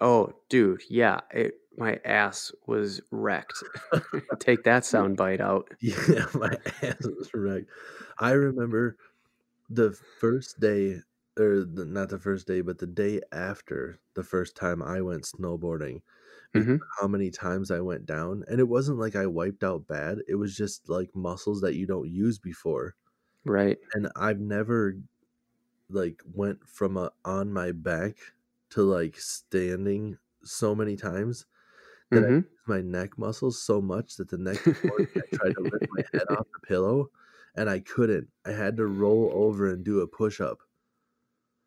oh 0.00 0.32
dude 0.48 0.82
yeah 0.88 1.20
it 1.32 1.54
my 1.76 2.00
ass 2.04 2.52
was 2.66 3.00
wrecked 3.10 3.64
take 4.38 4.64
that 4.64 4.84
sound 4.84 5.16
bite 5.16 5.40
out 5.40 5.68
Yeah, 5.80 6.26
my 6.34 6.56
ass 6.82 7.06
was 7.06 7.30
wrecked. 7.34 7.70
I 8.18 8.32
remember 8.32 8.96
the 9.70 9.92
first 9.92 10.60
day, 10.60 11.00
or 11.38 11.64
the, 11.64 11.84
not 11.86 12.10
the 12.10 12.18
first 12.20 12.46
day, 12.46 12.60
but 12.62 12.78
the 12.78 12.86
day 12.88 13.22
after 13.32 14.00
the 14.14 14.24
first 14.24 14.56
time 14.56 14.82
I 14.82 15.00
went 15.02 15.24
snowboarding, 15.24 16.02
Mhm. 16.54 16.88
how 17.00 17.08
many 17.08 17.30
times 17.30 17.70
I 17.70 17.80
went 17.80 18.06
down. 18.06 18.44
And 18.48 18.60
it 18.60 18.68
wasn't 18.68 18.98
like 18.98 19.16
I 19.16 19.26
wiped 19.26 19.64
out 19.64 19.86
bad, 19.86 20.20
it 20.28 20.36
was 20.36 20.56
just 20.56 20.88
like 20.88 21.14
muscles 21.14 21.60
that 21.62 21.74
you 21.76 21.86
don't 21.86 22.10
use 22.10 22.38
before. 22.38 22.96
right 23.44 23.78
And 23.94 24.10
I've 24.16 24.40
never 24.40 24.94
like 25.88 26.22
went 26.26 26.68
from 26.68 26.96
a, 26.96 27.12
on 27.24 27.52
my 27.52 27.72
back 27.72 28.18
to 28.70 28.82
like 28.82 29.16
standing 29.18 30.18
so 30.44 30.74
many 30.74 30.96
times 30.96 31.46
that 32.12 32.24
I 32.24 32.28
hmm 32.28 32.40
used 32.50 32.68
my 32.68 32.82
neck 32.82 33.18
muscles 33.18 33.62
so 33.62 33.80
much 33.82 34.16
that 34.16 34.28
the 34.30 34.38
next 34.38 34.64
morning 34.84 35.08
I 35.18 35.26
tried 35.32 35.54
to 35.56 35.62
lift 35.62 35.84
my 35.90 36.02
head 36.14 36.28
off 36.30 36.48
the 36.54 36.60
pillow 36.68 37.10
and 37.56 37.70
I 37.70 37.80
couldn't. 37.80 38.30
I 38.46 38.52
had 38.52 38.76
to 38.78 38.86
roll 38.86 39.30
over 39.34 39.70
and 39.70 39.84
do 39.84 40.00
a 40.00 40.08
push 40.08 40.40
up. 40.40 40.60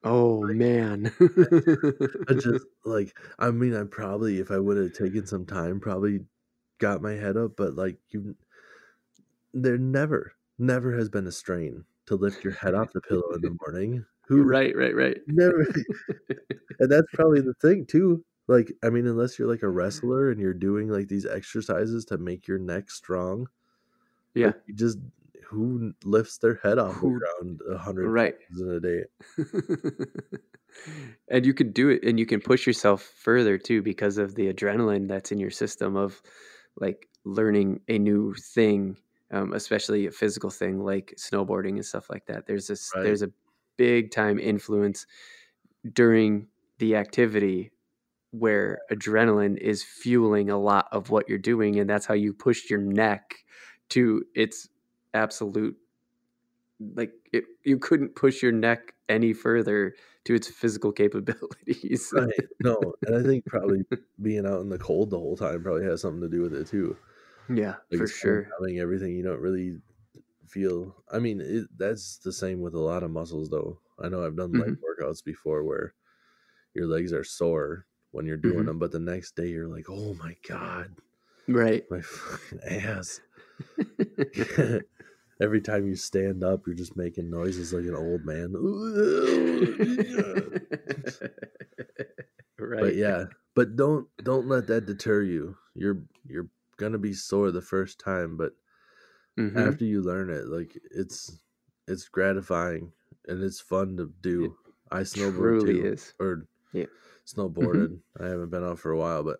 oh 0.03 0.45
man 0.47 1.11
I 2.27 2.33
just 2.33 2.65
like 2.85 3.17
I 3.39 3.51
mean 3.51 3.75
I 3.75 3.83
probably 3.85 4.39
if 4.39 4.51
I 4.51 4.59
would 4.59 4.77
have 4.77 4.93
taken 4.93 5.25
some 5.25 5.45
time 5.45 5.79
probably 5.79 6.25
got 6.79 7.01
my 7.01 7.13
head 7.13 7.35
up, 7.37 7.55
but 7.57 7.75
like 7.75 7.99
you 8.09 8.35
there 9.53 9.77
never 9.77 10.33
never 10.57 10.97
has 10.97 11.07
been 11.09 11.27
a 11.27 11.31
strain 11.31 11.85
to 12.09 12.15
lift 12.15 12.43
your 12.43 12.53
head 12.53 12.75
off 12.75 12.93
the 12.93 13.01
pillow 13.01 13.31
in 13.35 13.41
the 13.41 13.57
morning. 13.65 14.05
Who 14.27 14.43
right 14.43 14.75
right 14.75 14.95
right 14.95 15.17
never 15.27 15.65
and 16.79 16.91
that's 16.91 17.07
probably 17.13 17.41
the 17.41 17.55
thing 17.61 17.85
too. 17.87 18.23
Like 18.47 18.71
I 18.83 18.89
mean 18.91 19.07
unless 19.07 19.39
you're 19.39 19.47
like 19.47 19.63
a 19.63 19.69
wrestler 19.69 20.29
and 20.31 20.39
you're 20.39 20.53
doing 20.53 20.89
like 20.89 21.07
these 21.07 21.25
exercises 21.25 22.05
to 22.05 22.17
make 22.19 22.47
your 22.47 22.59
neck 22.59 22.91
strong, 22.91 23.47
yeah 24.35 24.47
Like, 24.47 24.61
you 24.67 24.75
just 24.75 24.99
who 25.47 25.93
lifts 26.03 26.37
their 26.37 26.59
head 26.63 26.77
off 26.77 26.93
the 26.93 26.99
Who- 26.99 27.19
ground 27.19 27.61
a 27.71 27.77
hundred 27.79 28.09
right 28.09 28.35
times 28.49 28.61
in 28.61 28.69
a 28.69 28.79
day? 28.79 29.03
and 31.29 31.45
you 31.45 31.53
can 31.53 31.71
do 31.71 31.89
it 31.89 32.03
and 32.03 32.19
you 32.19 32.25
can 32.25 32.39
push 32.39 32.67
yourself 32.67 33.01
further 33.01 33.57
too 33.57 33.81
because 33.81 34.17
of 34.17 34.35
the 34.35 34.51
adrenaline 34.53 35.07
that's 35.07 35.31
in 35.31 35.39
your 35.39 35.49
system 35.51 35.95
of 35.95 36.21
like 36.77 37.07
learning 37.25 37.81
a 37.87 37.97
new 37.97 38.33
thing 38.35 38.97
um, 39.31 39.53
especially 39.53 40.07
a 40.07 40.11
physical 40.11 40.49
thing 40.49 40.79
like 40.83 41.13
snowboarding 41.17 41.71
and 41.71 41.85
stuff 41.85 42.09
like 42.09 42.25
that 42.25 42.45
there's 42.47 42.67
this 42.67 42.91
Right. 42.95 43.03
there's 43.05 43.21
a 43.21 43.31
big 43.77 44.11
time 44.11 44.39
influence 44.39 45.05
during 45.93 46.47
the 46.79 46.95
activity 46.95 47.71
where 48.31 48.79
adrenaline 48.91 49.57
is 49.57 49.83
fueling 49.83 50.49
a 50.49 50.57
lot 50.59 50.87
of 50.91 51.09
what 51.09 51.29
you're 51.29 51.37
doing 51.37 51.79
and 51.79 51.89
that's 51.89 52.05
how 52.05 52.13
you 52.13 52.33
push 52.33 52.69
your 52.69 52.79
neck 52.79 53.35
to 53.89 54.23
its 54.35 54.69
absolute 55.13 55.77
like 56.95 57.11
it, 57.33 57.43
you 57.63 57.77
couldn't 57.77 58.15
push 58.15 58.41
your 58.41 58.51
neck 58.51 58.93
any 59.09 59.33
further 59.33 59.95
to 60.25 60.33
its 60.35 60.47
physical 60.47 60.91
capabilities 60.93 62.13
Right. 62.13 62.33
No, 62.61 62.93
and 63.05 63.15
I 63.15 63.23
think 63.23 63.45
probably 63.47 63.83
being 64.21 64.45
out 64.45 64.61
in 64.61 64.69
the 64.69 64.79
cold 64.79 65.11
the 65.11 65.19
whole 65.19 65.37
time 65.37 65.61
probably 65.63 65.85
has 65.85 66.01
something 66.01 66.21
to 66.21 66.29
do 66.29 66.41
with 66.41 66.53
it 66.53 66.67
too. 66.67 66.97
Yeah 67.49 67.77
Like 67.91 67.99
for 67.99 68.07
sure 68.07 68.53
having 68.59 68.79
everything 68.79 69.15
you 69.15 69.23
don't 69.23 69.41
really 69.41 69.81
feel. 70.47 71.03
I 71.11 71.19
mean, 71.19 71.41
it, 71.41 71.67
that's 71.77 72.19
the 72.19 72.33
same 72.33 72.61
with 72.61 72.75
a 72.75 72.79
lot 72.79 73.03
of 73.03 73.11
muscles 73.11 73.49
though. 73.49 73.81
I 73.99 74.09
know 74.09 74.25
I've 74.25 74.37
done 74.37 74.57
leg 74.57 74.75
workouts 74.81 75.23
before 75.23 75.63
where 75.63 75.95
your 76.75 76.87
legs 76.87 77.13
are 77.13 77.25
sore 77.25 77.87
when 78.11 78.25
you're 78.27 78.37
doing 78.37 78.65
Mhm. 78.65 78.67
them, 78.67 78.79
but 78.79 78.91
the 78.91 78.99
next 78.99 79.35
day 79.35 79.49
you're 79.49 79.67
like, 79.69 79.87
oh 79.89 80.15
my 80.15 80.35
god, 80.47 80.95
right 81.47 81.85
my 81.89 82.01
fucking 82.01 82.59
ass. 82.69 83.21
Every 85.41 85.61
time 85.61 85.87
you 85.87 85.95
stand 85.95 86.43
up, 86.43 86.67
you're 86.67 86.75
just 86.75 86.97
making 86.97 87.29
noises 87.29 87.73
like 87.73 87.85
an 87.85 87.95
old 87.95 88.25
man. 88.25 88.53
right 92.59 92.79
But 92.79 92.95
yeah, 92.95 93.27
but 93.55 93.75
don't 93.75 94.07
don't 94.17 94.47
let 94.47 94.67
that 94.67 94.85
deter 94.85 95.21
you. 95.21 95.57
You're 95.75 96.03
you're 96.25 96.49
gonna 96.79 96.97
be 96.97 97.13
sore 97.13 97.51
the 97.51 97.61
first 97.61 97.99
time, 97.99 98.37
but 98.37 98.53
Mhm. 99.37 99.57
after 99.67 99.85
you 99.85 100.01
learn 100.01 100.29
it, 100.31 100.47
like 100.47 100.77
it's 100.91 101.39
it's 101.87 102.07
gratifying 102.09 102.91
and 103.27 103.43
it's 103.43 103.59
fun 103.59 103.97
to 103.97 104.11
do. 104.21 104.57
I 104.91 105.01
snowboard 105.01 105.59
truly 105.59 105.81
too, 105.81 105.85
is 105.85 106.13
or 106.19 106.45
Yeah. 106.73 106.85
snowboarded. 107.25 107.99
I 108.19 108.25
haven't 108.27 108.49
been 108.49 108.63
out 108.63 108.79
for 108.79 108.91
a 108.91 108.97
while, 108.97 109.23
but 109.23 109.39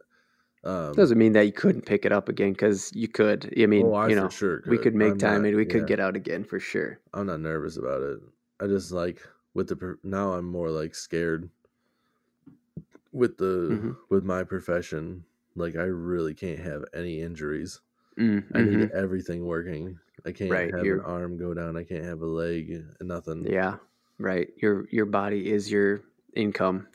um, 0.64 0.94
doesn't 0.96 1.18
mean 1.18 1.34
that 1.34 1.46
you 1.46 1.54
couldn't 1.54 1.86
pick 1.86 2.06
it 2.06 2.12
up 2.12 2.28
again 2.30 2.52
because 2.52 2.92
you 2.94 3.08
could 3.08 3.54
i 3.58 3.66
mean 3.66 3.86
oh, 3.86 3.94
I 3.94 4.10
you 4.10 4.16
know 4.16 4.30
sure 4.30 4.62
we 4.68 4.78
could 4.78 4.96
make 4.96 5.14
I'm 5.14 5.18
time 5.20 5.42
not- 5.42 5.48
and 5.50 5.56
we 5.58 5.66
could 5.66 5.82
yeah, 5.82 5.88
get 5.88 6.00
out 6.00 6.16
again 6.18 6.44
for 6.44 6.60
sure 6.60 7.00
I'm 7.14 7.28
not 7.28 7.40
nervous 7.40 7.78
about 7.78 8.02
it. 8.04 8.20
I 8.60 8.68
just 8.68 8.92
like 8.92 9.22
with 9.54 9.70
the 9.70 9.98
now 10.04 10.34
I'm 10.34 10.46
more 10.46 10.70
like 10.70 10.94
scared 10.96 11.50
with 13.12 13.38
the 13.38 13.80
Mhm. 13.82 13.96
with 14.10 14.24
my 14.24 14.44
profession, 14.44 15.26
like 15.60 15.76
I 15.78 15.84
really 15.86 16.36
can't 16.36 16.60
have 16.60 16.86
any 16.94 17.22
injuries. 17.22 17.82
Mm, 18.18 18.40
I 18.54 18.64
need 18.64 18.82
mhm. 18.82 18.92
everything 18.94 19.46
working. 19.46 20.00
I 20.26 20.34
can't 20.34 20.64
Right, 20.64 20.76
have 20.76 20.90
an 20.92 21.02
arm 21.02 21.38
go 21.38 21.54
down. 21.56 21.78
I 21.78 21.84
can't 21.86 22.06
have 22.06 22.22
a 22.22 22.28
leg. 22.28 22.72
Nothing. 23.02 23.50
Yeah, 23.50 23.78
right. 24.18 24.50
Your 24.58 24.88
your 24.90 25.06
body 25.06 25.52
is 25.52 25.72
your 25.72 26.02
income. 26.36 26.88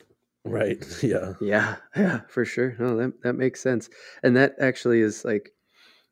Right. 0.45 0.83
Yeah. 1.03 1.33
Yeah, 1.39 1.77
yeah, 1.95 2.21
for 2.29 2.45
sure. 2.45 2.75
No, 2.79 2.95
that 2.97 3.21
that 3.23 3.33
makes 3.33 3.61
sense. 3.61 3.89
And 4.23 4.35
that 4.37 4.55
actually 4.59 5.01
is 5.01 5.25
like 5.25 5.51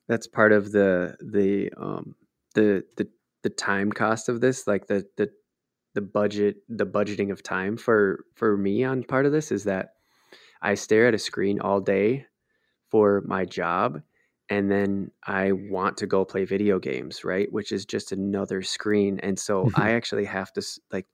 that's 0.07 0.27
part 0.27 0.51
of 0.53 0.71
the 0.71 1.17
the 1.21 1.71
um 1.77 2.15
the 2.55 2.85
the 2.97 3.09
the 3.43 3.49
time 3.51 3.91
cost 3.91 4.29
of 4.29 4.41
this, 4.41 4.67
like 4.67 4.87
the 4.87 5.07
the 5.17 5.31
the 5.95 6.01
budget 6.01 6.57
the 6.69 6.85
budgeting 6.87 7.31
of 7.31 7.43
time 7.43 7.77
for 7.77 8.25
for 8.35 8.57
me 8.57 8.83
on 8.83 9.03
part 9.03 9.25
of 9.25 9.33
this 9.33 9.51
is 9.51 9.65
that 9.65 9.95
I 10.61 10.75
stare 10.75 11.07
at 11.07 11.15
a 11.15 11.19
screen 11.19 11.59
all 11.61 11.81
day 11.81 12.27
for 12.93 13.23
my 13.25 13.43
job 13.43 14.03
and 14.49 14.69
then 14.69 15.09
I 15.25 15.51
want 15.51 15.97
to 15.97 16.05
go 16.05 16.23
play 16.23 16.45
video 16.45 16.77
games, 16.77 17.23
right? 17.23 17.51
Which 17.51 17.71
is 17.71 17.87
just 17.87 18.11
another 18.11 18.61
screen. 18.61 19.19
And 19.23 19.39
so 19.39 19.71
I 19.73 19.91
actually 19.97 20.25
have 20.25 20.53
to 20.53 20.61
like 20.91 21.07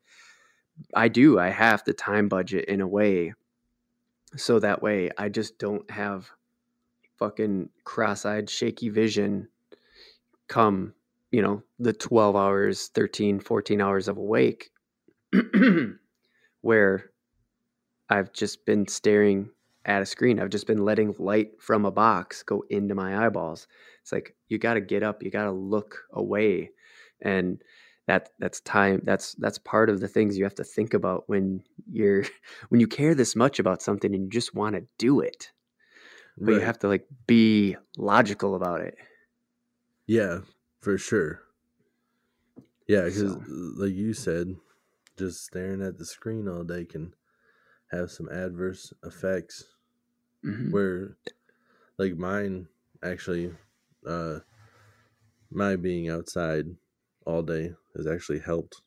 I 0.93 1.07
do. 1.07 1.39
I 1.39 1.47
have 1.47 1.81
the 1.85 1.93
time 1.93 2.27
budget 2.27 2.65
in 2.65 2.81
a 2.81 2.87
way 2.87 3.33
so 4.35 4.59
that 4.59 4.81
way 4.81 5.09
I 5.17 5.29
just 5.29 5.57
don't 5.57 5.89
have 5.89 6.29
fucking 7.17 7.69
cross-eyed 7.85 8.49
shaky 8.49 8.89
vision 8.89 9.47
come, 10.49 10.93
you 11.31 11.41
know, 11.41 11.63
the 11.79 11.93
12 11.93 12.35
hours, 12.35 12.89
13, 12.93 13.39
14 13.39 13.79
hours 13.79 14.09
of 14.09 14.17
awake 14.17 14.69
where 16.61 17.11
I've 18.09 18.33
just 18.33 18.65
been 18.65 18.85
staring 18.85 19.51
at 19.89 20.03
a 20.03 20.05
screen. 20.05 20.39
I've 20.39 20.51
just 20.51 20.67
been 20.67 20.85
letting 20.85 21.15
light 21.17 21.59
from 21.59 21.83
a 21.83 21.91
box 21.91 22.43
go 22.43 22.63
into 22.69 22.93
my 22.95 23.25
eyeballs. 23.25 23.67
It's 24.03 24.11
like 24.11 24.35
you 24.47 24.59
got 24.59 24.75
to 24.75 24.81
get 24.81 25.01
up, 25.03 25.23
you 25.23 25.31
got 25.31 25.45
to 25.45 25.51
look 25.51 26.03
away. 26.13 26.69
And 27.21 27.61
that 28.07 28.29
that's 28.39 28.61
time 28.61 29.01
that's 29.03 29.33
that's 29.35 29.57
part 29.59 29.89
of 29.89 29.99
the 29.99 30.07
things 30.07 30.37
you 30.37 30.43
have 30.43 30.55
to 30.55 30.63
think 30.63 30.93
about 30.93 31.23
when 31.27 31.61
you're 31.91 32.23
when 32.69 32.79
you 32.79 32.87
care 32.87 33.13
this 33.15 33.35
much 33.35 33.59
about 33.59 33.81
something 33.81 34.13
and 34.13 34.23
you 34.25 34.29
just 34.29 34.55
want 34.55 34.75
to 34.75 34.85
do 34.97 35.19
it. 35.19 35.51
But 36.41 36.53
you 36.53 36.59
have 36.61 36.79
to 36.79 36.87
like 36.87 37.05
be 37.27 37.75
logical 37.97 38.55
about 38.55 38.79
it. 38.81 38.95
Yeah, 40.07 40.39
for 40.79 40.97
sure. 40.97 41.41
Yeah, 42.87 43.03
because 43.05 43.33
So- 43.33 43.43
like 43.77 43.93
you 43.93 44.13
said, 44.13 44.55
just 45.17 45.43
staring 45.45 45.81
at 45.81 45.97
the 45.97 46.05
screen 46.05 46.47
all 46.47 46.63
day 46.63 46.85
can 46.85 47.13
have 47.91 48.09
some 48.11 48.29
adverse 48.29 48.93
effects. 49.03 49.65
Mhm. 50.43 50.71
Where, 50.71 51.17
like 51.97 52.17
mine, 52.17 52.67
actually, 53.03 53.55
uh, 54.05 54.39
my 55.51 55.75
being 55.75 56.09
outside 56.09 56.75
all 57.23 57.43
day 57.43 57.75
has 57.95 58.07
actually 58.07 58.39
helped. 58.39 58.81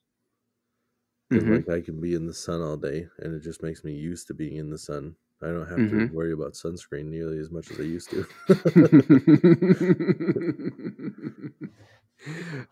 Mhm. 1.31 1.49
like 1.49 1.69
I 1.69 1.81
can 1.81 2.01
be 2.01 2.15
in 2.15 2.27
the 2.27 2.35
sun 2.35 2.61
all 2.61 2.77
day, 2.77 3.09
and 3.19 3.35
it 3.35 3.41
just 3.41 3.62
makes 3.62 3.85
me 3.85 3.95
used 3.95 4.27
to 4.29 4.35
being 4.35 4.57
in 4.57 4.70
the 4.70 4.79
sun. 4.79 5.16
I 5.43 5.47
don't 5.47 5.66
have 5.69 5.81
Mhm. 5.81 5.87
to 5.87 6.09
worry 6.12 6.33
about 6.33 6.53
sunscreen 6.55 7.07
nearly 7.07 7.39
as 7.39 7.51
much 7.51 7.70
as 7.70 7.81
I 7.81 7.85
used 7.85 8.11
to. 8.11 8.27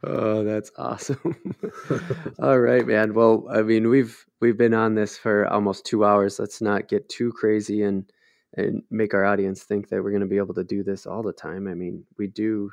oh, 0.05 0.45
that's 0.45 0.71
awesome. 0.77 1.37
All 2.39 2.61
right, 2.61 2.87
man. 2.87 3.15
Well, 3.15 3.47
I 3.51 3.63
mean, 3.63 3.89
we've 3.89 4.25
we've 4.41 4.57
been 4.57 4.75
on 4.75 4.95
this 4.95 5.17
for 5.17 5.47
almost 5.47 5.85
2 5.85 6.05
hours. 6.05 6.39
Let's 6.39 6.61
not 6.61 6.89
get 6.89 7.09
too 7.09 7.33
crazy 7.33 7.83
and 7.83 8.11
and 8.55 8.83
make 8.91 9.15
our 9.15 9.25
audience 9.25 9.63
think 9.63 9.89
that 9.89 10.03
we're 10.03 10.11
going 10.11 10.21
to 10.23 10.27
be 10.27 10.39
able 10.39 10.55
to 10.55 10.65
do 10.65 10.83
this 10.83 11.07
all 11.07 11.23
the 11.23 11.33
time. 11.33 11.69
I 11.69 11.75
mean, 11.75 12.05
we 12.19 12.27
do 12.27 12.73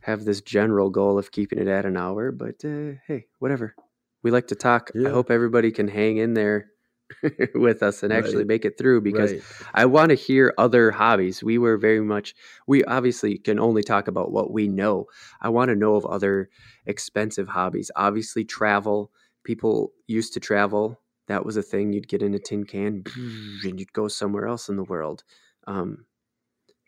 have 0.00 0.24
this 0.24 0.40
general 0.40 0.90
goal 0.90 1.18
of 1.18 1.30
keeping 1.32 1.58
it 1.58 1.68
at 1.68 1.86
an 1.86 1.96
hour, 1.96 2.30
but 2.32 2.64
uh, 2.64 2.92
hey, 3.06 3.26
whatever. 3.38 3.74
We 4.22 4.30
like 4.30 4.48
to 4.48 4.54
talk. 4.54 4.90
I 5.04 5.08
hope 5.10 5.30
everybody 5.30 5.70
can 5.70 5.88
hang 5.88 6.16
in 6.18 6.34
there 6.34 6.70
with 7.54 7.82
us 7.82 8.02
and 8.02 8.12
actually 8.12 8.38
Right. 8.38 8.46
make 8.48 8.64
it 8.64 8.78
through 8.78 9.02
because 9.02 9.32
Right. 9.32 9.42
I 9.74 9.84
want 9.86 10.10
to 10.10 10.14
hear 10.14 10.54
other 10.58 10.90
hobbies. 10.90 11.42
We 11.42 11.58
were 11.58 11.76
very 11.76 12.00
much, 12.00 12.34
we 12.66 12.84
obviously 12.84 13.38
can 13.38 13.58
only 13.58 13.82
talk 13.82 14.08
about 14.08 14.32
what 14.32 14.50
we 14.50 14.66
know. 14.68 15.06
I 15.40 15.50
want 15.50 15.68
to 15.70 15.76
know 15.76 15.94
of 15.94 16.06
other 16.06 16.48
expensive 16.86 17.48
hobbies. 17.48 17.90
Obviously, 17.96 18.44
travel. 18.44 19.10
People 19.44 19.92
used 20.06 20.32
to 20.34 20.40
travel. 20.40 20.98
That 21.26 21.44
was 21.44 21.56
a 21.56 21.62
thing. 21.62 21.92
You'd 21.92 22.08
get 22.08 22.22
in 22.22 22.34
a 22.34 22.38
tin 22.38 22.64
can 22.64 23.04
and 23.64 23.78
you'd 23.78 23.92
go 23.92 24.08
somewhere 24.08 24.46
else 24.46 24.68
in 24.68 24.76
the 24.76 24.84
world. 24.84 25.24
Um, 25.66 26.04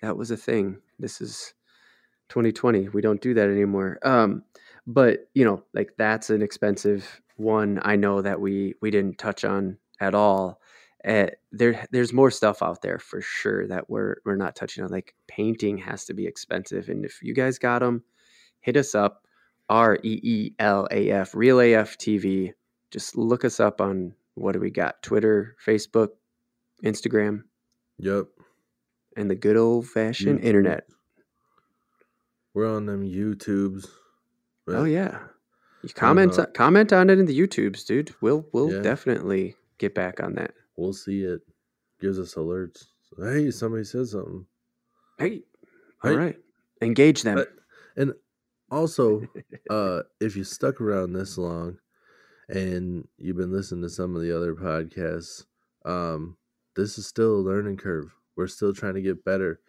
that 0.03 0.17
was 0.17 0.31
a 0.31 0.37
thing. 0.37 0.79
This 0.99 1.21
is 1.21 1.55
2020. 2.29 2.91
We 2.91 3.01
don't 3.01 3.21
do 3.21 3.35
that 3.35 3.49
anymore. 3.49 3.99
Um, 4.03 4.43
but 4.87 5.29
you 5.35 5.45
know, 5.45 5.65
like 5.75 5.93
that's 5.97 6.31
an 6.31 6.43
expensive 6.43 7.21
one. 7.37 7.81
I 7.83 7.97
know 7.97 8.23
that 8.23 8.41
we 8.41 8.75
we 8.81 8.91
didn't 8.91 9.19
touch 9.19 9.45
on 9.45 9.79
at 10.01 10.15
all. 10.15 10.61
Uh, 11.07 11.29
there 11.53 11.87
there's 11.93 12.13
more 12.13 12.31
stuff 12.31 12.63
out 12.63 12.83
there 12.83 12.99
for 12.99 13.21
sure 13.21 13.67
that 13.69 13.89
we're 13.89 14.17
we're 14.25 14.37
not 14.37 14.57
touching 14.57 14.85
on. 14.85 14.91
Like 14.91 15.15
painting 15.29 15.79
has 15.79 16.05
to 16.07 16.15
be 16.15 16.27
expensive, 16.27 16.89
and 16.89 17.05
if 17.05 17.21
you 17.23 17.35
guys 17.35 17.59
got 17.59 17.81
them, 17.81 18.05
hit 18.61 18.77
us 18.77 18.95
up. 18.95 19.23
R 19.69 19.99
E 20.03 20.21
E 20.23 20.55
L 20.59 20.87
A 20.91 21.11
F 21.11 21.35
Real 21.35 21.61
AF 21.61 21.99
TV. 21.99 22.53
Just 22.91 23.17
look 23.17 23.45
us 23.45 23.59
up 23.59 23.81
on 23.81 24.15
what 24.37 24.53
do 24.53 24.61
we 24.61 24.71
got? 24.71 25.03
Twitter, 25.03 25.57
Facebook, 25.67 26.11
Instagram, 26.85 27.43
Yep. 27.99 28.27
and 29.17 29.29
the 29.31 29.35
good 29.35 29.57
old 29.57 29.89
fashioned 29.89 30.41
internet. 30.41 30.87
We're 32.55 32.75
on 32.75 32.87
them 32.87 33.03
YouTubes. 33.03 33.87
Oh 34.69 34.85
yeah. 34.85 35.19
You 35.83 35.91
comment 35.91 36.39
uh, 36.39 36.47
comment 36.47 36.93
on 36.93 37.11
it 37.11 37.19
in 37.19 37.27
the 37.27 37.39
YouTubes, 37.39 37.85
dude. 37.87 38.15
We'll 38.21 38.47
we'll 38.53 38.73
Yeah. 38.73 38.81
definitely 38.83 39.57
get 39.79 39.95
back 39.95 40.21
on 40.23 40.35
that. 40.35 40.53
We'll 40.77 40.93
see 40.95 41.23
it. 41.23 41.41
Gives 42.01 42.19
us 42.19 42.35
alerts. 42.35 42.85
Hey, 43.19 43.51
somebody 43.51 43.85
said 43.85 44.09
something. 44.09 44.47
Hey, 45.19 45.43
Hey. 46.03 46.11
all 46.11 46.17
right. 46.17 46.37
Engage 46.83 47.23
them. 47.23 47.37
But- 47.37 47.53
and 47.97 48.13
also, 48.71 49.23
uh, 49.71 50.03
if 50.21 50.37
you 50.37 50.45
stuck 50.45 50.81
around 50.81 51.13
this 51.13 51.39
long 51.39 51.79
and 52.49 53.09
you've 53.19 53.37
been 53.37 53.53
listening 53.53 53.83
to 53.83 53.91
some 53.91 54.17
of 54.17 54.23
the 54.23 54.37
other 54.37 54.55
podcasts, 54.55 55.47
um, 55.85 56.37
this 56.77 56.99
is 56.99 57.07
still 57.07 57.37
a 57.37 57.47
learning 57.47 57.77
curve. 57.79 58.15
We're 58.37 58.47
still 58.49 58.75
trying 58.75 58.95
to 58.95 59.03
get 59.03 59.25
better. 59.25 59.61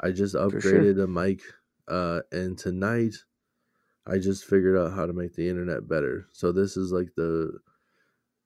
I 0.00 0.12
just 0.12 0.34
sure. 0.60 0.88
upgraded 0.88 1.02
a 1.02 1.06
mic, 1.06 1.42
uh, 1.88 2.22
and 2.32 2.58
tonight 2.58 3.14
I 4.06 4.18
just 4.18 4.44
figured 4.44 4.76
out 4.76 4.94
how 4.94 5.06
to 5.06 5.12
make 5.12 5.34
the 5.34 5.48
internet 5.48 5.88
better. 5.88 6.26
So 6.32 6.52
this 6.52 6.76
is 6.76 6.92
like 6.92 7.14
the 7.16 7.58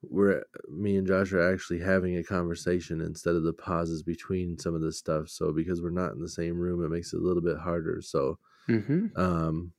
we're 0.02 0.44
me 0.68 0.96
and 0.96 1.06
Josh 1.06 1.32
are 1.32 1.52
actually 1.52 1.80
having 1.80 2.16
a 2.16 2.24
conversation 2.24 3.00
instead 3.00 3.36
of 3.36 3.44
the 3.44 3.52
pauses 3.52 4.02
between 4.02 4.58
some 4.58 4.74
of 4.74 4.80
this 4.82 4.98
stuff. 4.98 5.28
So 5.28 5.52
because 5.52 5.80
we're 5.82 5.90
not 5.90 6.12
in 6.12 6.20
the 6.20 6.28
same 6.28 6.58
room, 6.58 6.84
it 6.84 6.88
makes 6.90 7.12
it 7.12 7.20
a 7.20 7.22
little 7.22 7.42
bit 7.42 7.58
harder. 7.58 8.00
So 8.02 8.38
hmm 8.66 9.06
um 9.16 9.72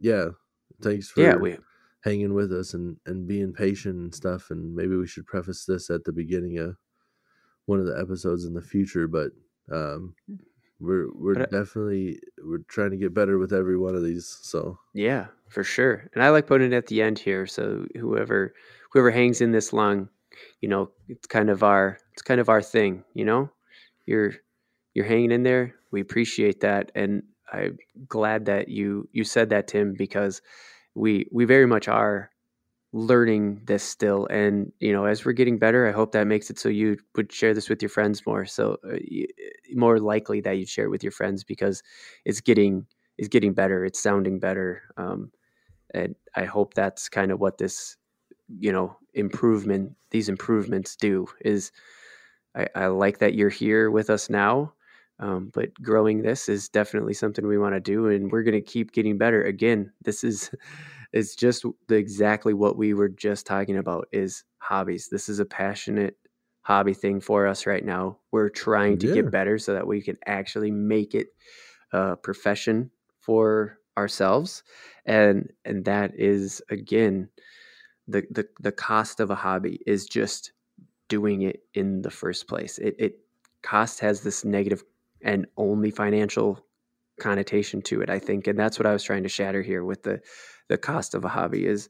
yeah 0.00 0.26
thanks 0.82 1.08
for 1.08 1.22
Yeah, 1.22 1.36
we 1.36 1.58
hanging 2.02 2.34
with 2.34 2.52
us 2.52 2.74
and 2.74 2.98
and 3.06 3.26
being 3.26 3.52
patient 3.52 3.96
and 3.96 4.14
stuff 4.14 4.50
and 4.50 4.74
maybe 4.74 4.96
we 4.96 5.06
should 5.06 5.26
preface 5.26 5.64
this 5.64 5.90
at 5.90 6.04
the 6.04 6.12
beginning 6.12 6.58
of 6.58 6.76
one 7.66 7.78
of 7.80 7.86
the 7.86 7.98
episodes 7.98 8.44
in 8.44 8.54
the 8.54 8.62
future 8.62 9.06
but 9.06 9.30
um 9.70 10.14
we're 10.80 11.08
we're 11.14 11.34
But 11.34 11.42
I- 11.54 11.58
definitely 11.58 12.20
we're 12.42 12.64
trying 12.68 12.90
to 12.90 12.96
get 12.96 13.14
better 13.14 13.38
with 13.38 13.52
every 13.52 13.78
one 13.78 13.94
of 13.94 14.02
these 14.02 14.26
so 14.42 14.78
yeah, 14.94 15.28
for 15.48 15.64
sure. 15.64 16.10
And 16.14 16.22
I 16.22 16.30
like 16.30 16.46
putting 16.46 16.72
it 16.72 16.76
at 16.76 16.86
the 16.88 17.02
end 17.02 17.18
here, 17.18 17.46
so 17.46 17.86
whoever 17.98 18.54
whoever 18.90 19.10
hangs 19.10 19.40
in 19.40 19.52
this 19.52 19.72
long, 19.72 20.08
you 20.60 20.68
know, 20.68 20.90
it's 21.08 21.26
kind 21.26 21.50
of 21.50 21.62
our 21.62 21.98
it's 22.12 22.22
kind 22.22 22.40
of 22.40 22.48
our 22.48 22.62
thing, 22.62 23.04
you 23.14 23.24
know. 23.24 23.50
You're 24.06 24.34
you're 24.94 25.06
hanging 25.06 25.30
in 25.32 25.44
there. 25.44 25.74
We 25.92 26.00
appreciate 26.00 26.60
that, 26.60 26.90
and 26.94 27.22
I'm 27.52 27.78
glad 28.08 28.46
that 28.46 28.68
you 28.68 29.08
you 29.12 29.24
said 29.24 29.50
that, 29.50 29.68
Tim, 29.68 29.94
because 29.94 30.42
we 30.94 31.26
we 31.32 31.44
very 31.44 31.66
much 31.66 31.88
are 31.88 32.30
learning 32.92 33.62
this 33.66 33.82
still. 33.82 34.26
And 34.30 34.72
you 34.80 34.92
know 34.92 35.06
as 35.06 35.24
we're 35.24 35.32
getting 35.32 35.58
better 35.58 35.88
i 35.88 35.92
hope 35.92 36.12
that 36.12 36.26
makes 36.26 36.50
it 36.50 36.58
so 36.58 36.68
you 36.68 36.98
would 37.16 37.32
share 37.32 37.54
this 37.54 37.68
with 37.70 37.82
your 37.82 37.88
friends 37.90 38.26
more. 38.26 38.44
So 38.46 38.74
uh, 38.84 38.98
y- 39.10 39.26
more 39.74 39.98
likely 40.00 40.40
that 40.42 40.52
you'd 40.58 40.68
share 40.68 40.86
it 40.86 40.90
with 40.90 41.02
your 41.04 41.12
friends 41.12 41.44
because 41.44 41.82
it's 42.24 42.40
getting 42.40 42.86
it's 43.18 43.28
getting 43.28 43.52
better. 43.54 43.84
It's 43.84 44.02
sounding 44.02 44.38
better. 44.40 44.82
Um, 44.96 45.32
and 45.94 46.14
i 46.36 46.44
hope 46.44 46.74
that's 46.74 47.08
kind 47.08 47.30
of 47.32 47.40
what 47.40 47.58
this 47.58 47.96
you 48.58 48.72
know 48.72 48.96
improvement 49.14 49.92
these 50.10 50.28
improvements 50.28 50.96
do 50.96 51.26
is 51.44 51.72
i, 52.56 52.66
I 52.74 52.86
like 52.86 53.18
that 53.18 53.34
you're 53.34 53.48
here 53.50 53.90
with 53.90 54.10
us 54.10 54.30
now 54.30 54.72
um, 55.18 55.50
but 55.54 55.72
growing 55.82 56.22
this 56.22 56.48
is 56.48 56.68
definitely 56.68 57.14
something 57.14 57.46
we 57.46 57.58
want 57.58 57.74
to 57.74 57.80
do 57.80 58.08
and 58.08 58.30
we're 58.32 58.42
going 58.42 58.52
to 58.54 58.60
keep 58.60 58.92
getting 58.92 59.18
better 59.18 59.42
again 59.44 59.92
this 60.02 60.24
is 60.24 60.50
it's 61.12 61.34
just 61.34 61.64
the, 61.88 61.94
exactly 61.96 62.54
what 62.54 62.76
we 62.76 62.94
were 62.94 63.08
just 63.08 63.46
talking 63.46 63.76
about 63.76 64.08
is 64.12 64.44
hobbies 64.58 65.08
this 65.10 65.28
is 65.28 65.38
a 65.38 65.44
passionate 65.44 66.16
hobby 66.64 66.94
thing 66.94 67.20
for 67.20 67.46
us 67.48 67.66
right 67.66 67.84
now. 67.84 68.16
We're 68.30 68.48
trying 68.48 68.98
to 68.98 69.08
Yeah. 69.08 69.08
get 69.08 69.32
better 69.32 69.58
so 69.58 69.72
that 69.74 69.88
we 69.88 70.00
can 70.00 70.16
actually 70.26 70.70
make 70.70 71.12
it 71.12 71.28
a 71.92 72.16
profession 72.16 72.90
for 73.20 73.78
ourselves. 73.98 74.62
And 75.06 75.52
and 75.64 75.84
that 75.86 76.12
is 76.14 76.62
again 76.70 77.28
the 78.08 78.24
the 78.30 78.48
the 78.60 78.72
cost 78.72 79.20
of 79.20 79.30
a 79.30 79.34
hobby 79.34 79.80
is 79.86 80.06
just 80.06 80.52
doing 81.08 81.42
it 81.42 81.64
in 81.74 82.02
the 82.02 82.10
first 82.10 82.48
place. 82.48 82.78
It 82.78 82.96
it 82.98 83.18
cost 83.62 84.00
has 84.00 84.22
this 84.22 84.44
negative 84.44 84.84
and 85.22 85.46
only 85.56 85.90
financial 85.90 86.64
connotation 87.20 87.82
to 87.82 88.00
it, 88.00 88.10
I 88.10 88.18
think. 88.18 88.46
And 88.46 88.58
that's 88.58 88.78
what 88.78 88.86
I 88.86 88.92
was 88.92 89.02
trying 89.02 89.22
to 89.24 89.28
shatter 89.28 89.62
here 89.62 89.84
with 89.84 90.02
the 90.02 90.20
the 90.68 90.78
cost 90.78 91.14
of 91.14 91.24
a 91.24 91.28
hobby 91.28 91.66
is 91.66 91.88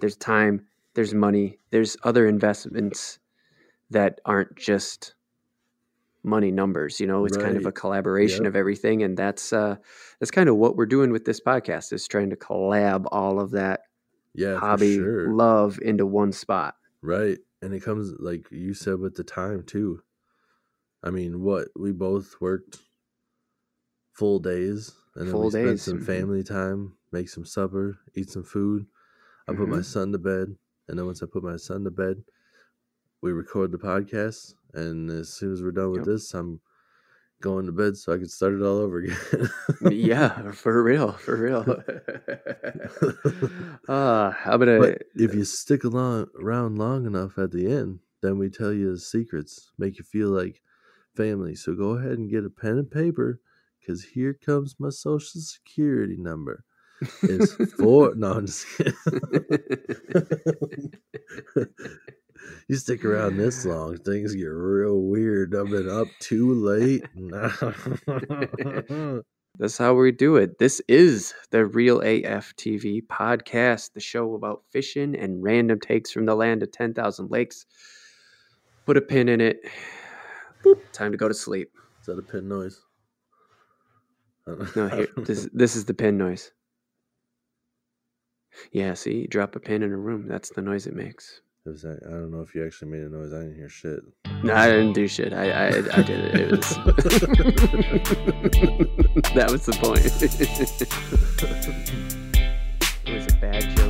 there's 0.00 0.16
time, 0.16 0.66
there's 0.94 1.14
money, 1.14 1.58
there's 1.70 1.96
other 2.04 2.26
investments 2.26 3.18
that 3.90 4.20
aren't 4.24 4.56
just 4.56 5.14
money 6.26 6.50
numbers 6.50 7.00
you 7.00 7.06
know 7.06 7.26
it's 7.26 7.36
kind 7.36 7.58
of 7.58 7.66
a 7.66 7.72
collaboration 7.72 8.44
Yep. 8.44 8.48
of 8.50 8.56
everything 8.56 9.02
and 9.02 9.14
that's 9.16 9.52
uh 9.52 9.76
that's 10.18 10.30
kind 10.30 10.48
of 10.48 10.56
what 10.56 10.74
we're 10.74 10.86
doing 10.86 11.10
with 11.12 11.26
this 11.26 11.38
podcast 11.38 11.92
is 11.92 12.08
trying 12.08 12.30
to 12.30 12.36
collab 12.36 13.04
all 13.12 13.38
of 13.38 13.50
that 13.50 13.80
Yeah, 14.34 14.58
hobby 14.58 14.94
sure. 14.94 15.28
love 15.28 15.78
into 15.82 16.06
one 16.06 16.32
spot 16.32 16.76
Right. 17.02 17.38
And 17.60 17.74
it 17.74 17.80
comes 17.82 18.14
like 18.18 18.46
you 18.50 18.72
said 18.72 18.98
with 18.98 19.14
the 19.16 19.24
time 19.24 19.62
too. 19.64 20.02
I 21.04 21.10
mean, 21.10 21.42
what 21.42 21.68
we 21.76 21.92
both 21.92 22.40
worked 22.40 22.78
full 24.12 24.38
days 24.38 24.94
and 25.16 25.28
then 25.28 25.38
Full 25.38 25.40
we 25.40 25.50
spent 25.50 25.80
some 25.80 26.00
mhm. 26.00 26.00
family 26.00 26.42
time, 26.42 26.96
make 27.12 27.28
some 27.28 27.44
supper, 27.44 27.98
eat 28.14 28.30
some 28.30 28.42
food. 28.44 28.86
I 29.48 29.52
put 29.54 29.68
my 29.68 29.80
Mhm. 29.80 29.82
son 29.82 30.12
to 30.12 30.18
bed, 30.18 30.56
and 30.88 30.98
then 30.98 31.06
once 31.06 31.22
I 31.22 31.26
put 31.26 31.44
my 31.44 31.56
son 31.56 31.84
to 31.84 31.90
bed, 31.90 32.24
we 33.22 33.32
record 33.32 33.72
the 33.72 33.78
podcast, 33.78 34.54
and 34.74 35.10
as 35.10 35.30
soon 35.32 35.52
as 35.52 35.62
we're 35.62 35.72
done 35.72 35.92
with 35.92 36.04
Yep. 36.04 36.06
this, 36.06 36.34
I'm 36.34 36.60
going 37.40 37.66
to 37.66 37.72
bed 37.72 37.96
so 37.96 38.12
I 38.14 38.18
can 38.18 38.28
start 38.28 38.54
it 38.54 38.62
all 38.62 38.78
over 38.78 38.98
again. 38.98 39.48
yeah 39.80 40.50
for 40.52 40.82
real 40.82 41.12
for 41.12 41.36
real 41.36 41.64
uh 43.88 44.32
i'm 44.44 44.58
gonna 44.58 44.80
But 44.80 44.98
if 45.14 45.34
you 45.34 45.44
stick 45.44 45.84
along 45.84 46.28
around 46.38 46.76
long 46.78 47.06
enough 47.06 47.38
at 47.38 47.50
the 47.52 47.66
end, 47.70 48.00
then 48.22 48.38
we 48.38 48.50
tell 48.50 48.72
you 48.72 48.92
the 48.92 48.98
secrets, 48.98 49.72
make 49.78 49.98
you 49.98 50.04
feel 50.04 50.28
like 50.30 50.62
family. 51.16 51.54
So 51.54 51.74
go 51.74 51.90
ahead 51.90 52.18
and 52.18 52.30
get 52.30 52.44
a 52.44 52.50
pen 52.50 52.78
and 52.78 52.90
paper, 52.90 53.40
because 53.80 54.04
here 54.04 54.34
comes 54.34 54.76
my 54.78 54.90
social 54.90 55.40
security 55.40 56.16
number. 56.16 56.64
It's 57.22 57.54
four. 57.74 58.14
no, 58.16 58.32
I'm 58.32 58.46
just 58.46 58.66
kidding. 58.76 58.94
you 62.68 62.76
stick 62.76 63.04
around 63.04 63.36
this 63.36 63.64
long, 63.64 63.96
things 63.98 64.34
get 64.34 64.44
real 64.44 65.00
weird. 65.00 65.54
I've 65.54 65.70
been 65.70 65.88
up 65.88 66.08
too 66.20 66.54
late. 66.54 67.04
That's 69.58 69.78
how 69.78 69.94
we 69.94 70.10
do 70.10 70.34
it. 70.36 70.58
This 70.58 70.82
is 70.88 71.32
the 71.50 71.64
Real 71.64 72.00
AF 72.00 72.56
TV 72.56 73.06
podcast, 73.06 73.92
the 73.92 74.00
show 74.00 74.34
about 74.34 74.64
fishing 74.72 75.14
and 75.14 75.44
random 75.44 75.78
takes 75.78 76.10
from 76.10 76.26
the 76.26 76.34
land 76.34 76.64
of 76.64 76.72
10,000 76.72 77.30
lakes. 77.30 77.64
Put 78.84 78.96
a 78.96 79.00
pin 79.00 79.28
in 79.28 79.40
it. 79.40 79.60
Boop. 80.64 80.80
Time 80.92 81.12
to 81.12 81.18
go 81.18 81.28
to 81.28 81.34
sleep. 81.34 81.70
Is 82.00 82.06
that 82.06 82.18
a 82.18 82.22
pin 82.22 82.48
noise? 82.48 82.80
No, 84.46 84.88
here, 84.94 85.08
this, 85.16 85.48
this 85.52 85.76
is 85.76 85.84
the 85.84 85.94
pin 85.94 86.18
noise. 86.18 86.50
Yeah, 88.72 88.94
see, 88.94 89.22
you 89.22 89.28
drop 89.28 89.56
a 89.56 89.60
pin 89.60 89.82
in 89.82 89.92
a 89.92 89.96
room. 89.96 90.28
That's 90.28 90.50
the 90.50 90.62
noise 90.62 90.86
it 90.86 90.94
makes. 90.94 91.40
It 91.66 91.70
was 91.70 91.82
that, 91.82 91.98
I 92.06 92.10
don't 92.10 92.30
know 92.30 92.42
if 92.42 92.54
you 92.54 92.64
actually 92.64 92.90
made 92.90 93.02
a 93.02 93.08
noise. 93.08 93.32
I 93.32 93.38
didn't 93.38 93.56
hear 93.56 93.70
shit. 93.70 94.00
No, 94.42 94.54
I 94.54 94.70
didn't 94.70 94.92
do 94.92 95.08
shit. 95.08 95.32
I, 95.32 95.50
I, 95.50 95.68
I 95.68 96.02
did 96.02 96.10
it. 96.10 96.34
It 96.34 96.50
was. 96.50 96.68
that 99.34 99.50
was 99.50 99.64
the 99.64 99.72
point. 99.72 100.04
it 103.06 103.14
was 103.14 103.26
a 103.32 103.36
bad 103.40 103.76
joke. 103.76 103.83